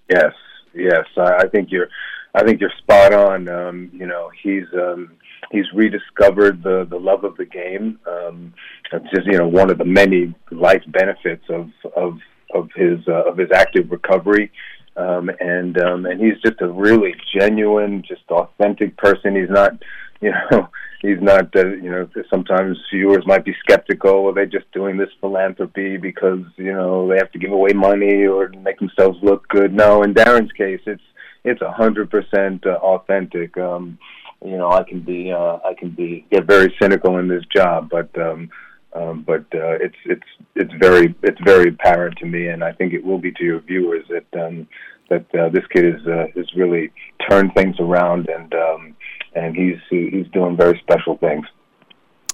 Yes, 0.10 0.34
yes. 0.74 1.06
I, 1.18 1.44
I 1.44 1.48
think 1.48 1.72
you're 1.72 1.90
I 2.36 2.44
think 2.44 2.62
you're 2.62 2.72
spot 2.78 3.14
on. 3.14 3.50
Um, 3.50 3.90
you 3.94 4.06
know, 4.06 4.30
he's 4.42 4.66
um, 4.74 5.12
he's 5.52 5.66
rediscovered 5.74 6.64
the 6.64 6.86
the 6.90 6.98
love 6.98 7.24
of 7.24 7.38
the 7.38 7.46
game. 7.46 8.00
Um, 8.08 8.54
it's 8.92 9.10
just 9.14 9.28
you 9.28 9.38
know 9.38 9.48
one 9.48 9.70
of 9.70 9.78
the 9.78 9.86
many 9.86 10.34
life 10.52 10.84
benefits 10.88 11.44
of 11.50 11.70
of 11.96 12.20
of 12.54 12.70
his 12.76 13.00
uh, 13.08 13.30
of 13.30 13.38
his 13.38 13.50
active 13.54 13.92
recovery 13.92 14.52
um, 15.00 15.32
and 15.40 15.82
um, 15.82 16.06
and 16.06 16.20
he's 16.20 16.40
just 16.44 16.62
a 16.62 16.68
really 16.68 17.16
genuine, 17.34 18.04
just 18.08 18.24
authentic 18.30 18.98
person. 18.98 19.36
He's 19.36 19.50
not, 19.50 19.72
you 20.22 20.32
know, 20.32 20.70
he's 21.02 21.22
not. 21.22 21.56
Uh, 21.56 21.68
you 21.68 21.90
know, 21.90 22.10
sometimes 22.30 22.78
viewers 22.92 23.26
might 23.26 23.46
be 23.46 23.56
skeptical. 23.62 24.28
Are 24.28 24.34
they 24.34 24.46
just 24.46 24.72
doing 24.74 24.98
this 24.98 25.10
philanthropy 25.22 25.98
because 25.98 26.44
you 26.58 26.74
know 26.74 27.08
they 27.08 27.18
have 27.18 27.32
to 27.32 27.40
give 27.40 27.52
away 27.52 27.72
money 27.74 28.26
or 28.26 28.50
make 28.50 28.80
themselves 28.80 29.18
look 29.24 29.48
good? 29.48 29.74
No, 29.74 30.04
in 30.04 30.14
Darren's 30.14 30.52
case, 30.52 30.82
it's 30.86 31.04
it's 31.44 31.62
a 31.62 31.72
hundred 31.72 32.10
percent 32.10 32.66
uh, 32.66 32.80
authentic. 32.82 33.58
Um, 33.58 33.98
you 34.44 34.58
know, 34.58 34.72
I 34.72 34.84
can 34.84 35.00
be 35.00 35.32
uh, 35.32 35.60
I 35.66 35.74
can 35.78 35.92
be 35.92 36.26
get 36.30 36.46
very 36.46 36.76
cynical 36.82 37.18
in 37.20 37.28
this 37.30 37.44
job, 37.56 37.90
but 37.90 38.10
um, 38.20 38.50
Um, 38.94 39.24
but 39.26 39.42
uh, 39.54 39.78
it's 39.80 39.96
it's 40.06 40.24
it's 40.56 40.74
very 40.80 41.14
it's 41.22 41.40
very 41.44 41.70
apparent 41.70 42.18
to 42.18 42.26
me, 42.26 42.48
and 42.48 42.64
I 42.64 42.72
think 42.72 42.94
it 42.94 43.04
will 43.04 43.20
be 43.20 43.32
to 43.34 43.44
your 43.44 43.60
viewers 43.60 44.06
that 44.10 44.46
um, 44.46 44.68
that 45.10 45.26
uh, 45.36 45.50
this 45.50 45.66
kid 45.72 45.86
is 45.86 46.08
uh, 46.08 46.26
is 46.36 46.48
really 46.56 46.92
turned 47.30 47.54
things 47.54 47.76
around, 47.80 48.30
and 48.30 48.54
um, 48.54 48.96
and 49.36 49.56
he's 49.56 49.78
he's 49.90 50.28
doing 50.34 50.58
very 50.58 50.80
special 50.80 51.18
things. 51.18 51.46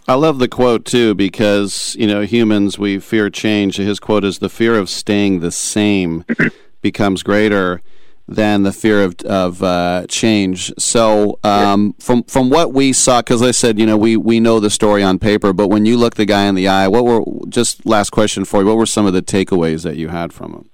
I 0.08 0.14
love 0.14 0.40
the 0.40 0.48
quote 0.48 0.86
too 0.86 1.14
because 1.14 1.96
you 2.00 2.08
know 2.08 2.22
humans 2.22 2.80
we 2.80 3.00
fear 3.00 3.30
change. 3.30 3.76
His 3.78 4.00
quote 4.00 4.24
is 4.24 4.40
the 4.40 4.50
fear 4.50 4.78
of 4.78 4.90
staying 4.90 5.42
the 5.42 5.52
same 5.52 6.24
becomes 6.82 7.22
greater 7.22 7.82
than 8.28 8.64
the 8.64 8.72
fear 8.72 9.04
of 9.04 9.16
of 9.22 9.62
uh, 9.62 10.06
change. 10.08 10.74
So 10.78 11.40
um, 11.44 11.94
from 12.00 12.24
from 12.24 12.50
what 12.50 12.74
we 12.74 12.94
saw, 12.94 13.22
because 13.22 13.42
I 13.42 13.52
said 13.52 13.80
you 13.80 13.86
know 13.86 13.98
we 13.98 14.18
we 14.18 14.40
know 14.40 14.60
the 14.60 14.70
story 14.70 15.04
on 15.04 15.20
paper, 15.20 15.54
but 15.54 15.68
when 15.68 15.86
you 15.86 15.98
look 15.98 16.16
the 16.16 16.26
guy 16.26 16.46
in 16.46 16.56
the 16.56 16.68
eye, 16.68 16.88
what 16.88 17.06
were 17.06 17.24
just 17.50 17.86
last 17.86 18.12
question 18.12 18.46
for 18.46 18.62
you? 18.62 18.68
What 18.68 18.78
were 18.78 18.86
some 18.86 19.06
of 19.06 19.14
the 19.14 19.22
takeaways 19.22 19.84
that 19.84 19.96
you 19.98 20.10
had 20.10 20.34
from 20.34 20.54
him? 20.54 20.70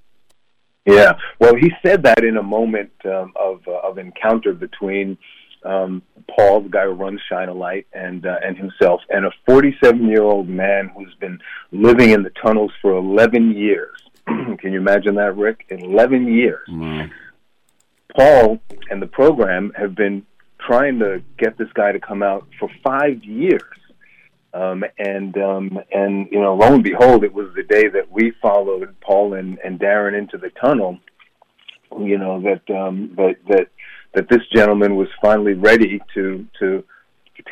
Yeah, 0.86 1.14
well, 1.40 1.56
he 1.56 1.72
said 1.86 2.04
that 2.04 2.24
in 2.24 2.38
a 2.38 2.44
moment 2.44 2.92
um, 3.06 3.34
of 3.36 3.62
uh, 3.68 3.88
of 3.88 3.98
encounter 3.98 4.54
between 4.54 5.18
um, 5.64 6.02
Paul, 6.36 6.62
the 6.62 6.70
guy 6.70 6.86
who 6.86 6.94
runs 6.94 7.22
Shine 7.30 7.50
a 7.50 7.54
Light, 7.54 7.86
and 7.94 8.26
uh, 8.26 8.38
and 8.44 8.58
himself, 8.58 9.02
and 9.10 9.26
a 9.26 9.32
47 9.46 10.08
year 10.08 10.24
old 10.24 10.48
man 10.48 10.90
who's 10.96 11.14
been 11.20 11.40
living 11.72 12.12
in 12.12 12.24
the 12.24 12.32
tunnels 12.42 12.72
for 12.82 12.94
11 12.94 13.52
years. 13.52 13.96
Can 14.26 14.74
you 14.74 14.80
imagine 14.80 15.16
that, 15.16 15.36
Rick? 15.36 15.66
11 15.70 16.28
years. 16.34 16.68
Paul 18.16 18.60
and 18.90 19.02
the 19.02 19.08
program 19.08 19.72
have 19.76 19.96
been 19.96 20.26
trying 20.60 21.00
to 21.00 21.24
get 21.38 21.58
this 21.58 21.70
guy 21.74 21.92
to 21.92 22.00
come 22.00 22.24
out 22.24 22.48
for 22.60 22.70
five 22.84 23.24
years. 23.24 23.62
Um, 24.54 24.84
and 25.00 25.38
um, 25.38 25.80
and 25.92 26.28
you 26.30 26.42
know, 26.42 26.56
lo 26.56 26.74
and 26.74 26.84
behold, 26.84 27.24
it 27.24 27.34
was 27.34 27.48
the 27.56 27.64
day 27.64 27.88
that 27.88 28.12
we 28.12 28.34
followed 28.42 28.94
Paul 29.00 29.34
and, 29.36 29.58
and 29.64 29.80
Darren 29.80 30.18
into 30.18 30.38
the 30.38 30.50
tunnel. 30.50 31.00
You 31.98 32.18
know 32.18 32.42
that 32.42 32.76
um, 32.76 33.14
that 33.16 33.36
that 33.48 33.68
that 34.14 34.30
this 34.30 34.42
gentleman 34.54 34.98
was 34.98 35.08
finally 35.22 35.54
ready 35.54 36.02
to 36.16 36.46
to 36.60 36.84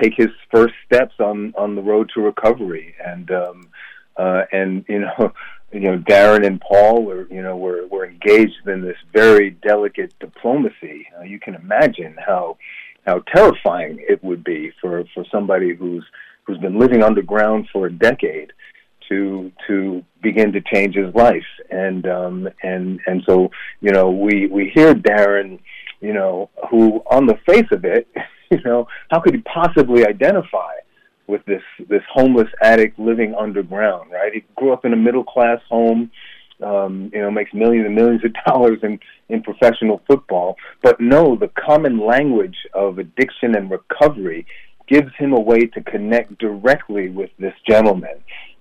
take 0.02 0.14
his 0.18 0.30
first 0.52 0.74
steps 0.86 1.16
on 1.20 1.54
on 1.58 1.76
the 1.76 1.82
road 1.82 2.12
to 2.16 2.22
recovery, 2.22 2.96
and 3.06 3.32
um, 3.32 3.70
uh, 4.18 4.44
and 4.52 4.84
you 4.90 5.00
know 5.00 5.34
you 5.72 5.82
know, 5.82 5.98
Darren 5.98 6.46
and 6.46 6.60
Paul 6.60 7.04
were, 7.04 7.28
you 7.30 7.42
know, 7.42 7.56
were, 7.58 7.86
were 7.88 8.06
engaged 8.06 8.68
in 8.68 8.82
this 8.82 8.98
very 9.14 9.52
delicate 9.52 10.14
diplomacy. 10.20 11.08
Uh, 11.18 11.24
you 11.24 11.40
can 11.40 11.56
imagine 11.56 12.16
how, 12.26 12.58
how 13.06 13.20
terrifying 13.34 14.04
it 14.08 14.24
would 14.24 14.44
be 14.44 14.72
for, 14.82 15.04
for 15.14 15.24
somebody 15.32 15.76
who's, 15.76 16.04
who's 16.44 16.58
been 16.58 16.80
living 16.80 17.04
underground 17.04 17.68
for 17.72 17.86
a 17.86 17.94
decade 17.94 18.52
to, 19.10 19.52
to 19.68 20.04
begin 20.22 20.52
to 20.54 20.62
change 20.62 20.96
his 20.96 21.14
life. 21.14 21.46
And, 21.70 22.08
um, 22.08 22.50
and, 22.64 23.00
and 23.06 23.24
so, 23.28 23.52
you 23.82 23.92
know, 23.92 24.10
we, 24.10 24.48
we 24.48 24.72
hear 24.74 24.94
Darren, 24.96 25.60
you 26.02 26.14
know, 26.14 26.50
who 26.70 27.04
on 27.12 27.28
the 27.28 27.38
face 27.46 27.68
of 27.72 27.86
it, 27.86 28.08
you 28.52 28.62
know, 28.64 28.88
how 29.12 29.20
could 29.20 29.36
he 29.36 29.42
possibly 29.42 30.06
identify 30.06 30.74
with 31.30 31.46
this 31.46 31.62
this 31.88 32.02
homeless 32.12 32.50
addict 32.62 33.00
living 33.00 33.36
underground. 33.36 34.12
Right? 34.12 34.34
He 34.34 34.44
grew 34.56 34.74
up 34.74 34.84
in 34.84 34.94
a 34.94 34.98
middle 34.98 35.24
class 35.24 35.60
home. 35.70 36.12
Um, 36.62 37.10
you 37.14 37.22
know, 37.22 37.32
makes 37.32 37.54
millions 37.54 37.86
and 37.86 37.96
millions 37.96 38.22
of 38.26 38.34
dollars 38.46 38.80
in 38.84 39.00
in 39.30 39.42
professional 39.42 40.02
football. 40.08 40.58
But 40.84 41.00
no, 41.00 41.38
the 41.38 41.50
common 41.50 42.06
language 42.06 42.58
of 42.74 42.98
addiction 42.98 43.56
and 43.56 43.72
recovery 43.72 44.46
gives 44.90 45.16
him 45.18 45.32
a 45.32 45.40
way 45.40 45.68
to 45.68 45.82
connect 45.82 46.38
directly 46.40 47.10
with 47.10 47.30
this 47.38 47.54
gentleman. 47.66 48.18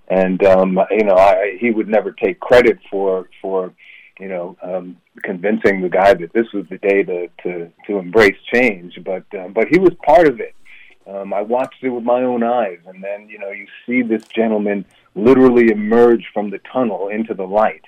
And 0.07 0.41
um, 0.45 0.79
you 0.91 1.03
know, 1.03 1.15
I, 1.15 1.57
he 1.59 1.71
would 1.71 1.89
never 1.89 2.11
take 2.13 2.39
credit 2.39 2.77
for 2.89 3.29
for 3.41 3.73
you 4.17 4.29
know 4.29 4.55
um, 4.63 4.95
convincing 5.23 5.81
the 5.81 5.89
guy 5.89 6.13
that 6.13 6.31
this 6.33 6.47
was 6.53 6.65
the 6.69 6.77
day 6.77 7.03
to 7.03 7.27
to, 7.43 7.69
to 7.87 7.97
embrace 7.97 8.37
change. 8.53 8.97
But 9.03 9.25
um, 9.37 9.51
but 9.51 9.67
he 9.69 9.77
was 9.77 9.93
part 10.05 10.27
of 10.27 10.39
it 10.39 10.55
um, 11.09 11.33
I 11.33 11.41
watched 11.41 11.83
it 11.83 11.89
with 11.89 12.03
my 12.03 12.21
own 12.21 12.43
eyes, 12.43 12.79
and 12.85 13.03
then 13.03 13.29
you 13.29 13.39
know 13.39 13.49
you 13.49 13.65
see 13.85 14.01
this 14.01 14.23
gentleman 14.27 14.85
literally 15.15 15.71
emerge 15.71 16.25
from 16.33 16.49
the 16.49 16.59
tunnel 16.71 17.09
into 17.09 17.33
the 17.33 17.45
light. 17.45 17.83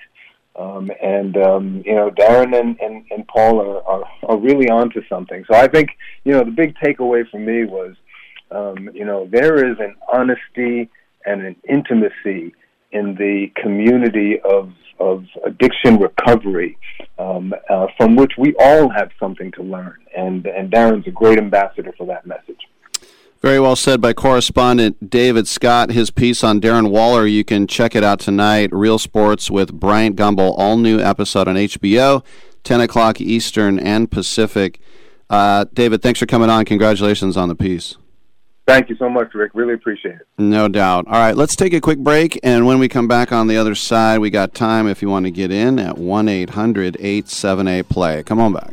Um, 0.54 0.90
and 1.02 1.36
um, 1.36 1.82
you 1.86 1.94
know, 1.94 2.10
Darren 2.10 2.58
and, 2.58 2.78
and, 2.80 3.04
and 3.10 3.26
Paul 3.26 3.60
are, 3.60 3.82
are, 3.84 4.04
are 4.24 4.36
really 4.36 4.68
onto 4.68 5.02
something. 5.08 5.44
So 5.50 5.56
I 5.56 5.66
think 5.66 5.90
you 6.24 6.32
know 6.32 6.44
the 6.44 6.50
big 6.50 6.74
takeaway 6.76 7.28
for 7.30 7.38
me 7.38 7.64
was, 7.64 7.94
um, 8.50 8.90
you 8.92 9.04
know, 9.04 9.26
there 9.30 9.70
is 9.70 9.78
an 9.78 9.94
honesty 10.12 10.90
and 11.24 11.42
an 11.42 11.56
intimacy 11.68 12.54
in 12.90 13.14
the 13.14 13.50
community 13.56 14.40
of 14.40 14.72
of 15.00 15.24
addiction 15.44 15.98
recovery, 15.98 16.76
um, 17.18 17.54
uh, 17.70 17.86
from 17.96 18.14
which 18.14 18.32
we 18.36 18.54
all 18.60 18.88
have 18.90 19.10
something 19.18 19.50
to 19.52 19.62
learn. 19.62 19.96
And 20.16 20.44
and 20.46 20.70
Darren's 20.70 21.06
a 21.06 21.12
great 21.12 21.38
ambassador 21.38 21.92
for 21.96 22.06
that 22.08 22.26
message. 22.26 22.60
Very 23.42 23.58
well 23.58 23.74
said 23.74 24.00
by 24.00 24.12
correspondent 24.12 25.10
David 25.10 25.48
Scott. 25.48 25.90
His 25.90 26.12
piece 26.12 26.44
on 26.44 26.60
Darren 26.60 26.90
Waller, 26.90 27.26
you 27.26 27.42
can 27.42 27.66
check 27.66 27.96
it 27.96 28.04
out 28.04 28.20
tonight. 28.20 28.70
Real 28.72 29.00
Sports 29.00 29.50
with 29.50 29.72
Bryant 29.72 30.14
Gumbel, 30.14 30.54
all 30.56 30.76
new 30.76 31.00
episode 31.00 31.48
on 31.48 31.56
HBO, 31.56 32.24
10 32.62 32.80
o'clock 32.80 33.20
Eastern 33.20 33.80
and 33.80 34.08
Pacific. 34.08 34.78
Uh, 35.28 35.64
David, 35.74 36.02
thanks 36.02 36.20
for 36.20 36.26
coming 36.26 36.50
on. 36.50 36.64
Congratulations 36.64 37.36
on 37.36 37.48
the 37.48 37.56
piece. 37.56 37.96
Thank 38.64 38.88
you 38.88 38.94
so 38.94 39.08
much, 39.08 39.34
Rick. 39.34 39.50
Really 39.54 39.74
appreciate 39.74 40.14
it. 40.14 40.26
No 40.38 40.68
doubt. 40.68 41.08
All 41.08 41.14
right, 41.14 41.36
let's 41.36 41.56
take 41.56 41.72
a 41.72 41.80
quick 41.80 41.98
break. 41.98 42.38
And 42.44 42.64
when 42.64 42.78
we 42.78 42.88
come 42.88 43.08
back 43.08 43.32
on 43.32 43.48
the 43.48 43.56
other 43.56 43.74
side, 43.74 44.20
we 44.20 44.30
got 44.30 44.54
time 44.54 44.86
if 44.86 45.02
you 45.02 45.08
want 45.08 45.26
to 45.26 45.32
get 45.32 45.50
in 45.50 45.80
at 45.80 45.98
1 45.98 46.28
800 46.28 46.96
878 47.00 47.88
play. 47.88 48.22
Come 48.22 48.38
on 48.38 48.52
back. 48.52 48.72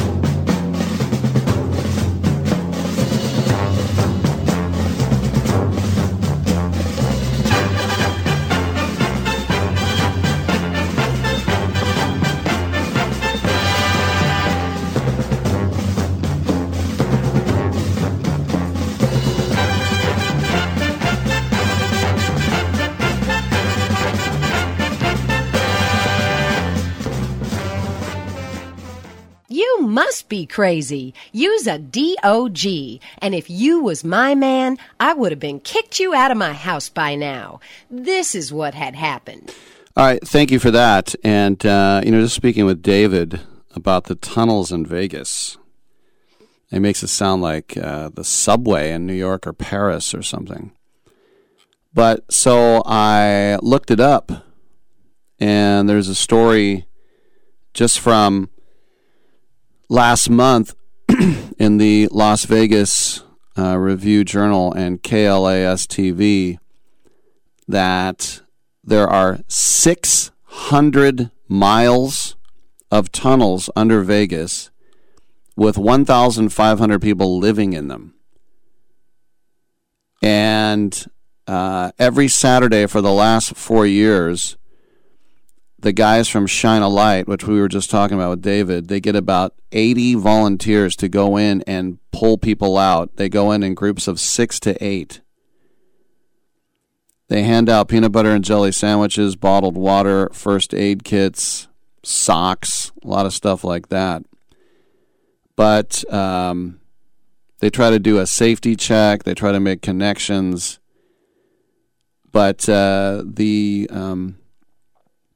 Be 30.31 30.45
crazy. 30.45 31.13
Use 31.33 31.67
a 31.67 31.77
DOG. 31.77 33.01
And 33.17 33.35
if 33.35 33.49
you 33.49 33.83
was 33.83 34.05
my 34.05 34.33
man, 34.33 34.77
I 34.97 35.13
would 35.13 35.33
have 35.33 35.41
been 35.41 35.59
kicked 35.59 35.99
you 35.99 36.13
out 36.13 36.31
of 36.31 36.37
my 36.37 36.53
house 36.53 36.87
by 36.87 37.15
now. 37.15 37.59
This 37.89 38.33
is 38.33 38.53
what 38.53 38.73
had 38.73 38.95
happened. 38.95 39.53
All 39.97 40.05
right, 40.05 40.25
thank 40.25 40.49
you 40.49 40.57
for 40.57 40.71
that. 40.71 41.13
And, 41.21 41.65
uh, 41.65 41.99
you 42.05 42.11
know, 42.11 42.21
just 42.21 42.33
speaking 42.33 42.63
with 42.63 42.81
David 42.81 43.41
about 43.75 44.05
the 44.05 44.15
tunnels 44.15 44.71
in 44.71 44.85
Vegas, 44.85 45.57
it 46.71 46.79
makes 46.79 47.03
it 47.03 47.09
sound 47.09 47.41
like 47.41 47.75
uh, 47.75 48.07
the 48.07 48.23
subway 48.23 48.93
in 48.93 49.05
New 49.05 49.13
York 49.13 49.45
or 49.45 49.51
Paris 49.51 50.13
or 50.13 50.23
something. 50.23 50.71
But 51.93 52.31
so 52.31 52.83
I 52.85 53.57
looked 53.61 53.91
it 53.91 53.99
up, 53.99 54.31
and 55.41 55.89
there's 55.89 56.07
a 56.07 56.15
story 56.15 56.85
just 57.73 57.99
from 57.99 58.49
last 59.91 60.29
month 60.29 60.73
in 61.59 61.77
the 61.77 62.07
Las 62.11 62.45
Vegas 62.45 63.23
uh, 63.57 63.77
Review 63.77 64.23
Journal 64.23 64.71
and 64.71 65.03
KLAS 65.03 65.85
TV 65.85 66.57
that 67.67 68.41
there 68.81 69.07
are 69.07 69.39
600 69.49 71.31
miles 71.49 72.37
of 72.89 73.11
tunnels 73.11 73.69
under 73.75 74.01
Vegas 74.01 74.71
with 75.57 75.77
1,500 75.77 77.01
people 77.01 77.37
living 77.37 77.73
in 77.73 77.89
them. 77.89 78.13
And 80.21 81.05
uh, 81.47 81.91
every 81.99 82.29
Saturday 82.29 82.85
for 82.85 83.01
the 83.01 83.11
last 83.11 83.57
four 83.57 83.85
years, 83.85 84.55
the 85.81 85.91
guys 85.91 86.27
from 86.29 86.45
Shine 86.45 86.81
a 86.81 86.87
Light, 86.87 87.27
which 87.27 87.45
we 87.45 87.59
were 87.59 87.67
just 87.67 87.89
talking 87.89 88.15
about 88.15 88.29
with 88.29 88.41
David, 88.41 88.87
they 88.87 88.99
get 88.99 89.15
about 89.15 89.55
80 89.71 90.15
volunteers 90.15 90.95
to 90.97 91.09
go 91.09 91.37
in 91.37 91.63
and 91.63 91.97
pull 92.11 92.37
people 92.37 92.77
out. 92.77 93.15
They 93.15 93.29
go 93.29 93.51
in 93.51 93.63
in 93.63 93.73
groups 93.73 94.07
of 94.07 94.19
six 94.19 94.59
to 94.61 94.81
eight. 94.83 95.21
They 97.29 97.43
hand 97.43 97.69
out 97.69 97.87
peanut 97.87 98.11
butter 98.11 98.31
and 98.31 98.43
jelly 98.43 98.71
sandwiches, 98.71 99.35
bottled 99.35 99.75
water, 99.75 100.29
first 100.33 100.73
aid 100.73 101.03
kits, 101.03 101.67
socks, 102.03 102.91
a 103.03 103.07
lot 103.07 103.25
of 103.25 103.33
stuff 103.33 103.63
like 103.63 103.89
that. 103.89 104.23
But 105.55 106.03
um, 106.13 106.79
they 107.59 107.69
try 107.69 107.89
to 107.89 107.99
do 107.99 108.19
a 108.19 108.27
safety 108.27 108.75
check, 108.75 109.23
they 109.23 109.33
try 109.33 109.51
to 109.51 109.59
make 109.59 109.81
connections. 109.81 110.79
But 112.31 112.67
uh, 112.69 113.23
the. 113.25 113.89
Um, 113.91 114.40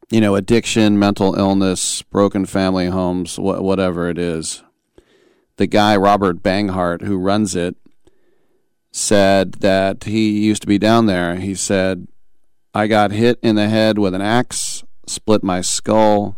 you 0.10 0.22
know, 0.22 0.36
addiction, 0.36 1.00
mental 1.00 1.36
illness, 1.36 2.02
broken 2.04 2.46
family 2.46 2.88
homes, 2.88 3.36
wh- 3.36 3.62
whatever 3.62 4.10
it 4.10 4.18
is. 4.18 4.64
The 5.58 5.68
guy, 5.68 5.96
Robert 5.96 6.44
Banghart, 6.44 7.02
who 7.02 7.18
runs 7.18 7.56
it, 7.56 7.76
said 8.92 9.54
that 9.56 10.06
he 10.06 10.40
used 10.40 10.62
to 10.62 10.68
be 10.68 10.78
down 10.78 11.06
there. 11.06 11.36
He 11.36 11.56
said, 11.56 12.08
I 12.74 12.88
got 12.88 13.12
hit 13.12 13.40
in 13.42 13.56
the 13.56 13.70
head 13.70 13.98
with 13.98 14.14
an 14.14 14.22
axe, 14.22 14.84
split 15.08 15.44
my 15.44 15.62
skull, 15.62 16.38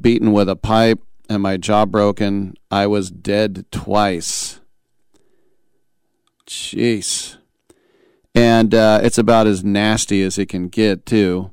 beaten 0.00 0.32
with 0.32 0.48
a 0.48 0.56
pipe, 0.56 1.00
and 1.28 1.42
my 1.42 1.56
jaw 1.56 1.84
broken. 1.84 2.54
I 2.70 2.86
was 2.86 3.10
dead 3.10 3.66
twice. 3.70 4.60
Jeez. 6.46 7.36
And 8.34 8.74
uh, 8.74 9.00
it's 9.02 9.18
about 9.18 9.46
as 9.46 9.64
nasty 9.64 10.22
as 10.22 10.38
it 10.38 10.48
can 10.48 10.68
get, 10.68 11.06
too. 11.06 11.50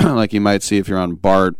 like 0.04 0.32
you 0.32 0.40
might 0.40 0.62
see 0.62 0.78
if 0.78 0.88
you're 0.88 0.98
on 0.98 1.14
BART 1.14 1.56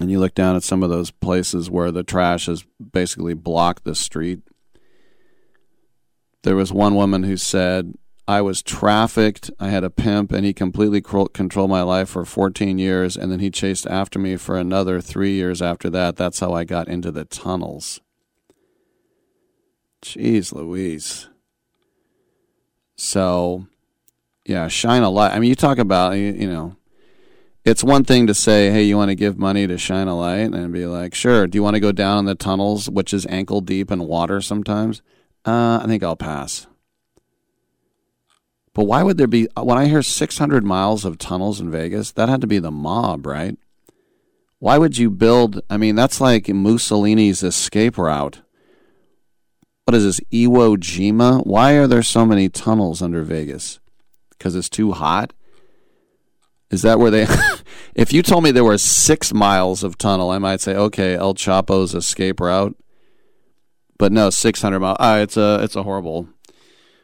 and 0.00 0.10
you 0.10 0.18
look 0.18 0.34
down 0.34 0.56
at 0.56 0.62
some 0.62 0.82
of 0.82 0.90
those 0.90 1.10
places 1.10 1.70
where 1.70 1.90
the 1.90 2.02
trash 2.02 2.46
has 2.46 2.64
basically 2.92 3.34
blocked 3.34 3.84
the 3.84 3.94
street. 3.94 4.40
There 6.42 6.56
was 6.56 6.72
one 6.72 6.94
woman 6.94 7.22
who 7.22 7.36
said, 7.36 7.94
I 8.28 8.40
was 8.40 8.62
trafficked. 8.62 9.50
I 9.60 9.68
had 9.68 9.84
a 9.84 9.90
pimp, 9.90 10.32
and 10.32 10.44
he 10.44 10.52
completely 10.52 11.00
controlled 11.00 11.70
my 11.70 11.82
life 11.82 12.08
for 12.08 12.24
14 12.24 12.78
years, 12.78 13.16
and 13.16 13.30
then 13.30 13.38
he 13.38 13.50
chased 13.50 13.86
after 13.86 14.18
me 14.18 14.36
for 14.36 14.58
another 14.58 15.00
three 15.00 15.34
years 15.34 15.62
after 15.62 15.88
that. 15.90 16.16
That's 16.16 16.40
how 16.40 16.52
I 16.52 16.64
got 16.64 16.88
into 16.88 17.12
the 17.12 17.24
tunnels. 17.24 18.00
Jeez 20.02 20.52
Louise. 20.52 21.28
So, 22.96 23.66
yeah, 24.44 24.68
shine 24.68 25.02
a 25.02 25.10
light. 25.10 25.32
I 25.32 25.38
mean, 25.38 25.48
you 25.48 25.54
talk 25.54 25.78
about 25.78 26.12
you, 26.12 26.32
know, 26.48 26.75
it's 27.66 27.82
one 27.82 28.04
thing 28.04 28.28
to 28.28 28.34
say, 28.34 28.70
"Hey, 28.70 28.84
you 28.84 28.96
want 28.96 29.08
to 29.10 29.16
give 29.16 29.38
money 29.38 29.66
to 29.66 29.76
shine 29.76 30.06
a 30.06 30.16
light?" 30.16 30.54
and 30.54 30.72
be 30.72 30.86
like, 30.86 31.14
"Sure." 31.14 31.48
Do 31.48 31.58
you 31.58 31.64
want 31.64 31.74
to 31.74 31.80
go 31.80 31.90
down 31.90 32.20
in 32.20 32.24
the 32.24 32.36
tunnels, 32.36 32.88
which 32.88 33.12
is 33.12 33.26
ankle 33.26 33.60
deep 33.60 33.90
in 33.90 34.06
water 34.06 34.40
sometimes? 34.40 35.02
Uh, 35.44 35.80
I 35.82 35.86
think 35.86 36.04
I'll 36.04 36.16
pass. 36.16 36.68
But 38.72 38.84
why 38.84 39.02
would 39.02 39.18
there 39.18 39.26
be? 39.26 39.48
When 39.60 39.76
I 39.76 39.86
hear 39.86 40.02
600 40.02 40.64
miles 40.64 41.04
of 41.04 41.18
tunnels 41.18 41.60
in 41.60 41.70
Vegas, 41.70 42.12
that 42.12 42.28
had 42.28 42.40
to 42.42 42.46
be 42.46 42.60
the 42.60 42.70
mob, 42.70 43.26
right? 43.26 43.58
Why 44.60 44.78
would 44.78 44.96
you 44.96 45.10
build? 45.10 45.60
I 45.68 45.76
mean, 45.76 45.96
that's 45.96 46.20
like 46.20 46.46
Mussolini's 46.46 47.42
escape 47.42 47.98
route. 47.98 48.42
What 49.86 49.96
is 49.96 50.04
this, 50.04 50.20
Iwo 50.32 50.76
Jima? 50.76 51.44
Why 51.44 51.72
are 51.74 51.86
there 51.88 52.02
so 52.02 52.24
many 52.24 52.48
tunnels 52.48 53.02
under 53.02 53.22
Vegas? 53.22 53.80
Because 54.30 54.54
it's 54.54 54.68
too 54.68 54.92
hot? 54.92 55.32
Is 56.70 56.82
that 56.82 56.98
where 56.98 57.10
they. 57.10 57.26
if 57.94 58.12
you 58.12 58.22
told 58.22 58.44
me 58.44 58.50
there 58.50 58.64
were 58.64 58.78
six 58.78 59.32
miles 59.32 59.84
of 59.84 59.98
tunnel, 59.98 60.30
I 60.30 60.38
might 60.38 60.60
say, 60.60 60.74
okay, 60.74 61.14
El 61.14 61.34
Chapo's 61.34 61.94
escape 61.94 62.40
route. 62.40 62.76
But 63.98 64.12
no, 64.12 64.30
600 64.30 64.80
miles. 64.80 64.96
Ah, 65.00 65.18
it's 65.18 65.36
a, 65.36 65.60
it's 65.62 65.76
a 65.76 65.84
horrible, 65.84 66.28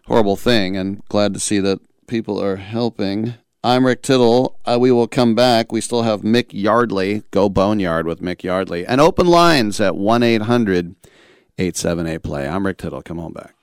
horrible 0.06 0.36
thing. 0.36 0.76
And 0.76 1.02
glad 1.06 1.32
to 1.34 1.40
see 1.40 1.58
that 1.60 1.80
people 2.06 2.42
are 2.42 2.56
helping. 2.56 3.34
I'm 3.64 3.86
Rick 3.86 4.02
Tittle. 4.02 4.58
Uh, 4.64 4.76
we 4.80 4.90
will 4.90 5.06
come 5.06 5.34
back. 5.34 5.70
We 5.70 5.80
still 5.80 6.02
have 6.02 6.22
Mick 6.22 6.48
Yardley. 6.50 7.22
Go 7.30 7.48
Boneyard 7.48 8.06
with 8.06 8.20
Mick 8.20 8.42
Yardley. 8.42 8.84
And 8.84 9.00
open 9.00 9.26
lines 9.26 9.80
at 9.80 9.96
1 9.96 10.22
800 10.22 10.96
878 11.58 12.22
Play. 12.22 12.48
I'm 12.48 12.66
Rick 12.66 12.78
Tittle. 12.78 13.02
Come 13.02 13.20
on 13.20 13.32
back. 13.32 13.54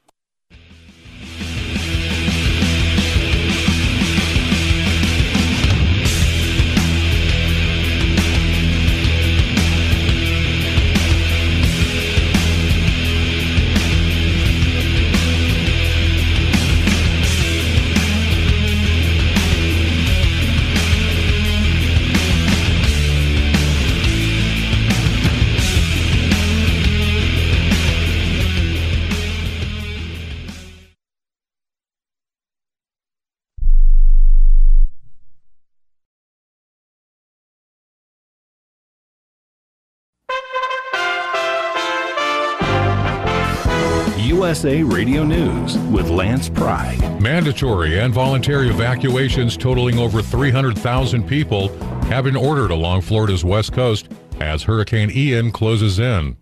USA 44.49 44.81
Radio 44.81 45.23
News 45.23 45.77
with 45.91 46.09
Lance 46.09 46.49
Pride. 46.49 47.21
Mandatory 47.21 47.99
and 47.99 48.11
voluntary 48.11 48.67
evacuations 48.67 49.55
totaling 49.55 49.99
over 49.99 50.23
300,000 50.23 51.27
people 51.27 51.67
have 52.05 52.23
been 52.23 52.35
ordered 52.35 52.71
along 52.71 53.01
Florida's 53.01 53.45
west 53.45 53.73
coast 53.73 54.09
as 54.39 54.63
Hurricane 54.63 55.11
Ian 55.11 55.51
closes 55.51 55.99
in. 55.99 56.35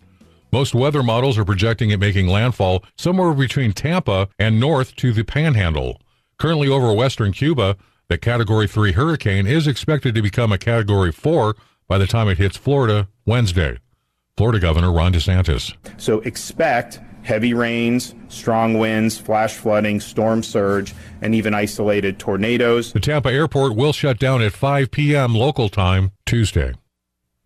Most 0.50 0.74
weather 0.74 1.02
models 1.02 1.36
are 1.36 1.44
projecting 1.44 1.90
it 1.90 2.00
making 2.00 2.28
landfall 2.28 2.82
somewhere 2.96 3.34
between 3.34 3.74
Tampa 3.74 4.30
and 4.38 4.58
north 4.58 4.96
to 4.96 5.12
the 5.12 5.22
Panhandle. 5.22 6.00
Currently 6.38 6.68
over 6.68 6.94
western 6.94 7.32
Cuba, 7.32 7.76
the 8.08 8.16
Category 8.16 8.66
3 8.66 8.92
hurricane 8.92 9.46
is 9.46 9.66
expected 9.66 10.14
to 10.14 10.22
become 10.22 10.50
a 10.50 10.56
Category 10.56 11.12
4 11.12 11.54
by 11.86 11.98
the 11.98 12.06
time 12.06 12.28
it 12.28 12.38
hits 12.38 12.56
Florida 12.56 13.06
Wednesday. 13.26 13.76
Florida 14.38 14.60
Governor 14.60 14.92
Ron 14.92 15.12
DeSantis. 15.12 15.74
So 16.00 16.20
expect 16.20 17.00
heavy 17.28 17.52
rains, 17.52 18.14
strong 18.28 18.78
winds, 18.78 19.18
flash 19.18 19.54
flooding, 19.54 20.00
storm 20.00 20.42
surge, 20.42 20.94
and 21.20 21.34
even 21.34 21.52
isolated 21.52 22.18
tornadoes. 22.18 22.94
The 22.94 23.00
Tampa 23.00 23.30
airport 23.30 23.76
will 23.76 23.92
shut 23.92 24.18
down 24.18 24.40
at 24.40 24.54
5 24.54 24.90
p.m. 24.90 25.34
local 25.34 25.68
time 25.68 26.12
Tuesday. 26.24 26.72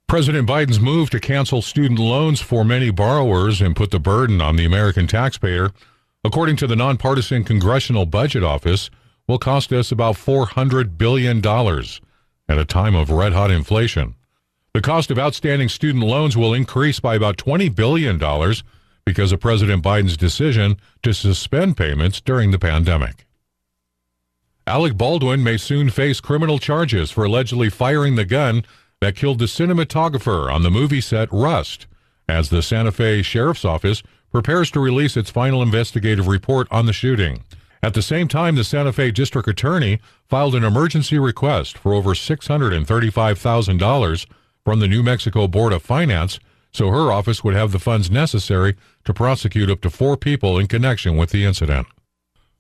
President 0.07 0.49
Biden's 0.49 0.79
move 0.79 1.11
to 1.11 1.19
cancel 1.19 1.63
student 1.63 1.99
loans 1.99 2.41
for 2.41 2.65
many 2.65 2.91
borrowers 2.91 3.61
and 3.61 3.75
put 3.75 3.91
the 3.91 3.99
burden 3.99 4.41
on 4.41 4.55
the 4.55 4.65
American 4.65 5.09
taxpayer, 5.09 5.73
according 6.23 6.55
to 6.57 6.69
the 6.69 6.77
nonpartisan 6.77 7.43
Congressional 7.43 8.07
Budget 8.07 8.45
Office, 8.45 8.89
will 9.27 9.39
cost 9.39 9.73
us 9.73 9.91
about 9.91 10.15
$400 10.15 10.97
billion 10.97 11.45
at 11.45 12.59
a 12.59 12.65
time 12.65 12.95
of 12.95 13.11
red 13.11 13.33
hot 13.33 13.51
inflation. 13.51 14.15
The 14.75 14.81
cost 14.81 15.11
of 15.11 15.19
outstanding 15.19 15.69
student 15.69 16.05
loans 16.05 16.37
will 16.37 16.55
increase 16.55 17.01
by 17.01 17.17
about 17.17 17.37
$20 17.37 17.75
billion 17.75 18.19
because 19.05 19.33
of 19.33 19.41
President 19.41 19.83
Biden's 19.83 20.17
decision 20.17 20.77
to 21.03 21.13
suspend 21.13 21.77
payments 21.77 22.21
during 22.21 22.51
the 22.51 22.59
pandemic. 22.59 23.27
Alec 24.67 24.97
Baldwin 24.97 25.43
may 25.43 25.57
soon 25.57 25.91
face 25.91 26.21
criminal 26.21 26.59
charges 26.59 27.11
for 27.11 27.25
allegedly 27.25 27.69
firing 27.69 28.15
the 28.15 28.25
gun 28.25 28.65
that 29.01 29.17
killed 29.17 29.41
the 29.41 29.47
cinematographer 29.47 30.53
on 30.53 30.63
the 30.63 30.71
movie 30.71 31.01
set 31.01 31.29
Rust, 31.33 31.89
as 32.29 32.51
the 32.51 32.63
Santa 32.63 32.93
Fe 32.93 33.23
Sheriff's 33.23 33.65
Office 33.65 34.05
prepares 34.31 34.71
to 34.71 34.79
release 34.79 35.17
its 35.17 35.31
final 35.31 35.63
investigative 35.63 36.29
report 36.29 36.69
on 36.71 36.87
the 36.87 36.93
shooting. 36.93 37.43
At 37.83 37.95
the 37.95 38.03
same 38.03 38.29
time, 38.29 38.55
the 38.55 38.63
Santa 38.63 38.93
Fe 38.93 39.11
District 39.11 39.49
Attorney 39.49 39.99
filed 40.29 40.55
an 40.55 40.63
emergency 40.63 41.19
request 41.19 41.77
for 41.77 41.93
over 41.93 42.11
$635,000 42.11 44.27
from 44.65 44.79
the 44.79 44.87
New 44.87 45.03
Mexico 45.03 45.49
Board 45.49 45.73
of 45.73 45.83
Finance 45.83 46.39
so 46.73 46.89
her 46.89 47.13
office 47.13 47.45
would 47.45 47.55
have 47.55 47.73
the 47.73 47.79
funds 47.79 48.11
necessary 48.11 48.77
to 49.05 49.15
prosecute 49.15 49.71
up 49.71 49.81
to 49.83 49.91
four 49.91 50.17
people 50.17 50.59
in 50.59 50.67
connection 50.67 51.17
with 51.17 51.31
the 51.31 51.45
incident. 51.45 51.87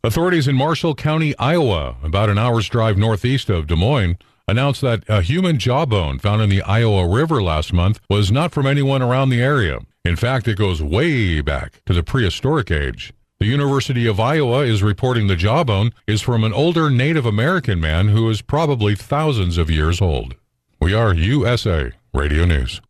Authorities 0.04 0.48
in 0.48 0.56
Marshall 0.56 0.94
County, 0.94 1.36
Iowa, 1.38 1.96
about 2.02 2.28
an 2.28 2.38
hour's 2.38 2.68
drive 2.68 2.98
northeast 2.98 3.48
of 3.48 3.68
Des 3.68 3.76
Moines, 3.76 4.18
announced 4.48 4.80
that 4.80 5.04
a 5.08 5.22
human 5.22 5.58
jawbone 5.58 6.18
found 6.18 6.42
in 6.42 6.50
the 6.50 6.62
Iowa 6.62 7.08
River 7.08 7.42
last 7.42 7.72
month 7.72 8.00
was 8.10 8.32
not 8.32 8.52
from 8.52 8.66
anyone 8.66 9.00
around 9.00 9.28
the 9.28 9.40
area. 9.40 9.78
In 10.04 10.16
fact, 10.16 10.48
it 10.48 10.58
goes 10.58 10.82
way 10.82 11.40
back 11.40 11.80
to 11.86 11.92
the 11.92 12.02
prehistoric 12.02 12.70
age. 12.70 13.12
The 13.38 13.46
University 13.46 14.06
of 14.06 14.20
Iowa 14.20 14.60
is 14.60 14.82
reporting 14.82 15.26
the 15.26 15.36
jawbone 15.36 15.92
is 16.06 16.20
from 16.20 16.44
an 16.44 16.52
older 16.52 16.90
Native 16.90 17.26
American 17.26 17.80
man 17.80 18.08
who 18.08 18.28
is 18.28 18.42
probably 18.42 18.94
thousands 18.94 19.58
of 19.58 19.70
years 19.70 20.00
old. 20.00 20.34
We 20.80 20.94
are 20.94 21.14
USA 21.14 21.92
Radio 22.12 22.44
News. 22.44 22.80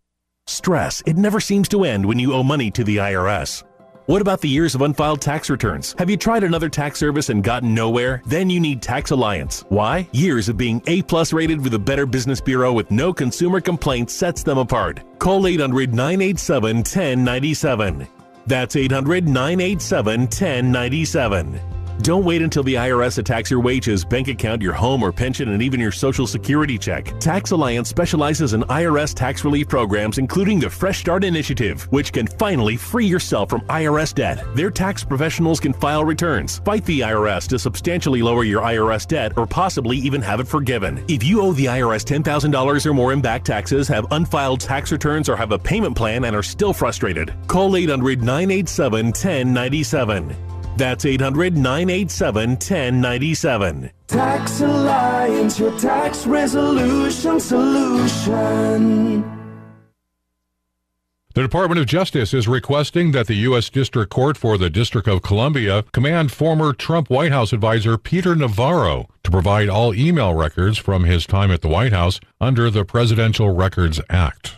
Stress. 0.47 1.03
It 1.07 1.17
never 1.17 1.41
seems 1.41 1.69
to 1.69 1.85
end 1.85 2.05
when 2.05 2.19
you 2.19 2.33
owe 2.33 2.43
money 2.43 2.71
to 2.73 2.85
the 2.85 2.97
IRS. 2.97 3.63
What 4.07 4.21
about 4.21 4.41
the 4.41 4.49
years 4.49 4.75
of 4.75 4.83
unfiled 4.83 5.21
tax 5.21 5.49
returns? 5.49 5.95
Have 5.99 6.11
you 6.11 6.17
tried 6.17 6.43
another 6.43 6.69
tax 6.69 6.99
service 6.99 7.29
and 7.29 7.45
gotten 7.45 7.73
nowhere? 7.73 8.21
Then 8.27 8.51
you 8.51 8.59
need 8.59 8.83
Tax 8.83 9.13
Alliance. 9.13 9.65
Why? 9.69 10.09
Years 10.13 10.49
of 10.49 10.57
being 10.57 10.83
A 10.89 11.03
plus 11.03 11.33
rated 11.33 11.63
with 11.63 11.75
a 11.75 11.79
Better 11.79 12.07
Business 12.07 12.41
Bureau 12.41 12.73
with 12.73 12.91
no 12.91 13.13
consumer 13.13 13.61
complaints 13.61 14.13
sets 14.13 14.43
them 14.43 14.59
apart. 14.59 15.01
Call 15.21 15.47
800 15.47 15.95
987 15.95 16.79
1097. 16.79 18.09
That's 18.47 18.75
800 18.75 19.29
987 19.29 20.21
1097. 20.23 21.61
Don't 22.01 22.25
wait 22.25 22.43
until 22.43 22.63
the 22.63 22.75
IRS 22.75 23.19
attacks 23.19 23.51
your 23.51 23.61
wages, 23.61 24.05
bank 24.05 24.29
account, 24.29 24.61
your 24.61 24.73
home 24.73 25.03
or 25.03 25.13
pension, 25.13 25.51
and 25.51 25.63
even 25.63 25.79
your 25.79 25.93
social 25.93 26.27
security 26.27 26.79
check. 26.79 27.19
Tax 27.21 27.53
Alliance 27.53 27.89
specializes 27.89 28.55
in 28.55 28.63
IRS 28.63 29.15
tax 29.15 29.45
relief 29.45 29.69
programs, 29.69 30.19
including 30.19 30.59
the 30.59 30.69
Fresh 30.69 31.01
Start 31.01 31.23
Initiative, 31.23 31.83
which 31.93 32.13
can 32.13 32.27
finally 32.27 32.77
free 32.77 33.07
yourself 33.07 33.51
from 33.51 33.61
IRS 33.63 34.15
debt. 34.15 34.43
Their 34.57 34.71
tax 34.71 35.05
professionals 35.05 35.61
can 35.61 35.73
file 35.73 36.05
returns, 36.05 36.59
fight 36.61 36.85
the 36.87 37.01
IRS 37.01 37.47
to 37.49 37.59
substantially 37.59 38.23
lower 38.23 38.45
your 38.45 38.63
IRS 38.63 39.07
debt, 39.07 39.33
or 39.37 39.47
possibly 39.47 39.97
even 39.99 40.23
have 40.23 40.41
it 40.41 40.49
forgiven. 40.49 41.05
If 41.09 41.23
you 41.23 41.41
owe 41.41 41.53
the 41.53 41.67
IRS 41.67 42.05
$10,000 42.05 42.87
or 42.87 42.95
more 42.95 43.13
in 43.13 43.21
back 43.21 43.45
taxes, 43.45 43.87
have 43.89 44.07
unfiled 44.11 44.61
tax 44.61 44.91
returns, 44.93 45.29
or 45.29 45.37
have 45.37 45.53
a 45.53 45.59
payment 45.59 45.97
plan 45.97 46.25
and 46.25 46.35
are 46.35 46.43
still 46.43 46.73
frustrated, 46.73 47.33
call 47.47 47.77
800 47.77 48.23
987 48.23 49.07
1097. 49.07 50.52
That's 50.77 51.05
800 51.05 51.57
987 51.57 52.51
1097. 52.51 53.91
Tax 54.07 54.61
Alliance, 54.61 55.59
your 55.59 55.79
tax 55.79 56.27
resolution 56.27 57.41
solution. 57.41 59.23
The 61.35 61.41
Department 61.41 61.81
of 61.81 61.87
Justice 61.87 62.35
is 62.35 62.47
requesting 62.47 63.13
that 63.13 63.27
the 63.27 63.35
U.S. 63.37 63.71
District 63.71 64.11
Court 64.11 64.37
for 64.37 64.59
the 64.59 64.69
District 64.69 65.09
of 65.09 65.23
Columbia 65.23 65.83
command 65.93 66.31
former 66.31 66.75
Trump 66.75 67.09
White 67.09 67.33
House 67.33 67.55
advisor 67.55 67.97
Peter 67.97 68.37
Navarro 68.37 69.09
to 69.25 69.31
provide 69.31 69.71
all 69.71 69.95
email 69.95 70.35
records 70.35 70.77
from 70.77 71.05
his 71.05 71.25
time 71.25 71.51
at 71.51 71.63
the 71.63 71.69
White 71.69 71.95
House 71.95 72.21
under 72.39 72.69
the 72.69 72.85
Presidential 72.85 73.49
Records 73.49 73.99
Act. 74.11 74.57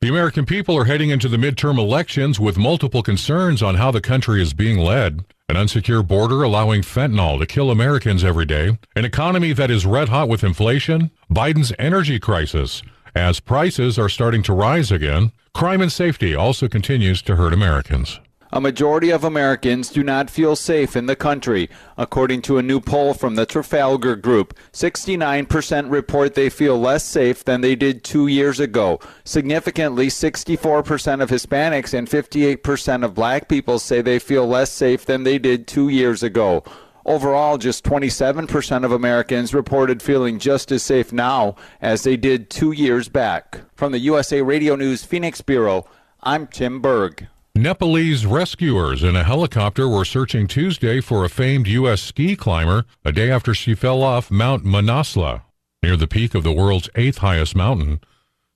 The 0.00 0.08
American 0.08 0.46
people 0.46 0.76
are 0.78 0.84
heading 0.84 1.10
into 1.10 1.28
the 1.28 1.36
midterm 1.36 1.78
elections 1.78 2.38
with 2.38 2.58
multiple 2.58 3.02
concerns 3.02 3.60
on 3.60 3.74
how 3.74 3.90
the 3.90 4.00
country 4.00 4.40
is 4.40 4.54
being 4.54 4.78
led. 4.78 5.24
An 5.46 5.56
unsecure 5.56 6.06
border 6.06 6.42
allowing 6.42 6.80
fentanyl 6.80 7.38
to 7.38 7.44
kill 7.44 7.70
Americans 7.70 8.24
every 8.24 8.46
day, 8.46 8.78
an 8.96 9.04
economy 9.04 9.52
that 9.52 9.70
is 9.70 9.84
red 9.84 10.08
hot 10.08 10.26
with 10.26 10.42
inflation, 10.42 11.10
Biden's 11.30 11.70
energy 11.78 12.18
crisis, 12.18 12.82
as 13.14 13.40
prices 13.40 13.98
are 13.98 14.08
starting 14.08 14.42
to 14.44 14.54
rise 14.54 14.90
again, 14.90 15.32
crime 15.52 15.82
and 15.82 15.92
safety 15.92 16.34
also 16.34 16.66
continues 16.66 17.20
to 17.20 17.36
hurt 17.36 17.52
Americans. 17.52 18.20
A 18.54 18.60
majority 18.60 19.10
of 19.10 19.24
Americans 19.24 19.88
do 19.88 20.04
not 20.04 20.30
feel 20.30 20.54
safe 20.54 20.94
in 20.94 21.06
the 21.06 21.16
country. 21.16 21.68
According 21.98 22.42
to 22.42 22.56
a 22.56 22.62
new 22.62 22.78
poll 22.78 23.12
from 23.12 23.34
the 23.34 23.46
Trafalgar 23.46 24.14
Group, 24.14 24.56
69% 24.72 25.90
report 25.90 26.34
they 26.34 26.48
feel 26.48 26.78
less 26.78 27.02
safe 27.02 27.42
than 27.42 27.62
they 27.62 27.74
did 27.74 28.04
two 28.04 28.28
years 28.28 28.60
ago. 28.60 29.00
Significantly, 29.24 30.06
64% 30.06 31.20
of 31.20 31.30
Hispanics 31.30 31.92
and 31.92 32.08
58% 32.08 33.04
of 33.04 33.12
black 33.12 33.48
people 33.48 33.80
say 33.80 34.00
they 34.00 34.20
feel 34.20 34.46
less 34.46 34.70
safe 34.70 35.04
than 35.04 35.24
they 35.24 35.36
did 35.36 35.66
two 35.66 35.88
years 35.88 36.22
ago. 36.22 36.62
Overall, 37.04 37.58
just 37.58 37.82
27% 37.82 38.84
of 38.84 38.92
Americans 38.92 39.52
reported 39.52 40.00
feeling 40.00 40.38
just 40.38 40.70
as 40.70 40.84
safe 40.84 41.12
now 41.12 41.56
as 41.82 42.04
they 42.04 42.16
did 42.16 42.50
two 42.50 42.70
years 42.70 43.08
back. 43.08 43.62
From 43.74 43.90
the 43.90 43.98
USA 43.98 44.42
Radio 44.42 44.76
News 44.76 45.02
Phoenix 45.02 45.40
Bureau, 45.40 45.88
I'm 46.22 46.46
Tim 46.46 46.80
Berg. 46.80 47.26
Nepalese 47.56 48.26
rescuers 48.26 49.04
in 49.04 49.14
a 49.14 49.22
helicopter 49.22 49.88
were 49.88 50.04
searching 50.04 50.48
Tuesday 50.48 51.00
for 51.00 51.24
a 51.24 51.28
famed 51.28 51.68
U.S. 51.68 52.02
ski 52.02 52.34
climber 52.34 52.84
a 53.04 53.12
day 53.12 53.30
after 53.30 53.54
she 53.54 53.76
fell 53.76 54.02
off 54.02 54.28
Mount 54.28 54.64
Manaslu, 54.64 55.40
near 55.80 55.96
the 55.96 56.08
peak 56.08 56.34
of 56.34 56.42
the 56.42 56.50
world's 56.50 56.90
eighth 56.96 57.18
highest 57.18 57.54
mountain. 57.54 58.00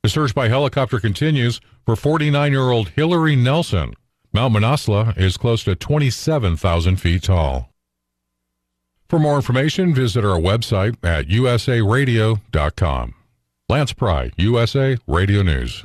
The 0.02 0.08
search 0.08 0.34
by 0.34 0.48
helicopter 0.48 0.98
continues 0.98 1.60
for 1.84 1.94
49 1.94 2.50
year 2.50 2.70
old 2.70 2.90
Hilaree 2.96 3.38
Nelson. 3.38 3.94
Mount 4.32 4.54
Manaslu 4.54 5.16
is 5.16 5.36
close 5.36 5.62
to 5.62 5.76
27,000 5.76 6.96
feet 6.96 7.22
tall. 7.22 7.70
For 9.08 9.20
more 9.20 9.36
information, 9.36 9.94
visit 9.94 10.24
our 10.24 10.40
website 10.40 10.96
at 11.04 11.28
usaradio.com. 11.28 13.14
Lance 13.68 13.92
Pry, 13.92 14.32
USA 14.36 14.96
Radio 15.06 15.42
News. 15.42 15.84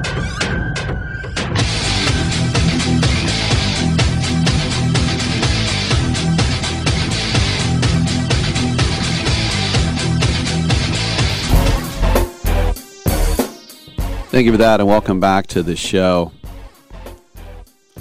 Thank 14.31 14.45
you 14.45 14.53
for 14.53 14.57
that, 14.59 14.79
and 14.79 14.87
welcome 14.87 15.19
back 15.19 15.47
to 15.47 15.61
the 15.61 15.75
show. 15.75 16.31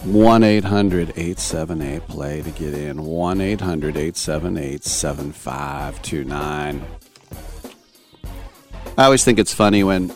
1 0.04 0.44
800 0.44 1.08
878 1.08 2.06
play 2.06 2.40
to 2.40 2.52
get 2.52 2.72
in. 2.72 3.02
1 3.02 3.40
800 3.40 3.96
878 3.96 4.84
7529. 4.84 6.84
I 8.96 9.04
always 9.04 9.24
think 9.24 9.40
it's 9.40 9.52
funny 9.52 9.82
when 9.82 10.12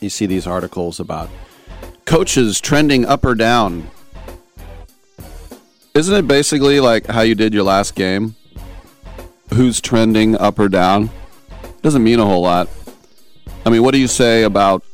you 0.00 0.10
see 0.10 0.26
these 0.26 0.46
articles 0.46 1.00
about 1.00 1.30
coaches 2.04 2.60
trending 2.60 3.06
up 3.06 3.24
or 3.24 3.34
down. 3.34 3.90
Isn't 5.94 6.14
it 6.14 6.28
basically 6.28 6.78
like 6.78 7.06
how 7.06 7.22
you 7.22 7.34
did 7.34 7.54
your 7.54 7.64
last 7.64 7.94
game? 7.94 8.36
Who's 9.54 9.80
trending 9.80 10.36
up 10.36 10.58
or 10.58 10.68
down? 10.68 11.08
Doesn't 11.80 12.04
mean 12.04 12.20
a 12.20 12.26
whole 12.26 12.42
lot. 12.42 12.68
I 13.66 13.68
mean, 13.68 13.82
what 13.82 13.92
do 13.92 13.98
you 13.98 14.06
say 14.06 14.44
about 14.44 14.84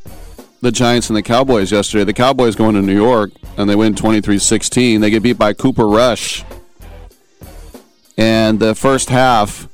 the 0.62 0.73
Giants 0.73 1.11
and 1.11 1.16
the 1.16 1.23
Cowboys 1.23 1.70
yesterday? 1.70 2.05
The 2.05 2.15
Cowboys 2.15 2.57
going 2.57 2.74
to 2.74 2.81
New 2.81 2.94
York 2.94 3.31
and 3.59 3.69
they 3.69 3.77
win 3.77 3.94
23 3.94 4.39
16. 4.39 5.03
They 5.03 5.11
get 5.11 5.23
beat 5.23 5.35
by 5.35 5.53
Cooper 5.53 5.86
Rush. 5.86 6.43
And 8.16 8.59
the 8.61 8.74
first 8.74 9.11
half, 9.11 9.69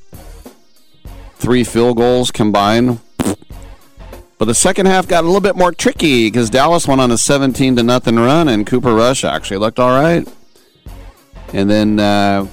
three 1.36 1.62
field 1.62 1.96
goals 1.96 2.32
combined. 2.32 2.98
But 4.36 4.46
the 4.46 4.54
second 4.54 4.86
half 4.86 5.06
got 5.06 5.22
a 5.22 5.26
little 5.28 5.40
bit 5.40 5.54
more 5.54 5.70
tricky 5.70 6.26
because 6.26 6.50
Dallas 6.50 6.88
went 6.88 7.00
on 7.00 7.12
a 7.12 7.18
17 7.18 7.76
to 7.76 7.82
nothing 7.84 8.16
run, 8.16 8.48
and 8.48 8.66
Cooper 8.66 8.94
Rush 8.94 9.24
actually 9.24 9.58
looked 9.58 9.78
all 9.78 9.90
right. 9.90 10.28
And 11.52 11.70
then 11.70 12.00
uh, 12.00 12.46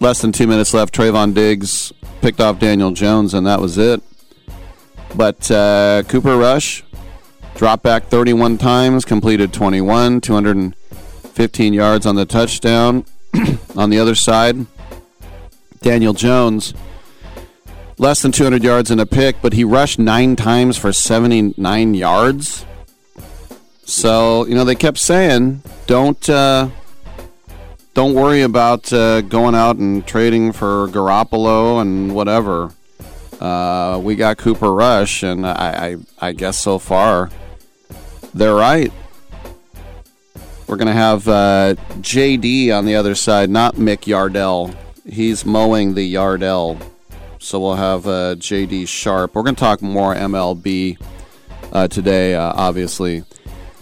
less 0.00 0.20
than 0.20 0.32
two 0.32 0.46
minutes 0.46 0.72
left, 0.74 0.94
Trevon 0.94 1.32
Diggs 1.34 1.92
picked 2.20 2.40
off 2.40 2.58
Daniel 2.58 2.92
Jones, 2.92 3.32
and 3.32 3.46
that 3.46 3.60
was 3.60 3.78
it. 3.78 4.02
But 5.16 5.50
uh, 5.50 6.02
Cooper 6.08 6.36
Rush 6.36 6.82
dropped 7.54 7.82
back 7.82 8.06
31 8.06 8.58
times, 8.58 9.04
completed 9.04 9.52
21, 9.52 10.20
215 10.20 11.72
yards 11.72 12.06
on 12.06 12.16
the 12.16 12.26
touchdown. 12.26 13.04
on 13.76 13.90
the 13.90 13.98
other 13.98 14.14
side, 14.14 14.66
Daniel 15.80 16.12
Jones, 16.12 16.74
less 17.98 18.22
than 18.22 18.32
200 18.32 18.62
yards 18.62 18.90
in 18.90 19.00
a 19.00 19.06
pick, 19.06 19.36
but 19.42 19.52
he 19.52 19.64
rushed 19.64 19.98
nine 19.98 20.36
times 20.36 20.76
for 20.76 20.92
79 20.92 21.94
yards. 21.94 22.64
So 23.84 24.46
you 24.46 24.54
know 24.54 24.64
they 24.64 24.74
kept 24.74 24.98
saying, 24.98 25.62
"Don't 25.86 26.28
uh, 26.28 26.70
don't 27.92 28.14
worry 28.14 28.40
about 28.40 28.90
uh, 28.92 29.20
going 29.20 29.54
out 29.54 29.76
and 29.76 30.06
trading 30.06 30.52
for 30.52 30.88
Garoppolo 30.88 31.82
and 31.82 32.14
whatever." 32.14 32.72
Uh, 33.40 34.00
we 34.02 34.14
got 34.14 34.38
Cooper 34.38 34.72
Rush, 34.72 35.22
and 35.22 35.46
I, 35.46 35.96
I, 36.20 36.28
I 36.28 36.32
guess 36.32 36.58
so 36.58 36.78
far 36.78 37.30
they're 38.34 38.54
right. 38.54 38.92
We're 40.66 40.76
going 40.76 40.88
to 40.88 40.92
have 40.92 41.28
uh, 41.28 41.74
JD 42.00 42.76
on 42.76 42.84
the 42.84 42.96
other 42.96 43.14
side, 43.14 43.50
not 43.50 43.76
Mick 43.76 44.06
Yardell. 44.06 44.74
He's 45.06 45.44
mowing 45.44 45.94
the 45.94 46.14
Yardell. 46.14 46.80
So 47.38 47.60
we'll 47.60 47.74
have 47.74 48.06
uh, 48.06 48.34
JD 48.36 48.88
Sharp. 48.88 49.34
We're 49.34 49.42
going 49.42 49.54
to 49.54 49.60
talk 49.60 49.82
more 49.82 50.14
MLB 50.14 50.98
uh, 51.72 51.88
today, 51.88 52.34
uh, 52.34 52.52
obviously. 52.56 53.22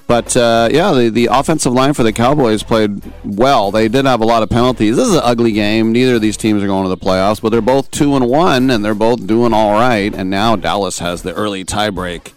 But 0.07 0.37
uh, 0.37 0.69
yeah, 0.71 0.93
the, 0.93 1.09
the 1.09 1.29
offensive 1.31 1.73
line 1.73 1.95
for 1.95 2.03
the 2.03 2.13
Cowboys 2.13 2.63
played 2.63 3.03
well. 3.25 3.71
They 3.71 3.89
did 3.89 4.05
have 4.05 4.21
a 4.21 4.27
lot 4.27 4.43
of 4.43 4.51
penalties. 4.51 4.97
This 4.97 5.09
is 5.09 5.15
an 5.15 5.23
ugly 5.25 5.53
game. 5.53 5.93
Neither 5.93 6.17
of 6.17 6.21
these 6.21 6.37
teams 6.37 6.63
are 6.63 6.67
going 6.67 6.85
to 6.85 6.89
the 6.89 6.97
playoffs, 6.97 7.41
but 7.41 7.51
they're 7.51 7.61
both 7.61 7.91
two 7.91 8.15
and 8.17 8.29
one, 8.29 8.71
and 8.71 8.85
they're 8.85 8.95
both 8.95 9.27
doing 9.27 9.53
all 9.53 9.73
right. 9.73 10.15
And 10.15 10.29
now 10.29 10.57
Dallas 10.57 10.99
has 10.99 11.23
the 11.23 11.33
early 11.35 11.65
tiebreak 11.65 12.33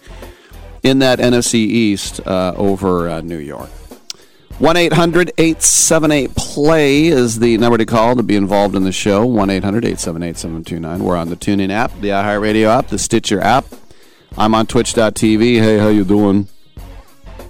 in 0.82 1.00
that 1.00 1.18
NFC 1.18 1.54
East 1.54 2.26
uh, 2.26 2.54
over 2.56 3.08
uh, 3.08 3.20
New 3.20 3.38
York. 3.38 3.70
1 4.58 4.74
800 4.74 5.32
878 5.36 6.34
play 6.34 7.06
is 7.08 7.40
the 7.40 7.58
number 7.58 7.76
to 7.76 7.84
call 7.84 8.16
to 8.16 8.22
be 8.22 8.36
involved 8.36 8.74
in 8.74 8.84
the 8.84 8.92
show. 8.92 9.26
1 9.26 9.50
800 9.50 9.84
878 9.84 10.38
729. 10.38 11.04
We're 11.04 11.16
on 11.16 11.28
the 11.28 11.36
TuneIn 11.36 11.70
app, 11.70 11.92
the 12.00 12.08
iHeartRadio 12.08 12.68
app, 12.68 12.88
the 12.88 12.98
Stitcher 12.98 13.38
app. 13.38 13.66
I'm 14.38 14.54
on 14.54 14.66
twitch.tv. 14.66 15.60
Hey, 15.60 15.76
how 15.76 15.88
you 15.88 16.04
doing? 16.04 16.48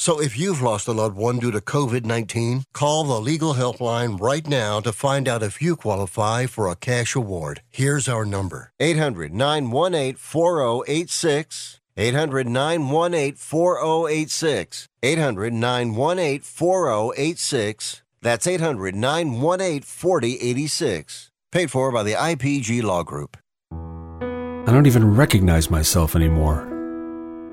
So 0.00 0.18
if 0.18 0.38
you've 0.38 0.62
lost 0.62 0.88
a 0.88 0.92
loved 0.92 1.14
one 1.14 1.38
due 1.40 1.50
to 1.50 1.60
COVID 1.60 2.06
19, 2.06 2.62
call 2.72 3.04
the 3.04 3.20
legal 3.20 3.52
helpline 3.52 4.18
right 4.18 4.48
now 4.48 4.80
to 4.80 4.94
find 4.94 5.28
out 5.28 5.42
if 5.42 5.60
you 5.60 5.76
qualify 5.76 6.46
for 6.46 6.70
a 6.70 6.74
cash 6.74 7.14
award. 7.14 7.60
Here's 7.68 8.08
our 8.08 8.24
number 8.24 8.72
800 8.80 9.34
918 9.34 10.14
4086. 10.14 11.80
800 11.98 12.48
918 12.48 13.34
4086. 13.34 14.88
800 15.02 15.52
918 15.52 16.40
4086. 16.40 18.02
That's 18.22 18.46
800 18.46 18.94
918 18.94 19.82
4086. 19.82 21.30
Paid 21.52 21.70
for 21.70 21.92
by 21.92 22.04
the 22.04 22.14
IPG 22.14 22.82
Law 22.82 23.02
Group. 23.02 23.36
I 23.70 24.72
don't 24.72 24.86
even 24.86 25.14
recognize 25.14 25.70
myself 25.70 26.16
anymore. 26.16 26.62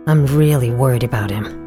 I'm 0.08 0.26
really 0.28 0.72
worried 0.72 1.04
about 1.04 1.30
him. 1.30 1.67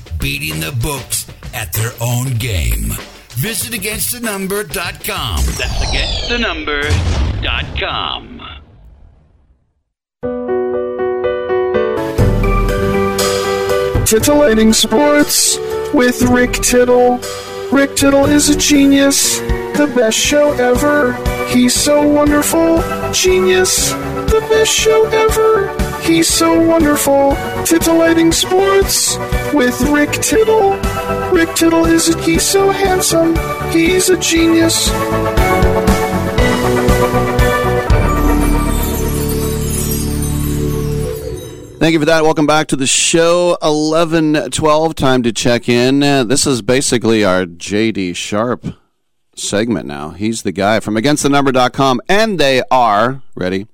beating 0.21 0.59
the 0.59 0.71
books 0.81 1.25
at 1.53 1.73
their 1.73 1.91
own 1.99 2.33
game. 2.35 2.93
Visit 3.31 3.73
againstthenumber.com. 3.73 5.43
That's 5.57 5.85
againstthenumber.com. 5.85 8.37
Titillating 14.05 14.73
Sports 14.73 15.57
with 15.93 16.21
Rick 16.23 16.53
Tittle. 16.53 17.19
Rick 17.71 17.95
Tittle 17.95 18.25
is 18.25 18.49
a 18.49 18.57
genius, 18.57 19.39
the 19.73 19.87
best 19.95 20.17
show 20.17 20.53
ever. 20.53 21.13
He's 21.47 21.73
so 21.73 22.07
wonderful, 22.07 22.81
genius, 23.11 23.91
the 23.91 24.45
best 24.49 24.71
show 24.71 25.05
ever. 25.07 26.01
He's 26.01 26.27
so 26.27 26.59
wonderful. 26.59 27.35
Titillating 27.65 28.31
Sports 28.31 29.17
with 29.53 29.79
Rick 29.89 30.11
Tittle. 30.13 30.71
Rick 31.31 31.55
Tittle 31.55 31.85
is 31.85 32.09
a, 32.09 32.21
he's 32.23 32.43
so 32.43 32.71
handsome. 32.71 33.35
He's 33.71 34.09
a 34.09 34.17
genius. 34.17 34.89
Thank 41.79 41.93
you 41.93 41.99
for 41.99 42.05
that. 42.05 42.23
Welcome 42.23 42.45
back 42.45 42.67
to 42.67 42.75
the 42.75 42.85
show. 42.85 43.57
1112, 43.61 44.95
time 44.95 45.23
to 45.23 45.31
check 45.31 45.67
in. 45.67 45.99
This 46.27 46.45
is 46.45 46.61
basically 46.61 47.23
our 47.23 47.45
JD 47.45 48.15
Sharp 48.15 48.65
segment 49.35 49.85
now. 49.85 50.11
He's 50.11 50.43
the 50.43 50.51
guy 50.51 50.79
from 50.79 50.95
againstthenumber.com, 50.95 52.01
and 52.07 52.39
they 52.39 52.61
are, 52.69 53.21
ready, 53.35 53.67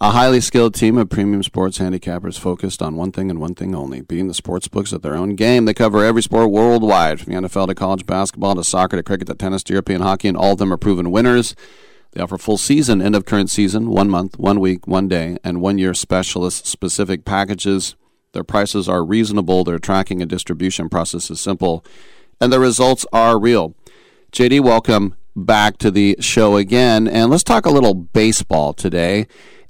a 0.00 0.10
highly 0.10 0.40
skilled 0.40 0.74
team 0.74 0.98
of 0.98 1.10
premium 1.10 1.42
sports 1.42 1.78
handicappers 1.78 2.38
focused 2.38 2.82
on 2.82 2.96
one 2.96 3.12
thing 3.12 3.30
and 3.30 3.40
one 3.40 3.54
thing 3.54 3.74
only 3.74 4.00
beating 4.00 4.28
the 4.28 4.34
sports 4.34 4.66
books 4.66 4.92
at 4.92 5.02
their 5.02 5.14
own 5.14 5.36
game. 5.36 5.64
They 5.64 5.74
cover 5.74 6.04
every 6.04 6.22
sport 6.22 6.50
worldwide, 6.50 7.20
from 7.20 7.32
the 7.32 7.40
NFL 7.40 7.68
to 7.68 7.74
college 7.74 8.04
basketball 8.04 8.56
to 8.56 8.64
soccer 8.64 8.96
to 8.96 9.02
cricket 9.02 9.28
to 9.28 9.34
tennis 9.34 9.62
to 9.64 9.74
European 9.74 10.00
hockey, 10.00 10.28
and 10.28 10.36
all 10.36 10.52
of 10.52 10.58
them 10.58 10.72
are 10.72 10.76
proven 10.76 11.10
winners. 11.10 11.54
They 12.12 12.20
offer 12.20 12.36
full 12.36 12.58
season, 12.58 13.00
end 13.00 13.14
of 13.14 13.24
current 13.24 13.48
season, 13.48 13.88
one 13.88 14.10
month, 14.10 14.38
one 14.38 14.60
week, 14.60 14.86
one 14.86 15.08
day, 15.08 15.38
and 15.42 15.60
one 15.60 15.78
year 15.78 15.94
specialist 15.94 16.66
specific 16.66 17.24
packages. 17.24 17.94
Their 18.32 18.44
prices 18.44 18.88
are 18.88 19.04
reasonable, 19.04 19.64
their 19.64 19.78
tracking 19.78 20.20
and 20.20 20.28
distribution 20.28 20.88
process 20.88 21.30
is 21.30 21.40
simple, 21.40 21.84
and 22.40 22.52
the 22.52 22.58
results 22.58 23.06
are 23.12 23.38
real. 23.38 23.74
JD, 24.32 24.62
welcome 24.62 25.14
back 25.36 25.76
to 25.76 25.90
the 25.90 26.16
show 26.18 26.56
again, 26.56 27.06
and 27.06 27.30
let's 27.30 27.42
talk 27.42 27.66
a 27.66 27.70
little 27.70 27.92
baseball 27.92 28.72
today. 28.72 29.26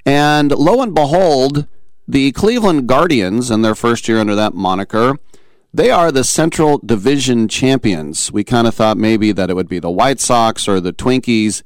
And 0.06 0.52
lo 0.52 0.80
and 0.80 0.94
behold, 0.94 1.66
the 2.06 2.30
Cleveland 2.30 2.86
Guardians, 2.86 3.50
in 3.50 3.62
their 3.62 3.74
first 3.74 4.06
year 4.06 4.20
under 4.20 4.36
that 4.36 4.54
moniker, 4.54 5.16
They 5.74 5.90
are 5.90 6.12
the 6.12 6.22
Central 6.22 6.78
Division 6.78 7.48
champions. 7.48 8.30
We 8.30 8.44
kind 8.44 8.68
of 8.68 8.74
thought 8.74 8.98
maybe 8.98 9.32
that 9.32 9.50
it 9.50 9.54
would 9.54 9.68
be 9.68 9.80
the 9.80 9.90
White 9.90 10.20
Sox 10.20 10.68
or 10.68 10.80
the 10.80 10.92
Twinkies, 10.92 11.62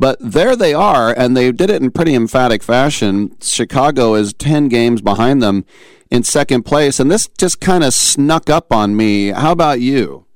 but 0.00 0.18
there 0.18 0.56
they 0.56 0.74
are, 0.74 1.12
and 1.16 1.36
they 1.36 1.52
did 1.52 1.70
it 1.70 1.82
in 1.82 1.92
pretty 1.92 2.14
emphatic 2.14 2.64
fashion. 2.64 3.36
Chicago 3.40 4.14
is 4.14 4.32
10 4.32 4.66
games 4.68 5.02
behind 5.02 5.40
them 5.40 5.64
in 6.10 6.24
second 6.24 6.64
place, 6.64 6.98
and 6.98 7.10
this 7.10 7.28
just 7.38 7.60
kind 7.60 7.84
of 7.84 7.94
snuck 7.94 8.50
up 8.50 8.72
on 8.72 8.96
me. 8.96 9.28
How 9.28 9.52
about 9.52 9.80
you? 9.80 10.26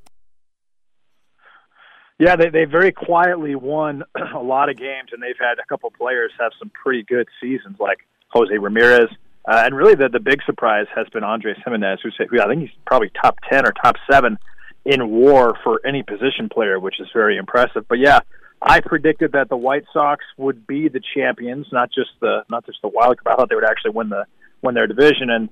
Yeah, 2.19 2.36
they 2.36 2.49
they 2.49 2.65
very 2.65 2.93
quietly 2.93 3.55
won 3.55 4.05
a 4.35 4.39
lot 4.39 4.69
of 4.69 4.77
games, 4.77 5.11
and 5.12 5.23
they've 5.23 5.39
had 5.39 5.59
a 5.59 5.66
couple 5.66 5.91
players 5.91 6.32
have 6.41 6.53
some 6.59 6.70
pretty 6.70 7.03
good 7.03 7.28
seasons, 7.41 7.77
like 7.81 7.99
Jose 8.28 8.57
Ramirez, 8.57 9.09
uh, 9.47 9.62
and 9.65 9.77
really 9.77 9.95
the 9.95 10.09
the 10.09 10.20
big 10.20 10.43
surprise 10.45 10.86
has 10.95 11.09
been 11.09 11.24
Andres 11.24 11.57
Gimenez, 11.65 12.01
who, 12.03 12.11
who 12.31 12.41
I 12.41 12.47
think 12.47 12.62
he's 12.62 12.77
probably 12.86 13.11
top 13.20 13.39
ten 13.51 13.66
or 13.66 13.73
top 13.73 13.97
seven 14.11 14.39
in 14.85 15.11
WAR 15.11 15.55
for 15.65 15.81
any 15.85 16.03
position 16.03 16.49
player, 16.49 16.78
which 16.78 17.01
is 17.01 17.09
very 17.12 17.36
impressive. 17.36 17.86
But 17.89 17.99
yeah, 17.99 18.20
I 18.62 18.81
predicted 18.81 19.32
that 19.32 19.49
the 19.49 19.57
White 19.57 19.85
Sox 19.93 20.24
would 20.36 20.66
be 20.66 20.89
the 20.89 21.01
champions, 21.15 21.66
not 21.73 21.91
just 21.93 22.11
the 22.20 22.45
not 22.49 22.65
just 22.65 22.78
the 22.82 22.89
wild 22.89 23.23
card. 23.23 23.35
I 23.35 23.36
thought 23.36 23.49
they 23.49 23.57
would 23.57 23.69
actually 23.69 23.93
win 23.93 24.09
the 24.09 24.24
win 24.62 24.74
their 24.74 24.86
division, 24.86 25.31
and 25.31 25.49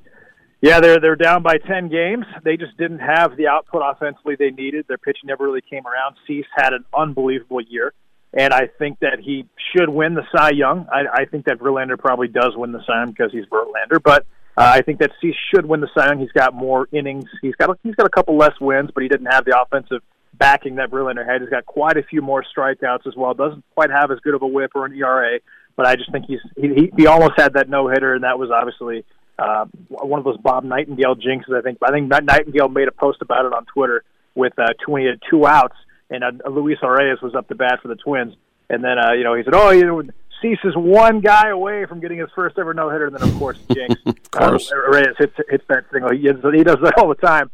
yeah, 0.63 0.79
they're 0.79 1.01
they're 1.01 1.17
down 1.17 1.43
by 1.43 1.59
ten 1.59 1.89
games. 1.89 2.25
They 2.45 2.57
just 2.57 2.77
didn't 2.79 3.01
have 3.01 3.37
the 3.37 3.49
output 3.49 3.83
offensively 3.85 4.37
they 4.39 4.51
needed. 4.51 4.87
Their 4.87 4.97
pitching 4.97 5.27
never 5.27 5.45
really 5.45 5.61
came 5.61 5.85
around. 5.85 6.15
Cease 6.25 6.47
had 6.57 6.73
an 6.73 6.85
unbelievable 6.97 7.61
year, 7.61 7.93
and 8.33 8.55
I 8.55 8.69
think 8.79 9.01
that 9.01 9.19
he 9.21 9.45
should 9.75 9.89
win 9.89 10.15
the 10.15 10.23
Cy 10.35 10.51
Young. 10.51 10.87
I, 10.93 11.23
I 11.23 11.25
think 11.25 11.47
that 11.47 11.59
Verlander 11.59 11.99
probably 11.99 12.29
does 12.29 12.53
win 12.55 12.71
the 12.71 12.79
Cy 12.87 13.01
Young 13.01 13.11
because 13.11 13.33
he's 13.33 13.45
Verlander, 13.47 14.01
but 14.01 14.25
uh, 14.57 14.71
I 14.75 14.83
think 14.83 15.01
that 15.01 15.11
Cease 15.21 15.35
should 15.53 15.67
win 15.67 15.81
the 15.81 15.89
Cy 15.97 16.07
Young. 16.07 16.21
He's 16.21 16.33
got 16.33 16.55
more 16.55 16.87
innings. 16.93 17.25
He's 17.43 17.57
got 17.57 17.77
he's 17.83 17.97
got 17.97 18.07
a 18.07 18.11
couple 18.11 18.37
less 18.37 18.55
wins, 18.61 18.91
but 18.95 19.03
he 19.03 19.09
didn't 19.09 19.33
have 19.33 19.45
the 19.45 19.61
offensive 19.61 20.03
backing 20.35 20.77
that 20.77 20.93
Verlander 20.93 21.27
had. 21.27 21.41
He's 21.41 21.51
got 21.51 21.67
quite 21.67 21.97
a 21.97 22.05
few 22.05 22.23
more 22.23 22.45
strikeouts 22.57 23.09
as 23.09 23.17
well. 23.17 23.35
Doesn't 23.35 23.65
quite 23.75 23.91
have 23.91 24.13
as 24.13 24.21
good 24.21 24.35
of 24.35 24.43
a 24.43 24.47
WHIP 24.47 24.77
or 24.77 24.87
an 24.87 24.95
ERA, 24.95 25.41
but 25.75 25.87
I 25.87 25.97
just 25.97 26.13
think 26.13 26.27
he's 26.27 26.39
he 26.57 26.69
he, 26.69 26.93
he 26.97 27.07
almost 27.09 27.33
had 27.37 27.55
that 27.55 27.69
no 27.69 27.89
hitter, 27.89 28.15
and 28.15 28.23
that 28.23 28.39
was 28.39 28.51
obviously 28.53 29.05
uh, 29.39 29.67
one 29.89 30.19
of 30.19 30.25
those 30.25 30.39
Bob 30.39 30.65
Nightingale 30.65 31.17
jinxes. 31.17 31.57
I 31.57 31.63
think 31.63 31.79
I 31.83 31.91
think 31.91 32.09
Nightingale 32.09 32.69
made 32.69 32.89
a 32.89 32.93
post 32.93 33.23
about 33.23 33.47
it 33.47 33.53
on 33.53 33.65
Twitter 33.67 34.05
with 34.35 34.59
uh, 34.59 34.69
two, 34.85 34.97
he 34.97 35.07
had 35.07 35.21
two 35.29 35.47
outs, 35.47 35.77
and 36.11 36.25
uh, 36.25 36.49
Luis 36.49 36.79
Arraez 36.83 37.23
was 37.23 37.35
up 37.35 37.49
to 37.49 37.55
bat 37.55 37.81
for 37.83 37.89
the 37.89 37.97
Twins, 37.97 38.35
and 38.71 38.83
then 38.83 38.99
uh, 38.99 39.13
you 39.13 39.25
know 39.25 39.35
he 39.35 39.43
said, 39.45 39.55
"Oh, 39.55 39.71
you 39.71 39.85
know, 39.85 40.03
Cease 40.41 40.59
is 40.65 40.75
one 40.77 41.21
guy 41.21 41.49
away 41.49 41.87
from 41.87 42.01
getting 42.01 42.19
his 42.19 42.29
first 42.35 42.59
ever 42.59 42.75
no 42.75 42.91
hitter," 42.91 43.07
and 43.07 43.17
then 43.17 43.29
of 43.29 43.35
course 43.39 43.59
jinx. 43.73 43.95
of 44.07 44.31
course, 44.31 44.73
uh, 44.73 45.13
hits 45.19 45.35
hits 45.49 45.65
that 45.69 45.91
thing. 45.91 46.03
He, 46.13 46.23
he 46.23 46.65
does 46.65 46.79
that 46.83 46.95
all 46.99 47.09
the 47.09 47.15
time. 47.15 47.51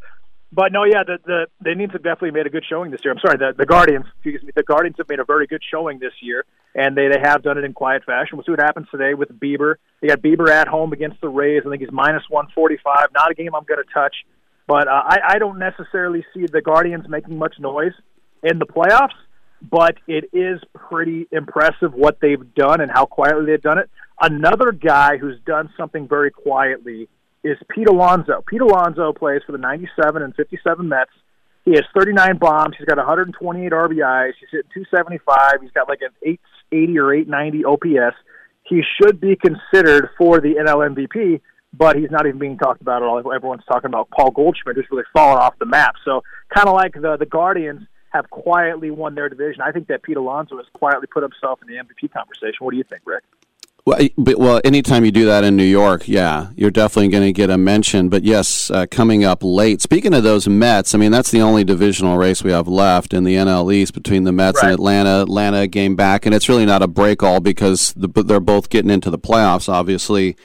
But 0.51 0.73
no, 0.73 0.85
yeah, 0.85 1.03
the, 1.05 1.19
the 1.25 1.47
they 1.63 1.75
need 1.75 1.93
to 1.93 1.99
definitely 1.99 2.31
made 2.31 2.47
a 2.47 2.51
good 2.51 2.65
showing 2.69 2.91
this 2.91 3.01
year. 3.05 3.13
I'm 3.13 3.21
sorry, 3.21 3.37
the 3.37 3.53
the 3.57 3.67
Guardians, 3.67 4.07
excuse 4.17 4.43
me, 4.43 4.51
the 4.55 4.63
Guardians 4.63 4.97
have 4.97 5.09
made 5.09 5.21
a 5.21 5.25
very 5.25 5.47
good 5.47 5.63
showing 5.71 5.99
this 5.99 6.15
year, 6.23 6.47
and 6.75 6.97
they 6.97 7.09
they 7.09 7.21
have 7.23 7.43
done 7.43 7.59
it 7.59 7.65
in 7.65 7.75
quiet 7.75 8.05
fashion. 8.05 8.39
We'll 8.39 8.45
see 8.45 8.53
what 8.53 8.61
happens 8.61 8.87
today 8.91 9.13
with 9.13 9.29
Bieber. 9.29 9.75
They 10.01 10.09
got 10.09 10.23
Bieber 10.23 10.49
at 10.49 10.67
home 10.67 10.93
against 10.95 11.21
the 11.21 11.29
Rays. 11.29 11.63
I 11.67 11.71
think 11.71 11.83
he's 11.83 11.93
minus 11.93 12.23
145. 12.31 13.09
Not 13.15 13.31
a 13.31 13.35
game 13.35 13.55
I'm 13.55 13.65
going 13.65 13.83
to 13.83 13.93
touch, 13.93 14.15
but 14.67 14.89
uh, 14.89 15.03
I 15.05 15.19
I 15.35 15.39
don't 15.39 15.59
necessarily 15.59 16.25
see 16.33 16.47
the 16.51 16.63
Guardians 16.63 17.05
making 17.09 17.37
much 17.37 17.57
noise 17.59 17.93
in 18.43 18.59
the 18.59 18.67
playoffs. 18.67 19.17
But 19.61 19.97
it 20.07 20.31
is 20.33 20.61
pretty 20.73 21.27
impressive 21.33 21.93
what 21.93 22.21
they've 22.21 22.55
done 22.55 22.81
and 22.81 22.91
how 22.91 23.07
quietly 23.07 23.47
they've 23.47 23.61
done 23.61 23.79
it. 23.79 23.91
Another 24.21 24.71
guy 24.73 25.19
who's 25.19 25.39
done 25.45 25.69
something 25.77 26.09
very 26.09 26.31
quietly 26.31 27.09
is 27.45 27.57
Pete 27.69 27.89
Alonso. 27.89 28.43
Pete 28.47 28.61
Alonso 28.61 29.13
plays 29.13 29.43
for 29.47 29.53
the 29.53 29.59
97 29.59 30.23
and 30.23 30.35
57 30.35 30.89
Mets. 30.89 31.11
He 31.65 31.73
has 31.73 31.85
39 31.97 32.39
bombs. 32.39 32.77
He's 32.79 32.87
got 32.87 32.97
128 32.97 33.73
RBIs. 33.73 34.33
He's 34.41 34.49
hitting 34.51 34.71
275. 34.73 35.61
He's 35.61 35.71
got 35.73 35.89
like 35.89 36.01
an 36.01 36.11
880 36.23 36.99
or 36.99 37.13
890 37.13 37.65
OPS. 37.65 38.17
He 38.65 38.83
should 38.97 39.21
be 39.21 39.37
considered 39.37 40.11
for 40.17 40.41
the 40.41 40.55
NL 40.55 40.95
MVP, 40.95 41.41
but 41.73 41.97
he's 41.97 42.11
not 42.11 42.27
even 42.27 42.39
being 42.39 42.59
talked 42.59 42.81
about 42.81 43.03
at 43.03 43.09
all. 43.09 43.19
Everyone's 43.33 43.65
talking 43.67 43.89
about 43.89 44.11
Paul 44.11 44.31
Goldschmidt, 44.31 44.77
who's 44.77 44.87
really 44.91 45.05
fallen 45.13 45.39
off 45.39 45.59
the 45.59 45.67
map. 45.67 45.95
So 46.05 46.23
kind 46.55 46.69
of 46.69 46.75
like 46.75 46.95
the 46.95 47.17
the 47.19 47.27
Guardians 47.27 47.87
have 48.11 48.31
quietly 48.31 48.91
won 48.91 49.15
their 49.15 49.29
division. 49.29 49.61
I 49.61 49.73
think 49.73 49.89
that 49.89 50.03
Pete 50.03 50.17
Alonso 50.17 50.57
has 50.57 50.67
quietly 50.73 51.07
put 51.07 51.23
himself 51.23 51.61
in 51.63 51.69
the 51.69 51.83
MVP 51.83 52.13
conversation. 52.13 52.59
What 52.61 52.71
do 52.71 52.79
you 52.79 52.85
think, 52.85 53.03
Rick? 53.05 53.25
Well, 53.89 54.07
but, 54.19 54.39
well, 54.39 54.61
anytime 54.65 55.07
you 55.07 55.11
do 55.11 55.25
that 55.25 55.45
in 55.45 55.57
New 55.57 55.65
York, 55.65 56.07
yeah, 56.07 56.49
you're 56.57 56.71
definitely 56.71 57.09
going 57.09 57.25
to 57.25 57.33
get 57.33 57.49
a 57.49 57.57
mention. 57.57 58.11
But 58.11 58.23
yes, 58.23 58.71
uh, 58.71 58.85
coming 58.91 59.25
up 59.25 59.43
late. 59.43 59.81
Speaking 59.81 60.13
of 60.13 60.23
those 60.23 60.47
Mets, 60.47 60.95
I 60.95 60.99
mean 60.99 61.11
that's 61.11 61.31
the 61.31 61.41
only 61.41 61.65
divisional 61.65 62.19
race 62.19 62.45
we 62.45 62.51
have 62.51 62.69
left 62.69 63.15
in 63.15 63.25
the 63.25 63.37
NL 63.37 63.73
East 63.73 63.95
between 63.95 64.25
the 64.25 64.33
Mets 64.33 64.59
right. 64.59 64.65
and 64.65 64.75
Atlanta. 64.75 65.23
Atlanta 65.23 65.67
game 65.67 65.97
back, 65.97 66.27
and 66.27 66.35
it's 66.35 66.51
really 66.51 66.67
not 66.67 66.83
a 66.83 66.87
break 66.87 67.23
all 67.23 67.41
because 67.41 67.95
the, 67.95 68.09
they're 68.09 68.41
both 68.41 68.69
getting 68.69 68.91
into 68.91 69.09
the 69.09 69.19
playoffs, 69.19 69.71
obviously. 69.71 70.37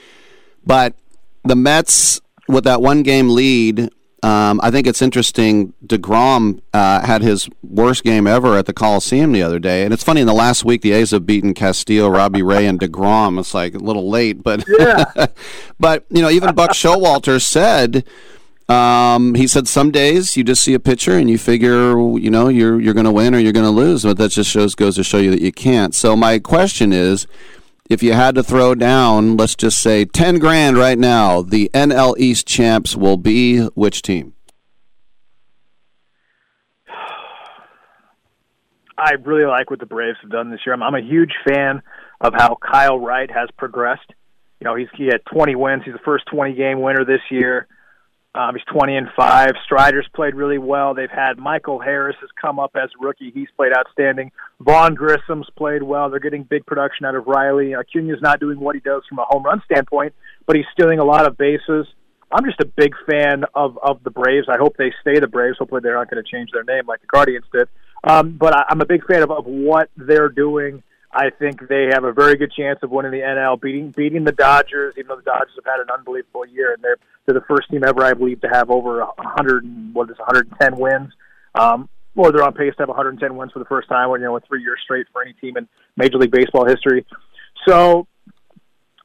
But 0.65 0.95
the 1.43 1.57
Mets 1.57 2.21
with 2.47 2.63
that 2.63 2.81
one 2.81 3.03
game 3.03 3.27
lead 3.27 3.89
um, 4.23 4.61
I 4.63 4.71
think 4.71 4.87
it's 4.87 5.01
interesting. 5.01 5.73
Degrom 5.85 6.61
uh, 6.73 7.05
had 7.05 7.21
his 7.21 7.49
worst 7.61 8.05
game 8.05 8.25
ever 8.25 8.55
at 8.57 8.67
the 8.67 8.73
Coliseum 8.73 9.33
the 9.33 9.43
other 9.43 9.59
day, 9.59 9.83
and 9.83 9.93
it's 9.93 10.03
funny. 10.03 10.21
In 10.21 10.27
the 10.27 10.33
last 10.33 10.63
week, 10.63 10.81
the 10.81 10.93
A's 10.93 11.11
have 11.11 11.25
beaten 11.25 11.53
Castillo, 11.53 12.07
Robbie 12.07 12.41
Ray, 12.41 12.65
and 12.65 12.79
Degrom. 12.79 13.37
It's 13.37 13.53
like 13.53 13.75
a 13.75 13.79
little 13.79 14.09
late, 14.09 14.41
but 14.41 14.63
yeah. 14.79 15.27
but 15.77 16.05
you 16.09 16.21
know, 16.21 16.29
even 16.29 16.55
Buck 16.55 16.71
Showalter 16.71 17.41
said. 17.41 18.05
Um, 18.69 19.35
he 19.35 19.45
said 19.45 19.67
some 19.67 19.91
days 19.91 20.37
you 20.37 20.43
just 20.45 20.63
see 20.63 20.73
a 20.73 20.79
pitcher 20.79 21.17
and 21.17 21.29
you 21.29 21.37
figure 21.37 21.99
you 22.17 22.31
know 22.31 22.47
you're 22.47 22.79
you're 22.79 22.93
going 22.93 23.05
to 23.05 23.11
win 23.11 23.35
or 23.35 23.37
you're 23.37 23.51
going 23.51 23.65
to 23.65 23.69
lose, 23.69 24.03
but 24.03 24.17
that 24.17 24.31
just 24.31 24.49
shows 24.49 24.73
goes 24.73 24.95
to 24.95 25.03
show 25.03 25.17
you 25.17 25.31
that 25.31 25.41
you 25.41 25.51
can't. 25.51 25.93
So 25.93 26.15
my 26.15 26.39
question 26.39 26.93
is, 26.93 27.27
if 27.93 28.01
you 28.01 28.13
had 28.13 28.35
to 28.35 28.43
throw 28.43 28.73
down, 28.73 29.37
let's 29.37 29.55
just 29.55 29.79
say 29.79 30.03
10 30.03 30.39
grand 30.39 30.77
right 30.77 30.97
now, 30.97 31.43
the 31.43 31.69
NL 31.73 32.17
East 32.17 32.47
champs 32.47 32.95
will 32.95 33.17
be 33.17 33.59
which 33.75 34.01
team? 34.01 34.33
I 38.97 39.13
really 39.23 39.45
like 39.45 39.69
what 39.69 39.79
the 39.79 39.85
Braves 39.85 40.17
have 40.21 40.31
done 40.31 40.49
this 40.49 40.61
year. 40.65 40.73
I'm, 40.73 40.81
I'm 40.81 40.95
a 40.95 41.01
huge 41.01 41.33
fan 41.47 41.81
of 42.19 42.33
how 42.35 42.55
Kyle 42.55 42.99
Wright 42.99 43.29
has 43.29 43.49
progressed. 43.57 44.11
You 44.59 44.65
know, 44.65 44.75
he's 44.75 44.87
he 44.95 45.07
had 45.07 45.21
20 45.31 45.55
wins. 45.55 45.83
He's 45.83 45.93
the 45.93 45.99
first 45.99 46.25
20 46.31 46.53
game 46.53 46.81
winner 46.81 47.05
this 47.05 47.21
year. 47.29 47.67
Um, 48.35 48.55
he's 48.55 48.65
20 48.73 48.95
and 48.95 49.07
five. 49.15 49.51
Strider's 49.63 50.07
played 50.15 50.33
really 50.33 50.57
well. 50.57 50.95
They've 50.95 51.09
had 51.09 51.37
Michael 51.37 51.79
Harris 51.79 52.15
has 52.21 52.29
come 52.41 52.57
up 52.57 52.71
as 52.75 52.89
rookie. 52.99 53.31
He's 53.31 53.49
played 53.55 53.73
outstanding. 53.77 54.31
Vaughn 54.59 54.95
Grissom's 54.95 55.47
played 55.55 55.83
well. 55.83 56.09
They're 56.09 56.19
getting 56.19 56.43
big 56.43 56.65
production 56.65 57.05
out 57.05 57.15
of 57.15 57.27
Riley. 57.27 57.73
Acuna's 57.73 58.21
not 58.21 58.39
doing 58.39 58.59
what 58.59 58.73
he 58.73 58.81
does 58.81 59.03
from 59.07 59.19
a 59.19 59.25
home 59.25 59.43
run 59.43 59.61
standpoint, 59.65 60.15
but 60.47 60.55
he's 60.55 60.65
stealing 60.73 60.97
a 60.99 61.05
lot 61.05 61.27
of 61.27 61.37
bases. 61.37 61.85
I'm 62.31 62.45
just 62.45 62.59
a 62.59 62.65
big 62.65 62.95
fan 63.07 63.43
of 63.53 63.77
of 63.77 64.03
the 64.03 64.09
Braves. 64.09 64.47
I 64.49 64.57
hope 64.57 64.75
they 64.77 64.91
stay 65.01 65.19
the 65.19 65.27
Braves. 65.27 65.57
Hopefully, 65.59 65.81
they're 65.83 65.93
not 65.93 66.09
going 66.09 66.23
to 66.23 66.29
change 66.29 66.49
their 66.51 66.63
name 66.63 66.87
like 66.87 67.01
the 67.01 67.07
Guardians 67.07 67.45
did. 67.53 67.67
Um, 68.03 68.35
but 68.39 68.55
I, 68.55 68.63
I'm 68.69 68.81
a 68.81 68.87
big 68.87 69.05
fan 69.05 69.21
of, 69.21 69.29
of 69.29 69.45
what 69.45 69.89
they're 69.95 70.29
doing 70.29 70.81
I 71.13 71.29
think 71.29 71.67
they 71.67 71.89
have 71.91 72.03
a 72.03 72.11
very 72.11 72.35
good 72.35 72.51
chance 72.51 72.79
of 72.81 72.89
winning 72.89 73.11
the 73.11 73.19
NL, 73.19 73.61
beating 73.61 73.91
beating 73.91 74.23
the 74.23 74.31
Dodgers. 74.31 74.95
Even 74.97 75.09
though 75.09 75.15
the 75.17 75.21
Dodgers 75.23 75.53
have 75.55 75.65
had 75.65 75.79
an 75.79 75.87
unbelievable 75.95 76.45
year, 76.45 76.73
and 76.73 76.83
they're 76.83 76.97
they're 77.25 77.39
the 77.39 77.45
first 77.47 77.69
team 77.69 77.83
ever, 77.83 78.03
I 78.03 78.13
believe, 78.13 78.41
to 78.41 78.47
have 78.47 78.71
over 78.71 79.01
a 79.01 79.05
100 79.05 79.93
what 79.93 80.09
is 80.09 80.17
110 80.17 80.77
wins. 80.77 81.13
Um, 81.55 81.87
or 82.15 82.31
they're 82.31 82.43
on 82.43 82.53
pace 82.53 82.73
to 82.75 82.81
have 82.81 82.89
110 82.89 83.35
wins 83.35 83.51
for 83.51 83.59
the 83.59 83.65
first 83.65 83.89
time, 83.89 84.09
or 84.09 84.17
you 84.17 84.23
know, 84.23 84.35
a 84.35 84.39
three 84.41 84.61
years 84.61 84.79
straight 84.83 85.07
for 85.11 85.21
any 85.21 85.33
team 85.33 85.57
in 85.57 85.67
Major 85.97 86.17
League 86.17 86.31
Baseball 86.31 86.65
history. 86.65 87.05
So, 87.67 88.07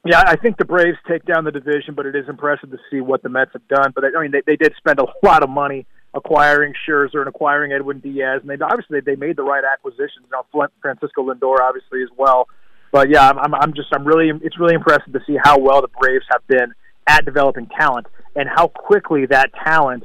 yeah, 0.05 0.23
I 0.27 0.37
think 0.37 0.57
the 0.57 0.65
Braves 0.65 0.99
take 1.09 1.25
down 1.25 1.45
the 1.45 1.53
division, 1.53 1.95
but 1.95 2.07
it 2.07 2.15
is 2.15 2.29
impressive 2.29 2.71
to 2.71 2.79
see 2.91 3.01
what 3.01 3.23
the 3.23 3.29
Mets 3.29 3.53
have 3.53 3.67
done. 3.69 3.93
But 3.95 4.05
I 4.05 4.21
mean, 4.21 4.31
they, 4.31 4.43
they 4.47 4.57
did 4.57 4.75
spend 4.77 4.99
a 4.99 5.07
lot 5.23 5.43
of 5.43 5.51
money 5.51 5.87
acquiring 6.19 6.75
Scherzer 6.87 7.21
and 7.21 7.29
acquiring 7.29 7.73
Edwin 7.73 8.01
Diaz, 8.01 8.41
and 8.43 8.51
they 8.51 8.63
obviously 8.63 9.01
they 9.01 9.17
made 9.17 9.37
the 9.37 9.43
right 9.43 9.65
acquisitions. 9.65 10.27
You 10.31 10.43
know, 10.53 10.69
Francisco 10.83 11.23
Lindor 11.23 11.61
obviously 11.61 12.03
as 12.03 12.11
well. 12.17 12.49
But 12.93 13.09
yeah, 13.11 13.31
I'm, 13.31 13.55
I'm 13.55 13.73
just 13.75 13.89
I'm 13.93 14.05
really 14.05 14.31
it's 14.43 14.59
really 14.59 14.75
impressive 14.75 15.13
to 15.13 15.21
see 15.27 15.37
how 15.43 15.59
well 15.59 15.81
the 15.81 15.89
Braves 15.89 16.25
have 16.31 16.47
been 16.47 16.75
at 17.07 17.25
developing 17.25 17.67
talent 17.79 18.07
and 18.37 18.49
how 18.49 18.69
quickly 18.69 19.27
that 19.27 19.51
talent 19.65 20.05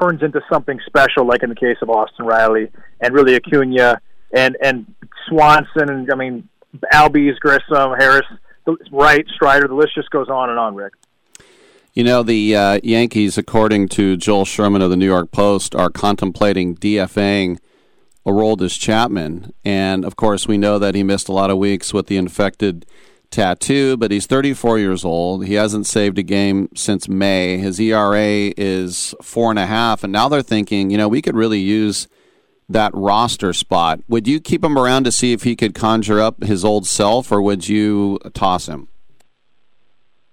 turns 0.00 0.22
into 0.22 0.40
something 0.50 0.78
special, 0.86 1.26
like 1.26 1.42
in 1.42 1.48
the 1.48 1.56
case 1.56 1.76
of 1.82 1.90
Austin 1.90 2.26
Riley 2.26 2.70
and 3.00 3.14
really 3.14 3.36
Acuna 3.36 4.00
and 4.34 4.56
and 4.62 4.94
Swanson 5.28 5.90
and 5.90 6.10
I 6.12 6.16
mean 6.16 6.48
Albies, 6.92 7.38
Grissom, 7.38 7.94
Harris, 7.98 8.26
Wright, 8.90 9.26
Strider. 9.34 9.68
The 9.68 9.74
list 9.74 9.94
just 9.94 10.10
goes 10.10 10.28
on 10.28 10.50
and 10.50 10.58
on, 10.58 10.74
Rick. 10.74 10.94
You 11.94 12.04
know, 12.04 12.22
the 12.22 12.56
uh, 12.56 12.80
Yankees, 12.82 13.36
according 13.36 13.88
to 13.88 14.16
Joel 14.16 14.46
Sherman 14.46 14.80
of 14.80 14.88
the 14.88 14.96
New 14.96 15.04
York 15.04 15.30
Post, 15.30 15.74
are 15.74 15.90
contemplating 15.90 16.74
DFAing 16.74 17.58
Aroldis 18.26 18.80
Chapman. 18.80 19.52
And 19.62 20.02
of 20.02 20.16
course, 20.16 20.48
we 20.48 20.56
know 20.56 20.78
that 20.78 20.94
he 20.94 21.02
missed 21.02 21.28
a 21.28 21.32
lot 21.32 21.50
of 21.50 21.58
weeks 21.58 21.92
with 21.92 22.06
the 22.06 22.16
infected 22.16 22.86
tattoo, 23.30 23.98
but 23.98 24.10
he's 24.10 24.24
34 24.24 24.78
years 24.78 25.04
old. 25.04 25.44
He 25.44 25.52
hasn't 25.54 25.86
saved 25.86 26.18
a 26.18 26.22
game 26.22 26.70
since 26.74 27.08
May. 27.08 27.58
His 27.58 27.78
ERA 27.78 28.54
is 28.56 29.14
four 29.20 29.50
and 29.50 29.58
a 29.58 29.66
half, 29.66 30.02
and 30.02 30.12
now 30.12 30.30
they're 30.30 30.40
thinking, 30.40 30.90
you 30.90 30.96
know, 30.96 31.08
we 31.08 31.20
could 31.20 31.36
really 31.36 31.60
use 31.60 32.08
that 32.70 32.94
roster 32.94 33.52
spot. 33.52 34.00
Would 34.08 34.26
you 34.26 34.40
keep 34.40 34.64
him 34.64 34.78
around 34.78 35.04
to 35.04 35.12
see 35.12 35.34
if 35.34 35.42
he 35.42 35.56
could 35.56 35.74
conjure 35.74 36.20
up 36.20 36.42
his 36.42 36.64
old 36.64 36.86
self, 36.86 37.30
or 37.30 37.42
would 37.42 37.68
you 37.68 38.18
toss 38.32 38.66
him? 38.66 38.88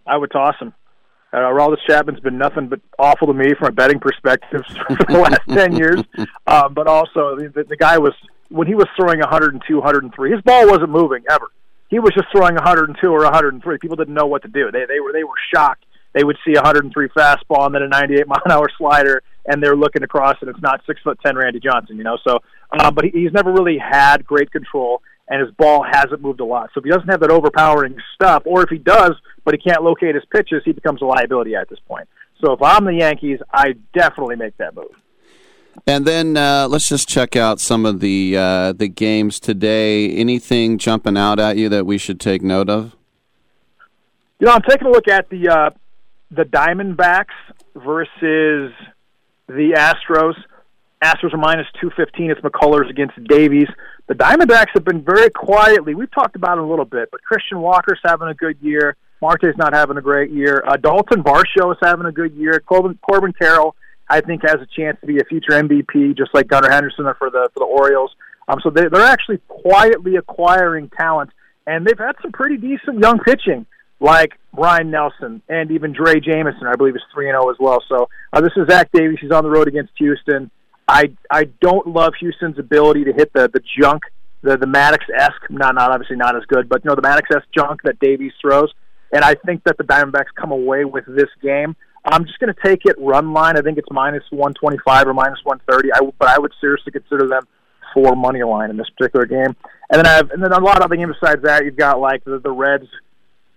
I 0.08 0.16
would 0.16 0.32
toss 0.32 0.56
him. 0.60 0.74
Uh, 1.32 1.38
Aroldis 1.38 1.78
Chapman's 1.86 2.20
been 2.20 2.38
nothing 2.38 2.68
but 2.68 2.80
awful 2.98 3.28
to 3.28 3.34
me 3.34 3.54
from 3.58 3.68
a 3.68 3.72
betting 3.72 4.00
perspective 4.00 4.62
for 4.88 5.06
the 5.08 5.20
last 5.20 5.42
ten 5.50 5.76
years. 5.76 6.02
Um, 6.48 6.74
but 6.74 6.88
also, 6.88 7.36
the, 7.36 7.66
the 7.68 7.78
guy 7.78 7.98
was 7.98 8.14
when 8.50 8.68
he 8.68 8.76
was 8.76 8.88
throwing 8.96 9.20
102, 9.20 9.76
103. 9.76 10.32
His 10.32 10.42
ball 10.42 10.68
wasn't 10.68 10.90
moving 10.90 11.24
ever. 11.30 11.52
He 11.90 12.00
was 12.00 12.14
just 12.14 12.28
throwing 12.32 12.56
102 12.56 13.08
or 13.08 13.24
103. 13.24 13.78
People 13.78 13.96
didn't 13.96 14.14
know 14.14 14.28
what 14.28 14.42
to 14.44 14.48
do. 14.48 14.72
They 14.72 14.86
they 14.86 15.00
were 15.00 15.14
they 15.14 15.24
were 15.24 15.38
shocked. 15.54 15.86
They 16.14 16.24
would 16.24 16.38
see 16.44 16.54
a 16.54 16.62
103 16.62 17.10
fastball 17.10 17.68
and 17.68 17.76
then 17.76 17.84
a 17.84 17.88
98 17.88 18.28
mile 18.28 18.42
an 18.46 18.52
hour 18.52 18.68
slider, 18.78 19.22
and 19.46 19.62
they're 19.62 19.76
looking 19.76 20.02
across, 20.02 20.38
and 20.42 20.50
it's 20.50 20.62
not 20.62 20.82
six 20.88 21.00
foot 21.02 21.20
ten 21.24 21.36
Randy 21.36 21.60
Johnson, 21.60 21.98
you 21.98 22.04
know. 22.04 22.18
So, 22.28 22.40
uh, 22.72 22.90
but 22.90 23.06
he, 23.06 23.12
he's 23.12 23.32
never 23.32 23.52
really 23.52 23.78
had 23.78 24.26
great 24.26 24.52
control 24.52 25.04
and 25.30 25.42
his 25.42 25.52
ball 25.56 25.86
hasn't 25.90 26.22
moved 26.22 26.40
a 26.40 26.46
lot. 26.46 26.72
So 26.74 26.80
if 26.80 26.84
he 26.84 26.90
doesn't 26.90 27.08
have 27.08 27.20
that 27.22 27.32
overpowering 27.32 27.98
stuff, 28.16 28.44
or 28.46 28.64
if 28.64 28.70
he 28.70 28.78
does, 28.78 29.12
but 29.46 29.54
he 29.54 29.60
can't 29.60 29.84
locate 29.84 30.16
his 30.16 30.26
pitches, 30.26 30.64
he 30.66 30.72
becomes 30.72 31.02
a 31.02 31.06
liability 31.06 31.56
at 31.56 31.70
this 31.70 31.80
point. 31.88 32.10
So 32.44 32.54
if 32.54 32.62
I'm 32.62 32.86
the 32.86 32.96
Yankees, 32.96 33.40
I 33.54 33.76
definitely 33.94 34.36
make 34.38 34.58
that 34.58 34.76
move. 34.76 34.92
And 35.86 36.06
then 36.06 36.36
uh, 36.36 36.68
let's 36.70 36.90
just 36.90 37.08
check 37.08 37.36
out 37.36 37.60
some 37.60 37.86
of 37.86 38.00
the 38.00 38.36
uh, 38.36 38.74
the 38.74 38.88
games 38.88 39.40
today. 39.40 40.12
Anything 40.12 40.78
jumping 40.78 41.18
out 41.18 41.40
at 41.40 41.58
you 41.58 41.70
that 41.70 41.86
we 41.86 41.98
should 41.98 42.20
take 42.20 42.42
note 42.42 42.70
of? 42.70 42.96
You 44.40 44.48
know, 44.48 44.54
I'm 44.54 44.62
taking 44.68 44.88
a 44.88 44.92
look 44.92 45.08
at 45.08 45.30
the 45.30 45.48
uh, 45.48 45.70
the 46.32 46.44
Diamondbacks 46.44 47.26
versus 47.76 48.74
the 49.48 49.74
Astros. 49.76 50.36
Astros 51.04 51.34
are 51.34 51.38
minus 51.38 51.68
215. 51.80 52.32
It's 52.32 52.42
McCullers 52.42 52.90
against 52.90 53.22
Davies. 53.26 53.68
The 54.08 54.16
Diamondbacks 54.16 54.72
have 54.74 54.84
been 54.84 55.02
very 55.02 55.30
quietly. 55.30 55.96
We've 55.96 56.12
talked 56.12 56.36
about 56.36 56.58
it 56.58 56.64
a 56.64 56.68
little 56.68 56.86
bit, 56.86 57.10
but 57.12 57.22
Christian 57.24 57.62
Walker's 57.62 58.00
having 58.04 58.28
a 58.28 58.34
good 58.34 58.58
year. 58.62 58.98
Marte's 59.22 59.58
not 59.58 59.74
having 59.74 59.98
a 59.98 60.02
great 60.02 60.32
year. 60.32 60.64
Uh, 60.68 60.78
Dalton 60.78 61.24
Varsho 61.24 61.72
is 61.72 61.78
having 61.82 62.06
a 62.06 62.12
good 62.12 62.34
year. 62.34 62.60
Corbin, 62.60 62.98
Corbin 63.02 63.34
Carroll, 63.34 63.76
I 64.10 64.22
think, 64.22 64.42
has 64.44 64.56
a 64.56 64.68
chance 64.76 64.98
to 65.02 65.08
be 65.08 65.20
a 65.20 65.26
future 65.26 65.52
MVP, 65.52 66.18
just 66.18 66.34
like 66.34 66.48
Gunnar 66.48 66.70
Henderson 66.70 67.06
for 67.18 67.30
the 67.30 67.50
for 67.54 67.60
the 67.60 67.66
Orioles. 67.66 68.12
Um, 68.48 68.60
so 68.64 68.70
they, 68.70 68.88
they're 68.88 69.06
actually 69.06 69.40
quietly 69.48 70.16
acquiring 70.16 70.90
talent, 70.98 71.30
and 71.68 71.86
they've 71.86 71.98
had 71.98 72.16
some 72.22 72.32
pretty 72.32 72.58
decent 72.58 73.00
young 73.00 73.20
pitching, 73.20 73.66
like 74.00 74.34
Brian 74.54 74.90
Nelson 74.90 75.42
and 75.48 75.72
even 75.72 75.94
Drey 75.94 76.24
Jameson, 76.24 76.66
I 76.66 76.76
believe, 76.76 76.96
is 76.96 77.04
three 77.14 77.30
and 77.30 77.36
zero 77.36 77.50
as 77.52 77.58
well. 77.60 77.84
So 77.88 78.10
uh, 78.34 78.42
this 78.42 78.52
is 78.58 78.68
Zach 78.68 78.90
Davies. 78.92 79.20
He's 79.22 79.32
on 79.32 79.44
the 79.44 79.50
road 79.50 79.68
against 79.68 79.94
Houston. 79.98 80.50
I 80.90 81.12
I 81.30 81.44
don't 81.62 81.88
love 81.88 82.14
Houston's 82.20 82.58
ability 82.58 83.06
to 83.06 83.14
hit 83.14 83.32
the 83.34 83.48
the 83.48 83.62
junk, 83.80 84.04
the 84.42 84.58
the 84.58 84.66
Maddux 84.66 85.00
esque, 85.16 85.50
not 85.50 85.76
not 85.76 85.92
obviously 85.92 86.16
not 86.16 86.36
as 86.36 86.44
good, 86.48 86.68
but 86.68 86.84
you 86.84 86.90
know 86.90 86.96
the 86.96 87.04
Maddux 87.04 87.36
esque 87.36 87.48
junk 87.56 87.82
that 87.84 88.00
Davies 88.00 88.34
throws, 88.42 88.74
and 89.14 89.24
I 89.24 89.36
think 89.46 89.64
that 89.66 89.78
the 89.78 89.84
Diamondbacks 89.84 90.34
come 90.36 90.52
away 90.52 90.86
with 90.86 91.06
this 91.06 91.30
game. 91.42 91.76
I'm 92.06 92.26
just 92.26 92.40
going 92.40 92.52
to 92.54 92.60
take 92.66 92.86
it 92.86 92.96
run 92.98 93.34
line. 93.34 93.58
I 93.58 93.62
think 93.62 93.78
it's 93.78 93.92
minus 93.92 94.24
125 94.32 95.08
or 95.08 95.14
minus 95.14 95.40
130. 95.44 95.94
I, 95.94 96.12
but 96.18 96.30
I 96.30 96.40
would 96.40 96.54
seriously 96.60 96.92
consider 96.92 97.28
them 97.28 97.44
for 97.94 98.16
money 98.16 98.42
line 98.42 98.70
in 98.70 98.78
this 98.78 98.90
particular 98.98 99.26
game. 99.26 99.56
And 99.92 100.00
then 100.00 100.08
I 100.08 100.14
have, 100.14 100.32
and 100.32 100.42
then 100.42 100.54
a 100.54 100.60
lot 100.60 100.78
of 100.78 100.84
other 100.84 100.96
games 100.96 101.16
besides 101.20 101.44
that. 101.44 101.66
You've 101.66 101.76
got 101.76 102.00
like 102.00 102.24
the, 102.24 102.40
the 102.40 102.52
Reds 102.52 102.88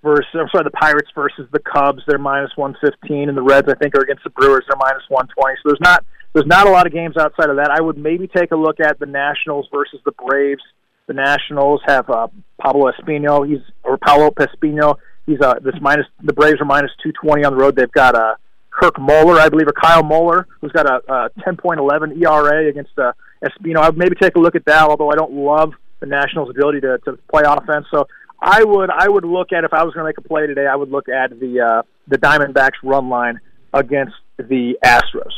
versus, 0.03 0.27
I'm 0.35 0.49
sorry, 0.51 0.65
the 0.65 0.71
Pirates 0.71 1.09
versus 1.15 1.47
the 1.53 1.61
Cubs. 1.61 2.03
They're 2.07 2.19
minus 2.19 2.51
115, 2.57 3.29
and 3.29 3.39
the 3.39 3.43
Reds 3.43 3.69
I 3.69 3.75
think 3.75 3.95
are 3.95 4.03
against 4.03 4.25
the 4.25 4.31
Brewers. 4.31 4.65
They're 4.69 4.77
minus 4.77 5.05
120. 5.09 5.57
So 5.57 5.71
there's 5.71 5.81
not 5.81 6.05
there's 6.33 6.47
not 6.47 6.67
a 6.67 6.71
lot 6.71 6.87
of 6.87 6.93
games 6.93 7.17
outside 7.17 7.51
of 7.51 7.57
that. 7.57 7.71
I 7.71 7.81
would 7.81 7.99
maybe 7.99 8.27
take 8.27 8.53
a 8.53 8.57
look 8.57 8.81
at 8.81 8.99
the 8.99 9.07
Nationals 9.07 9.69
versus 9.73 10.01
the 10.05 10.13
Braves. 10.13 10.63
The 11.07 11.15
Nationals 11.15 11.81
have 11.87 12.09
uh, 12.09 12.29
Pablo 12.61 12.91
Espino. 12.91 13.47
He's 13.47 13.61
or 13.85 13.99
Paolo 13.99 14.31
Espino. 14.31 14.97
He's 15.27 15.41
uh, 15.41 15.55
this 15.63 15.75
minus. 15.81 16.07
The 16.23 16.33
Braves 16.33 16.61
are 16.61 16.65
minus 16.65 16.91
two 17.03 17.13
twenty 17.13 17.45
on 17.45 17.53
the 17.53 17.59
road. 17.59 17.77
They've 17.77 17.91
got 17.93 18.15
uh, 18.15 18.35
Kirk 18.71 18.99
Muller, 18.99 19.39
I 19.39 19.49
believe, 19.49 19.69
or 19.69 19.73
Kyle 19.73 20.03
Muller, 20.03 20.47
who's 20.61 20.73
got 20.73 20.87
a, 20.87 21.13
a 21.13 21.31
ten 21.45 21.57
point 21.57 21.81
eleven 21.81 22.23
ERA 22.23 22.69
against 22.69 22.99
uh, 22.99 23.13
Espino. 23.45 23.79
I 23.79 23.91
would 23.91 23.99
maybe 23.99 24.15
take 24.21 24.37
a 24.37 24.39
look 24.39 24.55
at 24.55 24.65
that. 24.67 24.89
Although 24.89 25.11
I 25.11 25.17
don't 25.17 25.33
love 25.33 25.73
the 26.01 26.07
Nationals' 26.07 26.51
ability 26.51 26.81
to, 26.81 26.99
to 27.05 27.19
play 27.31 27.43
offense, 27.45 27.87
so 27.91 28.07
I 28.41 28.65
would 28.65 28.91
I 28.91 29.09
would 29.09 29.25
look 29.25 29.53
at 29.53 29.65
if 29.65 29.73
I 29.73 29.85
was 29.85 29.93
going 29.95 30.05
to 30.05 30.09
make 30.09 30.19
a 30.19 30.27
play 30.27 30.47
today. 30.47 30.67
I 30.67 30.77
would 30.77 30.91
look 30.91 31.09
at 31.09 31.39
the 31.39 31.61
uh, 31.61 31.83
the 32.09 32.19
Diamondbacks 32.19 32.83
run 32.83 33.09
line 33.09 33.39
against 33.75 34.15
the 34.39 34.79
Astros. 34.85 35.33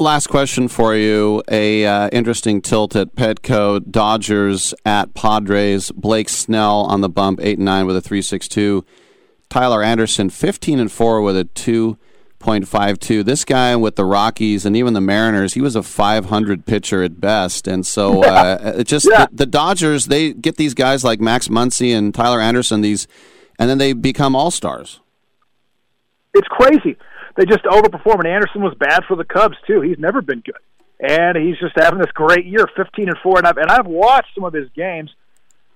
Last 0.00 0.28
question 0.28 0.68
for 0.68 0.94
you. 0.96 1.42
A 1.50 1.84
uh, 1.84 2.08
interesting 2.10 2.62
tilt 2.62 2.96
at 2.96 3.14
Petco. 3.14 3.80
Dodgers 3.90 4.72
at 4.86 5.12
Padres. 5.12 5.90
Blake 5.90 6.30
Snell 6.30 6.86
on 6.86 7.02
the 7.02 7.10
bump, 7.10 7.38
eight 7.42 7.58
and 7.58 7.66
nine 7.66 7.84
with 7.86 7.96
a 7.96 8.00
three 8.00 8.22
six 8.22 8.48
two. 8.48 8.82
Tyler 9.50 9.82
Anderson, 9.82 10.30
fifteen 10.30 10.78
and 10.80 10.90
four 10.90 11.20
with 11.20 11.36
a 11.36 11.44
two 11.44 11.98
point 12.38 12.66
five 12.66 12.98
two. 12.98 13.22
This 13.22 13.44
guy 13.44 13.76
with 13.76 13.96
the 13.96 14.06
Rockies 14.06 14.64
and 14.64 14.74
even 14.74 14.94
the 14.94 15.02
Mariners, 15.02 15.52
he 15.52 15.60
was 15.60 15.76
a 15.76 15.82
five 15.82 16.26
hundred 16.26 16.64
pitcher 16.64 17.02
at 17.02 17.20
best. 17.20 17.68
And 17.68 17.84
so 17.84 18.24
uh, 18.24 18.72
it 18.78 18.84
just 18.86 19.06
Yeah. 19.10 19.26
the, 19.26 19.36
the 19.36 19.46
Dodgers 19.46 20.06
they 20.06 20.32
get 20.32 20.56
these 20.56 20.72
guys 20.72 21.04
like 21.04 21.20
Max 21.20 21.48
Muncy 21.48 21.94
and 21.94 22.14
Tyler 22.14 22.40
Anderson 22.40 22.80
these, 22.80 23.06
and 23.58 23.68
then 23.68 23.76
they 23.76 23.92
become 23.92 24.34
all 24.34 24.50
stars. 24.50 25.00
it's 26.32 26.48
crazy. 26.48 26.96
They 27.36 27.44
just 27.44 27.64
overperform. 27.64 28.18
And 28.20 28.28
Anderson 28.28 28.62
was 28.62 28.74
bad 28.78 29.04
for 29.06 29.16
the 29.16 29.24
Cubs 29.24 29.56
too. 29.66 29.80
He's 29.80 29.98
never 29.98 30.22
been 30.22 30.40
good, 30.40 30.54
and 31.00 31.36
he's 31.36 31.58
just 31.58 31.74
having 31.76 31.98
this 31.98 32.10
great 32.12 32.46
year, 32.46 32.66
fifteen 32.76 33.08
and 33.08 33.18
four. 33.22 33.38
And 33.38 33.46
I've 33.46 33.56
and 33.56 33.70
I've 33.70 33.86
watched 33.86 34.34
some 34.34 34.44
of 34.44 34.52
his 34.52 34.68
games. 34.74 35.10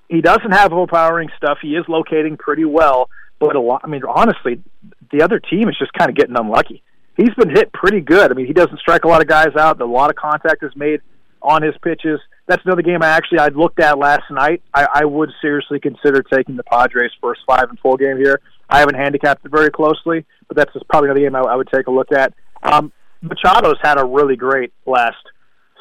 He 0.09 0.21
doesn't 0.21 0.53
have 0.53 0.73
overpowering 0.73 1.31
stuff. 1.37 1.59
He 1.63 1.77
is 1.77 1.85
locating 1.89 2.37
pretty 2.37 2.65
well, 2.65 3.09
but 3.39 3.57
a 3.57 3.61
lot. 3.61 3.81
I 3.85 3.87
mean, 3.87 4.03
honestly, 4.07 4.63
the 5.11 5.23
other 5.23 5.41
team 5.41 5.69
is 5.69 5.77
just 5.79 5.93
kind 5.95 6.11
of 6.11 6.17
getting 6.17 6.37
unlucky. 6.37 6.83
He's 7.17 7.33
been 7.35 7.51
hit 7.51 7.73
pretty 7.73 8.01
good. 8.01 8.31
I 8.31 8.35
mean, 8.35 8.47
he 8.47 8.53
doesn't 8.53 8.79
strike 8.81 9.05
a 9.05 9.09
lot 9.09 9.23
of 9.23 9.29
guys 9.29 9.55
out. 9.59 9.81
A 9.81 9.85
lot 9.87 10.11
of 10.11 10.17
contact 10.17 10.63
is 10.63 10.75
made 10.75 11.01
on 11.41 11.63
his 11.63 11.75
pitches. 11.83 12.21
That's 12.47 12.65
another 12.65 12.83
game 12.83 13.03
I 13.03 13.09
actually 13.09 13.39
I 13.39 13.49
looked 13.49 13.81
at 13.81 13.99
last 13.99 14.25
night. 14.31 14.63
I, 14.75 14.87
I 14.93 15.05
would 15.05 15.31
seriously 15.41 15.79
consider 15.81 16.23
taking 16.23 16.57
the 16.57 16.65
Padres 16.65 17.13
first 17.21 17.41
five 17.47 17.71
and 17.71 17.79
full 17.79 17.97
game 17.97 18.17
here. 18.17 18.41
I 18.69 18.81
haven't 18.81 18.97
handicapped 18.97 19.45
it 19.45 19.51
very 19.51 19.71
closely, 19.71 20.25
but 20.49 20.57
that's 20.57 20.73
just 20.73 20.89
probably 20.89 21.11
another 21.11 21.21
game 21.21 21.37
I, 21.37 21.41
I 21.41 21.57
would 21.57 21.69
take 21.73 21.87
a 21.87 21.91
look 21.91 22.13
at. 22.13 22.35
Um, 22.63 22.93
Machado's 23.23 23.79
had 23.83 24.01
a 24.01 24.05
really 24.05 24.37
great 24.37 24.73
last 24.87 25.17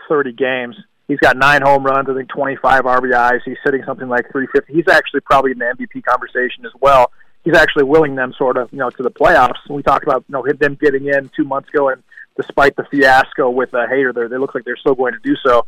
30 0.07 0.33
games. 0.33 0.75
He's 1.07 1.19
got 1.19 1.37
nine 1.37 1.61
home 1.61 1.83
runs, 1.83 2.09
I 2.09 2.13
think 2.13 2.29
25 2.29 2.83
RBIs. 2.83 3.41
He's 3.45 3.57
sitting 3.65 3.83
something 3.85 4.07
like 4.07 4.31
350. 4.31 4.73
He's 4.73 4.87
actually 4.87 5.21
probably 5.21 5.51
in 5.51 5.59
the 5.59 5.65
MVP 5.65 6.03
conversation 6.03 6.65
as 6.65 6.71
well. 6.79 7.11
He's 7.43 7.55
actually 7.55 7.83
willing 7.83 8.15
them 8.15 8.33
sort 8.37 8.55
of, 8.55 8.71
you 8.71 8.79
know, 8.79 8.89
to 8.89 9.03
the 9.03 9.11
playoffs. 9.11 9.69
We 9.69 9.83
talked 9.83 10.05
about, 10.05 10.23
you 10.29 10.33
know, 10.33 10.45
them 10.59 10.77
getting 10.79 11.07
in 11.07 11.29
two 11.35 11.43
months 11.43 11.67
ago, 11.69 11.89
and 11.89 12.01
despite 12.37 12.77
the 12.77 12.85
fiasco 12.85 13.49
with 13.49 13.73
uh, 13.73 13.85
Hater, 13.87 14.13
there 14.13 14.29
they 14.29 14.37
look 14.37 14.55
like 14.55 14.63
they're 14.63 14.77
still 14.77 14.95
going 14.95 15.13
to 15.13 15.19
do 15.19 15.35
so. 15.45 15.65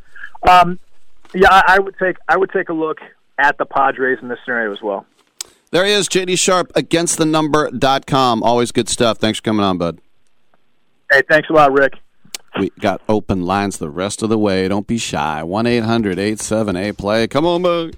Um, 0.50 0.80
yeah, 1.34 1.50
I, 1.52 1.76
I 1.76 1.80
would 1.80 1.96
take 2.00 2.16
I 2.30 2.38
would 2.38 2.52
take 2.52 2.70
a 2.70 2.74
look 2.74 3.00
at 3.38 3.58
the 3.58 3.66
Padres 3.66 4.20
in 4.22 4.30
this 4.30 4.40
scenario 4.46 4.72
as 4.72 4.82
well. 4.82 5.06
There 5.76 5.84
he 5.84 5.92
is, 5.92 6.08
JD 6.08 6.40
Sharp, 6.40 6.72
against 6.74 7.18
the 7.18 7.26
number.com. 7.26 8.44
Always 8.44 8.72
good 8.72 8.88
stuff. 8.88 9.18
Thanks 9.18 9.40
for 9.40 9.44
coming 9.44 9.66
on, 9.66 9.78
bud. 9.78 10.00
Hey, 11.12 11.22
thanks 11.30 11.50
a 11.50 11.54
lot, 11.54 11.74
Rick. 11.74 11.96
We 12.58 12.72
got 12.80 13.02
open 13.10 13.42
lines 13.42 13.78
the 13.78 13.90
rest 13.90 14.24
of 14.24 14.30
the 14.30 14.38
way. 14.38 14.70
Don't 14.70 14.88
be 14.88 14.98
shy. 14.98 15.44
1 15.44 15.68
800 15.68 16.18
878 16.18 16.98
play. 16.98 17.28
Come 17.28 17.46
on, 17.46 17.62
bud. 17.62 17.98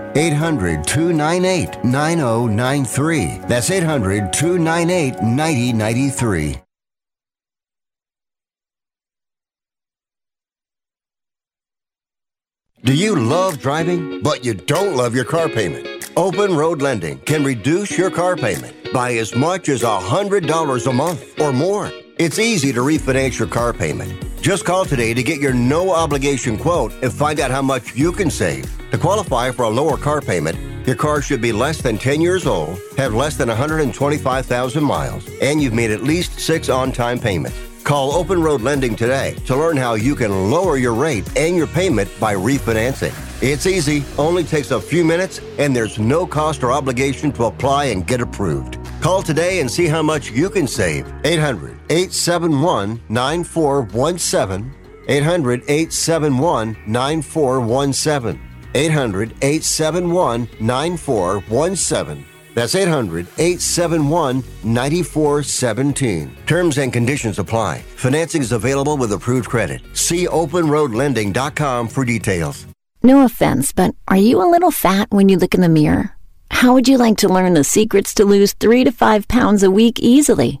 800 0.15 0.83
298 0.85 1.83
9093. 1.83 3.39
That's 3.47 3.71
800 3.71 4.33
298 4.33 5.21
9093. 5.21 6.61
Do 12.83 12.95
you 12.95 13.15
love 13.15 13.59
driving, 13.59 14.23
but 14.23 14.43
you 14.43 14.55
don't 14.55 14.95
love 14.95 15.13
your 15.13 15.23
car 15.23 15.47
payment? 15.47 16.09
Open 16.17 16.55
Road 16.55 16.81
Lending 16.81 17.19
can 17.19 17.43
reduce 17.43 17.95
your 17.95 18.09
car 18.09 18.35
payment 18.35 18.91
by 18.91 19.13
as 19.13 19.35
much 19.35 19.69
as 19.69 19.83
$100 19.83 20.87
a 20.87 20.93
month 20.93 21.39
or 21.39 21.53
more. 21.53 21.91
It's 22.21 22.37
easy 22.37 22.71
to 22.73 22.81
refinance 22.81 23.39
your 23.39 23.47
car 23.47 23.73
payment. 23.73 24.13
Just 24.43 24.63
call 24.63 24.85
today 24.85 25.11
to 25.11 25.23
get 25.23 25.41
your 25.41 25.53
no 25.55 25.91
obligation 25.91 26.55
quote 26.55 26.93
and 27.01 27.11
find 27.11 27.39
out 27.39 27.49
how 27.49 27.63
much 27.63 27.95
you 27.95 28.11
can 28.11 28.29
save. 28.29 28.69
To 28.91 28.97
qualify 28.99 29.49
for 29.49 29.63
a 29.63 29.69
lower 29.69 29.97
car 29.97 30.21
payment, 30.21 30.85
your 30.85 30.95
car 30.95 31.23
should 31.23 31.41
be 31.41 31.51
less 31.51 31.81
than 31.81 31.97
10 31.97 32.21
years 32.21 32.45
old, 32.45 32.79
have 32.95 33.15
less 33.15 33.37
than 33.37 33.47
125,000 33.47 34.83
miles, 34.83 35.27
and 35.41 35.63
you've 35.63 35.73
made 35.73 35.89
at 35.89 36.03
least 36.03 36.39
six 36.39 36.69
on 36.69 36.91
time 36.91 37.17
payments. 37.17 37.57
Call 37.83 38.11
Open 38.11 38.43
Road 38.43 38.61
Lending 38.61 38.95
today 38.95 39.35
to 39.47 39.55
learn 39.55 39.75
how 39.75 39.95
you 39.95 40.13
can 40.13 40.51
lower 40.51 40.77
your 40.77 40.93
rate 40.93 41.27
and 41.35 41.57
your 41.57 41.65
payment 41.65 42.07
by 42.19 42.35
refinancing. 42.35 43.15
It's 43.41 43.65
easy, 43.65 44.03
only 44.19 44.43
takes 44.43 44.69
a 44.69 44.79
few 44.79 45.03
minutes, 45.03 45.41
and 45.57 45.75
there's 45.75 45.97
no 45.97 46.27
cost 46.27 46.61
or 46.61 46.71
obligation 46.71 47.31
to 47.31 47.45
apply 47.45 47.85
and 47.85 48.05
get 48.05 48.21
approved. 48.21 48.77
Call 49.01 49.23
today 49.23 49.59
and 49.61 49.71
see 49.71 49.87
how 49.87 50.03
much 50.03 50.29
you 50.29 50.51
can 50.51 50.67
save. 50.67 51.11
800 51.23 51.80
871 51.91 53.01
9417. 53.09 54.73
800 55.07 55.63
871 55.67 56.77
9417. 56.87 58.41
800 58.73 59.33
871 59.41 60.47
9417. 60.59 62.25
That's 62.55 62.75
800 62.75 63.27
871 63.37 64.43
9417. 64.63 66.37
Terms 66.45 66.77
and 66.77 66.93
conditions 66.93 67.39
apply. 67.39 67.79
Financing 67.95 68.41
is 68.41 68.53
available 68.53 68.97
with 68.97 69.11
approved 69.11 69.49
credit. 69.49 69.81
See 69.93 70.27
openroadlending.com 70.27 71.89
for 71.89 72.05
details. 72.05 72.67
No 73.03 73.25
offense, 73.25 73.73
but 73.73 73.95
are 74.07 74.17
you 74.17 74.41
a 74.41 74.49
little 74.49 74.71
fat 74.71 75.09
when 75.11 75.27
you 75.27 75.37
look 75.37 75.55
in 75.55 75.61
the 75.61 75.69
mirror? 75.69 76.15
How 76.51 76.73
would 76.73 76.87
you 76.87 76.97
like 76.97 77.17
to 77.17 77.29
learn 77.29 77.53
the 77.53 77.63
secrets 77.63 78.13
to 78.15 78.25
lose 78.25 78.53
three 78.53 78.83
to 78.83 78.91
five 78.91 79.27
pounds 79.27 79.63
a 79.63 79.71
week 79.71 79.99
easily 79.99 80.60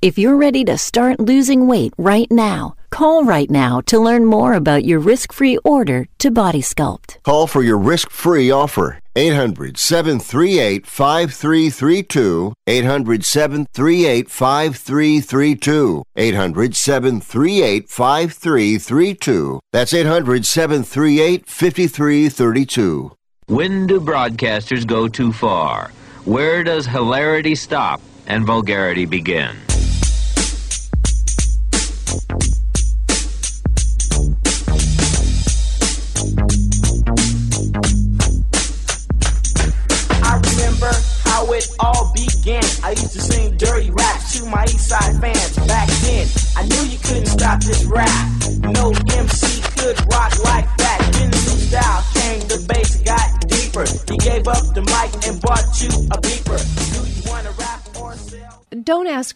If 0.00 0.16
you're 0.16 0.36
ready 0.36 0.62
to 0.66 0.78
start 0.78 1.18
losing 1.18 1.66
weight 1.66 1.92
right 1.98 2.30
now, 2.30 2.76
call 2.90 3.24
right 3.24 3.50
now 3.50 3.80
to 3.86 3.98
learn 3.98 4.24
more 4.26 4.52
about 4.52 4.84
your 4.84 5.00
risk 5.00 5.32
free 5.32 5.58
order 5.64 6.06
to 6.18 6.30
Body 6.30 6.62
Sculpt. 6.62 7.20
Call 7.24 7.48
for 7.48 7.64
your 7.64 7.78
risk 7.78 8.08
free 8.08 8.48
offer. 8.48 9.00
800 9.16 9.76
738 9.76 10.86
5332. 10.86 12.52
800 12.68 13.24
738 13.24 14.30
5332. 14.30 16.04
800 16.14 16.76
738 16.76 17.88
5332. 17.88 19.60
That's 19.72 19.92
800 19.92 20.46
738 20.46 21.44
5332. 21.44 23.12
When 23.48 23.88
do 23.88 24.00
broadcasters 24.00 24.86
go 24.86 25.08
too 25.08 25.32
far? 25.32 25.90
Where 26.24 26.62
does 26.62 26.86
hilarity 26.86 27.56
stop 27.56 28.00
and 28.28 28.46
vulgarity 28.46 29.04
begin? 29.04 29.56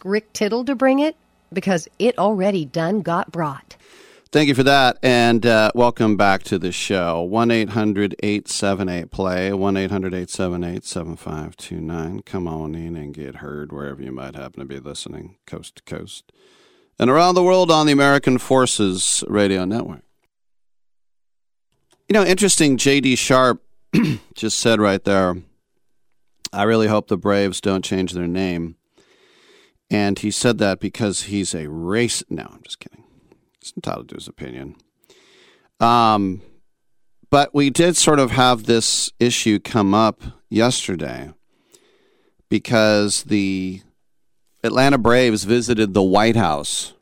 Rick 0.05 0.33
Tittle 0.33 0.65
to 0.65 0.75
bring 0.75 0.99
it 0.99 1.15
because 1.53 1.87
it 1.99 2.17
already 2.17 2.65
done 2.65 3.01
got 3.01 3.31
brought. 3.31 3.75
Thank 4.33 4.47
you 4.47 4.55
for 4.55 4.63
that, 4.63 4.97
and 5.03 5.45
uh, 5.45 5.69
welcome 5.75 6.17
back 6.17 6.41
to 6.45 6.57
the 6.57 6.71
show. 6.71 7.21
1 7.21 7.51
800 7.51 8.15
878 8.23 9.11
play, 9.11 9.53
1 9.53 9.77
800 9.77 10.07
878 10.07 10.83
7529. 10.83 12.21
Come 12.21 12.47
on 12.47 12.73
in 12.73 12.95
and 12.95 13.13
get 13.13 13.35
heard 13.35 13.71
wherever 13.71 14.01
you 14.01 14.11
might 14.11 14.35
happen 14.35 14.59
to 14.59 14.65
be 14.65 14.79
listening, 14.79 15.35
coast 15.45 15.75
to 15.75 15.83
coast, 15.83 16.31
and 16.97 17.11
around 17.11 17.35
the 17.35 17.43
world 17.43 17.69
on 17.69 17.85
the 17.85 17.91
American 17.91 18.39
Forces 18.39 19.23
Radio 19.27 19.65
Network. 19.65 20.01
You 22.09 22.13
know, 22.13 22.25
interesting, 22.25 22.77
J.D. 22.77 23.15
Sharp 23.17 23.61
just 24.33 24.59
said 24.59 24.81
right 24.81 25.03
there, 25.03 25.35
I 26.51 26.63
really 26.63 26.87
hope 26.87 27.07
the 27.07 27.17
Braves 27.17 27.61
don't 27.61 27.85
change 27.85 28.13
their 28.13 28.25
name. 28.25 28.77
And 29.93 30.17
he 30.17 30.31
said 30.31 30.57
that 30.57 30.79
because 30.79 31.23
he's 31.25 31.53
a 31.53 31.69
race. 31.69 32.23
No, 32.27 32.49
I'm 32.51 32.63
just 32.63 32.79
kidding. 32.79 33.03
He's 33.61 33.73
entitled 33.75 34.09
to 34.09 34.15
his 34.15 34.27
opinion. 34.27 34.75
Um, 35.79 36.41
but 37.29 37.53
we 37.53 37.69
did 37.69 37.95
sort 37.95 38.17
of 38.17 38.31
have 38.31 38.63
this 38.63 39.11
issue 39.19 39.59
come 39.59 39.93
up 39.93 40.23
yesterday 40.49 41.31
because 42.49 43.21
the 43.25 43.81
Atlanta 44.63 44.97
Braves 44.97 45.43
visited 45.43 45.93
the 45.93 46.01
White 46.01 46.35
House 46.35 46.93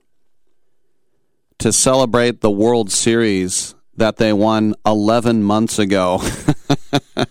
to 1.59 1.71
celebrate 1.71 2.41
the 2.41 2.51
World 2.51 2.91
Series 2.91 3.73
that 3.95 4.17
they 4.17 4.33
won 4.33 4.75
11 4.85 5.43
months 5.43 5.79
ago. 5.79 6.21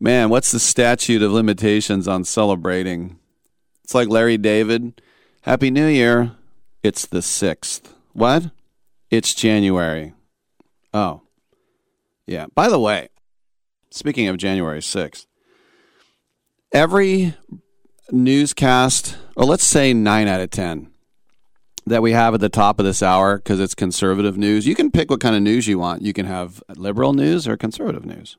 Man, 0.00 0.30
what's 0.30 0.50
the 0.50 0.58
statute 0.58 1.22
of 1.22 1.30
limitations 1.30 2.08
on 2.08 2.24
celebrating? 2.24 3.20
It's 3.86 3.94
like 3.94 4.08
Larry 4.08 4.36
David. 4.36 5.00
Happy 5.42 5.70
New 5.70 5.86
Year. 5.86 6.32
It's 6.82 7.06
the 7.06 7.20
6th. 7.20 7.82
What? 8.14 8.50
It's 9.12 9.32
January. 9.32 10.12
Oh. 10.92 11.20
Yeah. 12.26 12.46
By 12.52 12.68
the 12.68 12.80
way, 12.80 13.10
speaking 13.92 14.26
of 14.26 14.38
January 14.38 14.80
6th, 14.80 15.26
every 16.72 17.36
newscast, 18.10 19.18
or 19.36 19.44
let's 19.44 19.62
say 19.62 19.94
9 19.94 20.26
out 20.26 20.40
of 20.40 20.50
10, 20.50 20.90
that 21.86 22.02
we 22.02 22.10
have 22.10 22.34
at 22.34 22.40
the 22.40 22.48
top 22.48 22.80
of 22.80 22.84
this 22.84 23.04
hour 23.04 23.36
because 23.36 23.60
it's 23.60 23.76
conservative 23.76 24.36
news. 24.36 24.66
You 24.66 24.74
can 24.74 24.90
pick 24.90 25.12
what 25.12 25.20
kind 25.20 25.36
of 25.36 25.42
news 25.42 25.68
you 25.68 25.78
want. 25.78 26.02
You 26.02 26.12
can 26.12 26.26
have 26.26 26.60
liberal 26.74 27.12
news 27.12 27.46
or 27.46 27.56
conservative 27.56 28.04
news. 28.04 28.36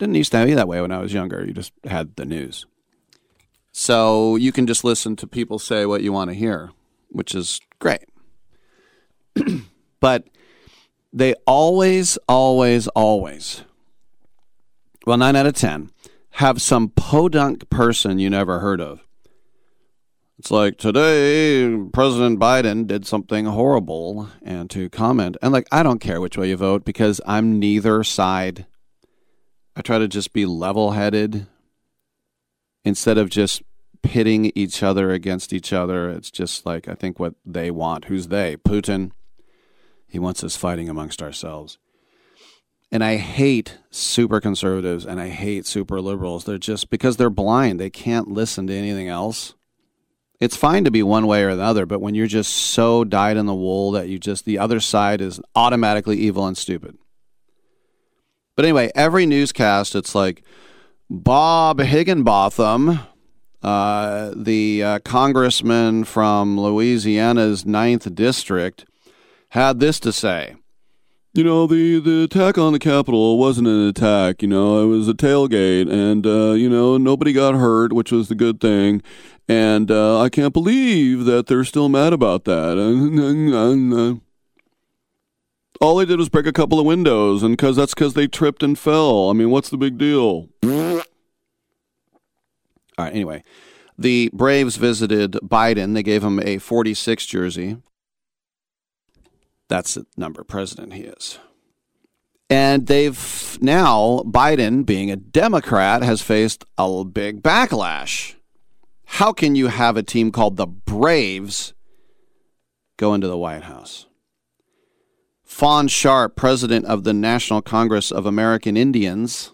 Didn't 0.00 0.16
used 0.16 0.32
to 0.32 0.44
be 0.44 0.54
that 0.54 0.66
way 0.66 0.80
when 0.80 0.90
I 0.90 0.98
was 0.98 1.12
younger. 1.12 1.46
You 1.46 1.52
just 1.52 1.72
had 1.84 2.16
the 2.16 2.24
news. 2.24 2.66
So 3.72 4.36
you 4.36 4.52
can 4.52 4.66
just 4.66 4.84
listen 4.84 5.16
to 5.16 5.26
people 5.26 5.58
say 5.58 5.86
what 5.86 6.02
you 6.02 6.12
want 6.12 6.30
to 6.30 6.34
hear, 6.34 6.70
which 7.08 7.34
is 7.34 7.58
great. 7.78 8.04
but 10.00 10.28
they 11.12 11.34
always, 11.46 12.18
always, 12.28 12.86
always, 12.88 13.64
well, 15.06 15.16
nine 15.16 15.36
out 15.36 15.46
of 15.46 15.54
10, 15.54 15.90
have 16.32 16.62
some 16.62 16.90
podunk 16.90 17.68
person 17.70 18.18
you 18.18 18.30
never 18.30 18.60
heard 18.60 18.80
of. 18.80 19.00
It's 20.38 20.50
like 20.50 20.76
today, 20.76 21.76
President 21.92 22.38
Biden 22.40 22.86
did 22.86 23.06
something 23.06 23.46
horrible, 23.46 24.28
and 24.42 24.68
to 24.70 24.88
comment, 24.90 25.36
and 25.40 25.52
like, 25.52 25.68
I 25.70 25.82
don't 25.82 26.00
care 26.00 26.20
which 26.20 26.36
way 26.36 26.48
you 26.48 26.56
vote 26.56 26.84
because 26.84 27.20
I'm 27.26 27.58
neither 27.58 28.02
side. 28.02 28.66
I 29.76 29.82
try 29.82 29.98
to 29.98 30.08
just 30.08 30.32
be 30.32 30.44
level 30.44 30.92
headed 30.92 31.46
instead 32.84 33.18
of 33.18 33.30
just 33.30 33.62
pitting 34.02 34.50
each 34.54 34.82
other 34.82 35.12
against 35.12 35.52
each 35.52 35.72
other. 35.72 36.10
It's 36.10 36.30
just 36.30 36.66
like, 36.66 36.88
I 36.88 36.94
think 36.94 37.18
what 37.18 37.34
they 37.46 37.70
want. 37.70 38.06
Who's 38.06 38.28
they? 38.28 38.56
Putin. 38.56 39.12
He 40.08 40.18
wants 40.18 40.44
us 40.44 40.56
fighting 40.56 40.88
amongst 40.88 41.22
ourselves. 41.22 41.78
And 42.90 43.02
I 43.02 43.16
hate 43.16 43.78
super 43.90 44.40
conservatives 44.40 45.06
and 45.06 45.18
I 45.18 45.28
hate 45.28 45.64
super 45.64 46.00
liberals. 46.00 46.44
They're 46.44 46.58
just 46.58 46.90
because 46.90 47.16
they're 47.16 47.30
blind, 47.30 47.80
they 47.80 47.88
can't 47.88 48.28
listen 48.28 48.66
to 48.66 48.74
anything 48.74 49.08
else. 49.08 49.54
It's 50.38 50.56
fine 50.56 50.84
to 50.84 50.90
be 50.90 51.04
one 51.04 51.26
way 51.26 51.44
or 51.44 51.54
the 51.54 51.62
other, 51.62 51.86
but 51.86 52.00
when 52.00 52.16
you're 52.16 52.26
just 52.26 52.52
so 52.52 53.04
dyed 53.04 53.36
in 53.36 53.46
the 53.46 53.54
wool 53.54 53.92
that 53.92 54.08
you 54.08 54.18
just, 54.18 54.44
the 54.44 54.58
other 54.58 54.80
side 54.80 55.20
is 55.20 55.40
automatically 55.54 56.18
evil 56.18 56.46
and 56.46 56.58
stupid. 56.58 56.98
But 58.56 58.64
anyway, 58.64 58.90
every 58.94 59.24
newscast, 59.24 59.94
it's 59.94 60.14
like 60.16 60.42
Bob 61.14 61.78
Higginbotham, 61.78 63.00
uh, 63.62 64.32
the 64.34 64.82
uh, 64.82 64.98
congressman 65.00 66.04
from 66.04 66.58
Louisiana's 66.58 67.66
ninth 67.66 68.14
district, 68.14 68.86
had 69.50 69.78
this 69.78 70.00
to 70.00 70.10
say. 70.10 70.56
You 71.34 71.44
know, 71.44 71.66
the, 71.66 72.00
the 72.00 72.22
attack 72.22 72.56
on 72.56 72.72
the 72.72 72.78
Capitol 72.78 73.38
wasn't 73.38 73.68
an 73.68 73.88
attack, 73.88 74.40
you 74.40 74.48
know, 74.48 74.82
it 74.82 74.86
was 74.86 75.06
a 75.06 75.12
tailgate, 75.12 75.92
and, 75.92 76.26
uh, 76.26 76.52
you 76.52 76.70
know, 76.70 76.96
nobody 76.96 77.34
got 77.34 77.56
hurt, 77.56 77.92
which 77.92 78.10
was 78.10 78.28
the 78.28 78.34
good 78.34 78.58
thing. 78.58 79.02
And 79.46 79.90
uh, 79.90 80.18
I 80.18 80.30
can't 80.30 80.54
believe 80.54 81.26
that 81.26 81.46
they're 81.46 81.64
still 81.64 81.90
mad 81.90 82.14
about 82.14 82.44
that. 82.44 84.20
All 85.80 85.96
they 85.96 86.04
did 86.04 86.18
was 86.18 86.28
break 86.28 86.46
a 86.46 86.52
couple 86.52 86.78
of 86.78 86.86
windows, 86.86 87.42
and 87.42 87.58
cause 87.58 87.76
that's 87.76 87.94
because 87.94 88.14
they 88.14 88.28
tripped 88.28 88.62
and 88.62 88.78
fell. 88.78 89.30
I 89.30 89.32
mean, 89.32 89.50
what's 89.50 89.70
the 89.70 89.76
big 89.76 89.98
deal? 89.98 90.48
All 90.62 91.02
right, 92.98 93.12
anyway. 93.14 93.42
The 93.98 94.30
Braves 94.32 94.76
visited 94.76 95.32
Biden. 95.42 95.94
They 95.94 96.02
gave 96.02 96.24
him 96.24 96.40
a 96.40 96.58
46 96.58 97.26
jersey. 97.26 97.78
That's 99.68 99.94
the 99.94 100.06
number 100.16 100.44
president 100.44 100.92
he 100.92 101.02
is. 101.02 101.38
And 102.50 102.86
they've 102.86 103.58
now, 103.62 104.22
Biden, 104.26 104.84
being 104.84 105.10
a 105.10 105.16
Democrat, 105.16 106.02
has 106.02 106.20
faced 106.20 106.64
a 106.76 107.04
big 107.04 107.42
backlash. 107.42 108.34
How 109.06 109.32
can 109.32 109.54
you 109.54 109.68
have 109.68 109.96
a 109.96 110.02
team 110.02 110.30
called 110.30 110.56
the 110.56 110.66
Braves 110.66 111.72
go 112.98 113.14
into 113.14 113.28
the 113.28 113.38
White 113.38 113.62
House? 113.62 114.06
Fawn 115.52 115.86
Sharp, 115.86 116.34
president 116.34 116.86
of 116.86 117.04
the 117.04 117.12
National 117.12 117.60
Congress 117.60 118.10
of 118.10 118.24
American 118.24 118.74
Indians, 118.74 119.52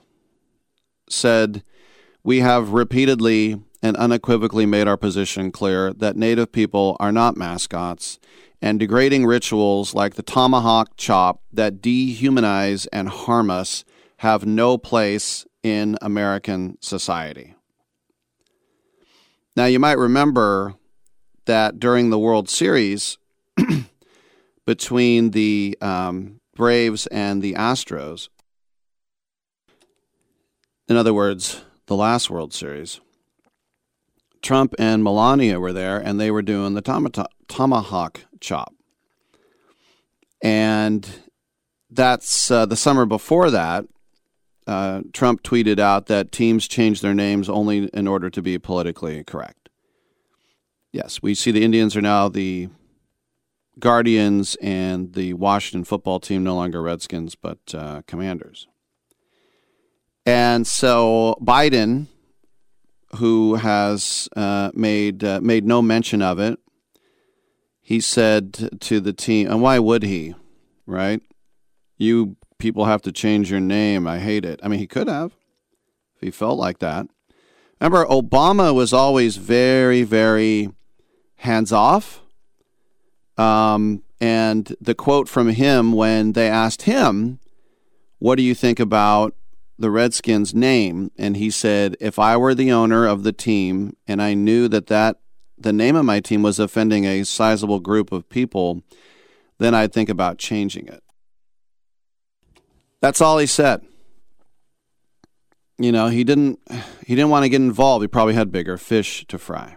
said, 1.10 1.64
We 2.22 2.38
have 2.38 2.70
repeatedly 2.70 3.60
and 3.82 3.96
unequivocally 3.96 4.64
made 4.64 4.86
our 4.86 4.96
position 4.96 5.50
clear 5.50 5.92
that 5.92 6.16
Native 6.16 6.52
people 6.52 6.96
are 7.00 7.10
not 7.10 7.36
mascots 7.36 8.20
and 8.62 8.78
degrading 8.78 9.26
rituals 9.26 9.92
like 9.92 10.14
the 10.14 10.22
tomahawk 10.22 10.96
chop 10.96 11.42
that 11.52 11.82
dehumanize 11.82 12.86
and 12.92 13.08
harm 13.08 13.50
us 13.50 13.84
have 14.18 14.46
no 14.46 14.78
place 14.78 15.46
in 15.64 15.98
American 16.00 16.78
society. 16.80 17.54
Now, 19.56 19.66
you 19.66 19.80
might 19.80 19.98
remember 19.98 20.76
that 21.46 21.80
during 21.80 22.10
the 22.10 22.20
World 22.20 22.48
Series 22.48 23.18
between 24.68 25.30
the 25.30 25.78
um, 25.80 26.38
Braves 26.54 27.06
and 27.06 27.40
the 27.40 27.54
Astros, 27.54 28.28
in 30.86 30.94
other 30.94 31.14
words, 31.14 31.64
the 31.86 31.96
last 31.96 32.28
World 32.28 32.52
Series, 32.52 33.00
Trump 34.42 34.74
and 34.78 35.02
Melania 35.02 35.58
were 35.58 35.72
there 35.72 35.96
and 35.96 36.20
they 36.20 36.30
were 36.30 36.42
doing 36.42 36.74
the 36.74 36.82
tom- 36.82 37.08
tomahawk 37.48 38.26
chop. 38.40 38.74
And 40.42 41.08
that's 41.88 42.50
uh, 42.50 42.66
the 42.66 42.76
summer 42.76 43.06
before 43.06 43.50
that. 43.50 43.86
Uh, 44.66 45.00
Trump 45.14 45.42
tweeted 45.42 45.78
out 45.78 46.08
that 46.08 46.30
teams 46.30 46.68
change 46.68 47.00
their 47.00 47.14
names 47.14 47.48
only 47.48 47.86
in 47.94 48.06
order 48.06 48.28
to 48.28 48.42
be 48.42 48.58
politically 48.58 49.24
correct. 49.24 49.70
Yes, 50.92 51.22
we 51.22 51.34
see 51.34 51.52
the 51.52 51.64
Indians 51.64 51.96
are 51.96 52.02
now 52.02 52.28
the 52.28 52.68
Guardians 53.78 54.56
and 54.60 55.12
the 55.14 55.34
Washington 55.34 55.84
football 55.84 56.20
team, 56.20 56.44
no 56.44 56.54
longer 56.54 56.82
Redskins, 56.82 57.34
but 57.34 57.58
uh, 57.74 58.02
Commanders. 58.06 58.66
And 60.26 60.66
so 60.66 61.36
Biden, 61.40 62.06
who 63.16 63.54
has 63.54 64.28
uh, 64.36 64.70
made 64.74 65.24
uh, 65.24 65.40
made 65.42 65.64
no 65.64 65.80
mention 65.80 66.20
of 66.20 66.38
it, 66.38 66.58
he 67.80 68.00
said 68.00 68.78
to 68.80 69.00
the 69.00 69.14
team, 69.14 69.48
and 69.48 69.62
why 69.62 69.78
would 69.78 70.02
he, 70.02 70.34
right? 70.86 71.22
You 71.96 72.36
people 72.58 72.84
have 72.84 73.02
to 73.02 73.12
change 73.12 73.50
your 73.50 73.60
name. 73.60 74.06
I 74.06 74.18
hate 74.18 74.44
it. 74.44 74.60
I 74.62 74.68
mean, 74.68 74.80
he 74.80 74.86
could 74.86 75.08
have 75.08 75.32
if 76.16 76.20
he 76.20 76.30
felt 76.30 76.58
like 76.58 76.80
that. 76.80 77.06
Remember, 77.80 78.04
Obama 78.06 78.74
was 78.74 78.92
always 78.92 79.36
very, 79.36 80.02
very 80.02 80.70
hands 81.36 81.72
off. 81.72 82.20
Um, 83.38 84.02
and 84.20 84.74
the 84.80 84.94
quote 84.94 85.28
from 85.28 85.48
him 85.48 85.92
when 85.92 86.32
they 86.32 86.48
asked 86.48 86.82
him, 86.82 87.38
What 88.18 88.36
do 88.36 88.42
you 88.42 88.54
think 88.54 88.80
about 88.80 89.34
the 89.78 89.90
Redskins' 89.90 90.54
name? 90.54 91.12
And 91.16 91.36
he 91.36 91.50
said, 91.50 91.96
If 92.00 92.18
I 92.18 92.36
were 92.36 92.54
the 92.54 92.72
owner 92.72 93.06
of 93.06 93.22
the 93.22 93.32
team 93.32 93.96
and 94.06 94.20
I 94.20 94.34
knew 94.34 94.66
that 94.68 94.88
that 94.88 95.20
the 95.56 95.72
name 95.72 95.96
of 95.96 96.04
my 96.04 96.20
team 96.20 96.42
was 96.42 96.58
offending 96.58 97.04
a 97.04 97.24
sizable 97.24 97.80
group 97.80 98.12
of 98.12 98.28
people, 98.28 98.82
then 99.58 99.74
I'd 99.74 99.92
think 99.92 100.08
about 100.08 100.38
changing 100.38 100.88
it. 100.88 101.02
That's 103.00 103.20
all 103.20 103.38
he 103.38 103.46
said. 103.46 103.82
You 105.78 105.92
know, 105.92 106.08
he 106.08 106.24
didn't 106.24 106.58
he 107.06 107.14
didn't 107.14 107.30
want 107.30 107.44
to 107.44 107.48
get 107.48 107.60
involved. 107.60 108.02
He 108.02 108.08
probably 108.08 108.34
had 108.34 108.50
bigger 108.50 108.76
fish 108.76 109.24
to 109.28 109.38
fry. 109.38 109.76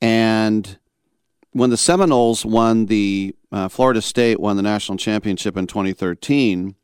And 0.00 0.78
when 1.52 1.70
the 1.70 1.76
Seminoles 1.76 2.44
won 2.44 2.86
the 2.86 3.34
uh, 3.50 3.68
Florida 3.68 4.02
State 4.02 4.40
won 4.40 4.56
the 4.56 4.62
national 4.62 4.98
championship 4.98 5.56
in 5.56 5.66
2013, 5.66 6.74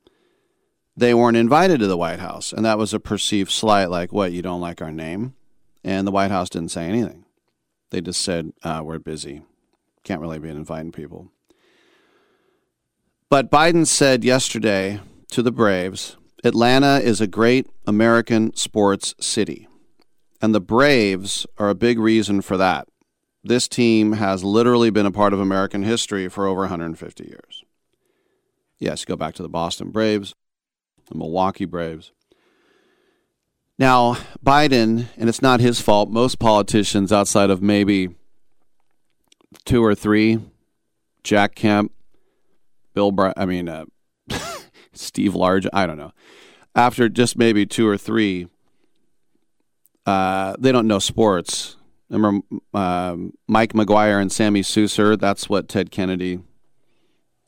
they 0.97 1.13
weren't 1.13 1.37
invited 1.37 1.81
to 1.81 1.87
the 1.87 1.97
White 1.97 2.21
House, 2.21 2.53
and 2.53 2.65
that 2.65 2.79
was 2.79 2.95
a 2.95 3.01
perceived 3.01 3.51
slight, 3.51 3.91
like, 3.91 4.13
"What 4.13 4.33
you 4.33 4.43
don't 4.43 4.61
like 4.61 4.81
our 4.81 4.93
name?" 4.93 5.35
And 5.85 6.07
the 6.07 6.13
White 6.13 6.31
House 6.31 6.49
didn't 6.49 6.71
say 6.71 6.87
anything. 6.87 7.25
They 7.91 8.01
just 8.01 8.23
said, 8.23 8.53
uh, 8.65 8.83
we're 8.83 8.99
busy. 8.99 9.43
Can't 10.03 10.21
really 10.21 10.41
be 10.41 10.49
inviting 10.49 10.91
people. 10.91 11.31
But 13.29 13.51
Biden 13.51 13.87
said 13.87 14.25
yesterday 14.25 15.01
to 15.31 15.43
the 15.43 15.53
Braves 15.53 16.17
Atlanta 16.43 16.99
is 16.99 17.21
a 17.21 17.27
great 17.27 17.69
American 17.87 18.55
sports 18.57 19.15
city. 19.21 19.69
And 20.43 20.55
the 20.55 20.61
Braves 20.61 21.47
are 21.57 21.71
a 21.71 21.75
big 21.75 21.99
reason 21.99 22.43
for 22.43 22.57
that. 22.57 22.89
This 23.47 23.69
team 23.69 24.13
has 24.13 24.43
literally 24.43 24.89
been 24.89 25.05
a 25.05 25.11
part 25.11 25.35
of 25.35 25.39
American 25.39 25.83
history 25.83 26.29
for 26.29 26.47
over 26.47 26.63
150 26.63 27.25
years. 27.25 27.63
Yes, 28.79 29.05
go 29.05 29.17
back 29.17 29.35
to 29.35 29.43
the 29.43 29.51
Boston 29.51 29.91
Braves, 29.91 30.35
the 31.11 31.19
Milwaukee 31.19 31.67
Braves. 31.67 32.13
Now, 33.79 34.17
Biden, 34.43 35.09
and 35.19 35.29
it's 35.29 35.43
not 35.43 35.61
his 35.61 35.79
fault, 35.79 36.09
most 36.09 36.39
politicians 36.39 37.13
outside 37.13 37.51
of 37.51 37.61
maybe 37.61 38.15
two 39.67 39.85
or 39.85 39.95
three, 39.95 40.41
Jack 41.23 41.55
Kemp, 41.55 41.93
Bill, 42.95 43.13
Br- 43.13 43.33
I 43.37 43.45
mean, 43.45 43.69
uh, 43.69 43.85
Steve 44.95 45.33
Largent, 45.33 45.71
I 45.75 45.87
don't 45.87 45.99
know. 45.99 46.13
After 46.75 47.11
just 47.11 47.37
maybe 47.37 47.67
two 47.67 47.87
or 47.87 47.99
three, 47.99 48.49
uh, 50.07 50.57
they 50.59 50.73
don't 50.73 50.87
know 50.87 50.99
sports. 50.99 51.77
Remember 52.11 52.47
uh, 52.73 53.17
Mike 53.49 53.73
McGuire 53.73 54.21
and 54.21 54.31
Sammy 54.31 54.63
Sousser? 54.63 55.19
That's 55.19 55.49
what 55.49 55.69
Ted 55.69 55.91
Kennedy 55.91 56.41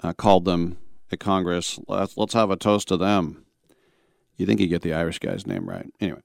uh, 0.03 0.13
called 0.13 0.45
them 0.45 0.79
at 1.13 1.21
Congress. 1.21 1.79
Let's, 1.87 2.17
let's 2.17 2.35
have 2.35 2.51
a 2.51 2.57
toast 2.57 2.89
to 2.89 2.97
them. 2.97 3.45
You 4.37 4.47
think 4.47 4.61
you 4.61 4.67
get 4.67 4.83
the 4.83 4.95
Irish 4.95 5.19
guy's 5.19 5.47
name 5.47 5.69
right. 5.69 5.87
Anyway. 6.01 6.21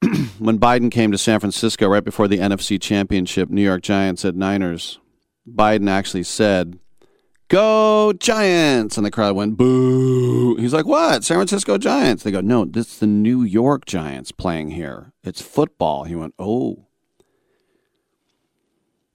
when 0.38 0.58
Biden 0.58 0.90
came 0.90 1.10
to 1.10 1.18
San 1.18 1.40
Francisco 1.40 1.88
right 1.88 2.04
before 2.04 2.28
the 2.28 2.38
NFC 2.38 2.80
Championship, 2.80 3.50
New 3.50 3.62
York 3.62 3.82
Giants 3.82 4.24
at 4.24 4.36
Niners, 4.36 5.00
Biden 5.48 5.90
actually 5.90 6.22
said, 6.22 6.78
Go 7.48 8.12
Giants! 8.12 8.96
And 8.96 9.06
the 9.06 9.10
crowd 9.10 9.34
went, 9.34 9.56
Boo! 9.56 10.56
He's 10.56 10.74
like, 10.74 10.86
What? 10.86 11.24
San 11.24 11.36
Francisco 11.38 11.78
Giants? 11.78 12.22
They 12.22 12.30
go, 12.30 12.40
No, 12.40 12.64
this 12.64 12.92
is 12.92 12.98
the 12.98 13.06
New 13.06 13.42
York 13.42 13.86
Giants 13.86 14.30
playing 14.32 14.70
here. 14.70 15.12
It's 15.24 15.42
football. 15.42 16.04
He 16.04 16.14
went, 16.14 16.34
Oh. 16.38 16.87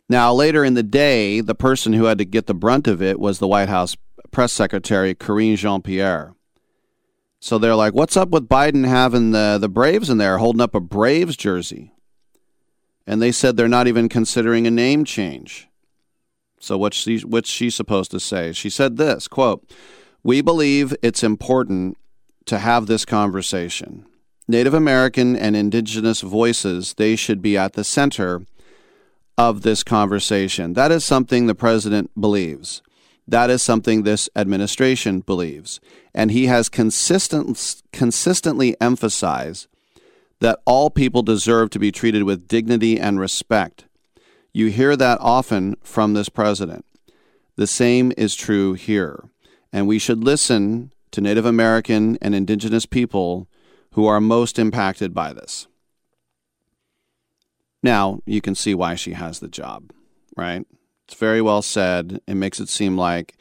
Now, 0.10 0.34
later 0.34 0.64
in 0.64 0.74
the 0.74 0.84
day, 0.84 1.42
the 1.42 1.56
person 1.56 1.94
who 1.94 2.06
had 2.06 2.18
to 2.18 2.26
get 2.26 2.46
the 2.46 2.54
brunt 2.54 2.88
of 2.88 3.02
it 3.02 3.20
was 3.20 3.40
the 3.40 3.48
White 3.48 3.70
House 3.70 3.96
press 4.32 4.52
secretary, 4.52 5.16
Karine 5.16 5.56
Jean 5.56 5.82
Pierre. 5.82 6.36
So 7.40 7.58
they're 7.58 7.76
like, 7.76 7.94
what's 7.94 8.18
up 8.18 8.30
with 8.30 8.48
Biden 8.48 8.88
having 8.88 9.32
the, 9.32 9.58
the 9.60 9.70
Braves 9.70 10.10
in 10.10 10.18
there, 10.18 10.38
holding 10.38 10.62
up 10.62 10.76
a 10.76 10.80
Braves 10.80 11.36
jersey? 11.36 11.92
And 13.06 13.22
they 13.22 13.32
said 13.32 13.58
they're 13.58 13.68
not 13.68 13.88
even 13.88 14.08
considering 14.08 14.66
a 14.66 14.72
name 14.72 15.04
change. 15.04 15.68
So 16.60 16.78
what's 16.78 16.96
she, 16.96 17.20
what's 17.20 17.50
she 17.50 17.70
supposed 17.70 18.12
to 18.12 18.20
say? 18.20 18.54
She 18.54 18.70
said 18.70 18.96
this, 18.96 19.28
quote, 19.28 19.70
we 20.24 20.42
believe 20.42 20.96
it's 21.02 21.24
important 21.24 21.98
to 22.46 22.60
have 22.60 22.88
this 22.88 23.04
conversation. 23.04 24.06
Native 24.48 24.74
American 24.74 25.36
and 25.36 25.56
indigenous 25.56 26.22
voices, 26.22 26.94
they 26.94 27.18
should 27.18 27.42
be 27.42 27.58
at 27.58 27.74
the 27.74 27.84
center 27.84 28.44
of 29.38 29.62
this 29.62 29.84
conversation. 29.84 30.74
That 30.74 30.92
is 30.92 31.04
something 31.04 31.48
the 31.48 31.56
president 31.56 32.12
believes. 32.20 32.82
That 33.28 33.50
is 33.50 33.62
something 33.62 34.04
this 34.04 34.30
administration 34.36 35.22
believes. 35.22 35.80
And 36.14 36.32
he 36.32 36.48
has 36.48 36.70
consistent, 36.70 37.82
consistently 37.92 38.76
emphasized 38.82 39.68
that 40.40 40.60
all 40.66 40.90
people 40.90 41.22
deserve 41.22 41.70
to 41.70 41.80
be 41.80 41.92
treated 41.92 42.24
with 42.24 42.48
dignity 42.48 43.00
and 43.00 43.20
respect. 43.20 43.86
You 44.52 44.68
hear 44.68 44.96
that 44.98 45.18
often 45.22 45.78
from 45.82 46.14
this 46.14 46.30
president. 46.30 46.86
The 47.56 47.68
same 47.68 48.12
is 48.18 48.36
true 48.36 48.74
here. 48.74 49.24
And 49.72 49.88
we 49.88 50.00
should 50.00 50.24
listen 50.24 50.92
to 51.12 51.22
Native 51.22 51.46
American 51.46 52.18
and 52.22 52.36
Indigenous 52.36 52.86
people 52.86 53.48
who 53.94 54.06
are 54.06 54.20
most 54.20 54.60
impacted 54.60 55.14
by 55.14 55.32
this. 55.34 55.68
Now, 57.84 58.22
you 58.26 58.40
can 58.40 58.56
see 58.56 58.74
why 58.74 58.96
she 58.96 59.12
has 59.12 59.40
the 59.40 59.50
job, 59.50 59.92
right? 60.38 60.66
It's 61.06 61.16
very 61.16 61.42
well 61.42 61.62
said. 61.62 62.22
It 62.26 62.36
makes 62.36 62.62
it 62.62 62.70
seem 62.70 62.98
like 62.98 63.36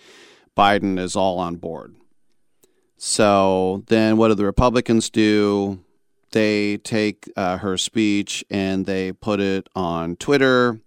Biden 0.57 0.99
is 0.99 1.15
all 1.15 1.39
on 1.39 1.57
board. 1.57 1.95
So 2.97 3.85
then 3.87 4.17
what 4.17 4.29
do 4.29 4.35
the 4.35 4.45
Republicans 4.45 5.11
do? 5.11 5.81
They 6.33 6.79
take 6.79 7.31
uh, 7.37 7.59
her 7.59 7.77
speech 7.77 8.45
and 8.51 8.85
they 8.85 9.13
put 9.13 9.39
it 9.39 9.69
on 9.75 10.17
Twitter 10.17 10.81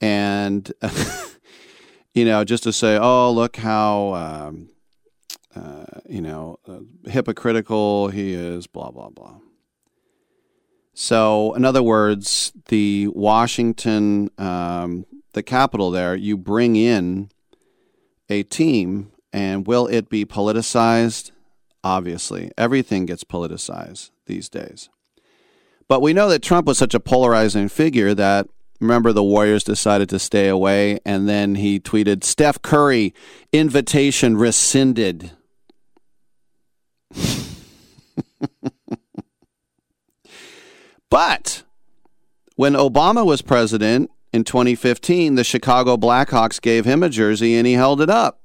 and, 0.00 0.72
you 2.14 2.24
know, 2.24 2.44
just 2.44 2.62
to 2.64 2.72
say, 2.72 2.96
oh, 2.96 3.30
look 3.32 3.56
how, 3.56 4.14
um, 4.14 4.70
uh, 5.54 6.00
you 6.08 6.20
know, 6.20 6.58
uh, 6.68 7.10
hypocritical 7.10 8.08
he 8.08 8.32
is, 8.32 8.66
blah, 8.66 8.90
blah, 8.90 9.10
blah. 9.10 9.36
So, 11.00 11.54
in 11.54 11.64
other 11.64 11.80
words, 11.80 12.52
the 12.66 13.06
Washington 13.06 14.30
um, 14.36 15.06
the 15.32 15.44
capital 15.44 15.92
there, 15.92 16.16
you 16.16 16.36
bring 16.36 16.74
in 16.74 17.30
a 18.28 18.42
team, 18.42 19.12
and 19.32 19.64
will 19.64 19.86
it 19.86 20.08
be 20.08 20.24
politicized? 20.24 21.30
Obviously, 21.84 22.50
everything 22.58 23.06
gets 23.06 23.22
politicized 23.22 24.10
these 24.26 24.48
days. 24.48 24.88
But 25.86 26.02
we 26.02 26.12
know 26.12 26.28
that 26.30 26.42
Trump 26.42 26.66
was 26.66 26.78
such 26.78 26.94
a 26.94 27.00
polarizing 27.00 27.68
figure 27.68 28.12
that 28.14 28.48
remember 28.80 29.12
the 29.12 29.22
Warriors 29.22 29.62
decided 29.62 30.08
to 30.08 30.18
stay 30.18 30.48
away, 30.48 30.98
and 31.06 31.28
then 31.28 31.54
he 31.54 31.78
tweeted, 31.78 32.24
Steph 32.24 32.60
Curry, 32.60 33.14
invitation 33.52 34.36
rescinded. 34.36 35.30
but 41.10 41.62
when 42.56 42.74
Obama 42.74 43.24
was 43.24 43.42
president, 43.42 44.10
in 44.32 44.44
2015, 44.44 45.36
the 45.36 45.44
Chicago 45.44 45.96
Blackhawks 45.96 46.60
gave 46.60 46.84
him 46.84 47.02
a 47.02 47.08
jersey 47.08 47.54
and 47.54 47.66
he 47.66 47.74
held 47.74 48.00
it 48.00 48.10
up. 48.10 48.40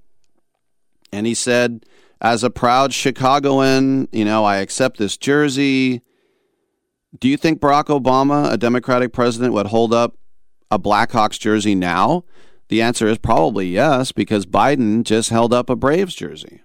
And 1.12 1.28
he 1.28 1.34
said, 1.34 1.86
as 2.22 2.44
a 2.44 2.50
proud 2.50 2.94
Chicagoan, 2.94 4.08
you 4.12 4.24
know, 4.24 4.46
I 4.46 4.58
accept 4.58 4.98
this 4.98 5.18
jersey. 5.18 6.02
Do 7.20 7.28
you 7.28 7.38
think 7.38 7.60
Barack 7.60 7.86
Obama, 7.86 8.52
a 8.52 8.58
Democratic 8.58 9.14
president, 9.14 9.54
would 9.54 9.68
hold 9.68 9.94
up 9.94 10.16
a 10.72 10.80
Blackhawks 10.80 11.38
jersey 11.38 11.76
now? 11.76 12.24
The 12.70 12.82
answer 12.82 13.08
is 13.08 13.18
probably 13.18 13.68
yes, 13.68 14.12
because 14.12 14.46
Biden 14.46 15.04
just 15.04 15.30
held 15.30 15.54
up 15.54 15.70
a 15.70 15.76
Braves 15.76 16.16
jersey. 16.16 16.62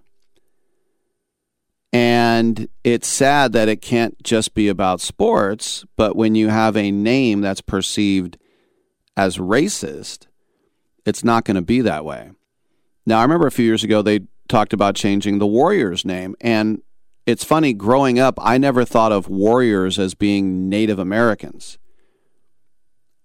And 1.92 2.68
it's 2.84 3.08
sad 3.08 3.52
that 3.52 3.68
it 3.68 3.80
can't 3.80 4.22
just 4.22 4.54
be 4.54 4.68
about 4.68 5.00
sports, 5.00 5.84
but 5.96 6.16
when 6.16 6.34
you 6.34 6.48
have 6.48 6.76
a 6.76 6.90
name 6.90 7.40
that's 7.40 7.62
perceived 7.62 8.36
as 9.16 9.38
racist, 9.38 10.26
it's 11.06 11.24
not 11.24 11.44
going 11.44 11.54
to 11.54 11.62
be 11.62 11.80
that 11.80 12.04
way. 12.04 12.32
Now, 13.06 13.20
I 13.20 13.22
remember 13.22 13.46
a 13.46 13.50
few 13.50 13.64
years 13.64 13.82
ago 13.82 14.02
they 14.02 14.20
talked 14.48 14.72
about 14.72 14.96
changing 14.96 15.38
the 15.38 15.46
Warriors 15.46 16.04
name. 16.04 16.34
And 16.40 16.82
it's 17.26 17.44
funny, 17.44 17.72
growing 17.72 18.18
up, 18.18 18.38
I 18.40 18.58
never 18.58 18.84
thought 18.84 19.12
of 19.12 19.28
Warriors 19.28 19.98
as 19.98 20.14
being 20.14 20.68
Native 20.68 20.98
Americans. 20.98 21.78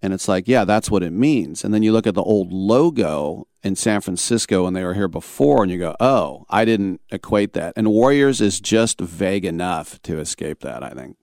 And 0.03 0.13
it's 0.13 0.27
like, 0.27 0.49
yeah, 0.49 0.65
that's 0.65 0.91
what 0.91 1.01
it 1.01 1.13
means. 1.13 1.63
And 1.63 1.73
then 1.73 1.81
you 1.81 1.93
look 1.93 2.05
at 2.05 2.13
the 2.13 2.21
old 2.21 2.51
logo 2.51 3.47
in 3.63 3.77
San 3.77 4.01
Francisco 4.01 4.65
when 4.65 4.73
they 4.73 4.83
were 4.83 4.93
here 4.93 5.07
before, 5.07 5.63
and 5.63 5.71
you 5.71 5.79
go, 5.79 5.95
oh, 6.01 6.45
I 6.49 6.65
didn't 6.65 6.99
equate 7.09 7.53
that. 7.53 7.71
And 7.77 7.89
Warriors 7.89 8.41
is 8.41 8.59
just 8.59 8.99
vague 8.99 9.45
enough 9.45 10.01
to 10.01 10.19
escape 10.19 10.59
that, 10.59 10.83
I 10.83 10.89
think. 10.89 11.15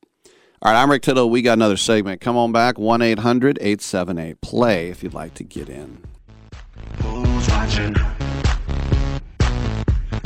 All 0.62 0.73
right, 0.73 0.83
I'm 0.83 0.91
Rick 0.91 1.02
Tittle. 1.02 1.28
We 1.28 1.42
got 1.42 1.55
another 1.55 1.76
segment. 1.76 2.23
Come 2.23 2.39
on 2.39 2.52
back, 2.52 2.78
1 2.78 3.02
800 3.02 3.59
878 3.60 4.41
play 4.41 4.89
if 4.89 5.02
you'd 5.02 5.12
like 5.12 5.34
to 5.34 5.44
get 5.44 5.68
in. 5.68 6.02
Who's 7.02 7.49
watching? 7.49 7.94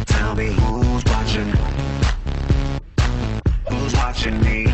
Tell 0.07 0.35
me 0.37 0.47
who's 0.47 1.05
watching? 1.07 1.53
Who's 3.69 3.95
watching 3.95 4.41
me? 4.43 4.74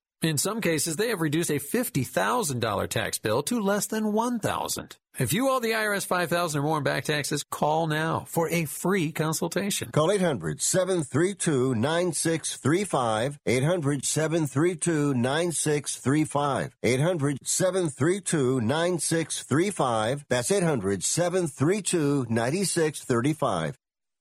In 0.21 0.37
some 0.37 0.61
cases, 0.61 0.97
they 0.97 1.07
have 1.07 1.19
reduced 1.19 1.49
a 1.49 1.55
$50,000 1.59 2.87
tax 2.89 3.17
bill 3.17 3.41
to 3.43 3.59
less 3.59 3.87
than 3.87 4.13
1000 4.13 4.97
If 5.17 5.33
you 5.33 5.49
owe 5.49 5.59
the 5.59 5.71
IRS 5.71 6.05
5000 6.05 6.59
or 6.59 6.63
more 6.63 6.77
in 6.77 6.83
back 6.83 7.05
taxes, 7.05 7.43
call 7.43 7.87
now 7.87 8.25
for 8.27 8.47
a 8.49 8.65
free 8.65 9.11
consultation. 9.11 9.89
Call 9.91 10.11
800 10.11 10.61
732 10.61 11.73
9635. 11.73 13.39
800 13.47 14.05
732 14.05 15.15
9635. 15.15 16.75
800 16.83 17.37
732 17.43 18.61
9635. 18.61 20.25
That's 20.29 20.51
800 20.51 21.03
732 21.03 22.27
9635. 22.29 23.75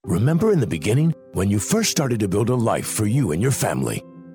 Remember 0.04 0.50
in 0.50 0.60
the 0.60 0.66
beginning 0.66 1.14
when 1.34 1.50
you 1.50 1.58
first 1.58 1.90
started 1.90 2.20
to 2.20 2.28
build 2.28 2.48
a 2.48 2.54
life 2.54 2.86
for 2.86 3.04
you 3.04 3.32
and 3.32 3.42
your 3.42 3.52
family? 3.52 4.02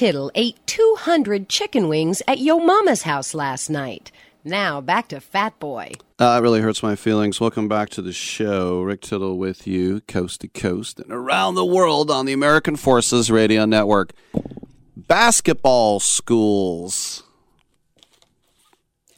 Tittle 0.00 0.30
ate 0.34 0.56
200 0.64 1.46
chicken 1.50 1.86
wings 1.86 2.22
at 2.26 2.38
Yo 2.38 2.58
Mama's 2.58 3.02
house 3.02 3.34
last 3.34 3.68
night. 3.68 4.10
Now 4.42 4.80
back 4.80 5.08
to 5.08 5.20
Fat 5.20 5.58
Boy. 5.58 5.92
Uh, 6.18 6.40
really 6.42 6.62
hurts 6.62 6.82
my 6.82 6.96
feelings. 6.96 7.38
Welcome 7.38 7.68
back 7.68 7.90
to 7.90 8.00
the 8.00 8.14
show. 8.14 8.80
Rick 8.80 9.02
Tittle 9.02 9.36
with 9.36 9.66
you, 9.66 10.00
coast 10.08 10.40
to 10.40 10.48
coast 10.48 11.00
and 11.00 11.12
around 11.12 11.54
the 11.54 11.66
world 11.66 12.10
on 12.10 12.24
the 12.24 12.32
American 12.32 12.76
Forces 12.76 13.30
Radio 13.30 13.66
Network. 13.66 14.14
Basketball 14.96 16.00
schools. 16.00 17.22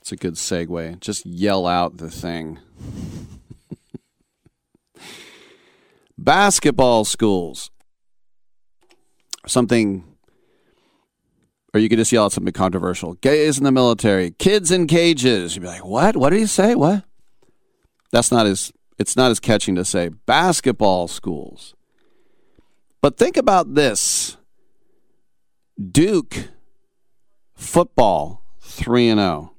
It's 0.01 0.11
a 0.11 0.17
good 0.17 0.35
segue. 0.35 0.99
Just 0.99 1.25
yell 1.25 1.65
out 1.65 1.99
the 1.99 2.11
thing. 2.11 2.59
Basketball 6.19 7.05
schools. 7.05 7.70
Something 9.47 10.11
or 11.75 11.81
you 11.81 11.89
could 11.89 11.99
just 11.99 12.12
yell 12.12 12.25
out 12.25 12.33
something 12.33 12.52
controversial. 12.52 13.15
Gays 13.15 13.59
in 13.59 13.65
the 13.65 13.73
military, 13.73 14.33
kids 14.33 14.70
in 14.70 14.86
cages. 14.86 15.55
You'd 15.55 15.62
be 15.62 15.68
like, 15.68 15.84
"What? 15.84 16.17
What 16.17 16.31
did 16.31 16.41
he 16.41 16.47
say? 16.47 16.75
What?" 16.75 17.05
That's 18.10 18.31
not 18.31 18.47
as 18.47 18.73
it's 18.99 19.17
not 19.17 19.31
as 19.31 19.41
catching 19.41 19.75
to 19.76 19.84
say 19.84 20.09
basketball 20.09 21.09
schools. 21.09 21.75
But 23.01 23.17
think 23.17 23.36
about 23.36 23.75
this. 23.75 24.36
Duke 25.91 26.51
football 27.55 28.42
3 28.60 29.09
and 29.09 29.18
0. 29.18 29.52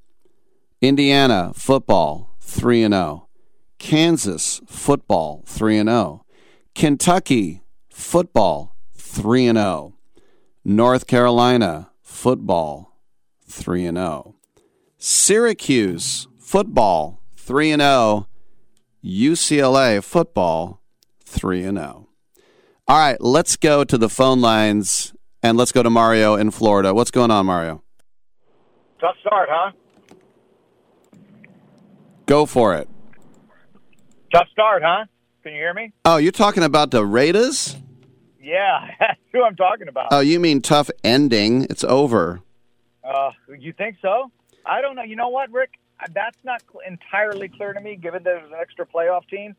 Indiana 0.81 1.51
football 1.55 2.35
3 2.39 2.83
and 2.83 2.93
0. 2.93 3.27
Kansas 3.79 4.61
football 4.65 5.43
3 5.45 5.79
and 5.79 5.89
0. 5.89 6.25
Kentucky 6.75 7.63
football 7.89 8.75
3 8.95 9.47
and 9.47 9.57
0. 9.57 9.93
North 10.63 11.07
Carolina 11.07 11.89
football 12.13 12.99
3 13.47 13.87
and 13.87 13.97
0. 13.97 14.35
Syracuse 14.97 16.27
football 16.39 17.21
3 17.35 17.71
and 17.71 17.81
0. 17.81 18.27
UCLA 19.03 20.01
football 20.01 20.81
3 21.25 21.63
and 21.65 21.77
0. 21.77 22.07
All 22.87 22.97
right, 22.97 23.19
let's 23.19 23.57
go 23.57 23.83
to 23.83 23.97
the 23.97 24.07
phone 24.07 24.39
lines 24.39 25.13
and 25.41 25.57
let's 25.57 25.71
go 25.71 25.83
to 25.83 25.89
Mario 25.89 26.35
in 26.35 26.51
Florida. 26.51 26.93
What's 26.93 27.11
going 27.11 27.31
on, 27.31 27.45
Mario? 27.45 27.83
Tough 29.01 29.15
start, 29.19 29.49
huh? 29.51 29.71
Go 32.25 32.45
for 32.45 32.75
it. 32.75 32.87
Tough 34.33 34.47
start, 34.51 34.83
huh? 34.85 35.05
Can 35.41 35.53
you 35.53 35.59
hear 35.59 35.73
me? 35.73 35.91
Oh, 36.05 36.17
you're 36.17 36.31
talking 36.31 36.63
about 36.63 36.91
the 36.91 37.05
Raiders? 37.05 37.75
Yeah, 38.43 38.89
that's 38.99 39.19
who 39.31 39.43
I'm 39.43 39.55
talking 39.55 39.87
about. 39.87 40.07
Oh, 40.11 40.19
you 40.19 40.39
mean 40.39 40.61
tough 40.61 40.91
ending? 41.03 41.63
It's 41.69 41.83
over. 41.83 42.41
Uh, 43.03 43.31
you 43.57 43.73
think 43.73 43.97
so? 44.01 44.31
I 44.65 44.81
don't 44.81 44.95
know. 44.95 45.03
You 45.03 45.15
know 45.15 45.29
what, 45.29 45.51
Rick? 45.51 45.71
That's 46.13 46.37
not 46.43 46.61
entirely 46.85 47.47
clear 47.47 47.73
to 47.73 47.79
me, 47.79 47.95
given 47.95 48.23
that 48.23 48.29
there's 48.29 48.51
an 48.51 48.57
extra 48.59 48.85
playoff 48.85 49.27
team, 49.29 49.55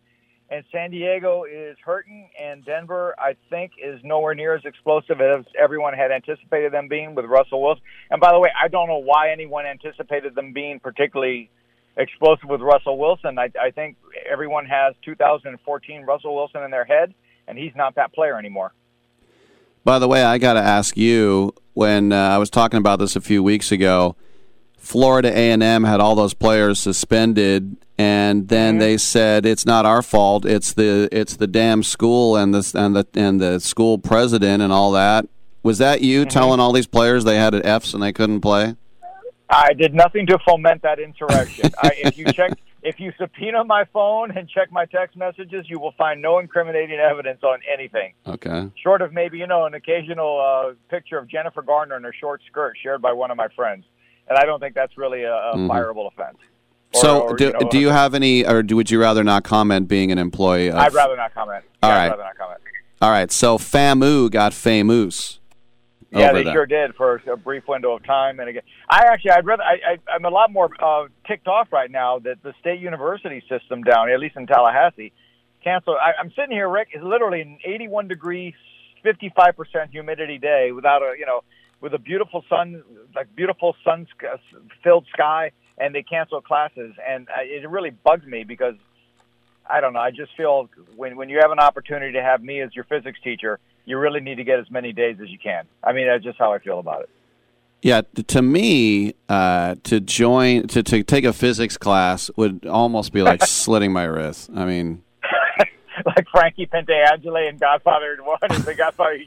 and 0.50 0.64
San 0.70 0.90
Diego 0.90 1.44
is 1.44 1.76
hurting, 1.82 2.28
and 2.40 2.64
Denver, 2.64 3.14
I 3.18 3.36
think, 3.48 3.72
is 3.82 4.00
nowhere 4.04 4.34
near 4.34 4.54
as 4.54 4.64
explosive 4.64 5.20
as 5.20 5.44
everyone 5.58 5.94
had 5.94 6.10
anticipated 6.10 6.72
them 6.72 6.88
being 6.88 7.14
with 7.14 7.24
Russell 7.24 7.62
Wilson. 7.62 7.82
And 8.10 8.20
by 8.20 8.32
the 8.32 8.40
way, 8.40 8.50
I 8.62 8.68
don't 8.68 8.88
know 8.88 8.98
why 8.98 9.30
anyone 9.30 9.64
anticipated 9.64 10.34
them 10.34 10.52
being 10.52 10.80
particularly 10.80 11.50
explosive 11.96 12.48
with 12.48 12.60
Russell 12.60 12.98
Wilson. 12.98 13.38
I, 13.38 13.50
I 13.60 13.70
think 13.70 13.96
everyone 14.30 14.66
has 14.66 14.94
2014 15.04 16.02
Russell 16.02 16.34
Wilson 16.34 16.62
in 16.62 16.70
their 16.70 16.84
head, 16.84 17.14
and 17.48 17.58
he's 17.58 17.72
not 17.74 17.94
that 17.96 18.12
player 18.12 18.38
anymore. 18.38 18.72
By 19.84 19.98
the 19.98 20.08
way, 20.08 20.24
I 20.24 20.38
got 20.38 20.54
to 20.54 20.60
ask 20.60 20.96
you 20.96 21.54
when 21.74 22.12
uh, 22.12 22.16
I 22.16 22.38
was 22.38 22.50
talking 22.50 22.78
about 22.78 22.98
this 22.98 23.16
a 23.16 23.20
few 23.20 23.42
weeks 23.42 23.70
ago. 23.70 24.16
Florida 24.78 25.30
A&M 25.36 25.84
had 25.84 26.00
all 26.00 26.14
those 26.14 26.34
players 26.34 26.78
suspended, 26.78 27.76
and 27.96 28.48
then 28.48 28.78
they 28.78 28.98
said 28.98 29.46
it's 29.46 29.64
not 29.64 29.86
our 29.86 30.02
fault. 30.02 30.44
It's 30.44 30.74
the 30.74 31.08
it's 31.10 31.36
the 31.36 31.46
damn 31.46 31.82
school 31.82 32.36
and 32.36 32.52
the 32.52 32.70
and 32.74 32.94
the 32.94 33.06
and 33.14 33.40
the 33.40 33.60
school 33.60 33.98
president 33.98 34.62
and 34.62 34.72
all 34.72 34.92
that. 34.92 35.26
Was 35.62 35.78
that 35.78 36.02
you 36.02 36.26
telling 36.26 36.60
all 36.60 36.72
these 36.72 36.86
players 36.86 37.24
they 37.24 37.36
had 37.36 37.54
Fs 37.54 37.94
and 37.94 38.02
they 38.02 38.12
couldn't 38.12 38.42
play? 38.42 38.76
I 39.48 39.72
did 39.72 39.94
nothing 39.94 40.26
to 40.26 40.38
foment 40.40 40.82
that 40.82 40.98
insurrection. 40.98 41.70
I, 41.82 41.92
if 41.96 42.18
you 42.18 42.26
check, 42.26 42.52
if 42.84 43.00
you 43.00 43.12
subpoena 43.18 43.64
my 43.64 43.84
phone 43.92 44.30
and 44.36 44.48
check 44.48 44.70
my 44.70 44.84
text 44.84 45.16
messages, 45.16 45.64
you 45.68 45.78
will 45.80 45.92
find 45.98 46.20
no 46.22 46.38
incriminating 46.38 46.98
evidence 46.98 47.42
on 47.42 47.58
anything, 47.72 48.12
Okay. 48.26 48.70
short 48.82 49.02
of 49.02 49.12
maybe 49.12 49.38
you 49.38 49.46
know 49.46 49.64
an 49.64 49.74
occasional 49.74 50.40
uh, 50.40 50.74
picture 50.90 51.18
of 51.18 51.26
Jennifer 51.28 51.62
Garner 51.62 51.96
in 51.96 52.04
her 52.04 52.12
short 52.12 52.42
skirt 52.48 52.76
shared 52.82 53.00
by 53.02 53.12
one 53.12 53.30
of 53.30 53.36
my 53.36 53.48
friends, 53.56 53.84
and 54.28 54.38
I 54.38 54.44
don't 54.44 54.60
think 54.60 54.74
that's 54.74 54.96
really 54.98 55.22
a, 55.24 55.34
a 55.34 55.56
Mhm. 55.56 55.68
fireable 55.68 56.06
offense. 56.06 56.38
Or- 56.94 57.00
so, 57.00 57.20
or, 57.22 57.36
do, 57.36 57.46
you 57.46 57.52
know, 57.54 57.68
do 57.70 57.78
you 57.80 57.88
have 57.88 58.14
any, 58.14 58.46
or 58.46 58.62
do, 58.62 58.76
would 58.76 58.90
you 58.90 59.00
rather 59.00 59.24
not 59.24 59.42
comment 59.42 59.88
being 59.88 60.12
an 60.12 60.18
employee? 60.18 60.68
Of, 60.70 60.76
I'd 60.76 60.92
rather 60.94 61.16
not 61.16 61.34
comment. 61.34 61.64
All 61.82 61.90
Yeah, 61.90 61.96
right. 61.96 62.04
I'd 62.04 62.10
rather 62.10 62.22
not 62.22 62.38
comment. 62.38 62.60
All 63.02 63.10
right. 63.10 63.32
So, 63.32 63.58
FAMU 63.58 64.30
got 64.30 64.54
famous. 64.54 65.40
Yeah, 66.14 66.32
they 66.32 66.44
that. 66.44 66.52
sure 66.52 66.66
did 66.66 66.94
for 66.94 67.20
a 67.30 67.36
brief 67.36 67.66
window 67.66 67.96
of 67.96 68.04
time. 68.04 68.40
And 68.40 68.48
again, 68.48 68.62
I 68.88 69.06
actually, 69.06 69.32
I'd 69.32 69.46
rather, 69.46 69.62
I, 69.62 69.92
I, 69.92 69.98
I'm 70.14 70.24
a 70.24 70.30
lot 70.30 70.52
more 70.52 70.70
uh, 70.82 71.08
ticked 71.26 71.48
off 71.48 71.72
right 71.72 71.90
now 71.90 72.18
that 72.20 72.42
the 72.42 72.54
state 72.60 72.80
university 72.80 73.42
system 73.48 73.82
down, 73.82 74.10
at 74.10 74.20
least 74.20 74.36
in 74.36 74.46
Tallahassee, 74.46 75.12
canceled. 75.62 75.96
I, 76.00 76.20
I'm 76.20 76.30
sitting 76.36 76.52
here, 76.52 76.68
Rick, 76.68 76.88
is 76.94 77.02
literally 77.02 77.40
an 77.40 77.58
81 77.64 78.08
degree, 78.08 78.54
55 79.02 79.56
percent 79.56 79.90
humidity 79.90 80.38
day 80.38 80.72
without 80.72 81.02
a, 81.02 81.14
you 81.18 81.26
know, 81.26 81.40
with 81.80 81.94
a 81.94 81.98
beautiful 81.98 82.44
sun, 82.48 82.82
like 83.14 83.34
beautiful 83.34 83.76
sun 83.84 84.06
filled 84.82 85.06
sky, 85.12 85.50
and 85.78 85.94
they 85.94 86.02
canceled 86.02 86.44
classes, 86.44 86.94
and 87.06 87.28
it 87.40 87.68
really 87.68 87.90
bugs 87.90 88.26
me 88.26 88.44
because 88.44 88.74
I 89.68 89.80
don't 89.80 89.92
know. 89.92 90.00
I 90.00 90.10
just 90.10 90.36
feel 90.36 90.68
when 90.96 91.16
when 91.16 91.28
you 91.28 91.38
have 91.40 91.50
an 91.50 91.58
opportunity 91.58 92.12
to 92.12 92.22
have 92.22 92.42
me 92.42 92.60
as 92.60 92.74
your 92.74 92.84
physics 92.84 93.18
teacher, 93.22 93.58
you 93.84 93.98
really 93.98 94.20
need 94.20 94.36
to 94.36 94.44
get 94.44 94.58
as 94.58 94.70
many 94.70 94.92
days 94.92 95.18
as 95.22 95.28
you 95.28 95.38
can. 95.38 95.64
I 95.82 95.92
mean, 95.92 96.06
that's 96.06 96.24
just 96.24 96.38
how 96.38 96.52
I 96.52 96.58
feel 96.58 96.78
about 96.78 97.02
it. 97.02 97.10
Yeah, 97.82 98.00
to 98.28 98.40
me, 98.40 99.14
uh, 99.28 99.76
to 99.84 100.00
join 100.00 100.68
to, 100.68 100.82
to 100.82 101.02
take 101.02 101.24
a 101.24 101.34
physics 101.34 101.76
class 101.76 102.30
would 102.36 102.64
almost 102.66 103.12
be 103.12 103.20
like 103.20 103.42
slitting 103.46 103.92
my 103.92 104.04
wrist. 104.04 104.50
I 104.54 104.64
mean, 104.64 105.02
like 106.06 106.26
Frankie 106.30 106.66
Pentangeli 106.66 107.50
in 107.50 107.58
Godfather 107.58 108.16
One, 108.24 108.38
and 108.42 108.64
the 108.64 108.74
Godfather. 108.74 109.18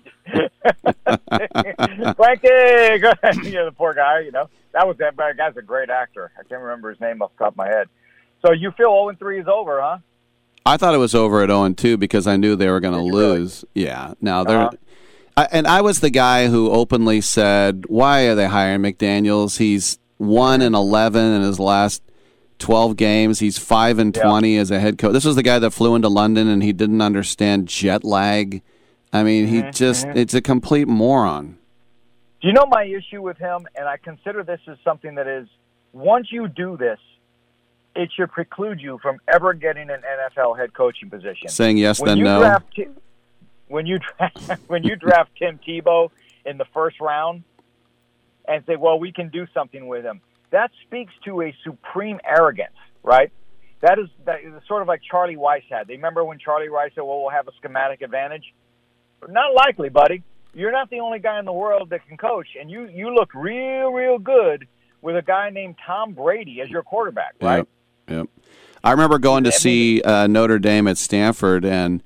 Frankie, 2.15 2.99
go 2.99 3.13
ahead. 3.21 3.35
you 3.45 3.51
know 3.53 3.65
the 3.65 3.75
poor 3.77 3.93
guy. 3.93 4.21
You 4.21 4.31
know 4.31 4.49
that 4.73 4.87
was 4.87 4.97
that 4.97 5.15
guy's 5.15 5.55
a 5.55 5.61
great 5.61 5.91
actor. 5.91 6.31
I 6.39 6.43
can't 6.43 6.61
remember 6.61 6.89
his 6.89 6.99
name 6.99 7.21
off 7.21 7.31
the 7.37 7.45
top 7.45 7.53
of 7.53 7.57
my 7.57 7.67
head. 7.67 7.89
So 8.45 8.53
you 8.53 8.71
feel 8.71 8.89
0 8.89 9.09
and 9.09 9.19
3 9.19 9.39
is 9.39 9.47
over, 9.47 9.81
huh? 9.81 9.97
I 10.67 10.77
thought 10.77 10.93
it 10.93 10.99
was 10.99 11.15
over 11.15 11.41
at 11.41 11.49
0 11.49 11.63
and 11.63 11.77
2 11.77 11.97
because 11.97 12.27
I 12.27 12.35
knew 12.37 12.55
they 12.55 12.69
were 12.69 12.79
going 12.79 12.93
to 12.93 13.01
lose. 13.01 13.63
Yeah. 13.73 14.13
Now 14.21 14.43
they're. 14.43 14.59
Uh-huh. 14.59 14.71
I, 15.37 15.47
and 15.51 15.67
I 15.67 15.81
was 15.81 15.99
the 15.99 16.09
guy 16.09 16.47
who 16.47 16.71
openly 16.71 17.21
said, 17.21 17.85
"Why 17.87 18.21
are 18.23 18.35
they 18.35 18.47
hiring 18.47 18.81
McDaniels? 18.81 19.57
He's 19.59 19.99
one 20.17 20.61
and 20.61 20.73
eleven 20.75 21.23
in 21.33 21.41
his 21.43 21.59
last 21.59 22.01
twelve 22.57 22.95
games. 22.97 23.37
He's 23.39 23.57
five 23.59 23.99
and 23.99 24.15
twenty 24.15 24.57
as 24.57 24.71
a 24.71 24.79
head 24.79 24.97
coach. 24.97 25.13
This 25.13 25.25
was 25.25 25.35
the 25.35 25.43
guy 25.43 25.59
that 25.59 25.71
flew 25.71 25.93
into 25.93 26.09
London 26.09 26.47
and 26.47 26.63
he 26.63 26.73
didn't 26.73 27.01
understand 27.01 27.67
jet 27.67 28.03
lag. 28.03 28.63
I 29.13 29.21
mean, 29.23 29.47
he 29.47 29.61
Mhm, 29.61 29.75
just 29.75 30.07
mhm. 30.07 30.15
it's 30.15 30.33
a 30.33 30.41
complete 30.41 30.87
moron. 30.87 31.59
Do 32.41 32.47
you 32.47 32.53
know 32.53 32.65
my 32.67 32.83
issue 32.85 33.21
with 33.21 33.37
him? 33.37 33.67
And 33.75 33.87
I 33.87 33.97
consider 33.97 34.43
this 34.43 34.59
as 34.67 34.77
something 34.83 35.15
that 35.15 35.27
is 35.27 35.47
once 35.93 36.31
you 36.31 36.47
do 36.47 36.77
this, 36.77 36.99
it 37.97 38.11
should 38.15 38.31
preclude 38.31 38.79
you 38.79 38.99
from 39.01 39.17
ever 39.27 39.53
getting 39.53 39.89
an 39.89 40.01
NFL 40.01 40.57
head 40.57 40.73
coaching 40.73 41.09
position. 41.09 41.49
Saying 41.49 41.77
yes, 41.77 41.99
when 41.99 42.09
then 42.09 42.17
you 42.17 42.23
no. 42.23 42.39
Draft, 42.39 42.79
when 43.67 43.85
you 43.85 43.99
draft, 43.99 44.61
when 44.67 44.83
you 44.83 44.95
draft 44.95 45.31
Tim 45.37 45.59
Tebow 45.67 46.11
in 46.45 46.57
the 46.57 46.65
first 46.73 47.01
round 47.01 47.43
and 48.47 48.63
say, 48.65 48.75
"Well, 48.75 48.99
we 48.99 49.11
can 49.11 49.29
do 49.29 49.47
something 49.53 49.87
with 49.87 50.05
him," 50.05 50.21
that 50.51 50.71
speaks 50.85 51.13
to 51.25 51.41
a 51.41 51.55
supreme 51.63 52.19
arrogance, 52.23 52.75
right? 53.03 53.31
That 53.81 53.99
is 53.99 54.07
that 54.25 54.41
is 54.41 54.53
sort 54.67 54.83
of 54.83 54.87
like 54.87 55.01
Charlie 55.09 55.35
Weis 55.35 55.63
had. 55.69 55.87
They 55.87 55.95
remember 55.95 56.23
when 56.23 56.37
Charlie 56.39 56.69
Weis 56.69 56.93
said, 56.93 57.01
"Well, 57.01 57.21
we'll 57.21 57.29
have 57.29 57.47
a 57.47 57.53
schematic 57.57 58.01
advantage." 58.01 58.53
Not 59.27 59.55
likely, 59.55 59.89
buddy. 59.89 60.23
You're 60.53 60.71
not 60.71 60.89
the 60.89 60.99
only 60.99 61.19
guy 61.19 61.39
in 61.39 61.45
the 61.45 61.53
world 61.53 61.89
that 61.89 62.07
can 62.07 62.17
coach, 62.17 62.49
and 62.59 62.69
you 62.69 62.87
you 62.87 63.13
look 63.13 63.33
real, 63.33 63.91
real 63.91 64.19
good 64.19 64.67
with 65.01 65.15
a 65.15 65.21
guy 65.21 65.49
named 65.49 65.75
Tom 65.85 66.13
Brady 66.13 66.61
as 66.61 66.69
your 66.69 66.83
quarterback, 66.83 67.35
right? 67.41 67.57
Yep. 67.57 67.67
Yep. 68.07 68.27
I 68.83 68.91
remember 68.91 69.19
going 69.19 69.43
to 69.43 69.51
see 69.51 70.01
uh, 70.01 70.27
Notre 70.27 70.59
Dame 70.59 70.87
at 70.87 70.97
Stanford, 70.97 71.65
and 71.65 72.01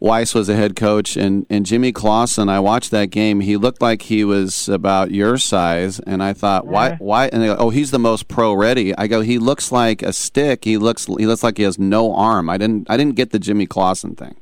Weis 0.00 0.34
was 0.34 0.46
the 0.46 0.54
head 0.54 0.76
coach, 0.76 1.16
and, 1.16 1.46
and 1.48 1.64
Jimmy 1.64 1.90
Clausen. 1.90 2.48
I 2.48 2.60
watched 2.60 2.90
that 2.90 3.06
game. 3.06 3.40
He 3.40 3.56
looked 3.56 3.80
like 3.80 4.02
he 4.02 4.24
was 4.24 4.68
about 4.68 5.10
your 5.10 5.38
size, 5.38 6.00
and 6.00 6.22
I 6.22 6.32
thought, 6.32 6.66
why? 6.66 6.96
Why? 6.96 7.28
And 7.28 7.42
they 7.42 7.46
go, 7.46 7.56
oh, 7.58 7.70
he's 7.70 7.90
the 7.90 7.98
most 7.98 8.28
pro 8.28 8.52
ready. 8.52 8.96
I 8.96 9.06
go, 9.06 9.22
he 9.22 9.38
looks 9.38 9.72
like 9.72 10.02
a 10.02 10.12
stick. 10.12 10.64
He 10.64 10.76
looks 10.76 11.06
he 11.06 11.26
looks 11.26 11.42
like 11.42 11.56
he 11.56 11.64
has 11.64 11.78
no 11.78 12.14
arm. 12.14 12.48
I 12.48 12.58
didn't 12.58 12.88
I 12.90 12.96
didn't 12.96 13.16
get 13.16 13.30
the 13.30 13.38
Jimmy 13.38 13.66
Clausen 13.66 14.14
thing. 14.14 14.36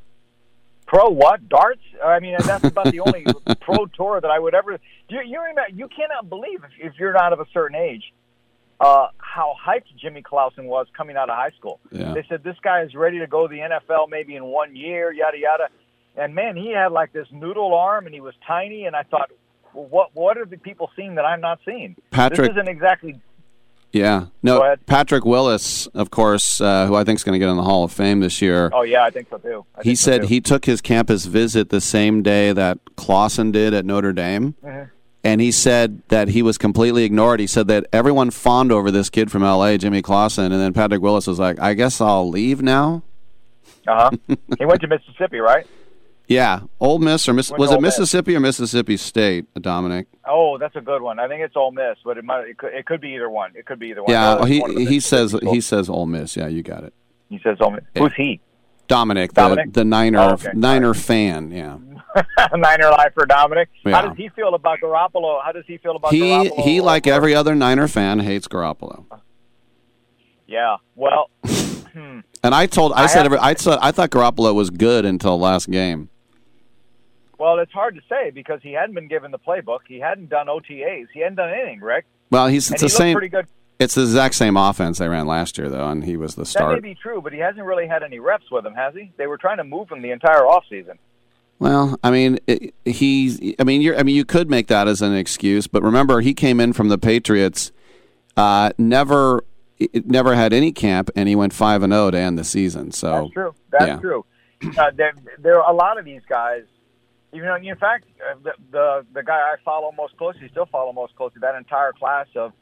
Pro 0.87 1.09
what? 1.09 1.49
Darts? 1.49 1.81
I 2.05 2.21
mean, 2.21 2.37
that's 2.39 2.65
about 2.65 2.93
the 2.93 3.01
only 3.01 3.25
pro 3.61 3.87
tour 3.87 4.21
that 4.21 4.31
I 4.31 4.39
would 4.39 4.55
ever. 4.55 4.79
You 5.09 5.21
you 5.25 5.41
remember? 5.41 5.63
You 5.73 5.89
cannot 5.89 6.29
believe 6.29 6.65
if, 6.65 6.93
if 6.93 6.99
you're 6.99 7.15
not 7.15 7.33
of 7.33 7.41
a 7.41 7.47
certain 7.53 7.77
age, 7.77 8.13
uh, 8.81 9.09
how 9.37 9.55
hyped 9.63 9.95
Jimmy 10.01 10.23
Clausen 10.23 10.65
was 10.65 10.87
coming 10.97 11.17
out 11.17 11.29
of 11.29 11.37
high 11.37 11.51
school. 11.59 11.79
Yeah. 11.93 12.15
They 12.15 12.25
said 12.29 12.43
this 12.43 12.57
guy 12.63 12.83
is 12.83 12.95
ready 12.95 13.19
to 13.19 13.27
go 13.27 13.47
to 13.47 13.55
the 13.55 13.61
NFL 13.61 14.09
maybe 14.09 14.35
in 14.35 14.45
one 14.47 14.75
year, 14.75 15.13
yada 15.13 15.39
yada. 15.39 15.69
And 16.17 16.35
man, 16.35 16.57
he 16.57 16.73
had 16.73 16.93
like 16.93 17.13
this 17.13 17.29
noodle 17.31 17.75
arm, 17.75 18.07
and 18.07 18.15
he 18.15 18.23
was 18.23 18.35
tiny. 18.47 18.87
And 18.87 18.97
I 18.97 19.03
thought, 19.03 19.31
well, 19.75 19.87
what 19.87 20.11
what 20.15 20.39
are 20.39 20.47
the 20.47 20.57
people 20.57 20.91
seeing 20.97 21.17
that 21.17 21.27
I'm 21.27 21.43
not 21.43 21.61
seeing? 21.67 21.97
Patrick- 22.11 22.49
this 22.49 22.57
isn't 22.57 22.69
exactly. 22.69 23.21
Yeah. 23.93 24.27
No, 24.43 24.77
Patrick 24.87 25.25
Willis, 25.25 25.87
of 25.89 26.11
course, 26.11 26.61
uh, 26.61 26.87
who 26.87 26.97
I 26.97 27.05
think 27.05 27.19
is 27.19 27.25
going 27.25 27.35
to 27.35 27.39
get 27.39 27.49
in 27.49 27.57
the 27.57 27.63
Hall 27.63 27.85
of 27.85 27.93
Fame 27.93 28.21
this 28.21 28.43
year. 28.43 28.71
Oh 28.73 28.83
yeah, 28.83 29.05
I 29.05 29.11
think 29.11 29.29
so 29.31 29.39
too. 29.39 29.65
He 29.83 29.95
so, 29.95 30.11
said 30.11 30.23
too. 30.23 30.27
he 30.29 30.41
took 30.41 30.65
his 30.65 30.81
campus 30.81 31.27
visit 31.27 31.69
the 31.69 31.81
same 31.81 32.23
day 32.23 32.53
that 32.53 32.79
Clausen 32.97 33.53
did 33.53 33.73
at 33.73 33.85
Notre 33.85 34.13
Dame. 34.13 34.55
Mhm. 34.65 34.91
And 35.27 35.41
he 35.41 35.51
said 35.51 36.03
that 36.07 36.29
he 36.29 36.41
was 36.41 36.57
completely 36.57 37.03
ignored. 37.03 37.41
He 37.41 37.49
said 37.49 37.67
that 37.67 37.89
everyone 37.93 38.31
fawned 38.31 38.71
over 38.71 38.93
this 38.93 39.11
kid 39.11 39.29
from 39.29 39.43
L.A., 39.43 39.77
Jimmy 39.77 40.01
Clausen, 40.01 40.53
and 40.53 40.63
then 40.63 40.73
Patrick 40.73 41.03
Willis 41.03 41.27
was 41.27 41.41
like, 41.41 41.59
"I 41.59 41.75
guess 41.75 42.01
I'll 42.01 42.29
leave 42.29 42.63
now." 42.63 43.03
Uh 43.89 44.11
huh. 44.29 44.37
he 44.59 44.65
went 44.65 44.81
to 44.83 44.87
Mississippi, 44.87 45.39
right? 45.41 45.67
Yeah, 46.29 46.61
Ole 46.79 47.01
Miss 47.01 47.29
or 47.29 47.33
Miss 47.33 47.51
was 47.51 47.73
it 47.73 47.75
Ole 47.75 47.81
Miss. 47.81 47.99
Mississippi 47.99 48.37
or 48.37 48.41
Mississippi 48.41 48.97
State, 48.97 49.47
Dominic? 49.61 50.07
Oh, 50.29 50.59
that's 50.59 50.77
a 50.77 50.81
good 50.81 51.03
one. 51.03 51.19
I 51.19 51.27
think 51.27 51.43
it's 51.43 51.57
Ole 51.57 51.73
Miss, 51.73 51.99
but 52.05 52.19
it 52.19 52.25
might 52.25 52.47
it 52.47 52.59
could, 52.59 52.73
it 52.73 52.87
could 52.87 53.01
be 53.01 53.11
either 53.15 53.29
one. 53.29 53.51
It 53.57 53.67
could 53.67 53.81
be 53.81 53.89
either 53.89 54.05
one. 54.05 54.13
Yeah, 54.13 54.37
No, 54.37 54.45
he 54.45 54.61
he 54.87 55.01
says 55.01 55.33
Mississippi 55.33 55.55
he 55.57 55.61
says 55.61 55.89
Ole 55.89 56.07
Miss. 56.07 56.37
Yeah, 56.37 56.47
you 56.47 56.63
got 56.63 56.85
it. 56.85 56.95
he 57.29 57.41
says 57.41 57.59
Ole 57.61 57.73
Miss. 57.73 57.85
Who's 57.99 58.15
he? 58.17 58.41
Dominic, 58.87 59.33
Dominic? 59.33 59.73
the 59.73 59.81
the 59.81 59.85
Niner 59.85 60.19
Oh, 60.21 60.33
okay. 60.33 60.51
Niner 60.55 60.95
fan. 60.95 61.51
Yeah, 61.51 61.79
Niner 62.55 62.91
life 62.91 63.13
for 63.15 63.27
Dominic. 63.27 63.69
How 63.85 64.09
does 64.09 64.17
he 64.17 64.29
feel 64.31 64.55
about 64.55 64.81
Garoppolo? 64.81 65.43
How 65.45 65.53
does 65.53 65.65
he 65.67 65.79
feel 65.79 65.97
about 65.97 66.13
he 66.13 66.21
Garoppolo? 66.21 66.65
he 66.65 66.81
like 66.81 67.07
every 67.07 67.35
other 67.35 67.55
Niner 67.55 67.89
fan 67.89 68.21
hates 68.21 68.49
Garoppolo. 68.49 69.05
Yeah. 70.47 70.77
Well, 70.95 71.31
hmm. 71.47 72.21
And 72.43 72.55
I 72.55 72.67
told 72.67 72.93
I, 72.93 73.05
I 73.05 73.07
said 73.07 73.27
every, 73.27 73.39
I 73.39 73.55
said 73.55 73.79
I 73.83 73.91
thought 73.93 74.11
Garoppolo 74.11 74.55
was 74.55 74.71
good 74.71 75.05
until 75.05 75.39
last 75.39 75.71
game. 75.71 76.09
well, 77.39 77.59
it's 77.59 77.73
hard 77.73 77.97
to 77.97 78.01
say 78.09 78.31
because 78.31 78.61
he 78.63 78.73
hadn't 78.73 78.95
been 78.95 79.09
given 79.09 79.31
the 79.33 79.39
playbook. 79.39 79.81
He 79.89 79.99
hadn't 79.99 80.29
done 80.31 80.47
OTAs. 80.47 81.07
He 81.13 81.21
hadn't 81.21 81.37
done 81.37 81.51
anything, 81.53 81.81
Rick. 81.81 82.07
Well, 82.31 82.47
he's 82.49 82.69
And 82.69 82.75
it's 82.75 82.83
he 82.83 82.87
the 82.87 82.91
same. 82.91 83.15
pretty 83.15 83.29
good. 83.29 83.47
It's 83.79 83.95
the 83.95 84.03
exact 84.03 84.35
same 84.35 84.57
offense 84.57 84.99
they 84.99 85.09
ran 85.09 85.27
last 85.27 85.59
year 85.59 85.69
though, 85.69 85.89
and 85.89 86.05
he 86.05 86.17
was 86.17 86.35
the 86.35 86.45
That 86.45 86.73
may 86.73 86.81
be 86.81 86.95
true, 86.95 87.21
but 87.21 87.33
he 87.33 87.39
hasn't 87.39 87.65
really 87.65 87.87
had 87.87 88.03
any 88.03 88.19
reps 88.19 88.51
with 88.51 88.65
him, 88.65 88.75
has 88.75 88.95
he? 88.95 89.13
They 89.19 89.27
were 89.27 89.37
trying 89.37 89.59
to 89.59 89.65
move 89.65 89.91
him 89.91 90.01
the 90.01 90.13
entire 90.13 90.43
offseason. 90.43 90.99
Well, 91.59 91.99
I 92.03 92.11
mean, 92.11 92.39
it, 92.47 92.75
he's. 92.85 93.41
I 93.59 93.65
mean, 93.65 93.81
you're. 93.81 93.99
I 93.99 94.03
mean, 94.03 94.15
you 94.15 94.25
could 94.25 94.51
make 94.51 94.67
that 94.69 94.89
as 94.89 95.01
an 95.01 95.15
excuse, 95.15 95.67
but 95.67 95.83
remember, 95.83 96.21
he 96.21 96.35
came 96.35 96.61
in 96.61 96.73
from 96.73 96.89
the 96.89 96.99
Patriots. 96.99 97.73
Uh, 98.37 98.73
never, 98.77 99.45
never 100.05 100.35
had 100.35 100.53
any 100.53 100.71
camp, 100.71 101.11
and 101.17 101.29
he 101.29 101.35
went 101.35 101.55
five 101.55 101.83
and 101.83 101.93
zero 101.93 102.11
to 102.11 102.19
end 102.19 102.39
the 102.39 102.45
season. 102.45 102.93
So 102.93 103.23
That's 103.23 103.33
true. 103.33 103.55
That's 103.71 103.87
yeah. 103.87 103.97
true. 103.99 104.27
Uh, 104.77 104.91
there, 104.95 105.13
there 105.39 105.63
are 105.63 105.71
a 105.71 105.75
lot 105.75 105.99
of 105.99 106.05
these 106.05 106.23
guys. 106.29 106.65
You 107.33 107.43
know, 107.43 107.57
in 107.57 107.77
fact, 107.77 108.05
uh, 108.21 108.35
the, 108.43 108.53
the 108.71 109.07
the 109.15 109.23
guy 109.23 109.39
I 109.39 109.57
follow 109.65 109.93
most 109.93 110.17
closely, 110.19 110.49
still 110.51 110.67
follow 110.67 110.93
most 110.93 111.15
closely, 111.17 111.39
that 111.41 111.55
entire 111.55 111.93
class 111.93 112.27
of 112.37 112.53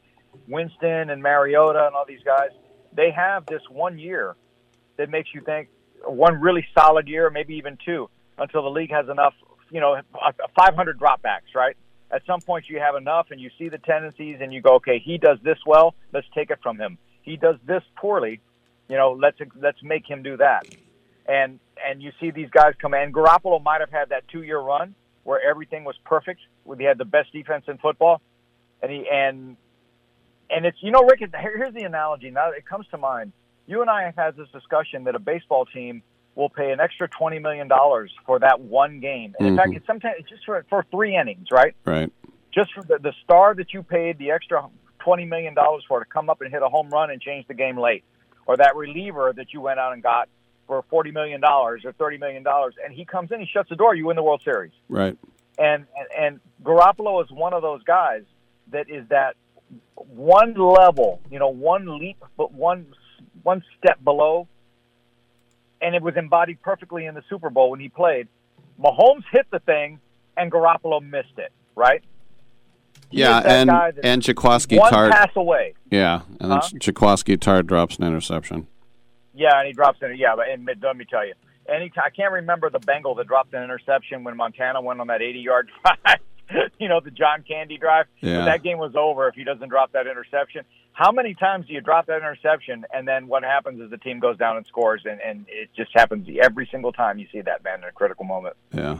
Winston 0.47 1.09
and 1.09 1.21
Mariota 1.21 1.87
and 1.87 1.95
all 1.95 2.05
these 2.07 2.23
guys. 2.23 2.49
They 2.93 3.11
have 3.11 3.45
this 3.45 3.61
one 3.69 3.99
year 3.99 4.35
that 4.97 5.09
makes 5.09 5.29
you 5.33 5.41
think 5.41 5.69
one 6.03 6.39
really 6.39 6.65
solid 6.77 7.07
year, 7.07 7.29
maybe 7.29 7.55
even 7.55 7.77
two, 7.83 8.09
until 8.37 8.63
the 8.63 8.69
league 8.69 8.91
has 8.91 9.09
enough. 9.09 9.33
You 9.71 9.81
know, 9.81 9.99
500 10.55 10.99
dropbacks, 10.99 11.55
right? 11.55 11.75
At 12.11 12.21
some 12.27 12.39
point, 12.39 12.65
you 12.69 12.79
have 12.79 12.95
enough, 12.95 13.27
and 13.31 13.41
you 13.41 13.49
see 13.57 13.67
the 13.67 13.79
tendencies, 13.79 14.37
and 14.39 14.53
you 14.53 14.61
go, 14.61 14.75
okay, 14.75 14.99
he 15.03 15.17
does 15.17 15.39
this 15.43 15.57
well. 15.65 15.95
Let's 16.13 16.27
take 16.35 16.51
it 16.51 16.59
from 16.61 16.79
him. 16.79 16.97
He 17.23 17.35
does 17.35 17.55
this 17.65 17.81
poorly. 17.97 18.41
You 18.87 18.95
know, 18.95 19.17
let's 19.19 19.37
let's 19.59 19.81
make 19.81 20.07
him 20.07 20.21
do 20.21 20.37
that 20.37 20.67
and 21.27 21.59
and 21.85 22.01
you 22.01 22.11
see 22.19 22.31
these 22.31 22.49
guys 22.49 22.73
come 22.81 22.93
in. 22.93 23.11
Garoppolo 23.11 23.61
might 23.61 23.81
have 23.81 23.91
had 23.91 24.09
that 24.09 24.27
two 24.27 24.43
year 24.43 24.59
run 24.59 24.95
where 25.23 25.41
everything 25.41 25.83
was 25.83 25.95
perfect. 26.05 26.39
He 26.77 26.83
had 26.83 26.97
the 26.97 27.05
best 27.05 27.31
defense 27.33 27.65
in 27.67 27.77
football, 27.77 28.21
and 28.81 28.91
he 28.91 29.05
and 29.11 29.57
and 30.49 30.65
it's 30.65 30.77
you 30.81 30.91
know 30.91 31.03
Rick. 31.03 31.21
Here's 31.39 31.73
the 31.73 31.83
analogy. 31.83 32.29
Now 32.31 32.51
it 32.51 32.65
comes 32.65 32.87
to 32.91 32.97
mind. 32.97 33.31
You 33.67 33.81
and 33.81 33.89
I 33.89 34.03
have 34.03 34.15
had 34.15 34.35
this 34.35 34.47
discussion 34.49 35.05
that 35.05 35.15
a 35.15 35.19
baseball 35.19 35.65
team 35.65 36.03
will 36.35 36.49
pay 36.49 36.71
an 36.71 36.79
extra 36.79 37.07
twenty 37.07 37.39
million 37.39 37.67
dollars 37.67 38.11
for 38.25 38.39
that 38.39 38.59
one 38.61 38.99
game, 38.99 39.35
and 39.39 39.47
in 39.49 39.57
fact, 39.57 39.69
Mhm. 39.71 39.77
it's 39.77 39.87
sometimes 39.87 40.15
it's 40.19 40.29
just 40.29 40.45
for 40.45 40.63
for 40.69 40.85
three 40.91 41.15
innings, 41.15 41.47
right? 41.51 41.75
Right. 41.85 42.11
Just 42.53 42.73
for 42.73 42.83
the, 42.83 42.99
the 42.99 43.13
star 43.23 43.53
that 43.55 43.73
you 43.73 43.83
paid 43.83 44.17
the 44.17 44.31
extra 44.31 44.67
twenty 44.99 45.25
million 45.25 45.53
dollars 45.53 45.83
for 45.87 45.99
to 45.99 46.05
come 46.05 46.29
up 46.29 46.41
and 46.41 46.51
hit 46.51 46.61
a 46.61 46.69
home 46.69 46.89
run 46.89 47.09
and 47.09 47.21
change 47.21 47.47
the 47.47 47.53
game 47.53 47.77
late, 47.77 48.03
or 48.45 48.57
that 48.57 48.75
reliever 48.75 49.33
that 49.35 49.53
you 49.53 49.61
went 49.61 49.79
out 49.79 49.93
and 49.93 50.03
got 50.03 50.29
for 50.67 50.83
forty 50.89 51.11
million 51.11 51.41
dollars 51.41 51.83
or 51.85 51.91
thirty 51.93 52.17
million 52.17 52.43
dollars, 52.43 52.75
and 52.83 52.93
he 52.93 53.05
comes 53.05 53.31
in, 53.31 53.39
he 53.39 53.45
shuts 53.45 53.69
the 53.69 53.75
door, 53.75 53.95
you 53.95 54.05
win 54.05 54.15
the 54.15 54.23
World 54.23 54.41
Series. 54.43 54.71
Right. 54.89 55.17
And 55.57 55.85
and, 55.97 56.07
and 56.25 56.39
Garoppolo 56.63 57.23
is 57.23 57.31
one 57.31 57.53
of 57.53 57.61
those 57.61 57.81
guys 57.83 58.23
that 58.71 58.89
is 58.89 59.07
that 59.09 59.35
one 59.95 60.53
level, 60.55 61.21
you 61.31 61.39
know, 61.39 61.49
one 61.49 61.99
leap, 61.99 62.17
but 62.37 62.51
one 62.51 62.87
one 63.43 63.63
step 63.77 64.03
below, 64.03 64.47
and 65.81 65.95
it 65.95 66.01
was 66.01 66.15
embodied 66.17 66.61
perfectly 66.61 67.05
in 67.05 67.13
the 67.15 67.23
Super 67.29 67.49
Bowl 67.49 67.69
when 67.71 67.79
he 67.79 67.89
played. 67.89 68.27
Mahomes 68.81 69.23
hit 69.31 69.45
the 69.51 69.59
thing, 69.59 69.99
and 70.35 70.51
Garoppolo 70.51 71.01
missed 71.01 71.37
it. 71.37 71.51
Right? 71.75 72.03
He 73.09 73.19
Yeah, 73.19 73.39
and 73.45 73.69
and 74.03 74.21
Jaquiski 74.21 74.79
one 74.79 74.91
Tartt. 74.91 75.11
pass 75.11 75.31
away. 75.35 75.73
Yeah, 75.91 76.21
and 76.39 76.51
then 76.51 76.59
Huh? 76.59 76.69
Jaquiski 76.79 77.37
Tartt 77.37 77.65
drops 77.67 77.97
an 77.97 78.05
interception. 78.05 78.67
Yeah, 79.33 79.57
and 79.59 79.67
he 79.67 79.73
drops 79.73 79.99
it. 80.01 80.17
Yeah, 80.17 80.35
but 80.35 80.47
and 80.49 80.65
let 80.81 80.95
me 80.97 81.05
tell 81.09 81.25
you, 81.25 81.33
any 81.67 81.91
I 82.03 82.09
can't 82.09 82.31
remember 82.31 82.69
the 82.69 82.79
Bengal 82.79 83.15
that 83.15 83.27
dropped 83.27 83.53
an 83.53 83.63
interception 83.63 84.23
when 84.23 84.37
Montana 84.37 84.81
went 84.81 85.01
on 85.01 85.07
that 85.07 85.21
80-yard 85.21 85.69
drive. 85.83 86.19
you 86.79 86.87
know, 86.87 86.99
the 86.99 87.11
John 87.11 87.43
Candy 87.47 87.77
drive. 87.77 88.05
Yeah. 88.21 88.39
But 88.39 88.45
that 88.45 88.63
game 88.63 88.77
was 88.77 88.95
over 88.95 89.27
if 89.27 89.35
he 89.35 89.43
doesn't 89.43 89.69
drop 89.69 89.91
that 89.93 90.07
interception. 90.07 90.63
How 90.93 91.11
many 91.11 91.33
times 91.33 91.67
do 91.67 91.73
you 91.73 91.81
drop 91.81 92.05
that 92.05 92.17
interception, 92.17 92.85
and 92.93 93.05
then 93.07 93.27
what 93.27 93.43
happens 93.43 93.81
is 93.81 93.89
the 93.89 93.97
team 93.97 94.19
goes 94.19 94.37
down 94.37 94.55
and 94.55 94.65
scores, 94.65 95.01
and, 95.03 95.19
and 95.19 95.45
it 95.49 95.69
just 95.75 95.91
happens 95.93 96.27
every 96.41 96.67
single 96.71 96.93
time 96.93 97.19
you 97.19 97.27
see 97.31 97.41
that 97.41 97.63
man 97.63 97.79
in 97.79 97.89
a 97.89 97.91
critical 97.91 98.23
moment. 98.23 98.55
Yeah. 98.73 98.99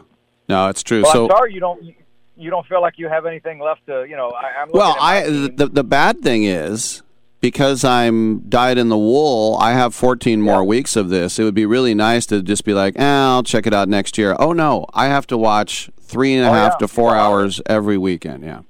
No, 0.50 0.68
it's 0.68 0.84
true. 0.84 1.04
Well, 1.04 1.14
so 1.14 1.24
I'm 1.26 1.30
sorry 1.32 1.54
you 1.54 1.60
don't. 1.60 1.96
You, 2.38 2.50
don't 2.50 2.68
feel 2.68 2.82
like 2.82 2.96
you 2.98 3.08
have 3.08 3.26
anything 3.26 3.60
left 3.60 3.86
to, 3.88 4.06
you 4.10 4.18
know. 4.18 4.30
I, 4.32 4.62
I'm 4.62 4.70
Well, 4.74 4.98
I 5.00 5.22
the, 5.22 5.70
the 5.72 5.86
bad 5.86 6.20
thing 6.20 6.44
is 6.44 7.02
because 7.40 7.86
I'm 7.86 8.40
dyed 8.50 8.78
in 8.78 8.90
the 8.90 8.98
wool. 8.98 9.58
I 9.62 9.72
have 9.72 9.96
14 9.96 10.42
more 10.42 10.64
weeks 10.64 10.96
of 10.96 11.10
this. 11.10 11.40
It 11.40 11.44
would 11.44 11.56
be 11.56 11.66
really 11.66 11.94
nice 11.94 12.26
to 12.26 12.42
just 12.42 12.66
be 12.66 12.74
like, 12.74 13.00
eh, 13.00 13.04
I'll 13.06 13.44
check 13.44 13.66
it 13.66 13.74
out 13.74 13.88
next 13.88 14.18
year. 14.18 14.36
Oh 14.38 14.52
no, 14.52 14.86
I 14.94 15.06
have 15.06 15.28
to 15.28 15.38
watch 15.38 15.90
three 16.06 16.36
and 16.36 16.46
a 16.46 16.50
Oh, 16.50 16.54
half 16.54 16.74
yeah. 16.74 16.78
to 16.80 16.88
four 16.88 17.16
hours 17.16 17.62
every 17.66 17.98
weekend. 17.98 18.44
Yeah. 18.44 18.62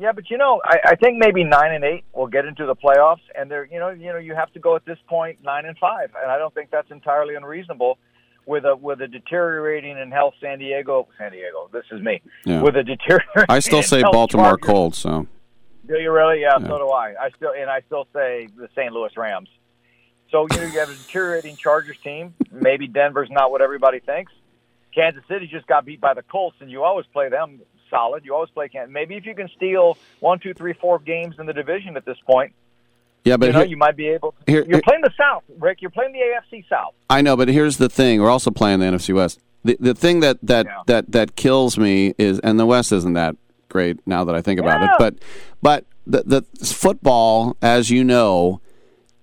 Yeah, 0.00 0.12
but 0.12 0.30
you 0.30 0.38
know, 0.38 0.60
I, 0.64 0.78
I 0.90 0.94
think 0.94 1.18
maybe 1.18 1.42
nine 1.42 1.72
and 1.74 1.82
eight 1.82 2.04
will 2.14 2.28
get 2.28 2.44
into 2.44 2.64
the 2.66 2.76
playoffs, 2.76 3.20
and 3.36 3.50
they're 3.50 3.64
you 3.66 3.80
know 3.80 3.88
you 3.90 4.12
know 4.12 4.18
you 4.18 4.34
have 4.34 4.52
to 4.52 4.60
go 4.60 4.76
at 4.76 4.84
this 4.84 4.98
point 5.08 5.38
nine 5.42 5.64
and 5.66 5.76
five, 5.78 6.10
and 6.22 6.30
I 6.30 6.38
don't 6.38 6.54
think 6.54 6.70
that's 6.70 6.90
entirely 6.92 7.34
unreasonable 7.34 7.98
with 8.46 8.64
a 8.64 8.76
with 8.76 9.00
a 9.02 9.08
deteriorating 9.08 9.98
in 9.98 10.12
health 10.12 10.34
San 10.40 10.60
Diego 10.60 11.08
San 11.18 11.32
Diego. 11.32 11.68
This 11.72 11.84
is 11.90 12.00
me 12.00 12.22
Yeah. 12.44 12.62
with 12.62 12.76
a 12.76 12.84
deteriorating. 12.84 13.46
I 13.48 13.58
still 13.58 13.82
say 13.82 14.02
Baltimore 14.02 14.50
Chargers. 14.50 14.66
cold. 14.66 14.94
So 14.94 15.26
Do 15.86 15.94
you 15.98 16.12
really? 16.12 16.42
Yeah, 16.42 16.58
Yeah. 16.60 16.68
so 16.68 16.78
do 16.78 16.88
I. 16.90 17.14
I 17.20 17.30
still 17.36 17.52
and 17.58 17.68
I 17.68 17.80
still 17.86 18.06
say 18.14 18.46
the 18.56 18.68
St. 18.76 18.92
Louis 18.92 19.10
Rams. 19.16 19.48
So 20.30 20.46
you 20.52 20.58
know 20.58 20.62
you 20.66 20.78
have 20.78 20.90
a 20.90 20.94
deteriorating 20.94 21.56
Chargers 21.56 21.98
team. 22.04 22.34
Maybe 22.52 22.86
Denver's 22.86 23.30
not 23.32 23.50
what 23.50 23.62
everybody 23.62 23.98
thinks. 23.98 24.30
Kansas 24.98 25.22
City 25.28 25.46
just 25.46 25.66
got 25.68 25.84
beat 25.84 26.00
by 26.00 26.14
the 26.14 26.22
Colts, 26.22 26.56
and 26.60 26.70
you 26.70 26.82
always 26.82 27.06
play 27.12 27.28
them 27.28 27.60
solid. 27.88 28.24
You 28.24 28.34
always 28.34 28.50
play 28.50 28.68
Kansas. 28.68 28.92
Maybe 28.92 29.14
if 29.16 29.24
you 29.24 29.34
can 29.34 29.48
steal 29.56 29.96
one, 30.20 30.40
two, 30.40 30.54
three, 30.54 30.72
four 30.72 30.98
games 30.98 31.36
in 31.38 31.46
the 31.46 31.52
division 31.52 31.96
at 31.96 32.04
this 32.04 32.18
point, 32.26 32.52
yeah, 33.24 33.36
but 33.36 33.46
you 33.46 33.52
know 33.52 33.58
here- 33.60 33.68
you 33.68 33.76
might 33.76 33.96
be 33.96 34.08
able. 34.08 34.32
To, 34.32 34.36
here- 34.52 34.64
you're 34.64 34.76
here- 34.78 34.82
playing 34.82 35.02
the 35.02 35.12
South, 35.16 35.44
Rick. 35.58 35.82
You're 35.82 35.90
playing 35.92 36.12
the 36.12 36.18
AFC 36.20 36.64
South. 36.68 36.94
I 37.08 37.22
know, 37.22 37.36
but 37.36 37.48
here's 37.48 37.76
the 37.76 37.88
thing: 37.88 38.20
we're 38.20 38.30
also 38.30 38.50
playing 38.50 38.80
the 38.80 38.86
NFC 38.86 39.14
West. 39.14 39.38
The 39.64 39.76
the 39.78 39.94
thing 39.94 40.20
that 40.20 40.38
that 40.42 40.66
that 40.86 41.12
that 41.12 41.36
kills 41.36 41.78
me 41.78 42.14
is, 42.18 42.40
and 42.40 42.58
the 42.58 42.66
West 42.66 42.90
isn't 42.92 43.12
that 43.12 43.36
great 43.68 44.04
now 44.06 44.24
that 44.24 44.34
I 44.34 44.42
think 44.42 44.58
about 44.60 44.82
it, 44.82 44.90
but 44.98 45.14
but 45.62 45.84
the 46.06 46.22
the 46.24 46.42
football, 46.66 47.56
as 47.62 47.90
you 47.90 48.02
know, 48.04 48.60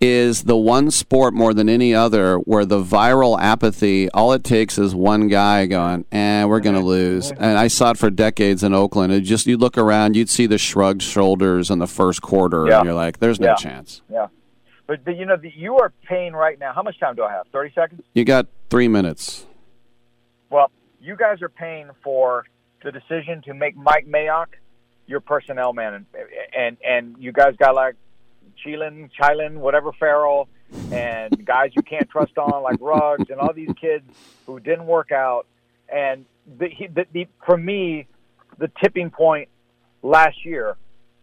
is 0.06 0.44
the 0.44 0.56
one 0.56 0.92
sport 0.92 1.34
more 1.34 1.54
than 1.54 1.68
any 1.68 1.94
other 1.94 2.38
where 2.38 2.66
the 2.66 2.82
viral 2.82 3.40
apathy. 3.40 4.10
All 4.12 4.32
it 4.34 4.44
takes 4.44 4.78
is 4.78 4.94
one 4.96 5.28
guy 5.28 5.66
going, 5.66 6.06
"Eh, 6.12 6.46
we're 6.46 6.60
going 6.60 6.76
to 6.76 6.82
lose." 6.82 7.32
And 7.32 7.58
I 7.58 7.68
saw 7.68 7.92
it 7.92 7.98
for 7.98 8.10
decades 8.10 8.64
in 8.64 8.74
Oakland. 8.74 9.12
It 9.14 9.22
just 9.22 9.48
you 9.48 9.58
look 9.58 9.78
around, 9.78 10.16
you'd 10.16 10.30
see 10.30 10.46
the 10.46 10.58
shrugged 10.58 11.02
shoulders 11.02 11.70
in 11.70 11.80
the 11.80 11.88
first 11.88 12.22
quarter, 12.22 12.68
Yeah. 12.68 12.78
and 12.78 12.86
you're 12.86 12.94
like, 12.94 13.20
"There's 13.20 13.40
no 13.40 13.48
Yeah. 13.50 13.56
chance." 13.56 14.02
Yeah, 14.10 14.28
but, 14.88 15.04
but 15.04 15.18
you 15.18 15.26
know 15.26 15.38
the, 15.38 15.52
you 15.56 15.78
are 15.78 15.92
paying 16.08 16.34
right 16.34 16.60
now. 16.60 16.72
How 16.74 16.84
much 16.84 17.00
time 17.00 17.16
do 17.16 17.24
I 17.24 17.32
have? 17.32 17.48
Thirty 17.52 17.74
seconds. 17.74 18.02
You 18.14 18.24
got 18.26 18.48
three 18.70 18.88
minutes. 18.88 19.46
Well, 20.50 20.72
you 21.02 21.16
guys 21.16 21.42
are 21.42 21.50
paying 21.50 21.88
for 22.04 22.46
the 22.84 22.92
decision 22.92 23.42
to 23.44 23.54
make 23.54 23.76
Mike 23.76 24.06
Mayock 24.08 24.48
your 25.08 25.20
personnel 25.20 25.74
man, 25.74 25.94
and 25.94 26.06
and, 26.58 26.78
and 26.88 27.16
you 27.20 27.32
guys 27.32 27.56
got 27.58 27.76
like 27.76 27.96
Cheelan, 28.66 29.10
Chilin, 29.20 29.56
whatever 29.58 29.92
Ferrell, 29.94 30.48
and 30.92 31.46
guys 31.46 31.72
you 31.76 31.84
can't 31.84 32.10
trust 32.10 32.38
on 32.38 32.64
like 32.64 32.78
Ruggs, 32.82 33.30
and 33.30 33.40
all 33.40 33.54
these 33.54 33.72
kids 33.80 34.06
who 34.46 34.60
didn't 34.60 34.88
work 34.88 35.12
out. 35.12 35.46
And 35.94 36.26
the, 36.58 36.70
the, 36.94 37.06
the 37.14 37.28
for 37.46 37.58
me, 37.58 38.08
the 38.58 38.70
tipping 38.82 39.10
point 39.10 39.50
last 40.02 40.46
year 40.46 40.78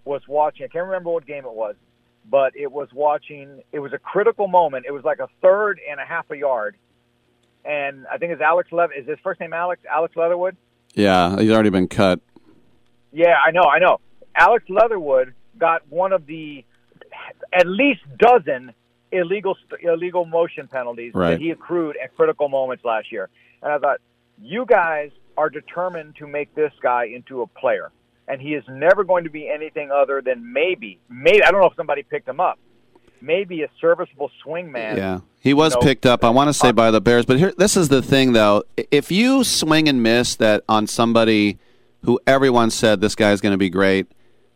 was 0.04 0.22
watching. 0.28 0.64
I 0.64 0.68
can't 0.68 0.86
remember 0.86 1.10
what 1.10 1.26
game 1.26 1.44
it 1.44 1.52
was, 1.52 1.74
but 2.28 2.54
it 2.56 2.70
was 2.70 2.88
watching. 2.92 3.62
It 3.72 3.80
was 3.80 3.92
a 3.92 3.98
critical 3.98 4.48
moment. 4.48 4.86
It 4.86 4.92
was 4.92 5.04
like 5.04 5.18
a 5.18 5.28
third 5.40 5.80
and 5.88 6.00
a 6.00 6.04
half 6.04 6.30
a 6.30 6.36
yard, 6.36 6.76
and 7.64 8.06
I 8.12 8.18
think 8.18 8.32
it's 8.32 8.42
Alex 8.42 8.70
Lev. 8.72 8.90
Is 8.96 9.06
his 9.06 9.18
first 9.22 9.40
name 9.40 9.52
Alex? 9.52 9.82
Alex 9.90 10.16
Leatherwood. 10.16 10.56
Yeah, 10.94 11.38
he's 11.38 11.50
already 11.50 11.70
been 11.70 11.88
cut. 11.88 12.20
Yeah, 13.12 13.36
I 13.44 13.50
know, 13.50 13.62
I 13.62 13.78
know. 13.78 14.00
Alex 14.34 14.64
Leatherwood 14.68 15.34
got 15.58 15.82
one 15.90 16.12
of 16.12 16.26
the 16.26 16.64
at 17.52 17.66
least 17.66 18.00
dozen 18.18 18.72
illegal 19.10 19.56
illegal 19.82 20.24
motion 20.24 20.68
penalties 20.68 21.12
Right. 21.14 21.32
that 21.32 21.40
he 21.40 21.50
accrued 21.50 21.96
at 22.02 22.16
critical 22.16 22.48
moments 22.48 22.84
last 22.84 23.12
year. 23.12 23.28
And 23.62 23.72
I 23.72 23.78
thought, 23.78 24.00
you 24.40 24.64
guys 24.66 25.10
are 25.36 25.50
determined 25.50 26.16
to 26.16 26.26
make 26.26 26.54
this 26.54 26.72
guy 26.82 27.04
into 27.06 27.42
a 27.42 27.46
player, 27.46 27.90
and 28.26 28.40
he 28.40 28.54
is 28.54 28.64
never 28.68 29.04
going 29.04 29.24
to 29.24 29.30
be 29.30 29.48
anything 29.48 29.90
other 29.90 30.20
than 30.22 30.52
maybe, 30.52 30.98
maybe 31.08 31.42
I 31.42 31.50
don't 31.50 31.60
know 31.60 31.66
if 31.68 31.76
somebody 31.76 32.02
picked 32.02 32.28
him 32.28 32.40
up, 32.40 32.58
maybe 33.20 33.62
a 33.62 33.68
serviceable 33.80 34.30
swing 34.42 34.72
man. 34.72 34.96
Yeah, 34.96 35.20
he 35.40 35.54
was 35.54 35.74
you 35.74 35.80
know, 35.80 35.86
picked 35.86 36.06
up. 36.06 36.24
I 36.24 36.30
want 36.30 36.48
to 36.48 36.54
say 36.54 36.68
uh, 36.68 36.72
by 36.72 36.90
the 36.90 37.00
Bears, 37.00 37.24
but 37.26 37.38
here, 37.38 37.52
this 37.56 37.76
is 37.76 37.88
the 37.88 38.02
thing, 38.02 38.32
though. 38.32 38.64
If 38.90 39.10
you 39.10 39.44
swing 39.44 39.88
and 39.88 40.02
miss 40.02 40.36
that 40.36 40.64
on 40.68 40.86
somebody 40.86 41.58
who 42.04 42.18
everyone 42.26 42.70
said 42.70 43.00
this 43.00 43.14
guy 43.14 43.32
is 43.32 43.40
going 43.40 43.52
to 43.52 43.58
be 43.58 43.70
great, 43.70 44.06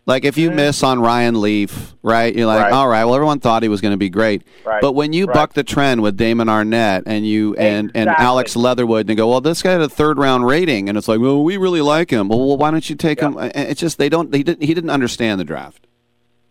like 0.06 0.24
if 0.24 0.38
you 0.38 0.50
miss 0.50 0.82
on 0.82 1.00
Ryan 1.00 1.40
Leaf, 1.40 1.94
right? 2.02 2.34
You're 2.34 2.46
like. 2.46 2.62
Right. 2.64 2.72
all 2.72 2.88
right, 2.88 3.04
well, 3.04 3.14
everyone 3.14 3.40
thought 3.40 3.62
he 3.62 3.68
was 3.68 3.80
going 3.80 3.92
to 3.92 3.98
be 3.98 4.08
great, 4.08 4.42
Right. 4.64 4.80
but 4.80 4.92
when 4.92 5.12
you 5.12 5.26
Right. 5.26 5.34
buck 5.34 5.52
the 5.54 5.64
trend 5.64 6.00
with 6.02 6.16
Damon 6.16 6.46
Arnette 6.48 7.02
and 7.06 7.26
you 7.26 7.54
and 7.56 7.90
and 7.94 8.08
Alex 8.08 8.54
Leatherwood, 8.56 9.08
and 9.08 9.16
go, 9.16 9.28
well, 9.28 9.40
this 9.40 9.62
guy 9.62 9.72
had 9.72 9.80
a 9.80 9.88
third 9.88 10.18
round 10.18 10.46
rating, 10.46 10.88
and 10.88 10.96
it's 10.96 11.08
like, 11.08 11.20
well, 11.20 11.42
we 11.42 11.56
really 11.56 11.80
like 11.80 12.10
him. 12.10 12.28
Well, 12.28 12.56
why 12.56 12.70
don't 12.70 12.88
you 12.88 12.96
take 12.96 13.20
him? 13.20 13.36
It's 13.38 13.80
just 13.80 13.98
they 13.98 14.08
don't. 14.08 14.30
They 14.30 14.42
didn't. 14.42 14.62
He 14.62 14.72
didn't 14.74 14.90
understand 14.90 15.40
the 15.40 15.44
draft. 15.44 15.86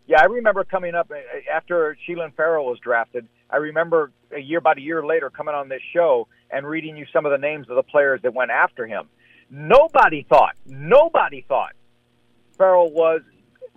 Yeah, 0.08 0.22
I 0.22 0.25
remember 0.25 0.64
coming 0.64 0.93
up 0.93 1.09
uh, 1.09 1.16
after 1.51 1.98
Sheelan 2.08 2.35
Ferrell 2.35 2.66
was 2.67 2.77
drafted. 2.80 3.27
I 3.50 3.58
remember 3.58 4.11
a 4.35 4.40
year, 4.40 4.59
about 4.59 4.77
a 4.77 4.82
year 4.82 5.03
later, 5.06 5.30
coming 5.32 5.56
on 5.56 5.67
this 5.69 5.82
show 5.93 6.27
and 6.51 6.67
reading 6.67 6.95
you 6.98 7.06
some 7.11 7.25
of 7.25 7.32
the 7.32 7.38
names 7.40 7.69
of 7.69 7.75
the 7.75 7.84
players 7.84 8.22
that 8.22 8.34
went 8.34 8.51
after 8.51 8.85
him. 8.85 9.06
Nobody 9.50 10.24
thought, 10.30 10.56
nobody 10.67 11.43
thought 11.48 11.74
Ferrell 12.58 12.92
was 12.92 13.22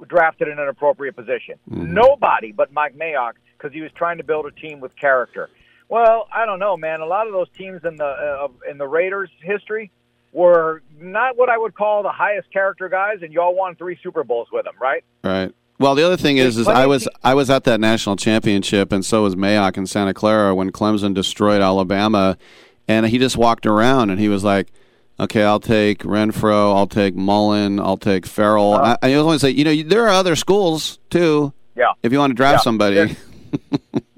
drafted 0.07 0.49
in 0.49 0.59
an 0.59 0.69
appropriate 0.69 1.17
position. 1.17 1.57
Nobody 1.67 2.53
but 2.53 2.73
Mike 2.73 2.97
Mayock 2.97 3.33
because 3.57 3.73
he 3.73 3.81
was 3.81 3.91
trying 3.93 4.19
to 4.19 4.25
build 4.25 4.47
a 4.47 4.53
team 4.53 4.81
with 4.81 4.95
character. 4.97 5.51
Well, 5.89 6.29
I 6.33 6.47
don't 6.47 6.59
know, 6.59 6.77
man. 6.77 7.01
A 7.01 7.07
lot 7.07 7.27
of 7.27 7.33
those 7.33 7.49
teams 7.57 7.83
in 7.85 7.97
the 7.97 8.05
uh, 8.05 8.49
in 8.71 8.79
the 8.79 8.87
Raiders' 8.87 9.31
history 9.43 9.91
were 10.33 10.83
not 11.01 11.37
what 11.37 11.49
I 11.49 11.57
would 11.57 11.75
call 11.75 12.03
the 12.03 12.13
highest 12.13 12.53
character 12.53 12.89
guys, 12.89 13.19
and 13.23 13.33
y'all 13.33 13.55
won 13.55 13.75
three 13.75 13.99
Super 14.03 14.25
Bowls 14.25 14.49
with 14.53 14.65
them, 14.65 14.75
right? 14.81 15.03
Right. 15.25 15.53
Well, 15.79 15.95
the 15.95 16.05
other 16.05 16.17
thing 16.17 16.39
is, 16.39 16.59
is 16.59 16.67
I 16.67 16.87
was 16.87 17.09
I 17.23 17.35
was 17.35 17.51
at 17.51 17.65
that 17.65 17.81
national 17.81 18.17
championship, 18.17 18.93
and 18.93 19.05
so 19.05 19.23
was 19.23 19.37
Mayock 19.37 19.77
in 19.77 19.87
Santa 19.87 20.13
Clara 20.13 20.55
when 20.55 20.73
Clemson 20.73 21.15
destroyed 21.15 21.63
Alabama, 21.63 22.37
and 22.89 23.07
he 23.07 23.19
just 23.19 23.37
walked 23.37 23.65
around 23.65 24.11
and 24.11 24.19
he 24.19 24.29
was 24.29 24.43
like, 24.43 24.73
"Okay, 25.21 25.43
I'll 25.43 25.61
take 25.61 26.01
Renfrow, 26.01 26.75
I'll 26.75 26.87
take 26.87 27.15
Mullen, 27.15 27.79
I'll 27.81 27.97
take 27.97 28.27
Ferrell." 28.27 28.75
Uh-huh. 28.75 28.97
I, 29.03 29.11
I 29.11 29.15
always 29.15 29.27
want 29.27 29.41
to 29.41 29.47
say, 29.47 29.51
you 29.51 29.65
know, 29.65 29.89
there 29.89 30.05
are 30.05 30.11
other 30.11 30.37
schools 30.37 30.99
too. 31.11 31.53
Yeah. 31.77 31.93
If 32.03 32.13
you 32.13 32.19
want 32.19 32.31
to 32.31 32.35
draft 32.35 32.55
Yeah, 32.55 32.61
somebody, 32.61 32.97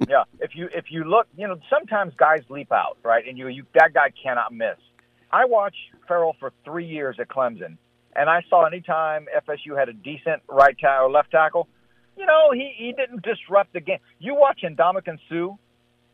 yeah. 0.09 0.25
If 0.41 0.55
you 0.55 0.69
if 0.75 0.87
you 0.91 1.05
look, 1.05 1.27
you 1.37 1.47
know, 1.47 1.59
sometimes 1.69 2.13
guys 2.17 2.41
leap 2.49 2.73
out, 2.73 2.97
right? 3.03 3.27
And 3.27 3.37
you 3.39 3.49
you 3.49 3.65
that 3.75 3.93
guy 3.95 4.13
cannot 4.23 4.53
miss. 4.53 4.77
I 5.33 5.45
watched 5.45 5.77
Ferrell 6.09 6.35
for 6.41 6.53
three 6.65 6.87
years 6.87 7.17
at 7.21 7.29
Clemson, 7.29 7.77
and 8.17 8.29
I 8.31 8.43
saw 8.49 8.65
anytime 8.65 9.27
FSU 9.47 9.79
had 9.79 9.89
a 9.89 9.93
decent 9.93 10.43
right 10.49 10.77
tackle 10.79 11.07
or 11.07 11.11
left 11.11 11.31
tackle, 11.31 11.69
you 12.17 12.27
know, 12.27 12.51
he 12.53 12.73
he 12.77 12.93
didn't 12.93 13.23
disrupt 13.23 13.73
the 13.73 13.81
game. 13.81 13.99
You 14.19 14.35
watch 14.35 14.63
Ndamukong 14.65 15.19
Suh 15.29 15.57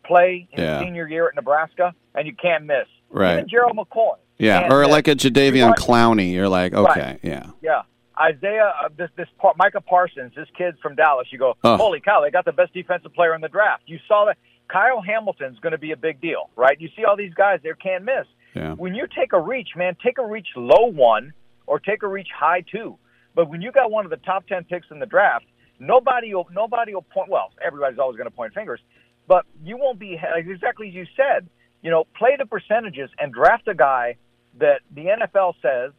play 0.04 0.46
in 0.52 0.62
Yeah. 0.62 0.78
his 0.78 0.86
senior 0.86 1.08
year 1.08 1.28
at 1.28 1.34
Nebraska, 1.34 1.94
and 2.14 2.26
you 2.26 2.34
can't 2.34 2.64
miss. 2.64 2.86
Right. 3.10 3.34
Even 3.34 3.48
Gerald 3.48 3.76
McCoy. 3.76 4.16
Yeah, 4.38 4.60
can't 4.62 4.72
or 4.72 4.86
like 4.86 5.08
a 5.08 5.14
Jadeveon 5.14 5.74
Clowney. 5.76 6.32
You're 6.32 6.48
like, 6.48 6.74
okay, 6.74 7.00
Right. 7.00 7.20
yeah. 7.22 7.46
Yeah. 7.62 7.82
Isaiah, 8.18 8.72
uh, 8.82 8.88
this 8.96 9.10
this 9.16 9.28
par- 9.38 9.54
Micah 9.58 9.80
Parsons, 9.80 10.32
this 10.34 10.48
kid 10.56 10.76
from 10.82 10.94
Dallas. 10.94 11.28
You 11.30 11.38
go, 11.38 11.54
Oh. 11.64 11.76
holy 11.76 12.00
cow! 12.00 12.22
They 12.22 12.30
got 12.30 12.44
the 12.46 12.52
best 12.52 12.72
defensive 12.72 13.12
player 13.12 13.34
in 13.34 13.40
the 13.42 13.48
draft. 13.48 13.82
You 13.86 13.98
saw 14.08 14.24
that 14.26 14.38
Kyle 14.68 15.02
Hamilton's 15.02 15.58
going 15.60 15.72
to 15.72 15.78
be 15.78 15.92
a 15.92 15.96
big 15.96 16.20
deal, 16.20 16.48
right? 16.56 16.80
You 16.80 16.88
see 16.96 17.04
all 17.04 17.16
these 17.16 17.34
guys, 17.34 17.60
they 17.62 17.70
can't 17.80 18.04
miss. 18.04 18.26
Yeah. 18.54 18.72
When 18.72 18.94
you 18.94 19.06
take 19.14 19.32
a 19.34 19.40
reach, 19.40 19.70
man, 19.76 19.96
take 20.02 20.16
a 20.18 20.26
reach 20.26 20.48
low 20.56 20.86
one 20.86 21.34
or 21.66 21.78
take 21.78 22.02
a 22.02 22.08
reach 22.08 22.28
high 22.34 22.62
two. 22.72 22.98
But 23.34 23.50
when 23.50 23.60
you 23.60 23.70
got 23.70 23.90
one 23.90 24.06
of 24.06 24.10
the 24.10 24.16
top 24.16 24.46
ten 24.46 24.64
picks 24.64 24.86
in 24.90 24.98
the 24.98 25.04
draft, 25.06 25.44
nobody 25.78 26.34
will 26.34 26.48
nobody 26.52 26.94
will 26.94 27.02
point. 27.02 27.28
Well, 27.30 27.52
everybody's 27.64 27.98
always 27.98 28.16
going 28.16 28.30
to 28.30 28.34
point 28.34 28.54
fingers, 28.54 28.80
but 29.28 29.44
you 29.62 29.76
won't 29.76 29.98
be 29.98 30.18
like, 30.34 30.46
exactly 30.46 30.88
as 30.88 30.94
you 30.94 31.04
said. 31.16 31.48
You 31.82 31.90
know, 31.90 32.04
play 32.16 32.34
the 32.38 32.46
percentages 32.46 33.10
and 33.18 33.32
draft 33.32 33.68
a 33.68 33.74
guy 33.74 34.16
that 34.58 34.80
the 34.94 35.04
NFL 35.06 35.54
says, 35.62 35.92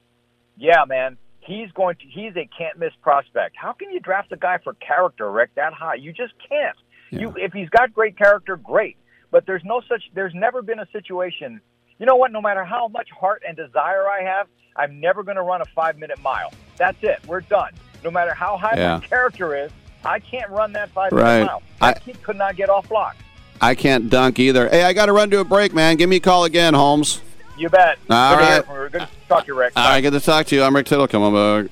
yeah, 0.58 0.84
man, 0.88 1.18
he's 1.40 1.72
going 1.72 1.96
to 1.98 2.06
he's 2.06 2.36
a 2.36 2.48
can't 2.58 2.78
miss 2.80 2.94
prospect. 3.02 3.56
How 3.56 3.74
can 3.74 3.92
you 3.92 4.00
draft 4.00 4.32
a 4.32 4.38
guy 4.38 4.58
for 4.64 4.74
character, 4.76 5.32
Rick, 5.32 5.52
that 5.56 5.74
high? 5.74 5.96
You 5.96 6.12
just 6.14 6.34
can't. 6.50 6.78
You 7.12 7.34
if 7.38 7.54
he's 7.54 7.70
got 7.70 7.94
great 7.94 8.18
character, 8.18 8.58
great. 8.58 8.98
But 9.32 9.46
there's 9.46 9.64
no 9.64 9.82
such 9.88 10.04
there's 10.14 10.34
never 10.34 10.62
been 10.62 10.80
a 10.80 10.88
situation 10.92 11.62
you 12.00 12.06
know 12.06 12.16
what, 12.16 12.32
no 12.32 12.42
matter 12.42 12.64
how 12.64 12.88
much 12.90 13.10
heart 13.10 13.42
and 13.48 13.58
desire 13.58 14.08
I 14.08 14.22
have, 14.22 14.48
I'm 14.76 15.00
never 15.00 15.24
gonna 15.24 15.42
run 15.42 15.62
a 15.62 15.66
five 15.76 15.98
minute 15.98 16.22
mile. 16.22 16.54
That's 16.78 16.98
it. 17.02 17.20
We're 17.26 17.42
done. 17.42 17.72
No 18.04 18.12
matter 18.12 18.36
how 18.36 18.56
high 18.56 18.76
Yeah. 18.78 18.98
my 18.98 19.06
character 19.08 19.56
is, 19.56 19.72
I 20.06 20.20
can't 20.20 20.50
run 20.52 20.74
that 20.74 20.90
five 20.90 21.12
Right. 21.12 21.40
minute 21.40 21.60
mile. 21.82 21.94
Kid 22.06 22.22
could 22.22 22.36
not 22.36 22.56
get 22.56 22.70
off 22.70 22.88
block. 22.88 23.16
I 23.60 23.74
can't 23.74 24.12
dunk 24.12 24.38
either. 24.38 24.70
Hey, 24.70 24.84
I 24.84 24.94
got 24.94 25.08
to 25.08 25.14
run 25.14 25.32
to 25.32 25.40
a 25.40 25.44
break, 25.44 25.74
man. 25.74 25.96
Give 25.96 26.08
me 26.08 26.18
a 26.18 26.20
call 26.20 26.44
again, 26.44 26.76
Holmes. 26.76 27.20
You 27.58 27.70
bet. 27.70 27.98
All 28.10 28.36
good 28.38 28.68
right. 28.68 28.92
Good 28.92 29.02
to 29.02 29.10
talk 29.28 29.46
to 29.46 29.48
you, 29.48 29.58
Rick. 29.58 29.74
All 29.76 29.90
right, 29.90 30.02
good 30.02 30.14
to 30.14 30.20
talk 30.20 30.46
to 30.48 30.56
you. 30.56 30.64
I'm 30.64 30.76
Rick 30.76 30.86
Tittle. 30.86 31.08
Come 31.08 31.24
on 31.24 31.66
back. 31.66 31.72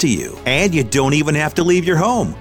to 0.01 0.07
you. 0.07 0.37
And 0.45 0.73
you 0.73 0.83
don't 0.83 1.13
even 1.13 1.35
have 1.35 1.53
to 1.55 1.63
leave 1.63 1.85
your 1.85 1.97
home. 1.97 2.35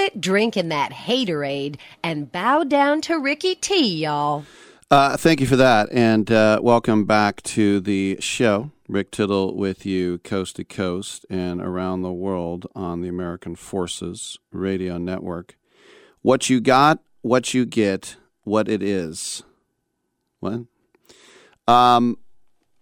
Quit 0.00 0.18
drinking 0.18 0.70
that 0.70 0.92
haterade 0.92 1.76
and 2.02 2.32
bow 2.32 2.64
down 2.64 3.02
to 3.02 3.18
Ricky 3.18 3.54
T, 3.54 3.96
y'all. 3.96 4.46
Uh, 4.90 5.14
thank 5.18 5.40
you 5.40 5.46
for 5.46 5.56
that, 5.56 5.90
and 5.92 6.32
uh, 6.32 6.58
welcome 6.62 7.04
back 7.04 7.42
to 7.42 7.80
the 7.80 8.16
show. 8.18 8.70
Rick 8.88 9.10
Tittle 9.10 9.54
with 9.54 9.84
you, 9.84 10.16
coast 10.20 10.56
to 10.56 10.64
coast 10.64 11.26
and 11.28 11.60
around 11.60 12.00
the 12.00 12.14
world 12.14 12.66
on 12.74 13.02
the 13.02 13.08
American 13.08 13.54
Forces 13.54 14.38
Radio 14.50 14.96
Network. 14.96 15.58
What 16.22 16.48
you 16.48 16.62
got, 16.62 17.00
what 17.20 17.52
you 17.52 17.66
get, 17.66 18.16
what 18.44 18.70
it 18.70 18.82
is. 18.82 19.42
What? 20.38 20.62
Um, 21.68 22.16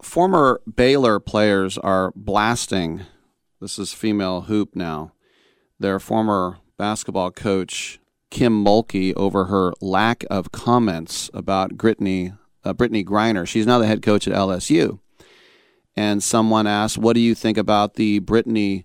former 0.00 0.60
Baylor 0.72 1.18
players 1.18 1.78
are 1.78 2.12
blasting. 2.14 3.00
This 3.60 3.76
is 3.76 3.92
female 3.92 4.42
hoop 4.42 4.76
now. 4.76 5.14
Their 5.80 5.98
former 5.98 6.58
basketball 6.78 7.30
coach 7.30 7.98
Kim 8.30 8.64
Mulkey 8.64 9.12
over 9.16 9.46
her 9.46 9.74
lack 9.80 10.24
of 10.30 10.52
comments 10.52 11.28
about 11.34 11.76
Brittany 11.76 12.32
uh, 12.64 12.72
Brittney 12.72 13.04
Griner. 13.04 13.46
She's 13.46 13.66
now 13.66 13.78
the 13.78 13.86
head 13.86 14.02
coach 14.02 14.26
at 14.26 14.34
LSU. 14.34 15.00
And 15.96 16.22
someone 16.22 16.66
asked, 16.66 16.96
"What 16.96 17.14
do 17.14 17.20
you 17.20 17.34
think 17.34 17.58
about 17.58 17.94
the 17.94 18.20
Brittney 18.20 18.84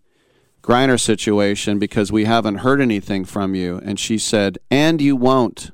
Griner 0.61 0.99
situation? 0.99 1.77
Because 1.77 2.11
we 2.11 2.25
haven't 2.25 2.57
heard 2.57 2.81
anything 2.81 3.23
from 3.23 3.53
you." 3.53 3.79
And 3.83 3.99
she 3.99 4.17
said, 4.17 4.57
"And 4.71 4.99
you 4.99 5.15
won't." 5.15 5.71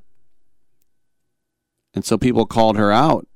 And 1.94 2.04
so 2.04 2.18
people 2.18 2.46
called 2.46 2.78
her 2.78 2.92
out, 2.92 3.28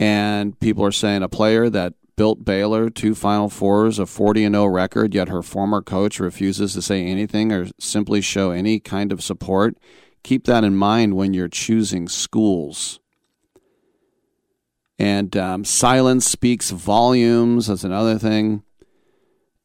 and 0.00 0.58
people 0.58 0.84
are 0.84 0.92
saying 0.92 1.22
a 1.22 1.28
player 1.28 1.70
that 1.70 1.94
built 2.16 2.44
Baylor 2.44 2.90
two 2.90 3.14
Final 3.14 3.48
Fours, 3.48 3.98
a 3.98 4.06
40 4.06 4.44
and 4.44 4.54
0 4.54 4.66
record, 4.66 5.14
yet 5.14 5.28
her 5.28 5.42
former 5.42 5.82
coach 5.82 6.20
refuses 6.20 6.72
to 6.74 6.82
say 6.82 7.04
anything 7.04 7.52
or 7.52 7.68
simply 7.78 8.20
show 8.20 8.50
any 8.50 8.80
kind 8.80 9.12
of 9.12 9.22
support. 9.22 9.76
Keep 10.22 10.44
that 10.46 10.64
in 10.64 10.76
mind 10.76 11.16
when 11.16 11.34
you're 11.34 11.48
choosing 11.48 12.08
schools. 12.08 13.00
And 14.98 15.36
um, 15.36 15.64
silence 15.64 16.26
speaks 16.26 16.70
volumes. 16.70 17.66
That's 17.66 17.84
another 17.84 18.18
thing. 18.18 18.62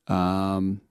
Um, 0.07 0.81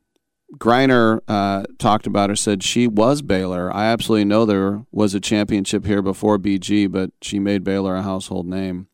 Griner 0.57 1.21
uh, 1.29 1.65
talked 1.79 2.07
about 2.07 2.31
her, 2.31 2.37
said 2.37 2.63
she 2.63 2.87
was 2.87 3.21
Baylor. 3.21 3.75
I 3.75 3.87
absolutely 3.87 4.25
know 4.25 4.47
there 4.47 4.87
was 4.91 5.15
a 5.15 5.21
championship 5.21 5.85
here 5.85 6.01
before 6.01 6.39
BG, 6.39 6.91
but 6.91 7.11
she 7.21 7.39
made 7.39 7.65
Baylor 7.65 7.97
a 7.97 8.03
household 8.03 8.47
name. 8.47 8.88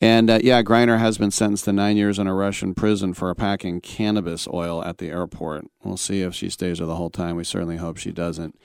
And 0.00 0.28
uh, 0.28 0.40
yeah, 0.42 0.62
Griner 0.62 0.98
has 0.98 1.18
been 1.18 1.30
sentenced 1.30 1.64
to 1.64 1.72
nine 1.72 1.96
years 1.96 2.18
in 2.18 2.26
a 2.26 2.34
Russian 2.34 2.74
prison 2.74 3.14
for 3.14 3.34
packing 3.34 3.80
cannabis 3.80 4.46
oil 4.52 4.84
at 4.84 4.98
the 4.98 5.08
airport. 5.08 5.66
We'll 5.82 5.96
see 5.96 6.20
if 6.20 6.34
she 6.34 6.50
stays 6.50 6.78
there 6.78 6.86
the 6.86 6.96
whole 6.96 7.10
time. 7.10 7.36
We 7.36 7.44
certainly 7.44 7.76
hope 7.76 7.96
she 7.96 8.12
doesn't. 8.12 8.58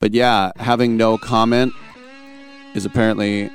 But 0.00 0.14
yeah, 0.14 0.52
having 0.56 0.96
no 0.96 1.18
comment 1.18 1.72
is 2.74 2.86
apparently 2.86 3.50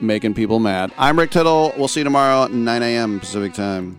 making 0.00 0.34
people 0.34 0.58
mad. 0.58 0.92
I'm 0.98 1.18
Rick 1.18 1.30
Tittle. 1.30 1.72
We'll 1.76 1.88
see 1.88 2.00
you 2.00 2.04
tomorrow 2.04 2.44
at 2.44 2.52
9 2.52 2.82
a.m. 2.82 3.20
Pacific 3.20 3.54
time. 3.54 3.98